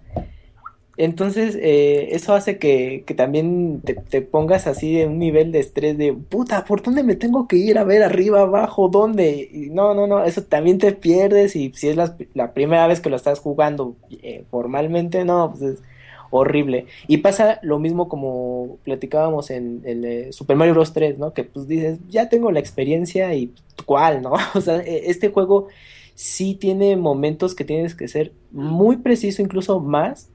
Entonces, 1.02 1.58
eh, 1.60 2.10
eso 2.12 2.36
hace 2.36 2.60
que, 2.60 3.04
también 3.18 3.82
te, 3.82 4.22
pongas 4.22 4.68
así 4.68 5.02
en 5.02 5.14
un 5.14 5.18
nivel 5.18 5.52
de 5.52 5.58
estrés 5.58 5.98
de, 5.98 6.14
puta, 6.14 6.64
¿por 6.64 6.84
dónde 6.84 7.02
me 7.02 7.16
tengo 7.16 7.48
que 7.48 7.56
ir 7.56 7.80
a 7.80 7.84
ver 7.84 8.04
arriba, 8.04 8.42
abajo, 8.42 8.88
dónde? 8.88 9.50
Y 9.52 9.72
no, 9.72 9.96
no, 9.96 10.06
no, 10.06 10.24
eso 10.24 10.44
también 10.44 10.78
te 10.78 10.92
pierdes 10.92 11.56
y 11.56 11.72
si 11.74 11.90
es 11.90 11.96
la, 11.96 12.54
primera 12.54 12.86
vez 12.86 13.02
que 13.02 13.10
lo 13.10 13.16
estás 13.16 13.40
jugando 13.40 13.96
eh, 14.22 14.44
formalmente, 14.52 15.26
no, 15.26 15.50
pues 15.50 15.74
es 15.74 15.84
horrible. 16.30 16.86
Y 17.08 17.18
pasa 17.18 17.58
lo 17.64 17.80
mismo 17.80 18.08
como 18.08 18.78
platicábamos 18.84 19.50
en, 19.50 19.82
en, 19.86 20.06
eh, 20.06 20.32
Super 20.32 20.56
Mario 20.56 20.76
Bros. 20.76 20.94
3, 20.94 21.18
¿no? 21.18 21.34
Que 21.34 21.46
pues 21.46 21.68
dices, 21.68 21.98
ya 22.10 22.30
tengo 22.30 22.52
la 22.52 22.60
experiencia 22.60 23.34
y 23.34 23.52
¿cuál, 23.88 24.22
no? 24.22 24.34
O 24.54 24.62
sea, 24.62 24.78
eh, 24.82 25.06
este 25.08 25.30
juego 25.30 25.68
sí 26.14 26.54
tiene 26.54 26.96
momentos 26.96 27.56
que 27.56 27.66
tienes 27.66 27.96
que 27.96 28.08
ser 28.08 28.34
muy 28.52 28.98
preciso, 28.98 29.42
incluso 29.42 29.80
más 29.80 30.30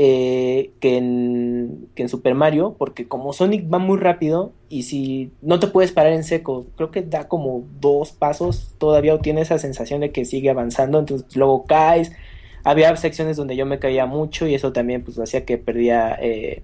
eh, 0.00 0.70
que, 0.80 0.96
en, 0.98 1.88
que 1.96 2.02
en 2.04 2.08
Super 2.08 2.34
Mario, 2.36 2.76
porque 2.78 3.08
como 3.08 3.32
Sonic 3.32 3.72
va 3.72 3.78
muy 3.80 3.98
rápido 3.98 4.52
y 4.68 4.84
si 4.84 5.32
no 5.42 5.58
te 5.60 5.66
puedes 5.68 5.90
parar 5.92 6.12
en 6.12 6.22
seco, 6.24 6.66
creo 6.76 6.90
que 6.92 7.02
da 7.02 7.26
como 7.28 7.64
dos 7.80 8.12
pasos, 8.12 8.74
todavía 8.78 9.18
tiene 9.20 9.40
esa 9.42 9.58
sensación 9.58 10.00
de 10.00 10.12
que 10.12 10.24
sigue 10.24 10.50
avanzando, 10.50 11.00
entonces 11.00 11.34
luego 11.36 11.64
caes. 11.66 12.12
Había 12.64 12.94
secciones 12.96 13.36
donde 13.36 13.56
yo 13.56 13.66
me 13.66 13.78
caía 13.80 14.06
mucho 14.06 14.46
y 14.46 14.54
eso 14.54 14.72
también 14.72 15.02
pues 15.04 15.18
hacía 15.18 15.44
que 15.44 15.58
perdía 15.58 16.16
eh, 16.20 16.62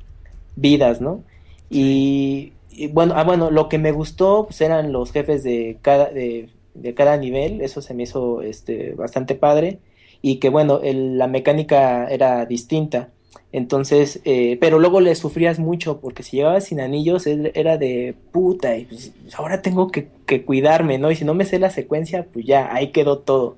vidas, 0.56 1.00
¿no? 1.00 1.24
Y, 1.70 2.52
y 2.70 2.88
bueno, 2.88 3.14
ah, 3.16 3.24
bueno, 3.24 3.50
lo 3.50 3.68
que 3.68 3.78
me 3.78 3.92
gustó 3.92 4.44
pues 4.46 4.60
eran 4.60 4.92
los 4.92 5.12
jefes 5.12 5.42
de 5.44 5.78
cada, 5.82 6.10
de, 6.10 6.50
de 6.74 6.94
cada 6.94 7.16
nivel, 7.16 7.60
eso 7.60 7.82
se 7.82 7.94
me 7.94 8.04
hizo 8.04 8.42
este, 8.42 8.92
bastante 8.94 9.34
padre 9.34 9.80
y 10.22 10.38
que 10.38 10.48
bueno, 10.50 10.80
el- 10.82 11.18
la 11.18 11.26
mecánica 11.28 12.06
era 12.08 12.46
distinta. 12.46 13.10
Entonces, 13.56 14.20
eh, 14.24 14.58
pero 14.60 14.80
luego 14.80 15.00
le 15.00 15.14
sufrías 15.14 15.60
mucho 15.60 16.00
porque 16.00 16.24
si 16.24 16.38
llegabas 16.38 16.64
sin 16.64 16.80
anillos 16.80 17.24
er- 17.28 17.52
era 17.54 17.78
de 17.78 18.16
puta 18.32 18.76
y 18.76 18.84
pues, 18.86 19.12
ahora 19.34 19.62
tengo 19.62 19.92
que, 19.92 20.08
que 20.26 20.44
cuidarme, 20.44 20.98
¿no? 20.98 21.10
Y 21.12 21.16
si 21.16 21.24
no 21.24 21.34
me 21.34 21.44
sé 21.44 21.60
la 21.60 21.70
secuencia, 21.70 22.26
pues 22.32 22.44
ya, 22.46 22.74
ahí 22.74 22.88
quedó 22.90 23.18
todo. 23.20 23.56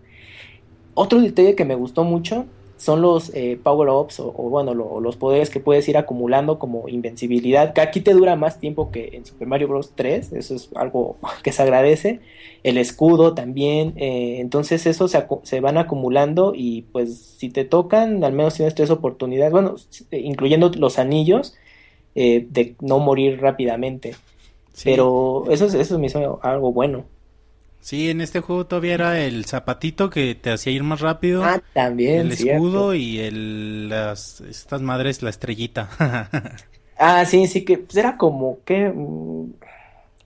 Otro 0.94 1.20
detalle 1.20 1.54
que 1.54 1.64
me 1.64 1.74
gustó 1.74 2.04
mucho 2.04 2.46
son 2.76 3.00
los 3.02 3.30
eh, 3.34 3.58
power-ups 3.62 4.20
o, 4.20 4.28
o, 4.36 4.50
bueno, 4.50 4.74
lo- 4.74 5.00
los 5.00 5.16
poderes 5.16 5.48
que 5.50 5.60
puedes 5.60 5.88
ir 5.88 5.96
acumulando 5.96 6.58
como 6.58 6.88
invencibilidad, 6.88 7.72
que 7.72 7.80
aquí 7.80 8.00
te 8.02 8.12
dura 8.12 8.36
más 8.36 8.60
tiempo 8.60 8.90
que 8.90 9.10
en 9.14 9.24
Super 9.24 9.48
Mario 9.48 9.68
Bros. 9.68 9.92
3, 9.94 10.32
eso 10.32 10.54
es 10.54 10.70
algo 10.74 11.16
que 11.42 11.52
se 11.52 11.62
agradece. 11.62 12.20
El 12.62 12.78
escudo 12.78 13.34
también, 13.34 13.94
eh, 13.96 14.38
entonces 14.40 14.86
eso 14.86 15.08
se, 15.08 15.60
van 15.60 15.78
acumulando 15.78 16.52
y 16.54 16.82
pues 16.92 17.16
si 17.38 17.48
te 17.50 17.64
tocan, 17.64 18.22
al 18.24 18.32
menos 18.32 18.54
tienes 18.54 18.74
tres 18.74 18.90
oportunidades, 18.90 19.52
bueno, 19.52 19.76
eh, 20.10 20.20
incluyendo 20.20 20.70
los 20.76 20.98
anillos, 20.98 21.54
eh, 22.14 22.46
de 22.50 22.76
no 22.80 22.98
morir 22.98 23.40
rápidamente. 23.40 24.14
Sí. 24.72 24.90
Pero 24.90 25.44
eso, 25.50 25.66
eso 25.66 25.98
me 25.98 26.06
hizo 26.06 26.40
algo 26.42 26.72
bueno. 26.72 27.04
Sí, 27.86 28.10
en 28.10 28.20
este 28.20 28.40
juego 28.40 28.66
todavía 28.66 28.94
era 28.94 29.20
el 29.20 29.44
zapatito 29.44 30.10
que 30.10 30.34
te 30.34 30.50
hacía 30.50 30.72
ir 30.72 30.82
más 30.82 31.00
rápido, 31.00 31.52
Ah, 31.52 31.60
también, 31.72 32.30
el 32.30 32.32
cierto. 32.32 32.84
escudo 32.84 32.94
y 32.94 33.20
el, 33.20 33.88
las, 33.88 34.40
estas 34.42 34.82
madres, 34.82 35.22
la 35.22 35.30
estrellita. 35.30 35.90
Ah, 36.98 37.24
sí, 37.26 37.46
sí, 37.46 37.64
que 37.64 37.78
pues 37.78 37.96
era 37.96 38.16
como 38.16 38.62
que. 38.64 38.88
mm, 38.90 39.52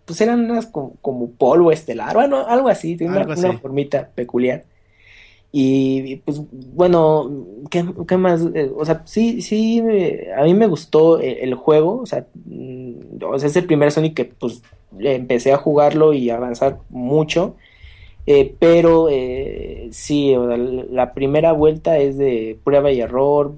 Pues 0.05 0.21
eran 0.21 0.51
unas 0.51 0.67
como, 0.67 0.97
como 1.01 1.33
polvo 1.37 1.73
estelar, 1.73 2.15
bueno, 2.17 2.47
algo 2.49 2.69
así, 2.69 2.97
una, 3.03 3.21
Algo 3.21 3.33
una 3.35 3.53
así. 3.53 3.61
formita 3.61 4.11
peculiar. 4.15 4.67
Y, 5.53 6.17
pues 6.19 6.41
bueno, 6.51 7.31
¿qué, 7.71 7.85
qué 8.09 8.17
más? 8.19 8.43
Eh, 8.55 8.73
o 8.77 8.85
sea, 8.87 9.05
sí, 9.07 9.43
sí, 9.43 9.83
me- 9.83 10.33
a 10.37 10.45
mí 10.45 10.55
me 10.55 10.67
gustó 10.69 11.21
el, 11.21 11.39
el 11.39 11.55
juego, 11.57 12.03
o 12.03 12.07
sea, 12.07 12.27
mm, 12.47 13.23
o 13.25 13.39
sea, 13.41 13.49
es 13.49 13.57
el 13.57 13.67
primer 13.67 13.93
Sonic 13.93 14.15
que 14.17 14.25
pues 14.27 14.63
empecé 14.99 15.53
a 15.53 15.59
jugarlo 15.59 16.13
y 16.13 16.31
avanzar 16.31 16.79
mucho. 16.89 17.57
Eh, 18.27 18.55
pero 18.59 19.09
eh, 19.11 19.89
sí, 19.93 20.35
la 20.91 21.15
primera 21.15 21.53
vuelta 21.53 21.99
es 21.99 22.19
de 22.19 22.59
prueba 22.63 22.93
y 22.93 23.01
error, 23.01 23.55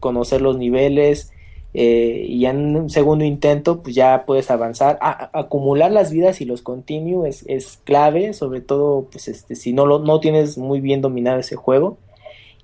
conocer 0.00 0.40
los 0.40 0.58
niveles, 0.58 1.32
eh, 1.78 2.24
y 2.26 2.46
en 2.46 2.74
un 2.74 2.88
segundo 2.88 3.22
intento, 3.22 3.82
pues 3.82 3.94
ya 3.94 4.24
puedes 4.24 4.50
avanzar. 4.50 4.98
Acumular 5.00 5.92
las 5.92 6.10
vidas 6.10 6.40
y 6.40 6.46
los 6.46 6.62
continue 6.62 7.28
es, 7.28 7.44
es 7.48 7.78
clave, 7.84 8.32
sobre 8.32 8.62
todo, 8.62 9.08
pues 9.12 9.28
este, 9.28 9.54
si 9.56 9.74
no 9.74 9.84
lo 9.84 9.98
no 9.98 10.18
tienes 10.18 10.56
muy 10.56 10.80
bien 10.80 11.02
dominado 11.02 11.38
ese 11.38 11.54
juego. 11.54 11.98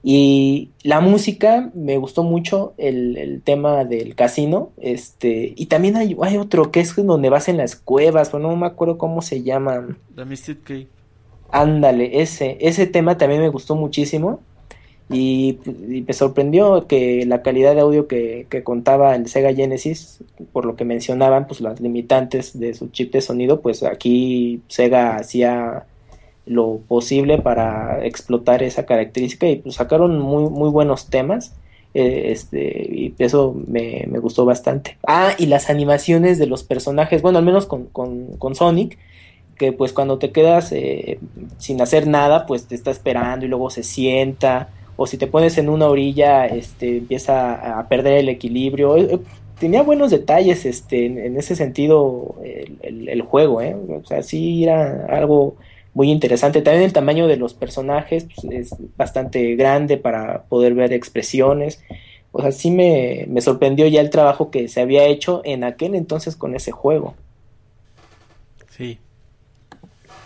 Y 0.04 0.70
la 0.82 1.00
música, 1.00 1.70
me 1.74 1.96
gustó 1.96 2.24
mucho 2.24 2.74
el, 2.76 3.16
el 3.16 3.40
tema 3.40 3.84
del 3.84 4.16
casino, 4.16 4.70
este, 4.80 5.52
y 5.56 5.66
también 5.66 5.96
hay, 5.96 6.16
hay 6.20 6.38
otro 6.38 6.72
que 6.72 6.80
es 6.80 6.96
donde 6.96 7.30
vas 7.30 7.48
en 7.48 7.56
las 7.56 7.76
cuevas, 7.76 8.30
pero 8.30 8.42
no 8.42 8.56
me 8.56 8.66
acuerdo 8.66 8.98
cómo 8.98 9.22
se 9.22 9.42
llama. 9.44 9.96
La 10.16 10.24
Mystic 10.24 10.64
Cave. 10.64 10.88
Ándale, 11.52 12.20
ese, 12.20 12.56
ese 12.60 12.86
tema 12.86 13.16
también 13.16 13.42
me 13.42 13.48
gustó 13.48 13.76
muchísimo 13.76 14.40
y, 15.08 15.58
y 15.88 16.02
me 16.02 16.14
sorprendió 16.14 16.86
que 16.88 17.24
la 17.26 17.42
calidad 17.42 17.74
de 17.74 17.82
audio 17.82 18.08
que, 18.08 18.46
que 18.48 18.64
contaba 18.64 19.14
el 19.14 19.28
Sega 19.28 19.54
Genesis, 19.54 20.24
por 20.52 20.64
lo 20.64 20.74
que 20.74 20.84
mencionaban, 20.84 21.46
pues 21.46 21.60
las 21.60 21.80
limitantes 21.80 22.58
de 22.58 22.74
su 22.74 22.88
chip 22.88 23.12
de 23.12 23.20
sonido, 23.20 23.60
pues 23.60 23.82
aquí 23.82 24.62
Sega 24.66 25.16
hacía 25.16 25.86
lo 26.46 26.78
posible 26.88 27.38
para 27.38 28.04
explotar 28.04 28.62
esa 28.62 28.84
característica 28.86 29.46
y 29.48 29.56
pues 29.56 29.76
sacaron 29.76 30.18
muy, 30.20 30.48
muy 30.50 30.70
buenos 30.70 31.08
temas. 31.10 31.54
eh, 31.94 32.32
este, 32.32 32.58
y 32.90 33.14
eso 33.18 33.54
me, 33.68 34.06
me 34.08 34.18
gustó 34.18 34.44
bastante. 34.46 34.98
Ah, 35.06 35.32
y 35.38 35.46
las 35.46 35.68
animaciones 35.70 36.38
de 36.38 36.46
los 36.46 36.64
personajes, 36.64 37.22
bueno, 37.22 37.38
al 37.38 37.44
menos 37.44 37.66
con, 37.66 37.86
con, 37.86 38.36
con 38.38 38.54
Sonic, 38.54 38.98
que 39.56 39.72
pues 39.72 39.92
cuando 39.92 40.18
te 40.18 40.32
quedas 40.32 40.72
eh, 40.72 41.20
sin 41.58 41.80
hacer 41.82 42.06
nada, 42.06 42.46
pues 42.46 42.66
te 42.66 42.74
está 42.74 42.90
esperando 42.90 43.44
y 43.46 43.48
luego 43.48 43.70
se 43.70 43.82
sienta, 43.82 44.70
o 44.96 45.06
si 45.06 45.18
te 45.18 45.26
pones 45.26 45.58
en 45.58 45.68
una 45.68 45.88
orilla, 45.88 46.46
este, 46.46 46.98
empieza 46.98 47.78
a 47.78 47.88
perder 47.88 48.18
el 48.18 48.28
equilibrio. 48.28 48.96
Eh, 48.96 49.08
eh, 49.14 49.18
tenía 49.58 49.82
buenos 49.82 50.10
detalles 50.10 50.64
este, 50.66 51.06
en, 51.06 51.36
ese 51.36 51.54
sentido 51.56 52.36
el, 52.44 52.78
el- 52.82 53.08
el 53.08 53.22
juego. 53.22 53.56
O 53.58 54.04
sea, 54.04 54.22
sí 54.22 54.64
era 54.64 55.06
algo 55.06 55.56
muy 55.94 56.10
interesante. 56.10 56.62
También 56.62 56.84
el 56.84 56.92
tamaño 56.92 57.26
de 57.26 57.36
los 57.36 57.54
personajes 57.54 58.26
pues, 58.34 58.52
es 58.52 58.74
bastante 58.96 59.54
grande 59.56 59.96
para 59.96 60.44
poder 60.44 60.74
ver 60.74 60.92
expresiones. 60.92 61.82
O 62.32 62.40
sea, 62.40 62.52
sí 62.52 62.70
me, 62.70 63.26
me 63.28 63.40
sorprendió 63.40 63.86
ya 63.86 64.00
el 64.00 64.10
trabajo 64.10 64.50
que 64.50 64.68
se 64.68 64.80
había 64.80 65.04
hecho 65.04 65.42
en 65.44 65.64
aquel 65.64 65.94
entonces 65.94 66.36
con 66.36 66.54
ese 66.54 66.72
juego. 66.72 67.14
sí. 68.70 68.98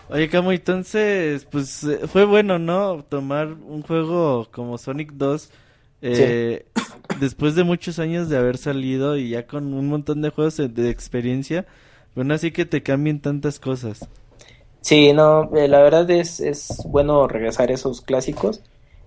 Oye, 0.09 0.28
Camo, 0.28 0.52
entonces, 0.52 1.44
pues 1.51 1.82
eh, 1.82 1.98
fue 2.06 2.24
bueno, 2.24 2.60
¿no? 2.60 3.05
Tomar 3.09 3.48
un 3.48 3.82
juego 3.82 4.47
como 4.52 4.78
Sonic 4.78 5.12
2 5.14 5.51
eh, 6.02 6.64
después 7.20 7.56
de 7.56 7.64
muchos 7.64 7.98
años 7.98 8.28
de 8.28 8.36
haber 8.36 8.56
salido 8.56 9.16
y 9.16 9.30
ya 9.30 9.48
con 9.48 9.74
un 9.74 9.88
montón 9.88 10.22
de 10.22 10.30
juegos 10.30 10.59
de, 10.59 10.68
de 10.68 10.90
experiencia, 10.90 11.66
bueno, 12.14 12.34
así 12.34 12.52
que 12.52 12.64
te 12.64 12.84
cambien 12.84 13.20
tantas 13.20 13.59
cosas. 13.59 14.09
Sí, 14.86 15.12
no, 15.12 15.50
eh, 15.56 15.66
la 15.66 15.82
verdad 15.82 16.08
es, 16.12 16.38
es 16.38 16.86
bueno 16.88 17.26
regresar 17.26 17.70
a 17.70 17.74
esos 17.74 18.02
clásicos. 18.02 18.62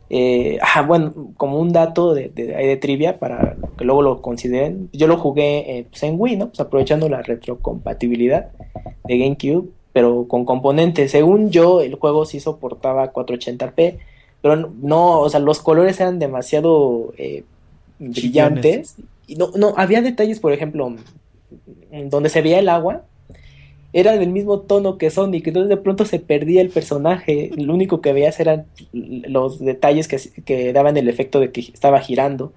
Eh, 0.09 0.59
ah, 0.75 0.81
bueno, 0.81 1.31
como 1.37 1.57
un 1.57 1.71
dato 1.71 2.13
de, 2.13 2.27
de, 2.27 2.47
de 2.47 2.75
trivia 2.75 3.17
para 3.17 3.55
que 3.77 3.85
luego 3.85 4.01
lo 4.01 4.21
consideren, 4.21 4.89
yo 4.91 5.07
lo 5.07 5.15
jugué 5.15 5.77
eh, 5.77 5.87
pues, 5.89 6.03
en 6.03 6.19
Wii, 6.19 6.35
¿no? 6.35 6.47
Pues 6.47 6.59
aprovechando 6.59 7.07
la 7.07 7.21
retrocompatibilidad 7.21 8.49
de 9.05 9.17
GameCube, 9.19 9.69
pero 9.93 10.27
con 10.27 10.43
componentes. 10.43 11.11
Según 11.11 11.49
yo, 11.49 11.79
el 11.79 11.95
juego 11.95 12.25
sí 12.25 12.41
soportaba 12.41 13.13
480p, 13.13 13.99
pero 14.41 14.57
no, 14.57 14.73
no, 14.81 15.19
o 15.21 15.29
sea, 15.29 15.39
los 15.39 15.61
colores 15.61 15.97
eran 16.01 16.19
demasiado 16.19 17.13
eh, 17.17 17.45
brillantes. 17.99 18.97
Y 19.27 19.35
no, 19.35 19.51
no, 19.55 19.75
había 19.77 20.01
detalles, 20.01 20.41
por 20.41 20.51
ejemplo, 20.51 20.93
donde 22.09 22.27
se 22.27 22.41
veía 22.41 22.59
el 22.59 22.67
agua, 22.67 23.03
era 23.93 24.17
del 24.17 24.29
mismo 24.29 24.59
tono 24.61 24.97
que 24.97 25.09
Sonic, 25.09 25.47
entonces 25.47 25.69
de 25.69 25.77
pronto 25.77 26.05
se 26.05 26.19
perdía 26.19 26.61
el 26.61 26.69
personaje, 26.69 27.51
lo 27.57 27.73
único 27.73 28.01
que 28.01 28.13
veías 28.13 28.39
eran 28.39 28.65
los 28.93 29.59
detalles 29.59 30.07
que, 30.07 30.17
que 30.45 30.73
daban 30.73 30.97
el 30.97 31.09
efecto 31.09 31.39
de 31.39 31.51
que 31.51 31.61
estaba 31.61 31.99
girando, 31.99 32.53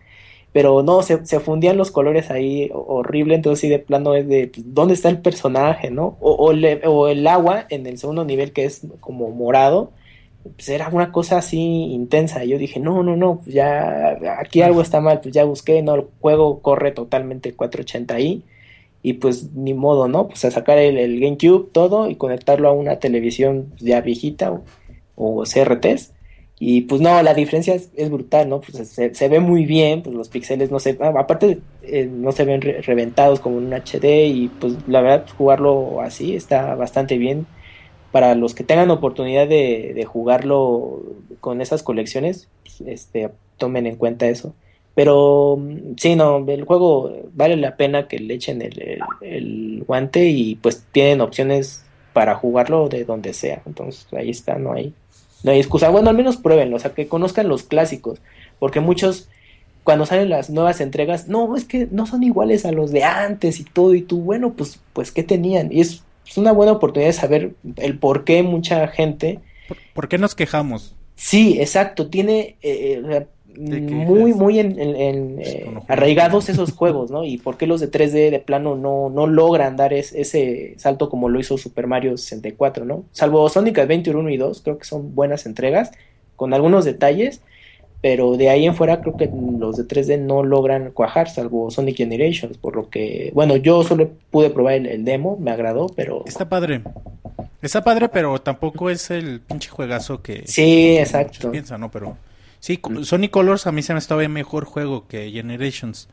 pero 0.53 0.83
no, 0.83 1.03
se, 1.03 1.25
se 1.25 1.41
fundían 1.41 1.79
los 1.79 1.91
colores 1.91 2.31
ahí 2.31 2.71
horrible, 2.75 3.35
entonces 3.35 3.61
sí 3.61 3.69
de 3.69 3.79
plano 3.79 4.15
es 4.15 4.29
de, 4.29 4.49
pues, 4.49 4.75
¿dónde 4.75 4.95
está 4.95 5.09
el 5.09 5.21
personaje, 5.23 5.91
no? 5.91 6.19
O, 6.21 6.33
o, 6.33 7.09
el 7.09 7.27
agua 7.27 7.67
en 7.71 7.87
el 7.87 7.97
segundo 7.99 8.25
nivel 8.27 8.53
que 8.53 8.65
es 8.67 8.83
como 9.01 9.31
morado, 9.31 9.93
pues 10.57 10.69
era 10.69 10.89
una 10.89 11.13
cosa 11.13 11.39
así 11.39 11.59
intensa. 11.59 12.45
Yo 12.45 12.59
dije, 12.59 12.81
no, 12.81 13.03
no, 13.03 13.17
no, 13.17 13.41
pues 13.41 13.55
ya 13.55 14.19
aquí 14.39 14.61
algo 14.63 14.83
está 14.83 15.01
mal, 15.01 15.21
pues 15.21 15.35
ya 15.35 15.45
busqué, 15.45 15.83
no, 15.83 15.95
el 15.95 16.07
juego 16.21 16.61
corre 16.61 16.93
totalmente 16.93 17.57
480i 17.57 18.43
y 19.03 19.15
pues 19.15 19.53
ni 19.55 19.75
modo, 19.75 20.09
¿no? 20.09 20.29
Pues 20.29 20.45
a 20.45 20.51
sacar 20.51 20.79
el, 20.79 21.21
GameCube, 21.21 21.71
todo 21.73 22.09
y 22.09 22.17
conectarlo 22.17 22.69
a 22.69 22.73
una 22.73 22.99
televisión 22.99 23.73
ya 23.79 24.01
viejita 24.01 24.61
o, 25.17 25.43
CRTs. 25.45 26.13
Y 26.59 26.83
pues 26.83 27.01
no, 27.01 27.21
la 27.23 27.35
diferencia 27.35 27.75
es, 27.75 28.11
brutal, 28.11 28.49
¿no? 28.49 28.61
Pues 28.61 28.89
se, 28.89 29.29
ve 29.29 29.41
muy 29.41 29.67
bien, 29.67 30.03
pues 30.03 30.15
los 30.15 30.29
píxeles 30.29 30.71
no 30.71 30.79
se, 30.79 30.97
aparte 31.01 31.59
eh, 31.83 32.07
no 32.07 32.31
se 32.31 32.45
ven 32.45 32.61
reventados 32.61 33.41
como 33.41 33.59
en 33.59 33.67
un 33.67 33.73
HD 33.75 34.27
y 34.27 34.49
pues 34.61 34.75
la 34.87 35.01
verdad 35.01 35.27
jugarlo 35.37 36.01
así 36.01 36.37
está 36.37 36.77
bastante 36.77 37.19
bien 37.19 37.47
para 38.13 38.35
los 38.37 38.55
que 38.55 38.63
tengan 38.63 38.91
oportunidad 38.91 39.49
de, 39.49 40.07
jugarlo 40.07 41.03
con 41.41 41.61
esas 41.61 41.83
colecciones, 41.83 42.49
pues, 42.63 42.83
este, 42.83 43.31
tomen 43.57 43.87
en 43.87 43.97
cuenta 43.97 44.29
eso. 44.29 44.55
Pero 44.95 45.59
sí, 45.97 46.17
no, 46.17 46.45
el 46.47 46.65
juego 46.65 47.13
vale 47.33 47.57
la 47.57 47.77
pena 47.77 48.09
que 48.09 48.19
le 48.19 48.35
echen 48.35 48.61
el, 48.63 49.85
guante 49.87 50.27
y 50.27 50.57
pues 50.57 50.85
tienen 50.93 51.21
opciones 51.21 51.85
para 52.13 52.35
jugarlo 52.35 52.89
de 52.89 53.05
donde 53.05 53.33
sea. 53.33 53.63
Entonces 53.65 54.07
ahí 54.13 54.31
está, 54.31 54.57
no 54.57 54.73
hay, 54.73 54.93
no 55.43 55.53
hay 55.53 55.59
excusa. 55.59 55.89
Bueno, 55.89 56.11
al 56.11 56.17
menos 56.17 56.37
pruébenlo, 56.37 56.77
o 56.77 56.81
sea, 56.81 56.93
que 56.93 57.09
conozcan 57.09 57.49
los 57.49 57.63
clásicos, 57.63 58.21
porque 58.59 58.81
muchos 58.81 59.29
cuando 59.83 60.07
salen 60.07 60.31
las 60.31 60.51
nuevas 60.51 60.81
entregas, 60.81 61.27
no, 61.27 61.57
es 61.57 61.65
que 61.65 61.89
no 61.91 62.07
son 62.07 62.23
iguales 62.23 62.65
a 62.67 62.71
los 62.71 62.93
de 62.93 63.03
antes 63.03 63.59
y 63.59 63.65
todo, 63.65 63.95
y 63.95 64.03
tú, 64.03 64.21
bueno, 64.21 64.53
pues, 64.53 64.79
pues, 64.93 65.11
¿qué 65.11 65.25
tenían? 65.25 65.73
Y 65.73 65.81
es 65.81 66.05
es 66.27 66.39
una 66.39 66.53
buena 66.53 66.73
oportunidad 66.73 67.11
de 67.11 67.13
saber 67.13 67.55
el 67.77 67.99
por 67.99 68.25
qué 68.25 68.43
mucha 68.43 68.87
gente... 68.89 69.41
¿Por, 69.95 70.09
qué 70.09 70.19
nos 70.19 70.35
quejamos? 70.35 70.95
Sí, 71.15 71.61
exacto, 71.61 72.09
tiene 72.09 72.57
eh, 72.63 73.03
eh, 73.05 73.27
muy, 73.59 74.33
muy 74.33 74.59
en, 74.59 75.39
eh, 75.41 75.67
arraigados 75.89 76.49
esos 76.49 76.73
juegos, 76.73 77.11
¿no? 77.11 77.25
Y 77.25 77.39
por 77.39 77.57
qué 77.57 77.67
los 77.67 77.81
de 77.81 77.91
3D 77.91 78.31
de 78.31 78.39
plano 78.39 78.77
no, 78.77 79.11
no 79.11 79.27
logran 79.27 79.77
dar 79.77 79.93
ese 79.93 80.75
salto 80.79 81.09
como 81.09 81.29
lo 81.29 81.41
hizo 81.41 81.59
Super 81.59 81.87
Mario 81.87 82.17
64, 82.17 82.85
¿no? 82.85 83.05
Salvo 83.13 83.49
Sonic 83.49 83.79
Adventure 83.79 84.17
1 84.19 84.31
y 84.31 84.37
2, 84.37 84.63
creo 84.63 84.79
que 84.79 84.85
son 84.85 85.15
buenas 85.15 85.47
entregas, 85.47 85.93
con 86.37 86.55
algunos 86.55 86.85
detalles, 86.85 87.43
pero 88.01 88.37
de 88.37 88.49
ahí 88.51 88.67
en 88.67 88.75
fuera 88.75 89.01
creo 89.01 89.17
que 89.17 89.31
los 89.59 89.77
de 89.77 89.85
3D 89.85 90.19
no 90.19 90.43
logran 90.43 90.91
cuajar, 90.91 91.31
salvo 91.31 91.71
Sonic 91.71 91.97
Generations, 91.97 92.59
por 92.59 92.75
lo 92.75 92.91
que, 92.91 93.31
bueno, 93.35 93.57
yo 93.57 93.85
solo 93.85 94.11
pude 94.31 94.51
probar 94.51 94.75
el, 94.75 95.05
demo, 95.05 95.37
me 95.41 95.53
agradó, 95.53 95.87
pero... 95.95 96.25
Está 96.27 96.49
padre. 96.49 96.83
Está 97.61 97.85
padre, 97.85 98.09
pero 98.09 98.41
tampoco 98.41 98.91
es 98.91 99.11
el 99.11 99.41
pinche 99.41 99.69
juegazo 99.69 100.21
que... 100.21 100.43
Sí, 100.47 100.97
exacto. 100.99 101.53
Piensa, 101.53 101.79
¿no? 101.79 101.91
Pero... 101.91 102.17
Sí, 102.63 102.81
Sonic 103.03 103.33
Colors 103.33 103.67
a 103.67 103.73
mí 103.73 103.83
se 103.83 103.93
me 103.93 103.99
estaba 103.99 104.27
mejor 104.29 104.67
juego 104.67 105.09
que 105.09 105.33
Generations. 105.33 106.09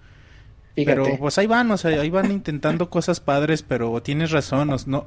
Pero 0.73 1.05
pues 1.19 1.37
ahí 1.37 1.45
van, 1.45 1.69
o 1.69 1.77
sea, 1.77 2.01
ahí 2.01 2.09
van 2.09 2.31
intentando 2.31 2.89
cosas 2.89 3.19
padres, 3.19 3.61
pero 3.61 4.01
tienes 4.01 4.31
razón, 4.31 4.75
no, 4.87 5.05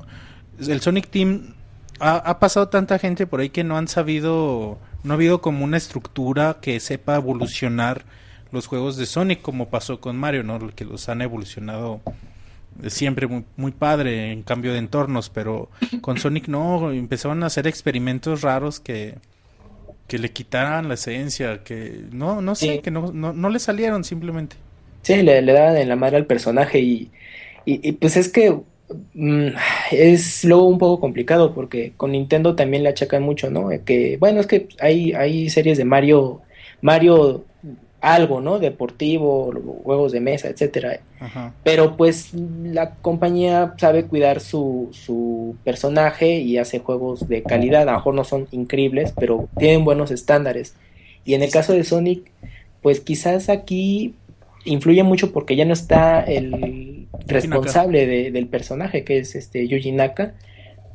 el 0.60 0.80
Sonic 0.80 1.08
Team 1.08 1.54
ha, 1.98 2.14
ha 2.14 2.38
pasado 2.38 2.68
tanta 2.68 2.96
gente 3.00 3.26
por 3.26 3.40
ahí 3.40 3.48
que 3.50 3.64
no 3.64 3.76
han 3.76 3.88
sabido 3.88 4.78
no 5.02 5.14
ha 5.14 5.16
habido 5.16 5.40
como 5.40 5.64
una 5.64 5.78
estructura 5.78 6.58
que 6.60 6.78
sepa 6.78 7.16
evolucionar 7.16 8.04
los 8.52 8.68
juegos 8.68 8.96
de 8.96 9.06
Sonic 9.06 9.42
como 9.42 9.68
pasó 9.68 10.00
con 10.00 10.16
Mario, 10.16 10.44
¿no? 10.44 10.60
Que 10.76 10.84
los 10.84 11.08
han 11.08 11.22
evolucionado 11.22 12.02
siempre 12.86 13.26
muy, 13.26 13.44
muy 13.56 13.72
padre 13.72 14.30
en 14.30 14.44
cambio 14.44 14.74
de 14.74 14.78
entornos, 14.78 15.28
pero 15.28 15.70
con 16.02 16.18
Sonic 16.18 16.46
no, 16.46 16.92
empezaron 16.92 17.42
a 17.42 17.46
hacer 17.46 17.66
experimentos 17.66 18.42
raros 18.42 18.78
que, 18.78 19.18
que 20.06 20.18
le 20.18 20.32
quitaran 20.32 20.88
la 20.88 20.94
esencia, 20.94 21.62
que 21.64 22.04
no, 22.12 22.42
no 22.42 22.54
sé, 22.54 22.80
que 22.80 22.90
no, 22.90 23.12
no, 23.12 23.32
no, 23.32 23.48
le 23.48 23.58
salieron 23.58 24.04
simplemente. 24.04 24.56
Sí, 25.02 25.22
le, 25.22 25.42
le 25.42 25.52
daban 25.52 25.76
en 25.76 25.88
la 25.88 25.96
madre 25.96 26.16
al 26.18 26.26
personaje 26.26 26.80
y, 26.80 27.10
y, 27.64 27.88
y 27.88 27.92
pues 27.92 28.16
es 28.16 28.28
que 28.28 28.54
Mm, 29.14 29.48
es 29.90 30.44
luego 30.44 30.66
un 30.66 30.78
poco 30.78 31.00
complicado 31.00 31.54
porque 31.54 31.92
con 31.96 32.12
Nintendo 32.12 32.54
también 32.54 32.82
le 32.82 32.90
achacan 32.90 33.22
mucho, 33.22 33.50
¿no? 33.50 33.68
Que 33.84 34.16
bueno, 34.18 34.40
es 34.40 34.46
que 34.46 34.68
hay, 34.80 35.12
hay 35.12 35.50
series 35.50 35.78
de 35.78 35.84
Mario, 35.84 36.42
Mario 36.80 37.44
algo, 38.02 38.40
¿no? 38.40 38.58
Deportivo, 38.58 39.52
juegos 39.84 40.12
de 40.12 40.20
mesa, 40.20 40.48
etcétera. 40.48 41.00
Pero 41.62 41.96
pues 41.96 42.34
la 42.34 42.96
compañía 42.96 43.74
sabe 43.78 44.04
cuidar 44.04 44.40
su, 44.40 44.88
su 44.90 45.56
personaje 45.62 46.40
y 46.40 46.58
hace 46.58 46.80
juegos 46.80 47.28
de 47.28 47.44
calidad. 47.44 47.82
A 47.82 47.92
lo 47.92 47.98
mejor 47.98 48.14
no 48.14 48.24
son 48.24 48.48
increíbles, 48.50 49.14
pero 49.18 49.48
tienen 49.56 49.84
buenos 49.84 50.10
estándares. 50.10 50.74
Y 51.24 51.34
en 51.34 51.42
el 51.42 51.50
caso 51.52 51.72
de 51.72 51.84
Sonic, 51.84 52.30
pues 52.82 53.00
quizás 53.00 53.48
aquí 53.48 54.16
influye 54.64 55.04
mucho 55.04 55.32
porque 55.32 55.54
ya 55.54 55.64
no 55.64 55.72
está 55.72 56.22
el 56.22 57.06
responsable 57.26 58.32
del 58.32 58.46
personaje, 58.48 59.04
que 59.04 59.18
es 59.18 59.36
este 59.36 59.68
Yuji 59.68 59.92
Naka, 59.92 60.34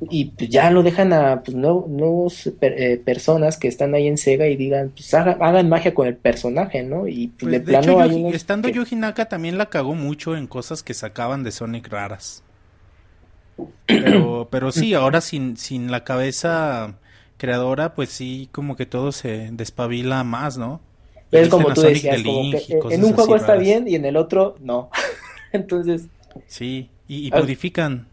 y 0.09 0.25
pues 0.25 0.49
ya 0.49 0.69
lo 0.71 0.83
dejan 0.83 1.13
a 1.13 1.43
pues, 1.43 1.55
nuevos 1.55 2.51
eh, 2.61 3.01
personas 3.03 3.57
que 3.57 3.67
están 3.67 3.95
ahí 3.95 4.07
en 4.07 4.17
Sega 4.17 4.47
y 4.47 4.55
digan, 4.55 4.91
pues 4.95 5.13
hagan, 5.13 5.69
magia 5.69 5.93
con 5.93 6.07
el 6.07 6.15
personaje, 6.15 6.83
¿no? 6.83 7.07
Y 7.07 7.27
pues, 7.27 7.39
pues 7.39 7.51
de, 7.51 7.59
plano 7.61 8.29
Estando 8.29 8.69
Yuji 8.69 8.95
Naka 8.95 9.27
también 9.27 9.57
la 9.57 9.67
cagó 9.69 9.95
mucho 9.95 10.35
en 10.35 10.47
cosas 10.47 10.83
que 10.83 10.93
sacaban 10.93 11.43
de 11.43 11.51
Sonic 11.51 11.87
raras. 11.89 12.43
Pero, 13.85 14.47
pero 14.51 14.71
sí, 14.71 14.93
ahora 14.93 15.21
sin, 15.21 15.57
sin 15.57 15.91
la 15.91 16.03
cabeza 16.03 16.95
creadora, 17.37 17.95
pues 17.95 18.09
sí, 18.09 18.49
como 18.51 18.75
que 18.75 18.85
todo 18.85 19.11
se 19.11 19.49
despabila 19.51 20.23
más, 20.23 20.57
¿no? 20.57 20.81
es 21.31 21.49
como 21.49 21.73
tú 21.73 21.81
decías, 21.81 22.23
como 22.23 22.51
que 22.51 22.57
eh, 22.57 22.79
en 22.91 23.03
un 23.03 23.13
juego 23.13 23.35
está 23.35 23.55
bien 23.55 23.87
y 23.87 23.95
en 23.95 24.05
el 24.05 24.15
otro 24.15 24.55
no. 24.61 24.89
Entonces. 25.51 26.07
Sí, 26.47 26.89
y, 27.07 27.31
modifican. 27.31 28.07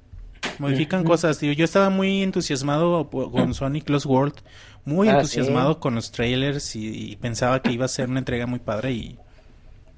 Modifican 0.58 1.04
cosas, 1.04 1.38
tío. 1.38 1.52
Yo 1.52 1.64
estaba 1.64 1.90
muy 1.90 2.22
entusiasmado 2.22 3.08
con 3.08 3.54
Sonic 3.54 3.88
Lost 3.90 4.06
World, 4.06 4.34
muy 4.84 5.08
ah, 5.08 5.16
entusiasmado 5.16 5.80
con 5.80 5.94
los 5.94 6.10
trailers 6.10 6.76
y, 6.76 7.16
pensaba 7.20 7.62
que 7.62 7.72
iba 7.72 7.84
a 7.84 7.88
ser 7.88 8.08
una 8.08 8.18
entrega 8.18 8.46
muy 8.46 8.58
padre 8.58 8.92
y 8.92 9.18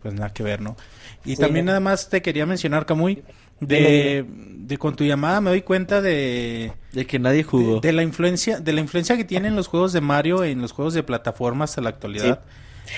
pues 0.03 0.15
nada 0.15 0.33
que 0.33 0.43
ver, 0.43 0.61
¿no? 0.61 0.77
Y 1.25 1.37
también 1.37 1.67
nada 1.67 1.81
más 1.81 2.09
te 2.09 2.23
quería 2.23 2.47
mencionar, 2.47 2.87
Camuy, 2.87 3.23
de, 3.61 4.25
de 4.29 4.79
con 4.79 4.95
tu 4.95 5.05
llamada 5.05 5.41
me 5.41 5.51
doy 5.51 5.63
cuenta 5.63 6.03
de 6.03 6.73
de 6.93 7.07
que 7.07 7.19
nadie 7.19 7.43
jugó. 7.43 7.81
de, 7.81 7.93
la 7.93 8.03
influencia 8.03 8.61
de 8.61 8.73
la 8.73 8.81
influencia 8.81 9.17
que 9.17 9.25
tienen 9.25 9.57
los 9.57 9.67
juegos 9.67 9.93
de 9.93 10.01
Mario 10.01 10.45
en 10.45 10.61
los 10.61 10.73
juegos 10.73 10.95
de 10.95 11.03
plataformas 11.03 11.79
a 11.79 11.81
la 11.81 11.89
actualidad 11.89 12.41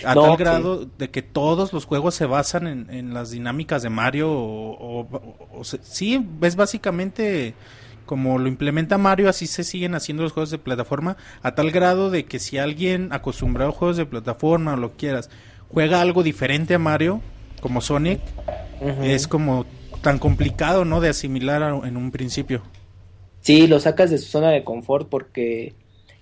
a 0.05 0.15
tal 0.15 0.36
grado 0.36 0.86
de 0.98 1.10
que 1.10 1.23
todos 1.23 1.73
los 1.73 1.85
juegos 1.85 2.15
se 2.15 2.27
basan 2.27 2.89
en, 2.90 3.15
las 3.15 3.31
dinámicas 3.31 3.82
de 3.82 3.90
Mario 3.90 4.28
o, 4.31 5.06
sí, 5.82 6.27
es 6.43 6.56
básicamente 6.56 7.55
como 8.06 8.39
lo 8.39 8.48
implementa 8.48 8.97
Mario, 8.97 9.28
así 9.28 9.47
se 9.47 9.65
siguen 9.65 9.94
haciendo 9.94 10.23
los 10.23 10.32
juegos 10.32 10.51
de 10.51 10.56
plataforma, 10.56 11.19
a 11.43 11.55
tal 11.55 11.70
grado 11.70 12.10
de 12.10 12.24
que 12.24 12.39
si 12.39 12.56
alguien 12.56 13.12
acostumbrado 13.12 13.70
a 13.70 13.74
juegos 13.74 13.98
de 13.98 14.06
plataforma 14.06 14.73
o 14.73 14.77
lo 14.78 14.93
quieras, 14.93 15.28
juega 15.70 16.01
algo 16.01 16.23
diferente 16.23 16.74
a 16.74 16.78
Mario, 16.78 17.20
como 17.60 17.82
Sonic, 17.82 18.20
es 19.02 19.28
como 19.28 19.66
tan 20.01 20.19
complicado, 20.19 20.86
¿no? 20.86 21.02
De 21.02 21.10
asimilar 21.10 21.62
en 21.85 21.97
un 21.98 22.10
principio. 22.10 22.62
Sí, 23.40 23.66
lo 23.66 23.81
sacas 23.81 24.10
de 24.10 24.19
su 24.19 24.27
zona 24.27 24.51
de 24.51 24.65
confort 24.65 25.09
porque 25.09 25.74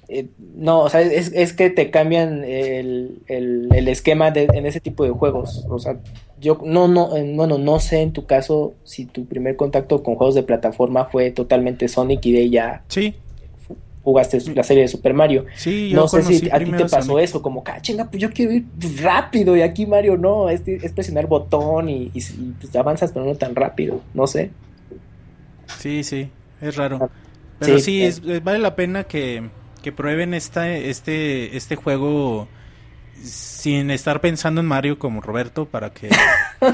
eh, 0.09 0.29
no, 0.39 0.81
o 0.81 0.89
sea, 0.89 1.01
es, 1.01 1.33
es, 1.35 1.53
que 1.53 1.69
te 1.69 1.91
cambian 1.91 2.45
el, 2.45 3.23
el, 3.27 3.89
esquema 3.89 4.31
de, 4.31 4.49
en 4.53 4.65
ese 4.65 4.81
tipo 4.81 5.03
de 5.03 5.11
juegos. 5.11 5.65
O 5.69 5.81
sea, 5.81 5.99
yo 6.41 6.61
no, 6.65 6.87
no, 6.87 7.09
bueno, 7.35 7.59
no 7.59 7.81
sé 7.81 8.03
en 8.03 8.13
tu 8.13 8.25
caso 8.25 8.75
si 8.85 9.07
tu 9.07 9.27
primer 9.27 9.57
contacto 9.57 10.03
con 10.05 10.15
juegos 10.15 10.37
de 10.37 10.45
plataforma 10.45 11.07
fue 11.07 11.33
totalmente 11.33 11.89
Sonic 11.89 12.25
y 12.27 12.33
de 12.33 12.41
ella 12.43 12.83
sí. 12.87 13.15
jugaste 14.05 14.39
la 14.55 14.63
serie 14.63 14.85
de 14.85 14.89
Super 14.89 15.13
Mario. 15.13 15.47
Sí, 15.57 15.91
no 15.93 16.07
sé 16.07 16.23
si 16.23 16.49
a 16.53 16.59
ti 16.61 16.71
te 16.71 16.87
pasó 16.87 17.19
eso, 17.19 17.43
como, 17.43 17.65
ah, 17.67 17.81
chinga, 17.81 18.09
pues 18.09 18.23
yo 18.23 18.31
quiero 18.31 18.53
ir 18.53 18.67
rápido 19.03 19.57
y 19.57 19.63
aquí 19.63 19.87
Mario 19.87 20.17
no, 20.17 20.51
es, 20.51 20.63
es 20.69 20.93
presionar 20.93 21.27
botón 21.27 21.89
y, 21.89 22.13
y, 22.15 22.23
pues 22.61 22.77
avanzas 22.77 23.11
pero 23.13 23.25
no 23.25 23.35
tan 23.35 23.57
rápido, 23.57 24.03
no 24.15 24.29
sé. 24.29 24.51
Sí, 25.79 26.05
sí, 26.05 26.31
es 26.61 26.77
raro. 26.77 27.01
Ah, 27.03 27.09
pero 27.59 27.81
sí, 27.81 28.09
vale 28.45 28.61
la 28.61 28.77
pena 28.77 29.03
que 29.05 29.43
que 29.87 29.93
prueben 29.93 30.35
esta, 30.35 30.69
este, 30.69 31.57
este 31.57 31.77
juego 31.77 32.49
sin 33.23 33.93
estar 33.93 34.21
pensando 34.21 34.61
en 34.61 34.67
Mario 34.67 34.99
como 34.99 35.21
Roberto 35.21 35.67
para 35.67 35.91
que, 35.91 36.09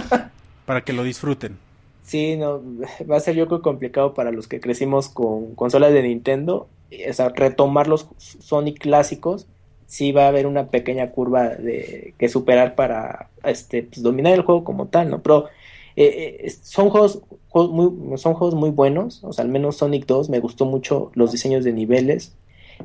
para 0.64 0.80
que 0.80 0.94
lo 0.94 1.04
disfruten. 1.04 1.58
Sí, 2.04 2.38
no, 2.38 2.62
va 3.10 3.18
a 3.18 3.20
ser 3.20 3.34
yo 3.34 3.48
creo 3.48 3.60
complicado 3.60 4.14
para 4.14 4.32
los 4.32 4.48
que 4.48 4.60
crecimos 4.60 5.10
con 5.10 5.54
consolas 5.56 5.92
de 5.92 6.04
Nintendo. 6.04 6.68
O 7.06 7.12
sea, 7.12 7.28
retomar 7.28 7.86
los 7.86 8.08
Sonic 8.16 8.78
clásicos, 8.78 9.46
sí 9.84 10.12
va 10.12 10.24
a 10.24 10.28
haber 10.28 10.46
una 10.46 10.68
pequeña 10.68 11.10
curva 11.10 11.50
de 11.50 12.14
que 12.16 12.30
superar 12.30 12.74
para 12.74 13.28
este 13.44 13.82
pues, 13.82 14.02
dominar 14.02 14.32
el 14.32 14.40
juego 14.40 14.64
como 14.64 14.86
tal, 14.86 15.10
¿no? 15.10 15.20
Pero 15.20 15.48
eh, 15.96 16.38
eh, 16.44 16.50
son 16.62 16.88
juegos, 16.88 17.20
juegos 17.50 17.72
muy, 17.72 18.16
son 18.16 18.32
juegos 18.32 18.54
muy 18.54 18.70
buenos, 18.70 19.22
o 19.22 19.34
sea, 19.34 19.44
al 19.44 19.50
menos 19.50 19.76
Sonic 19.76 20.06
2 20.06 20.30
me 20.30 20.40
gustó 20.40 20.64
mucho 20.64 21.10
los 21.14 21.30
diseños 21.30 21.62
de 21.62 21.74
niveles, 21.74 22.32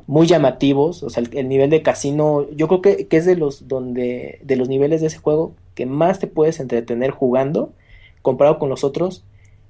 muy 0.06 0.26
llamativos, 0.26 1.02
o 1.02 1.10
sea, 1.10 1.22
el, 1.22 1.36
el 1.36 1.48
nivel 1.48 1.70
de 1.70 1.82
casino, 1.82 2.46
yo 2.54 2.68
creo 2.68 2.82
que, 2.82 3.06
que, 3.06 3.16
es 3.16 3.26
de 3.26 3.36
los 3.36 3.68
donde 3.68 4.40
de 4.42 4.56
los 4.56 4.68
niveles 4.68 5.00
de 5.00 5.08
ese 5.08 5.18
juego 5.18 5.54
que 5.74 5.86
más 5.86 6.18
te 6.18 6.26
puedes 6.26 6.60
entretener 6.60 7.10
jugando 7.10 7.72
comparado 8.22 8.58
con 8.58 8.68
los 8.68 8.84
otros 8.84 9.24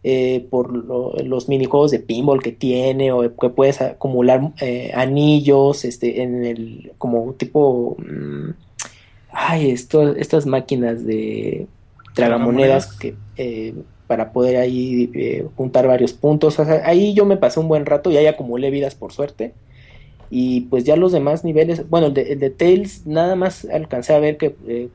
eh, 0.05 0.47
por 0.49 0.73
lo, 0.73 1.13
los 1.25 1.49
minijuegos 1.49 1.91
de 1.91 1.99
pinball 1.99 2.43
que 2.43 2.53
tiene 2.53 3.11
o 3.13 3.37
que 3.37 3.49
puedes 3.51 3.81
acumular 3.83 4.53
eh, 4.61 4.93
anillos 4.95 5.85
este 5.85 6.23
en 6.23 6.45
el 6.45 6.93
como 6.99 7.33
tipo 7.33 7.97
mmm, 7.99 8.51
ay 9.33 9.71
esto, 9.71 10.15
estas 10.15 10.47
máquinas 10.47 11.05
de 11.05 11.67
tragamonedas. 12.15 12.93
que 12.93 13.17
eh, 13.37 13.75
para 14.07 14.33
poder 14.33 14.57
ahí 14.57 15.11
eh, 15.15 15.47
juntar 15.57 15.89
varios 15.89 16.13
puntos 16.13 16.59
o 16.59 16.65
sea, 16.65 16.83
ahí 16.85 17.13
yo 17.13 17.25
me 17.25 17.37
pasé 17.37 17.59
un 17.59 17.69
buen 17.69 17.85
rato 17.85 18.11
y 18.11 18.17
ahí 18.17 18.27
acumulé 18.27 18.71
vidas 18.71 18.95
por 18.95 19.13
suerte 19.13 19.53
y 20.31 20.63
pues 20.63 20.85
ya 20.85 20.97
los 20.97 21.13
demás 21.13 21.45
niveles, 21.45 21.89
bueno, 21.89 22.09
el 22.09 22.15
de, 22.15 22.33
el 22.33 22.39
de 22.39 22.51
Tails 22.51 23.07
nada 23.07 23.35
más 23.35 23.65
alcancé 23.65 24.13
a 24.15 24.19
ver 24.19 24.37
que, 24.37 24.55
eh, 24.67 24.89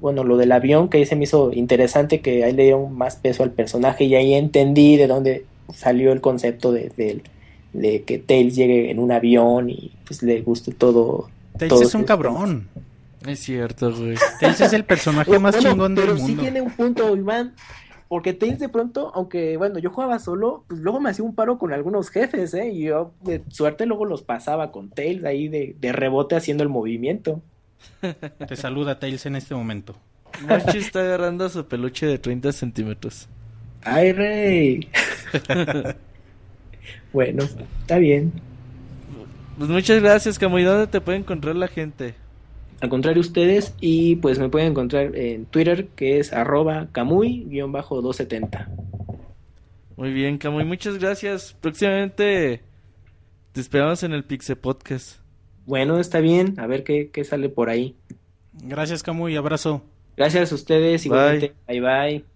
bueno, 0.00 0.22
lo 0.24 0.36
del 0.36 0.52
avión 0.52 0.88
que 0.88 0.98
ahí 0.98 1.06
se 1.06 1.16
me 1.16 1.24
hizo 1.24 1.52
interesante, 1.52 2.20
que 2.20 2.44
ahí 2.44 2.52
le 2.52 2.64
dieron 2.64 2.96
más 2.96 3.16
peso 3.16 3.42
al 3.42 3.52
personaje 3.52 4.04
y 4.04 4.14
ahí 4.14 4.34
entendí 4.34 4.96
de 4.96 5.06
dónde 5.06 5.44
salió 5.74 6.12
el 6.12 6.20
concepto 6.20 6.72
de, 6.72 6.90
de, 6.96 7.22
de 7.72 8.02
que 8.02 8.18
Tails 8.18 8.54
llegue 8.54 8.90
en 8.90 8.98
un 8.98 9.12
avión 9.12 9.70
y 9.70 9.92
pues 10.06 10.22
le 10.22 10.42
guste 10.42 10.72
todo. 10.72 11.28
Tails 11.58 11.70
todo 11.70 11.82
es 11.82 11.94
un 11.94 12.04
cabrón. 12.04 12.68
Es 13.26 13.40
cierto, 13.40 13.90
güey. 13.92 14.16
Tails 14.40 14.60
es 14.60 14.72
el 14.72 14.84
personaje 14.84 15.38
más 15.38 15.54
bueno, 15.56 15.70
chingón 15.70 15.94
del 15.94 16.04
pero 16.04 16.16
mundo. 16.16 16.32
sí 16.34 16.38
tiene 16.38 16.60
un 16.60 16.70
punto, 16.70 17.16
Iván. 17.16 17.54
Porque 18.08 18.32
Tails 18.32 18.60
de 18.60 18.68
pronto, 18.68 19.10
aunque 19.14 19.56
bueno, 19.56 19.78
yo 19.78 19.90
jugaba 19.90 20.18
solo, 20.18 20.64
pues 20.68 20.80
luego 20.80 21.00
me 21.00 21.10
hacía 21.10 21.24
un 21.24 21.34
paro 21.34 21.58
con 21.58 21.72
algunos 21.72 22.10
jefes, 22.10 22.54
¿eh? 22.54 22.68
Y 22.68 22.84
yo 22.84 23.12
de 23.22 23.42
suerte 23.48 23.86
luego 23.86 24.04
los 24.04 24.22
pasaba 24.22 24.70
con 24.70 24.90
Tails 24.90 25.24
ahí 25.24 25.48
de, 25.48 25.74
de 25.78 25.92
rebote 25.92 26.36
haciendo 26.36 26.62
el 26.62 26.68
movimiento. 26.68 27.42
Te 28.48 28.56
saluda 28.56 28.98
Tails 28.98 29.26
en 29.26 29.36
este 29.36 29.54
momento. 29.54 29.96
Mochi 30.42 30.78
está 30.78 31.00
agarrando 31.00 31.48
su 31.48 31.66
peluche 31.66 32.06
de 32.06 32.18
30 32.18 32.52
centímetros. 32.52 33.28
¡Ay, 33.82 34.12
rey! 34.12 34.88
bueno, 37.12 37.44
está 37.80 37.98
bien. 37.98 38.32
Pues 39.58 39.70
muchas 39.70 40.02
gracias, 40.02 40.38
Camuy. 40.38 40.64
¿Dónde 40.64 40.86
te 40.86 41.00
puede 41.00 41.18
encontrar 41.18 41.56
la 41.56 41.68
gente? 41.68 42.14
Al 42.80 42.88
contrario 42.88 43.20
ustedes, 43.20 43.74
y 43.80 44.16
pues 44.16 44.38
me 44.38 44.48
pueden 44.48 44.68
encontrar 44.68 45.16
en 45.16 45.46
Twitter, 45.46 45.88
que 45.96 46.18
es 46.18 46.32
arroba 46.32 46.88
camuy-270. 46.92 48.68
Muy 49.96 50.12
bien, 50.12 50.36
Camuy, 50.36 50.64
muchas 50.64 50.98
gracias. 50.98 51.56
Próximamente 51.60 52.60
te 53.52 53.60
esperamos 53.60 54.02
en 54.02 54.12
el 54.12 54.24
Pixel 54.24 54.56
Podcast. 54.56 55.20
Bueno, 55.64 55.98
está 55.98 56.20
bien, 56.20 56.60
a 56.60 56.66
ver 56.66 56.84
qué, 56.84 57.10
qué 57.10 57.24
sale 57.24 57.48
por 57.48 57.70
ahí. 57.70 57.96
Gracias, 58.52 59.02
Camuy, 59.02 59.36
abrazo. 59.36 59.82
Gracias 60.16 60.52
a 60.52 60.54
ustedes, 60.54 61.06
igualmente. 61.06 61.54
Bye, 61.66 61.80
bye. 61.80 62.35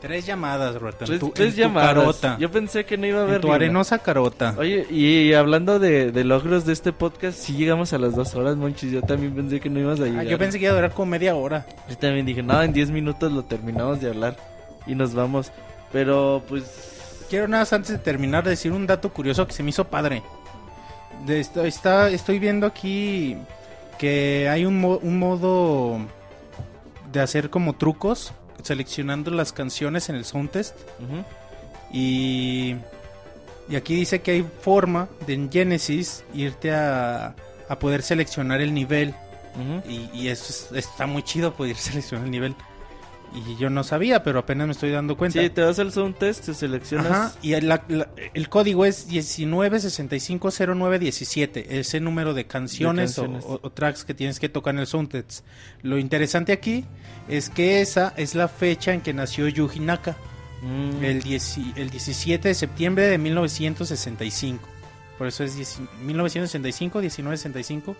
Tres 0.00 0.24
llamadas, 0.24 0.74
Roberto. 0.76 1.04
Tres, 1.04 1.20
tu, 1.20 1.30
tres 1.30 1.54
llamadas. 1.54 1.94
Carota. 1.94 2.36
Yo 2.38 2.50
pensé 2.50 2.84
que 2.84 2.96
no 2.96 3.06
iba 3.06 3.20
a 3.20 3.22
haber. 3.22 3.36
En 3.36 3.40
tu 3.42 3.52
arenosa 3.52 3.98
carota. 3.98 4.54
Oye, 4.58 4.86
y 4.90 5.34
hablando 5.34 5.78
de, 5.78 6.10
de, 6.10 6.24
logros 6.24 6.64
de 6.64 6.72
este 6.72 6.92
podcast, 6.92 7.38
si 7.38 7.52
llegamos 7.54 7.92
a 7.92 7.98
las 7.98 8.14
dos 8.14 8.34
horas, 8.34 8.56
Monchis. 8.56 8.92
Yo 8.92 9.02
también 9.02 9.34
pensé 9.34 9.60
que 9.60 9.68
no 9.68 9.78
ibas 9.78 10.00
a 10.00 10.04
llegar. 10.04 10.20
Ah, 10.20 10.24
yo 10.24 10.38
pensé 10.38 10.58
que 10.58 10.64
iba 10.64 10.72
a 10.72 10.76
durar 10.76 10.92
como 10.92 11.10
media 11.10 11.34
hora. 11.36 11.66
Yo 11.88 11.98
también 11.98 12.24
dije, 12.24 12.42
no, 12.42 12.62
en 12.62 12.72
10 12.72 12.90
minutos 12.90 13.30
lo 13.30 13.44
terminamos 13.44 14.00
de 14.00 14.08
hablar 14.08 14.36
y 14.86 14.94
nos 14.94 15.14
vamos. 15.14 15.52
Pero 15.92 16.42
pues. 16.48 17.26
Quiero 17.28 17.46
nada 17.46 17.62
más 17.62 17.72
antes 17.72 17.92
de 17.92 17.98
terminar 17.98 18.42
decir 18.42 18.72
un 18.72 18.86
dato 18.88 19.12
curioso 19.12 19.46
que 19.46 19.52
se 19.52 19.62
me 19.62 19.70
hizo 19.70 19.84
padre. 19.84 20.22
De 21.26 21.38
esto, 21.38 21.64
está, 21.64 22.08
estoy 22.10 22.38
viendo 22.38 22.66
aquí 22.66 23.36
que 23.98 24.48
hay 24.48 24.64
un, 24.64 24.80
mo 24.80 24.98
un 25.02 25.18
modo 25.18 25.98
de 27.12 27.20
hacer 27.20 27.50
como 27.50 27.74
trucos 27.74 28.32
seleccionando 28.62 29.30
las 29.30 29.52
canciones 29.52 30.08
en 30.08 30.16
el 30.16 30.24
sound 30.24 30.50
test. 30.50 30.74
Uh 30.98 31.02
-huh. 31.04 31.24
Y, 31.92 32.76
y 33.68 33.76
aquí 33.76 33.94
dice 33.94 34.20
que 34.20 34.30
hay 34.32 34.46
forma 34.62 35.08
de 35.26 35.34
en 35.34 35.50
Genesis 35.50 36.24
irte 36.34 36.72
a, 36.72 37.34
a 37.68 37.78
poder 37.78 38.02
seleccionar 38.02 38.60
el 38.60 38.72
nivel. 38.72 39.14
Uh 39.56 39.60
-huh. 39.60 39.82
Y, 39.88 40.10
y 40.22 40.28
eso 40.28 40.46
es, 40.50 40.84
está 40.84 41.06
muy 41.06 41.22
chido 41.22 41.54
poder 41.54 41.76
seleccionar 41.88 42.26
el 42.26 42.30
nivel. 42.30 42.54
Y 43.32 43.56
yo 43.56 43.70
no 43.70 43.84
sabía, 43.84 44.24
pero 44.24 44.40
apenas 44.40 44.66
me 44.66 44.72
estoy 44.72 44.90
dando 44.90 45.16
cuenta. 45.16 45.40
Sí, 45.40 45.48
te 45.50 45.62
vas 45.62 45.78
al 45.78 45.92
sound 45.92 46.16
test, 46.16 46.46
te 46.46 46.54
seleccionas. 46.54 47.10
Ajá, 47.10 47.32
y 47.42 47.52
el, 47.52 47.68
la, 47.68 47.84
la, 47.88 48.08
el 48.34 48.48
código 48.48 48.84
es 48.84 49.08
19650917, 49.08 51.66
ese 51.68 52.00
número 52.00 52.34
de 52.34 52.46
canciones, 52.46 53.14
de 53.14 53.22
canciones. 53.22 53.44
O, 53.46 53.70
tracks 53.70 54.04
que 54.04 54.14
tienes 54.14 54.40
que 54.40 54.48
tocar 54.48 54.74
en 54.74 54.80
el 54.80 54.88
sound 54.88 55.10
test. 55.10 55.44
Lo 55.82 55.96
interesante 55.98 56.50
aquí 56.52 56.84
es 57.28 57.50
que 57.50 57.80
esa 57.80 58.12
es 58.16 58.34
la 58.34 58.48
fecha 58.48 58.92
en 58.92 59.00
que 59.00 59.14
nació 59.14 59.46
Yuji 59.46 59.78
Naka. 59.80 60.16
Mm. 60.62 61.04
El, 61.04 61.22
dieci, 61.22 61.72
el 61.76 61.88
17 61.88 62.48
de 62.48 62.54
septiembre 62.54 63.06
de 63.06 63.16
1965. 63.16 64.68
Por 65.16 65.28
eso 65.28 65.44
es 65.44 65.54
10, 65.54 65.82
1965, 66.02 66.98
1965, 66.98 67.96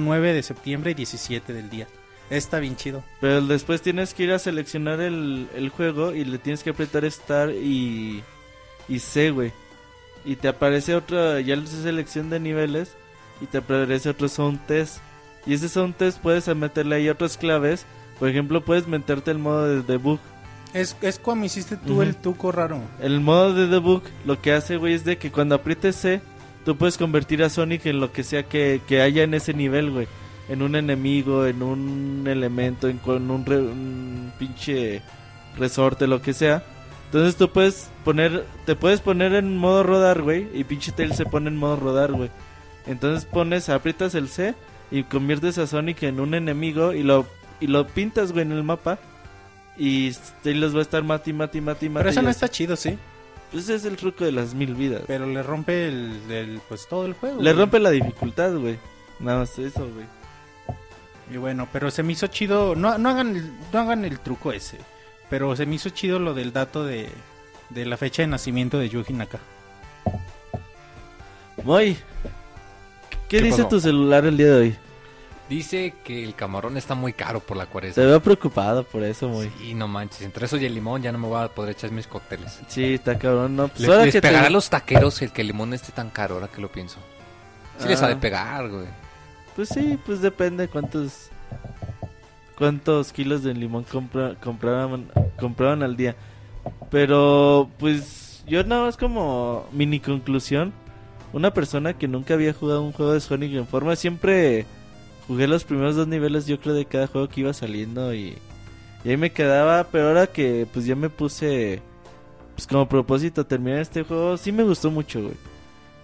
09 0.00 0.32
de 0.32 0.42
septiembre 0.42 0.92
y 0.92 0.94
17 0.94 1.52
del 1.52 1.68
día. 1.70 1.88
Está 2.30 2.60
bien 2.60 2.76
chido. 2.76 3.02
Pero 3.20 3.42
después 3.42 3.82
tienes 3.82 4.14
que 4.14 4.22
ir 4.22 4.32
a 4.32 4.38
seleccionar 4.38 5.00
el, 5.00 5.48
el 5.54 5.68
juego 5.68 6.14
y 6.14 6.24
le 6.24 6.38
tienes 6.38 6.62
que 6.62 6.70
apretar 6.70 7.04
Star 7.04 7.50
y, 7.50 8.22
y 8.88 8.98
C, 9.00 9.32
güey. 9.32 9.52
Y 10.24 10.36
te 10.36 10.46
aparece 10.46 10.94
otra, 10.94 11.40
ya 11.40 11.56
la 11.56 11.66
selección 11.66 12.30
de 12.30 12.38
niveles 12.38 12.94
y 13.40 13.46
te 13.46 13.58
aparece 13.58 14.08
otro 14.08 14.28
sound 14.28 14.64
test. 14.66 14.98
Y 15.44 15.54
ese 15.54 15.68
sound 15.68 15.96
test 15.96 16.20
puedes 16.20 16.46
meterle 16.54 16.96
ahí 16.96 17.08
otras 17.08 17.36
claves. 17.36 17.84
Por 18.20 18.28
ejemplo, 18.28 18.64
puedes 18.64 18.86
meterte 18.86 19.32
el 19.32 19.38
modo 19.38 19.66
de 19.66 19.82
debug. 19.82 20.20
Es, 20.72 20.96
es 21.00 21.18
como 21.18 21.44
hiciste 21.44 21.76
tú 21.76 21.94
uh 21.94 21.98
-huh. 21.98 22.06
el 22.06 22.16
tuco 22.16 22.52
raro. 22.52 22.80
El 23.00 23.20
modo 23.20 23.54
de 23.54 23.66
debug 23.66 24.02
lo 24.24 24.40
que 24.40 24.52
hace, 24.52 24.76
güey, 24.76 24.94
es 24.94 25.04
de 25.04 25.18
que 25.18 25.32
cuando 25.32 25.56
aprietes 25.56 25.96
C, 25.96 26.20
tú 26.64 26.76
puedes 26.76 26.96
convertir 26.96 27.42
a 27.42 27.50
Sonic 27.50 27.86
en 27.86 27.98
lo 27.98 28.12
que 28.12 28.22
sea 28.22 28.44
que, 28.44 28.80
que 28.86 29.00
haya 29.00 29.24
en 29.24 29.34
ese 29.34 29.52
nivel, 29.52 29.90
güey 29.90 30.06
en 30.50 30.62
un 30.62 30.74
enemigo, 30.74 31.46
en 31.46 31.62
un 31.62 32.24
elemento, 32.26 32.88
en 32.88 32.98
con 32.98 33.30
un, 33.30 33.46
re, 33.46 33.58
un, 33.58 34.32
pinche 34.36 35.00
resorte, 35.56 36.08
lo 36.08 36.20
que 36.20 36.34
sea. 36.34 36.64
Entonces 37.06 37.36
tú 37.36 37.50
puedes 37.50 37.88
poner, 38.04 38.44
te 38.66 38.74
puedes 38.74 39.00
poner 39.00 39.34
en 39.34 39.56
modo 39.56 39.84
rodar, 39.84 40.22
güey, 40.22 40.48
y 40.52 40.64
pinche 40.64 40.90
Tail 40.90 41.14
se 41.14 41.24
pone 41.24 41.48
en 41.48 41.56
modo 41.56 41.76
rodar, 41.76 42.12
güey. 42.12 42.30
Entonces 42.86 43.26
pones, 43.26 43.68
aprietas 43.68 44.16
el 44.16 44.28
C 44.28 44.56
y 44.90 45.04
conviertes 45.04 45.56
a 45.58 45.68
Sonic 45.68 46.02
en 46.02 46.18
un 46.18 46.34
enemigo 46.34 46.94
y 46.94 47.04
lo 47.04 47.26
y 47.60 47.68
lo 47.68 47.86
pintas, 47.86 48.32
güey, 48.32 48.44
en 48.44 48.52
el 48.52 48.64
mapa. 48.64 48.98
Y 49.76 50.12
Tail 50.42 50.60
los 50.60 50.74
va 50.74 50.80
a 50.80 50.82
estar 50.82 51.04
mati, 51.04 51.32
mati, 51.32 51.60
mati, 51.60 51.88
mati. 51.88 52.00
Pero 52.00 52.10
eso 52.10 52.22
no 52.22 52.30
está 52.30 52.48
chido, 52.48 52.74
¿sí? 52.74 52.98
Pues 53.52 53.64
ese 53.64 53.76
es 53.76 53.84
el 53.84 53.96
truco 53.96 54.24
de 54.24 54.32
las 54.32 54.54
mil 54.54 54.74
vidas. 54.74 55.02
Pero 55.06 55.26
le 55.26 55.42
rompe 55.42 55.88
el, 55.88 56.20
el 56.28 56.60
pues 56.68 56.88
todo 56.88 57.06
el 57.06 57.14
juego. 57.14 57.40
Le 57.40 57.52
güey. 57.52 57.62
rompe 57.62 57.78
la 57.78 57.90
dificultad, 57.90 58.56
güey. 58.56 58.78
Nada 59.20 59.40
más 59.40 59.56
eso, 59.58 59.88
güey. 59.94 60.06
Y 61.30 61.36
bueno, 61.36 61.68
pero 61.72 61.90
se 61.90 62.02
me 62.02 62.12
hizo 62.12 62.26
chido. 62.26 62.74
No, 62.74 62.98
no, 62.98 63.08
hagan, 63.08 63.36
el, 63.36 63.52
no 63.72 63.78
hagan 63.78 64.04
el 64.04 64.18
truco 64.18 64.52
ese. 64.52 64.78
Pero 65.28 65.54
se 65.54 65.64
me 65.64 65.76
hizo 65.76 65.90
chido 65.90 66.18
lo 66.18 66.34
del 66.34 66.52
dato 66.52 66.84
de, 66.84 67.08
de 67.68 67.86
la 67.86 67.96
fecha 67.96 68.22
de 68.22 68.28
nacimiento 68.28 68.78
de 68.78 68.88
Yuji 68.88 69.12
Naka. 69.12 69.38
Moy, 71.62 71.96
¿qué, 73.28 73.38
¿Qué 73.38 73.42
dice 73.42 73.58
pasó? 73.58 73.68
tu 73.68 73.80
celular 73.80 74.24
el 74.24 74.36
día 74.36 74.46
de 74.46 74.60
hoy? 74.60 74.76
Dice 75.48 75.94
que 76.04 76.24
el 76.24 76.34
camarón 76.34 76.76
está 76.76 76.94
muy 76.94 77.12
caro 77.12 77.40
por 77.40 77.56
la 77.56 77.66
cuaresma. 77.66 78.02
Te 78.02 78.06
veo 78.06 78.20
preocupado 78.20 78.84
por 78.84 79.02
eso, 79.02 79.28
muy. 79.28 79.50
Sí, 79.58 79.74
no 79.74 79.88
manches. 79.88 80.22
Entre 80.22 80.46
eso 80.46 80.56
y 80.56 80.64
el 80.64 80.74
limón 80.74 81.02
ya 81.02 81.12
no 81.12 81.18
me 81.18 81.26
voy 81.26 81.42
a 81.42 81.48
poder 81.48 81.72
echar 81.72 81.90
mis 81.90 82.06
cócteles. 82.06 82.60
Sí, 82.68 82.94
está 82.94 83.18
cabrón. 83.18 83.56
No, 83.56 83.68
pues 83.68 83.80
les, 83.80 84.04
les 84.04 84.12
que 84.14 84.20
pegará 84.22 84.42
te... 84.42 84.46
a 84.46 84.50
los 84.50 84.70
taqueros 84.70 85.20
el 85.22 85.32
que 85.32 85.40
el 85.42 85.48
limón 85.48 85.74
esté 85.74 85.92
tan 85.92 86.10
caro, 86.10 86.36
ahora 86.36 86.48
que 86.48 86.60
lo 86.60 86.70
pienso. 86.70 86.98
Sí 87.78 87.84
ah. 87.86 87.88
les 87.88 88.02
ha 88.02 88.08
de 88.08 88.16
pegar, 88.16 88.68
güey. 88.68 88.86
Pues 89.56 89.68
sí, 89.68 89.98
pues 90.06 90.20
depende 90.20 90.68
cuántos 90.68 91.30
cuántos 92.56 93.12
kilos 93.12 93.42
de 93.42 93.54
limón 93.54 93.84
compra, 93.84 94.34
compraban 94.36 95.10
compraban 95.38 95.82
al 95.82 95.96
día. 95.96 96.14
Pero 96.90 97.70
pues 97.78 98.44
yo 98.46 98.62
nada 98.64 98.84
más 98.84 98.96
como 98.96 99.66
mini 99.72 100.00
conclusión, 100.00 100.72
una 101.32 101.52
persona 101.52 101.94
que 101.94 102.08
nunca 102.08 102.34
había 102.34 102.52
jugado 102.52 102.82
un 102.82 102.92
juego 102.92 103.12
de 103.12 103.20
Sonic 103.20 103.52
en 103.54 103.66
forma 103.66 103.96
siempre 103.96 104.66
jugué 105.26 105.46
los 105.46 105.64
primeros 105.64 105.96
dos 105.96 106.08
niveles 106.08 106.46
yo 106.46 106.60
creo 106.60 106.74
de 106.74 106.86
cada 106.86 107.06
juego 107.06 107.28
que 107.28 107.40
iba 107.40 107.52
saliendo 107.52 108.12
y 108.14 108.36
Y 109.04 109.10
ahí 109.10 109.16
me 109.16 109.32
quedaba, 109.32 109.84
pero 109.84 110.08
ahora 110.08 110.26
que 110.26 110.66
pues 110.72 110.84
ya 110.86 110.94
me 110.96 111.08
puse 111.08 111.80
pues 112.54 112.66
como 112.66 112.88
propósito 112.88 113.46
terminar 113.46 113.80
este 113.80 114.02
juego, 114.02 114.36
sí 114.36 114.52
me 114.52 114.64
gustó 114.64 114.90
mucho, 114.90 115.22
güey. 115.22 115.34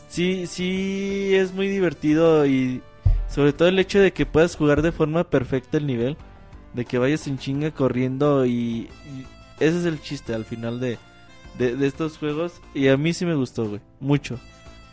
Sí, 0.08 0.46
sí 0.46 1.34
es 1.34 1.52
muy 1.52 1.68
divertido 1.68 2.46
y 2.46 2.80
sobre 3.28 3.52
todo 3.52 3.68
el 3.68 3.78
hecho 3.78 4.00
de 4.00 4.12
que 4.12 4.26
puedas 4.26 4.56
jugar 4.56 4.82
de 4.82 4.92
forma 4.92 5.24
perfecta 5.24 5.76
el 5.78 5.86
nivel, 5.86 6.16
de 6.74 6.84
que 6.84 6.98
vayas 6.98 7.26
en 7.26 7.38
chinga 7.38 7.70
corriendo 7.70 8.44
y, 8.46 8.50
y 9.06 9.26
ese 9.60 9.78
es 9.80 9.84
el 9.86 10.00
chiste 10.00 10.34
al 10.34 10.44
final 10.44 10.78
de, 10.80 10.98
de, 11.58 11.74
de 11.76 11.86
estos 11.86 12.18
juegos 12.18 12.60
y 12.74 12.88
a 12.88 12.96
mí 12.96 13.12
sí 13.14 13.24
me 13.26 13.34
gustó, 13.34 13.66
güey, 13.68 13.80
mucho. 14.00 14.38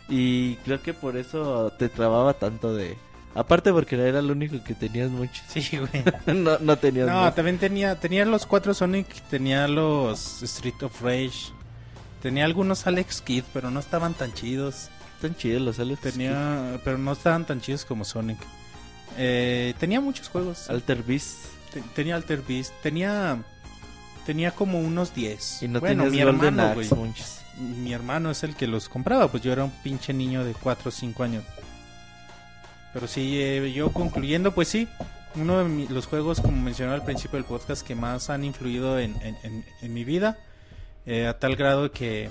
Y 0.08 0.56
creo 0.56 0.82
que 0.82 0.92
por 0.92 1.16
eso 1.16 1.72
te 1.78 1.88
trababa 1.88 2.34
tanto 2.34 2.74
de... 2.74 2.96
Aparte 3.34 3.72
porque 3.72 3.96
era 3.96 4.22
lo 4.22 4.32
único 4.32 4.62
que 4.62 4.74
tenías 4.74 5.10
mucho. 5.10 5.42
Sí, 5.48 5.78
güey. 5.78 6.04
no, 6.36 6.58
no 6.60 6.76
tenías 6.78 7.06
No, 7.08 7.14
más. 7.22 7.34
también 7.34 7.58
tenía, 7.58 7.98
tenía 7.98 8.24
los 8.26 8.46
cuatro 8.46 8.74
Sonic, 8.74 9.08
tenía 9.28 9.66
los 9.66 10.42
Street 10.42 10.80
of 10.82 11.02
Rage, 11.02 11.50
tenía 12.22 12.44
algunos 12.44 12.86
Alex 12.86 13.22
Kidd, 13.22 13.44
pero 13.52 13.70
no 13.70 13.80
estaban 13.80 14.14
tan 14.14 14.32
chidos. 14.34 14.88
Están 15.24 15.38
chidos 15.38 15.62
los 15.62 15.78
Alex 15.78 16.00
Tenía, 16.02 16.78
pero 16.84 16.98
no 16.98 17.12
estaban 17.12 17.46
tan 17.46 17.58
chidos 17.58 17.86
como 17.86 18.04
Sonic. 18.04 18.36
Eh, 19.16 19.72
tenía 19.78 19.98
muchos 19.98 20.28
juegos. 20.28 20.68
Alter 20.68 21.02
Beast. 21.02 21.38
Te- 21.72 21.80
tenía 21.94 22.16
Alter 22.16 22.42
Beast, 22.46 22.74
tenía, 22.82 23.38
tenía 24.26 24.50
como 24.50 24.78
unos 24.80 25.14
10. 25.14 25.62
Y 25.62 25.68
no 25.68 25.80
bueno, 25.80 26.04
mi 26.10 26.22
Golden 26.22 26.58
hermano. 26.60 26.78
Axe. 26.78 27.42
Mi 27.58 27.94
hermano 27.94 28.30
es 28.30 28.42
el 28.42 28.54
que 28.54 28.66
los 28.66 28.90
compraba, 28.90 29.28
pues 29.28 29.42
yo 29.42 29.50
era 29.50 29.64
un 29.64 29.70
pinche 29.82 30.12
niño 30.12 30.44
de 30.44 30.52
4 30.52 30.90
o 30.90 30.92
5 30.92 31.22
años. 31.22 31.42
Pero 32.92 33.06
sí, 33.08 33.40
eh, 33.40 33.72
yo 33.72 33.92
concluyendo, 33.94 34.52
pues 34.54 34.68
sí, 34.68 34.86
uno 35.36 35.56
de 35.56 35.64
mi- 35.64 35.88
los 35.88 36.04
juegos, 36.06 36.42
como 36.42 36.60
mencioné 36.60 36.92
al 36.92 37.02
principio 37.02 37.38
del 37.38 37.46
podcast, 37.46 37.80
que 37.86 37.94
más 37.94 38.28
han 38.28 38.44
influido 38.44 38.98
en, 38.98 39.14
en- 39.22 39.38
en- 39.42 39.64
en 39.80 39.94
mi 39.94 40.04
vida, 40.04 40.36
eh, 41.06 41.26
a 41.26 41.38
tal 41.38 41.56
grado 41.56 41.90
que, 41.92 42.28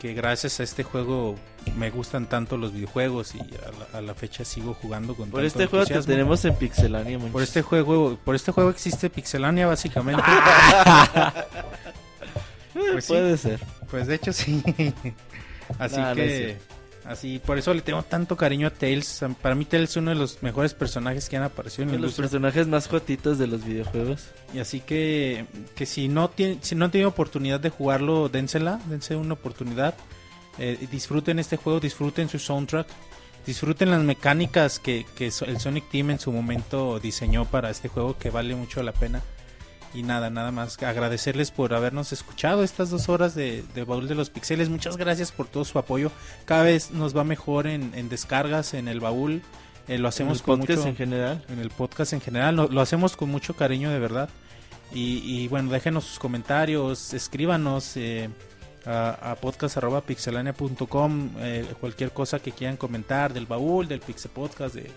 que 0.00 0.14
gracias 0.14 0.60
a 0.60 0.62
este 0.62 0.82
juego 0.82 1.36
me 1.76 1.90
gustan 1.90 2.26
tanto 2.26 2.56
los 2.56 2.72
videojuegos 2.72 3.34
y 3.34 3.40
a 3.40 3.44
la, 3.92 3.98
a 3.98 4.00
la 4.00 4.14
fecha 4.14 4.46
sigo 4.46 4.72
jugando 4.72 5.14
con 5.14 5.28
Por 5.30 5.42
tanto 5.42 5.46
este 5.46 5.66
juego 5.66 5.84
te 5.84 5.92
entusiasmo. 5.92 6.14
tenemos 6.14 6.42
en 6.46 6.54
Pixelania. 6.56 7.18
Por 7.18 7.42
este 7.42 7.60
juego, 7.60 8.18
por 8.24 8.34
este 8.34 8.50
juego 8.50 8.70
existe 8.70 9.10
Pixelania 9.10 9.66
básicamente. 9.66 10.22
pues 12.72 13.04
sí. 13.04 13.12
Puede 13.12 13.36
ser. 13.36 13.60
Pues 13.90 14.06
de 14.06 14.14
hecho 14.14 14.32
sí. 14.32 14.62
así 15.78 16.00
que. 16.14 16.56
Así 17.10 17.38
por 17.38 17.58
eso 17.58 17.74
le 17.74 17.82
tengo 17.82 18.02
tanto 18.02 18.36
cariño 18.36 18.68
a 18.68 18.70
Tails. 18.70 19.24
Para 19.42 19.54
mí 19.54 19.64
Tails 19.64 19.90
es 19.90 19.96
uno 19.96 20.10
de 20.10 20.16
los 20.16 20.42
mejores 20.42 20.74
personajes 20.74 21.28
que 21.28 21.36
han 21.36 21.42
aparecido 21.42 21.82
en 21.82 21.88
Uno 21.90 21.98
la 21.98 22.00
de 22.02 22.06
los 22.06 22.16
personajes 22.16 22.66
más 22.66 22.88
jotitos 22.88 23.38
de 23.38 23.46
los 23.46 23.64
videojuegos. 23.64 24.28
Y 24.54 24.60
así 24.60 24.80
que 24.80 25.46
que 25.74 25.86
si 25.86 26.08
no 26.08 26.30
tiene 26.30 26.58
si 26.62 26.74
no 26.74 26.86
han 26.86 26.90
tenido 26.90 27.08
oportunidad 27.08 27.60
de 27.60 27.70
jugarlo, 27.70 28.28
dénsela, 28.28 28.80
dense 28.86 29.16
una 29.16 29.34
oportunidad. 29.34 29.94
Eh, 30.58 30.88
disfruten 30.90 31.38
este 31.38 31.56
juego, 31.56 31.80
disfruten 31.80 32.28
su 32.28 32.38
soundtrack, 32.38 32.86
disfruten 33.46 33.90
las 33.90 34.02
mecánicas 34.02 34.78
que, 34.78 35.06
que 35.16 35.26
el 35.46 35.60
Sonic 35.60 35.88
Team 35.90 36.10
en 36.10 36.18
su 36.18 36.32
momento 36.32 37.00
diseñó 37.00 37.44
para 37.44 37.70
este 37.70 37.88
juego 37.88 38.18
que 38.18 38.30
vale 38.30 38.54
mucho 38.54 38.82
la 38.82 38.92
pena. 38.92 39.22
Y 39.92 40.04
nada, 40.04 40.30
nada 40.30 40.52
más 40.52 40.80
agradecerles 40.82 41.50
por 41.50 41.74
habernos 41.74 42.12
escuchado 42.12 42.62
estas 42.62 42.90
dos 42.90 43.08
horas 43.08 43.34
de, 43.34 43.64
de 43.74 43.84
Baúl 43.84 44.06
de 44.06 44.14
los 44.14 44.30
Pixeles. 44.30 44.68
Muchas 44.68 44.96
gracias 44.96 45.32
por 45.32 45.48
todo 45.48 45.64
su 45.64 45.78
apoyo. 45.78 46.12
Cada 46.44 46.62
vez 46.62 46.92
nos 46.92 47.16
va 47.16 47.24
mejor 47.24 47.66
en, 47.66 47.92
en 47.94 48.08
descargas, 48.08 48.74
en 48.74 48.86
el 48.86 49.00
baúl. 49.00 49.42
Eh, 49.88 49.98
lo 49.98 50.06
hacemos 50.06 50.38
el 50.38 50.44
con 50.44 50.60
podcast 50.60 50.78
mucho 50.78 50.88
en 50.90 50.96
general. 50.96 51.44
en 51.48 51.58
el 51.58 51.70
podcast 51.70 52.12
en 52.12 52.20
general. 52.20 52.54
Lo, 52.54 52.68
lo 52.68 52.80
hacemos 52.80 53.16
con 53.16 53.30
mucho 53.30 53.54
cariño, 53.56 53.90
de 53.90 53.98
verdad. 53.98 54.28
Y, 54.92 55.22
y 55.24 55.48
bueno, 55.48 55.70
déjenos 55.70 56.04
sus 56.04 56.20
comentarios, 56.20 57.12
escríbanos 57.12 57.96
eh, 57.96 58.28
a, 58.86 59.32
a 59.32 59.34
podcast.pixelania.com 59.36 61.30
eh, 61.38 61.66
cualquier 61.80 62.12
cosa 62.12 62.38
que 62.38 62.52
quieran 62.52 62.76
comentar 62.76 63.32
del 63.32 63.46
baúl, 63.46 63.88
del 63.88 64.00
Pixel 64.00 64.30
Podcast, 64.30 64.74
de, 64.76 64.90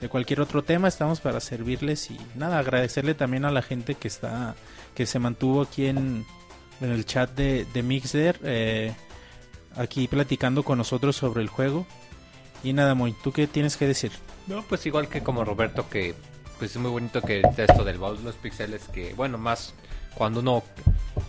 de 0.00 0.08
cualquier 0.08 0.40
otro 0.40 0.62
tema. 0.62 0.88
Estamos 0.88 1.20
para 1.20 1.40
servirles 1.40 2.10
y 2.10 2.18
nada, 2.34 2.58
agradecerle 2.58 3.14
también 3.14 3.44
a 3.44 3.50
la 3.50 3.62
gente 3.62 3.94
que 3.94 4.08
está 4.08 4.54
que 4.94 5.06
se 5.06 5.18
mantuvo 5.18 5.62
aquí 5.62 5.86
en, 5.86 6.26
el 6.80 7.04
chat 7.04 7.30
de, 7.36 7.66
de 7.72 7.82
Mixer, 7.82 8.40
eh, 8.42 8.94
aquí 9.76 10.08
platicando 10.08 10.62
con 10.62 10.78
nosotros 10.78 11.16
sobre 11.16 11.42
el 11.42 11.48
juego. 11.48 11.86
Y 12.62 12.72
nada, 12.72 12.94
Moy, 12.94 13.14
¿tú 13.22 13.32
qué 13.32 13.46
tienes 13.46 13.76
que 13.76 13.86
decir? 13.86 14.12
No, 14.46 14.62
pues 14.62 14.84
igual 14.86 15.08
que 15.08 15.22
como 15.22 15.44
Roberto, 15.44 15.88
que 15.88 16.14
pues 16.58 16.72
es 16.72 16.76
muy 16.76 16.90
bonito 16.90 17.22
que 17.22 17.42
esto 17.56 17.84
del 17.84 17.98
baúl 17.98 18.18
de 18.18 18.24
los 18.24 18.34
pixeles, 18.34 18.82
que 18.88 19.14
bueno, 19.14 19.38
más 19.38 19.74
cuando 20.14 20.40
uno 20.40 20.62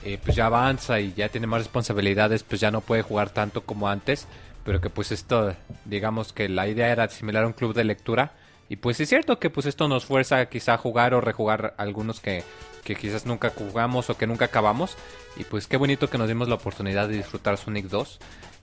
eh, 0.04 0.20
pues 0.22 0.36
ya 0.36 0.48
avanza 0.48 1.00
y 1.00 1.14
ya 1.14 1.30
tiene 1.30 1.48
más 1.48 1.62
responsabilidades, 1.62 2.44
pues 2.44 2.60
ya 2.60 2.72
no 2.72 2.82
puede 2.82 3.02
jugar 3.02 3.30
tanto 3.30 3.64
como 3.64 3.88
antes, 3.88 4.28
pero 4.66 4.82
que 4.82 4.90
pues 4.90 5.12
esto, 5.12 5.56
digamos 5.86 6.34
que 6.34 6.50
la 6.50 6.68
idea 6.68 6.90
era 6.90 7.08
similar 7.08 7.44
a 7.44 7.48
un 7.48 7.54
club 7.54 7.74
de 7.74 7.84
lectura, 7.84 8.34
y 8.72 8.78
pues 8.78 9.00
es 9.02 9.10
cierto 9.10 9.38
que 9.38 9.50
pues 9.50 9.66
esto 9.66 9.90
nos 9.90 10.06
fuerza 10.06 10.46
quizá 10.46 10.76
a 10.76 10.78
jugar 10.78 11.14
o 11.14 11.20
rejugar 11.20 11.74
algunos 11.78 12.22
que, 12.22 12.44
que 12.86 12.96
quizás 12.96 13.26
nunca 13.26 13.50
jugamos 13.50 14.10
o 14.10 14.18
que 14.18 14.26
nunca 14.28 14.46
acabamos, 14.46 14.96
y 15.36 15.44
pues 15.44 15.68
qué 15.68 15.76
bonito 15.76 16.10
que 16.10 16.18
nos 16.18 16.30
dimos 16.30 16.48
la 16.48 16.56
oportunidad 16.56 17.10
de 17.10 17.18
disfrutar 17.18 17.58
Sonic 17.58 17.88
2. 17.88 18.20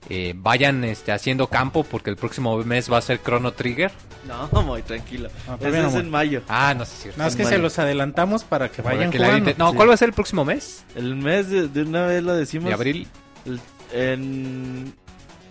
Eh, 0.09 0.33
vayan 0.35 0.83
este, 0.83 1.11
haciendo 1.11 1.45
campo 1.47 1.83
porque 1.83 2.09
el 2.09 2.15
próximo 2.15 2.57
mes 2.63 2.91
va 2.91 2.97
a 2.97 3.01
ser 3.01 3.21
Chrono 3.21 3.51
Trigger. 3.51 3.91
No, 4.27 4.63
muy 4.63 4.81
tranquilo. 4.81 5.29
Ah, 5.47 5.57
Ese 5.59 5.85
es 5.85 5.93
en 5.93 6.09
mayo. 6.09 6.41
Ah, 6.47 6.73
no 6.75 6.85
sé 6.85 6.91
si 6.91 6.95
es 6.95 7.01
cierto. 7.03 7.21
No, 7.21 7.27
es 7.27 7.35
que 7.35 7.45
se 7.45 7.57
los 7.59 7.77
adelantamos 7.77 8.43
para 8.45 8.69
que 8.71 8.81
vayan 8.81 9.11
jugando. 9.11 9.45
gente- 9.45 9.55
No, 9.59 9.69
sí. 9.71 9.75
¿cuál 9.75 9.89
va 9.89 9.93
a 9.93 9.97
ser 9.97 10.09
el 10.09 10.15
próximo 10.15 10.43
mes? 10.43 10.85
El 10.95 11.15
mes 11.17 11.49
de, 11.49 11.67
de 11.67 11.83
una 11.83 12.07
vez 12.07 12.23
lo 12.23 12.33
decimos. 12.33 12.69
De 12.69 12.73
abril. 12.73 13.07
El- 13.45 13.59
en... 13.93 14.93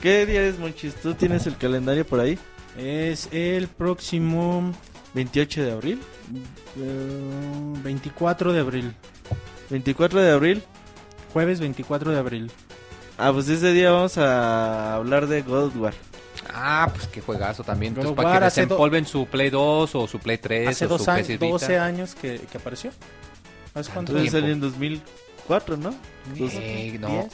¿Qué 0.00 0.26
día 0.26 0.42
es, 0.42 0.58
Monchis? 0.58 0.94
¿Tú 0.96 1.14
tienes 1.14 1.46
el 1.46 1.56
calendario 1.56 2.06
por 2.06 2.18
ahí? 2.18 2.38
Es 2.76 3.28
el 3.32 3.68
próximo 3.68 4.72
28 5.14 5.62
de 5.64 5.72
abril. 5.72 6.00
eh, 6.76 7.74
24 7.82 8.52
de 8.52 8.60
abril. 8.60 8.94
24 9.70 10.20
de 10.20 10.30
abril. 10.30 10.62
Jueves 11.32 11.60
24 11.60 12.12
de 12.12 12.18
abril. 12.18 12.50
Ah, 13.18 13.32
pues 13.32 13.48
ese 13.48 13.72
día 13.72 13.90
vamos 13.90 14.16
a 14.18 14.94
hablar 14.94 15.26
de 15.26 15.42
God 15.42 15.74
War. 15.76 15.94
Ah, 16.54 16.88
pues 16.94 17.08
qué 17.08 17.20
juegazo 17.20 17.64
también. 17.64 17.90
Entonces, 17.94 18.14
para 18.14 18.38
que 18.38 18.44
desempolven 18.44 19.06
su 19.06 19.26
Play 19.26 19.50
2 19.50 19.94
o 19.94 20.06
su 20.06 20.18
Play 20.20 20.38
3 20.38 20.68
Hace 20.68 20.84
o 20.86 20.88
dos 20.88 21.04
su 21.04 21.10
años, 21.10 21.26
Vita. 21.28 21.46
12 21.46 21.78
años 21.78 22.14
que, 22.14 22.38
que 22.50 22.58
apareció. 22.58 22.90
¿Hace 23.74 23.90
cuánto? 23.92 24.12
Entonces 24.12 24.30
tiempo. 24.30 24.38
salió 24.38 24.52
en 24.54 24.60
2004, 24.60 25.76
¿no? 25.76 25.90
Dos- 26.38 26.52
Eh, 26.54 26.96
no, 27.00 27.28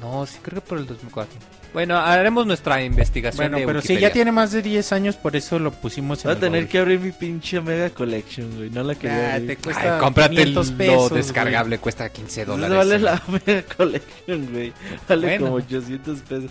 no, 0.00 0.26
sí 0.26 0.38
creo 0.40 0.62
que 0.62 0.68
por 0.68 0.78
el 0.78 0.86
2004. 0.86 1.36
Bueno, 1.74 1.98
haremos 1.98 2.46
nuestra 2.46 2.82
investigación 2.82 3.36
Bueno, 3.50 3.58
de 3.58 3.66
pero 3.66 3.80
si 3.82 3.88
Wikipedia. 3.88 4.08
ya 4.08 4.12
tiene 4.12 4.32
más 4.32 4.52
de 4.52 4.62
10 4.62 4.92
años, 4.92 5.16
por 5.16 5.34
eso 5.36 5.58
lo 5.58 5.72
pusimos 5.72 6.20
en 6.20 6.22
Voy 6.22 6.30
a 6.30 6.34
el 6.34 6.40
tener 6.40 6.60
baúl. 6.62 6.68
que 6.70 6.78
abrir 6.78 7.00
mi 7.00 7.10
pinche 7.12 7.60
Mega 7.60 7.90
Collection, 7.90 8.56
güey. 8.56 8.70
No 8.70 8.84
la 8.84 8.94
quería 8.94 9.32
Ah, 9.32 9.34
abrir. 9.34 9.48
te 9.48 9.56
cuesta 9.56 9.94
Ay, 9.96 10.00
cómprate 10.00 10.30
el- 10.34 10.38
500 10.54 10.70
pesos, 10.70 11.10
lo 11.10 11.16
descargable, 11.16 11.78
cuesta 11.78 12.08
15 12.08 12.42
Eso 12.42 12.52
dólares. 12.52 12.76
vale 12.78 12.98
la 13.00 13.20
Mega 13.26 13.62
Collection, 13.76 14.48
güey. 14.52 14.72
Vale 15.08 15.26
Bueno. 15.26 15.44
como 15.46 15.56
800 15.56 16.20
pesos. 16.20 16.50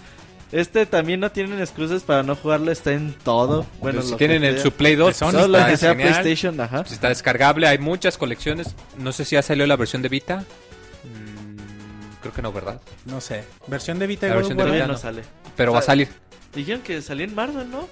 Este 0.52 0.86
también 0.86 1.20
no 1.22 1.32
tienen 1.32 1.60
excusas 1.62 2.04
para 2.04 2.22
no 2.22 2.36
jugarlo, 2.36 2.70
está 2.72 2.92
en 2.92 3.14
todo. 3.24 3.66
Bueno, 3.80 4.02
Entonces, 4.02 4.12
lo 4.12 4.18
si 4.18 4.20
tienen 4.20 4.42
que 4.42 4.50
el 4.50 4.54
sea. 4.56 4.64
su 4.64 4.72
Play 4.74 4.96
2, 4.96 5.16
Sony 5.16 5.32
Todo 5.32 5.48
lo 5.48 5.58
está 5.58 5.70
que 5.72 5.78
sea 5.78 5.90
genial. 5.96 6.10
PlayStation, 6.22 6.60
ajá. 6.62 6.82
Pues 6.82 6.92
está 6.92 7.08
descargable, 7.10 7.66
hay 7.66 7.78
muchas 7.80 8.18
colecciones. 8.18 8.76
No 9.00 9.12
sé 9.14 9.24
si 9.26 9.36
ya 9.36 9.42
salió 9.42 9.66
la 9.66 9.78
versión 9.78 10.02
de 10.02 10.10
Vita. 10.10 10.44
Creo 12.24 12.34
que 12.34 12.42
no, 12.42 12.52
¿verdad? 12.52 12.82
No 13.06 13.22
sé. 13.22 13.44
Versión 13.68 14.00
de 14.00 14.08
Vita 14.08 14.26
y 14.26 14.30
La 14.32 14.38
versión 14.38 14.58
de 14.58 14.66
Vita 14.66 14.88
no 14.88 14.94
no. 14.94 14.98
sale. 14.98 15.22
Pero 15.56 15.72
va 15.74 15.80
a 15.80 15.82
Sa- 15.82 15.88
salir. 15.88 16.08
Dijeron 16.56 16.82
que 16.82 17.00
salía 17.04 17.26
en 17.26 17.36
marzo, 17.36 17.64
¿no? 17.66 17.88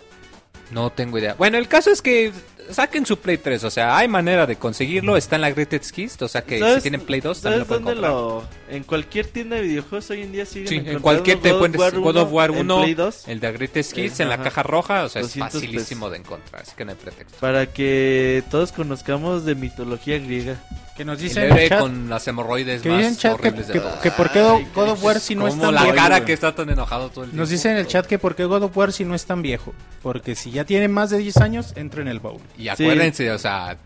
No 0.72 0.90
tengo 0.90 1.18
idea. 1.20 1.34
Bueno, 1.38 1.58
el 1.58 1.68
caso 1.68 1.92
es 1.92 2.02
que 2.02 2.32
saquen 2.70 3.06
su 3.06 3.20
Play 3.20 3.38
3. 3.38 3.66
O 3.66 3.70
sea, 3.70 3.98
hay 3.98 4.08
manera 4.08 4.46
de 4.46 4.56
conseguirlo. 4.56 5.18
Está 5.18 5.36
en 5.36 5.42
la 5.42 5.52
Greatest 5.52 5.98
Hits. 5.98 6.22
O 6.22 6.30
sea 6.30 6.44
que 6.44 6.56
si 6.56 6.62
¿Sabes- 6.62 6.82
tienen 6.82 7.02
Play 7.02 7.20
2 7.20 7.42
también 7.42 7.60
lo 7.60 7.66
¿Sabes 7.66 7.82
pueden 7.84 8.02
dónde 8.02 8.08
comprar. 8.10 8.48
lo...? 8.70 8.76
En 8.78 8.84
cualquier 8.84 9.28
tienda 9.28 9.58
de 9.58 9.64
videojuegos 9.64 10.10
hoy 10.12 10.22
en 10.22 10.32
día 10.32 10.46
siguen 10.46 10.68
Sí, 10.70 10.76
en 10.90 11.00
cualquier 11.00 11.42
te 11.42 11.52
God 11.52 11.76
War 11.76 12.00
God 12.00 12.16
of 12.16 12.32
War 12.32 12.52
en 12.52 12.60
1, 12.60 12.78
Play 12.84 12.94
2 12.94 13.28
el 13.28 13.40
de 13.42 13.52
Greatest 13.52 13.98
Eh, 13.98 14.06
Hits 14.06 14.20
en 14.22 14.30
la 14.30 14.36
ajá. 14.36 14.44
caja 14.46 14.64
roja. 14.64 15.04
O 15.04 15.10
sea, 15.10 15.22
es 15.22 15.28
200 15.28 15.54
facilísimo 15.62 16.10
de 16.10 16.18
encontrar. 16.20 16.62
Así 16.62 16.72
que 16.78 16.86
no 16.86 16.92
hay 16.92 16.98
pretexto. 16.98 17.38
para 17.42 17.66
que 17.66 18.42
todos 18.50 18.72
conozcamos 18.72 19.44
de 19.44 19.56
mitología 19.56 20.20
griega. 20.20 20.56
Que 21.02 21.06
nos 21.06 21.18
dicen 21.20 21.44
en 21.46 21.50
bebé 21.50 21.64
el 21.64 21.70
chat, 21.70 21.80
con 21.80 22.10
las 22.10 22.28
hemorroides 22.28 22.82
que, 22.84 22.90
dicen 22.90 23.04
en 23.06 23.10
más 23.12 23.18
chat 23.18 23.32
que, 23.40 23.48
horribles 23.48 23.68
de 23.68 23.74
que- 23.74 23.80
la- 23.80 24.00
que 24.02 24.12
por 24.12 24.30
qué 24.32 24.40
Ay, 24.40 24.68
God 24.76 24.90
of 24.90 25.04
War 25.04 25.20
si 25.20 25.34
no 25.34 25.48
es 25.48 25.54
Como 25.56 25.64
tan 25.66 25.74
la 25.74 25.82
viejo, 25.82 25.96
cara 25.96 26.16
güey. 26.18 26.26
que 26.28 26.34
está 26.34 26.54
tan 26.54 26.70
enojado 26.70 27.10
todo 27.10 27.24
el 27.24 27.32
tiempo. 27.32 27.42
Nos 27.42 27.50
dicen 27.50 27.72
en 27.72 27.78
el 27.78 27.88
chat 27.88 28.06
que 28.06 28.20
por 28.20 28.36
qué 28.36 28.46
God 28.46 28.62
of 28.64 28.78
War 28.78 28.92
si 28.94 29.04
no 29.04 29.16
es 29.16 29.26
tan 29.26 29.42
viejo. 29.42 29.74
Porque 30.04 30.36
si 30.36 30.52
ya 30.52 30.64
tiene 30.64 30.88
más 30.88 31.10
de 31.10 31.18
10 31.18 31.38
años, 31.38 31.74
entra 31.76 32.02
en 32.04 32.08
el 32.08 32.20
baúl. 32.20 32.42
Y 32.56 32.68
acuérdense, 32.68 33.32
o 33.32 33.40
sea, 33.40 33.78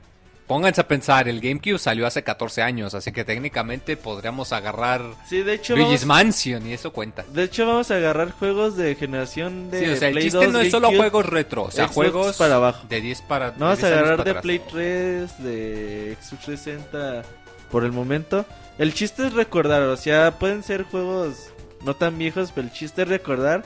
pónganse 0.48 0.82
a 0.82 0.88
pensar, 0.88 1.28
el 1.28 1.42
GameCube 1.42 1.80
salió 1.80 2.06
hace 2.06 2.24
14 2.24 2.62
años, 2.62 2.94
así 2.94 3.12
que 3.12 3.26
técnicamente 3.26 3.98
podríamos 3.98 4.54
agarrar 4.54 5.02
Sí, 5.28 5.42
de 5.42 5.54
hecho 5.56 5.76
Luigi's 5.76 6.06
vamos, 6.06 6.24
Mansion 6.26 6.68
y 6.68 6.74
eso 6.74 6.92
cuenta. 6.94 7.24
de 7.34 7.44
hecho 7.44 7.66
vamos 7.66 7.90
a 7.92 7.96
agarrar 7.96 8.32
juegos 8.32 8.76
de 8.78 8.96
generación 8.96 9.72
de 9.72 9.80
Sí, 9.80 9.92
o 9.92 9.96
sea, 9.96 10.10
el 10.10 10.20
chiste 10.22 10.38
2, 10.46 10.54
no 10.54 10.60
es 10.60 10.72
solo 10.72 10.88
GameCube. 10.90 11.10
juegos 11.10 11.26
retro, 11.30 11.64
o 11.64 11.72
sea, 11.72 11.86
Xbox 11.86 11.96
juegos 11.96 12.38
para 12.38 12.56
abajo. 12.56 12.86
de 12.88 13.02
10 13.02 13.22
para 13.24 13.52
No 13.58 13.68
de 13.68 13.72
a 13.74 13.76
10 13.76 13.84
años 13.84 13.98
agarrar 13.98 14.24
de 14.24 14.30
atrás. 14.32 14.42
Play 14.44 14.62
3, 14.72 15.44
de 15.44 16.18
Xbox 16.22 16.46
360, 16.46 17.24
por 17.72 17.84
el 17.84 17.92
momento. 17.92 18.46
El 18.78 18.94
chiste 18.94 19.26
es 19.26 19.34
recordar, 19.34 19.82
o 19.84 19.98
sea, 19.98 20.38
pueden 20.38 20.62
ser 20.64 20.84
juegos 20.84 21.50
no 21.84 21.96
tan 21.96 22.18
viejos, 22.18 22.52
pero 22.54 22.68
el 22.68 22.74
chiste 22.74 23.04
es 23.04 23.08
recordar 23.08 23.64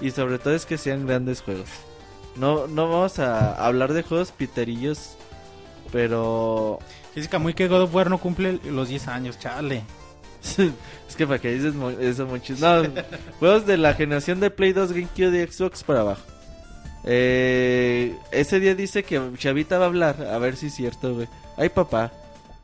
y 0.00 0.10
sobre 0.10 0.38
todo 0.38 0.54
es 0.54 0.66
que 0.66 0.76
sean 0.78 1.06
grandes 1.06 1.40
juegos. 1.42 1.68
No, 2.36 2.66
no 2.66 2.88
vamos 2.88 3.18
a 3.18 3.54
hablar 3.64 3.92
de 3.92 4.02
juegos 4.02 4.32
piterillos, 4.32 5.16
pero 5.92 6.78
Jessica, 7.14 7.38
muy 7.38 7.54
que 7.54 7.68
God 7.68 7.82
of 7.82 7.94
War 7.94 8.10
no 8.10 8.18
cumple 8.18 8.58
los 8.64 8.88
10 8.88 9.08
años, 9.08 9.38
chale. 9.38 9.82
es 11.08 11.16
que 11.16 11.26
para 11.26 11.38
que 11.38 11.52
dices 11.52 11.74
eso 12.00 12.26
muchos. 12.26 12.60
No, 12.60 12.82
juegos 13.38 13.66
de 13.66 13.76
la 13.76 13.94
generación 13.94 14.40
de 14.40 14.50
Play 14.50 14.72
2, 14.72 14.92
GameCube 14.92 15.42
y 15.42 15.46
Xbox 15.46 15.82
para 15.82 16.00
abajo. 16.00 16.22
Eh, 17.04 18.14
ese 18.30 18.60
día 18.60 18.74
dice 18.74 19.02
que 19.02 19.20
Chavita 19.38 19.78
va 19.78 19.84
a 19.84 19.88
hablar, 19.88 20.22
a 20.22 20.38
ver 20.38 20.56
si 20.56 20.66
es 20.66 20.74
cierto, 20.74 21.14
güey. 21.14 21.28
Ay, 21.56 21.68
papá, 21.70 22.12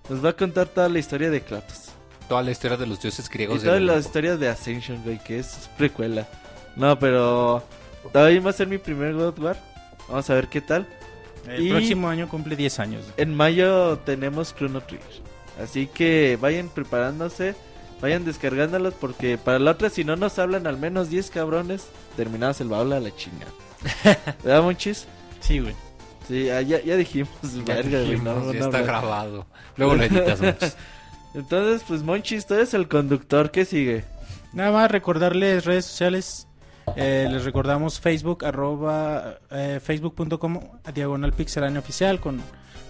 nos 0.08 0.24
va 0.24 0.30
a 0.30 0.32
contar 0.34 0.68
toda 0.68 0.88
la 0.88 0.98
historia 0.98 1.30
de 1.30 1.40
Kratos. 1.42 1.90
Toda 2.28 2.42
la 2.42 2.50
historia 2.50 2.76
de 2.76 2.86
los 2.86 3.00
dioses 3.00 3.26
Y 3.26 3.32
griegos. 3.32 3.62
toda 3.62 3.74
del 3.74 3.86
la 3.86 3.98
historia 3.98 4.36
de 4.36 4.48
Ascension, 4.48 5.02
güey, 5.04 5.18
que 5.22 5.38
es 5.38 5.70
precuela. 5.78 6.26
No, 6.74 6.98
pero 6.98 7.62
todavía 8.12 8.40
va 8.40 8.50
a 8.50 8.52
ser 8.52 8.66
mi 8.66 8.78
primer 8.78 9.14
God 9.14 9.28
of 9.28 9.38
War. 9.38 9.56
Vamos 10.08 10.28
a 10.28 10.34
ver 10.34 10.48
qué 10.48 10.60
tal. 10.60 10.86
El 11.48 11.66
Y- 11.66 11.70
próximo 11.70 12.08
año 12.08 12.28
cumple 12.28 12.56
10 12.56 12.78
años. 12.80 13.04
En 13.16 13.34
mayo 13.34 13.98
tenemos 13.98 14.54
Chrono 14.54 14.80
Trigger. 14.80 15.22
Así 15.62 15.86
que 15.86 16.36
vayan 16.40 16.68
preparándose, 16.68 17.54
vayan 18.00 18.24
descargándolos 18.24 18.94
porque 18.94 19.38
para 19.38 19.58
la 19.58 19.70
otra 19.72 19.88
si 19.90 20.04
no 20.04 20.16
nos 20.16 20.38
hablan 20.38 20.66
al 20.66 20.76
menos 20.76 21.08
10 21.08 21.30
cabrones, 21.30 21.86
terminamos 22.16 22.60
el 22.60 22.68
baúl 22.68 22.92
a 22.92 23.00
la 23.00 23.14
chingada. 23.14 23.52
¿Verdad, 24.44 24.62
Monchis? 24.62 25.06
Sí, 25.40 25.60
güey. 25.60 25.74
Sí, 26.28 26.50
ah, 26.50 26.60
ya, 26.60 26.82
ya 26.82 26.96
dijimos, 26.96 27.30
Ya 27.64 27.74
verga, 27.74 27.98
güey, 28.00 28.10
dijimos, 28.10 28.24
no, 28.44 28.52
ya 28.52 28.58
no 28.60 28.64
está 28.66 28.82
grabado. 28.82 29.46
Luego 29.76 29.94
lo 29.94 30.02
editas, 30.02 30.40
Monchis. 30.40 30.76
Entonces, 31.34 31.84
pues 31.86 32.02
Monchis, 32.02 32.46
tú 32.46 32.54
eres 32.54 32.74
el 32.74 32.88
conductor 32.88 33.50
que 33.50 33.64
sigue. 33.64 34.04
Nada 34.52 34.72
más 34.72 34.90
recordarles 34.90 35.64
redes 35.64 35.84
sociales. 35.84 36.45
Eh, 36.94 37.28
les 37.30 37.44
recordamos 37.44 38.00
Facebook, 38.00 38.44
arroba, 38.44 39.38
eh, 39.50 39.80
facebook.com, 39.82 40.60
diagonal 40.94 41.32
pixelania 41.32 41.80
oficial, 41.80 42.20
con, 42.20 42.40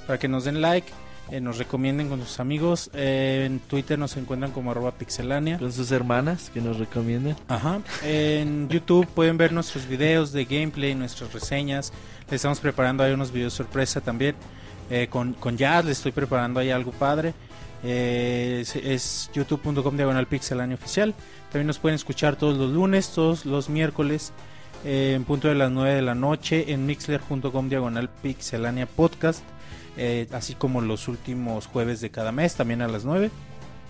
para 0.07 0.19
que 0.19 0.29
nos 0.29 0.45
den 0.45 0.61
like, 0.61 0.93
eh, 1.31 1.41
nos 1.41 1.59
recomienden 1.59 2.09
con 2.09 2.21
sus 2.21 2.39
amigos. 2.39 2.91
Eh, 2.95 3.45
en 3.47 3.59
Twitter 3.59 3.99
nos 3.99 4.17
encuentran 4.17 4.53
como 4.53 4.71
arroba 4.71 4.93
pixelania. 4.93 5.59
Con 5.59 5.73
sus 5.73 5.91
hermanas 5.91 6.51
que 6.55 6.61
nos 6.61 6.79
recomienden. 6.79 7.35
Ajá. 7.49 7.81
En 8.05 8.69
YouTube 8.69 9.07
pueden 9.09 9.37
ver 9.37 9.53
nuestros 9.53 9.89
videos 9.89 10.33
de 10.33 10.45
gameplay, 10.45 10.95
nuestras 10.95 11.33
reseñas. 11.33 11.93
Les 12.27 12.35
estamos 12.35 12.61
preparando 12.61 13.03
ahí 13.03 13.13
unos 13.13 13.33
videos 13.33 13.55
sorpresa 13.55 14.01
también. 14.01 14.37
Eh, 14.89 15.09
con, 15.11 15.33
con 15.35 15.57
Jazz 15.57 15.85
les 15.85 15.99
estoy 15.99 16.13
preparando 16.13 16.61
ahí 16.61 16.71
algo 16.71 16.93
padre. 16.93 17.35
Es, 17.83 18.75
es 18.77 19.31
youtube.com 19.35 19.97
diagonal 19.97 20.27
pixelania 20.27 20.77
oficial. 20.77 21.13
También 21.57 21.69
nos 21.69 21.79
pueden 21.79 21.95
escuchar 21.95 22.37
todos 22.37 22.59
los 22.59 22.71
lunes, 22.71 23.13
todos 23.15 23.47
los 23.47 23.71
miércoles, 23.71 24.35
eh, 24.85 25.15
en 25.17 25.25
punto 25.25 25.49
de 25.49 25.55
las 25.55 25.71
9 25.71 25.95
de 25.95 26.03
la 26.03 26.15
noche, 26.15 26.71
en 26.71 26.85
mixler.com 26.85 27.71
diagonal 27.71 28.11
pixelania 28.11 28.85
podcast. 28.85 29.41
eh, 29.97 30.29
así 30.33 30.55
como 30.55 30.83
los 30.83 31.09
últimos 31.09 31.67
jueves 31.67 32.03
de 32.03 32.11
cada 32.11 32.31
mes, 32.31 32.57
también 32.57 32.83
a 32.83 32.89
las 32.89 33.07
9, 33.07 33.31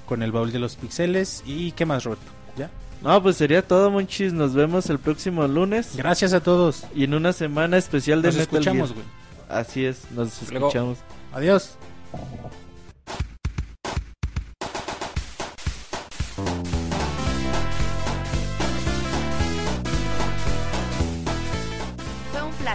con 0.07 0.23
el 0.23 0.31
baúl 0.31 0.53
de 0.53 0.61
los 0.61 0.77
pixeles. 0.77 1.43
¿Y 1.45 1.73
qué 1.73 1.85
más, 1.87 2.05
Roberto? 2.05 2.31
¿Ya? 2.57 2.71
No, 3.03 3.21
pues 3.21 3.37
sería 3.37 3.67
todo, 3.67 3.91
Monchis. 3.91 4.33
Nos 4.33 4.55
vemos 4.55 4.89
el 4.89 5.01
próximo 5.01 5.45
lunes. 5.49 5.97
Gracias 5.97 6.35
a 6.35 6.41
todos. 6.41 6.85
Y 6.95 7.03
en 7.03 7.15
una 7.15 7.33
semana 7.33 7.79
especial 7.79 8.23
de 8.23 8.29
Nos 8.29 8.37
Metal 8.37 8.59
escuchamos, 8.59 8.93
güey. 8.93 9.05
Así 9.49 9.85
es, 9.85 10.05
nos 10.13 10.49
Luego. 10.53 10.69
escuchamos. 10.69 10.99
Adiós. 11.33 11.77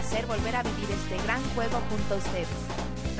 Placer 0.01 0.25
volver 0.25 0.55
a 0.55 0.63
vivir 0.63 0.89
este 0.89 1.23
gran 1.25 1.41
juego 1.53 1.79
junto 1.89 2.15
a 2.15 2.17
ustedes. 2.17 2.47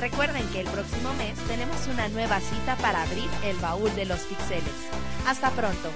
Recuerden 0.00 0.44
que 0.48 0.62
el 0.62 0.66
próximo 0.66 1.12
mes 1.14 1.38
tenemos 1.46 1.86
una 1.86 2.08
nueva 2.08 2.40
cita 2.40 2.76
para 2.76 3.02
abrir 3.02 3.30
el 3.44 3.56
baúl 3.58 3.94
de 3.94 4.04
los 4.04 4.18
pixeles. 4.20 4.74
Hasta 5.24 5.50
pronto. 5.50 5.90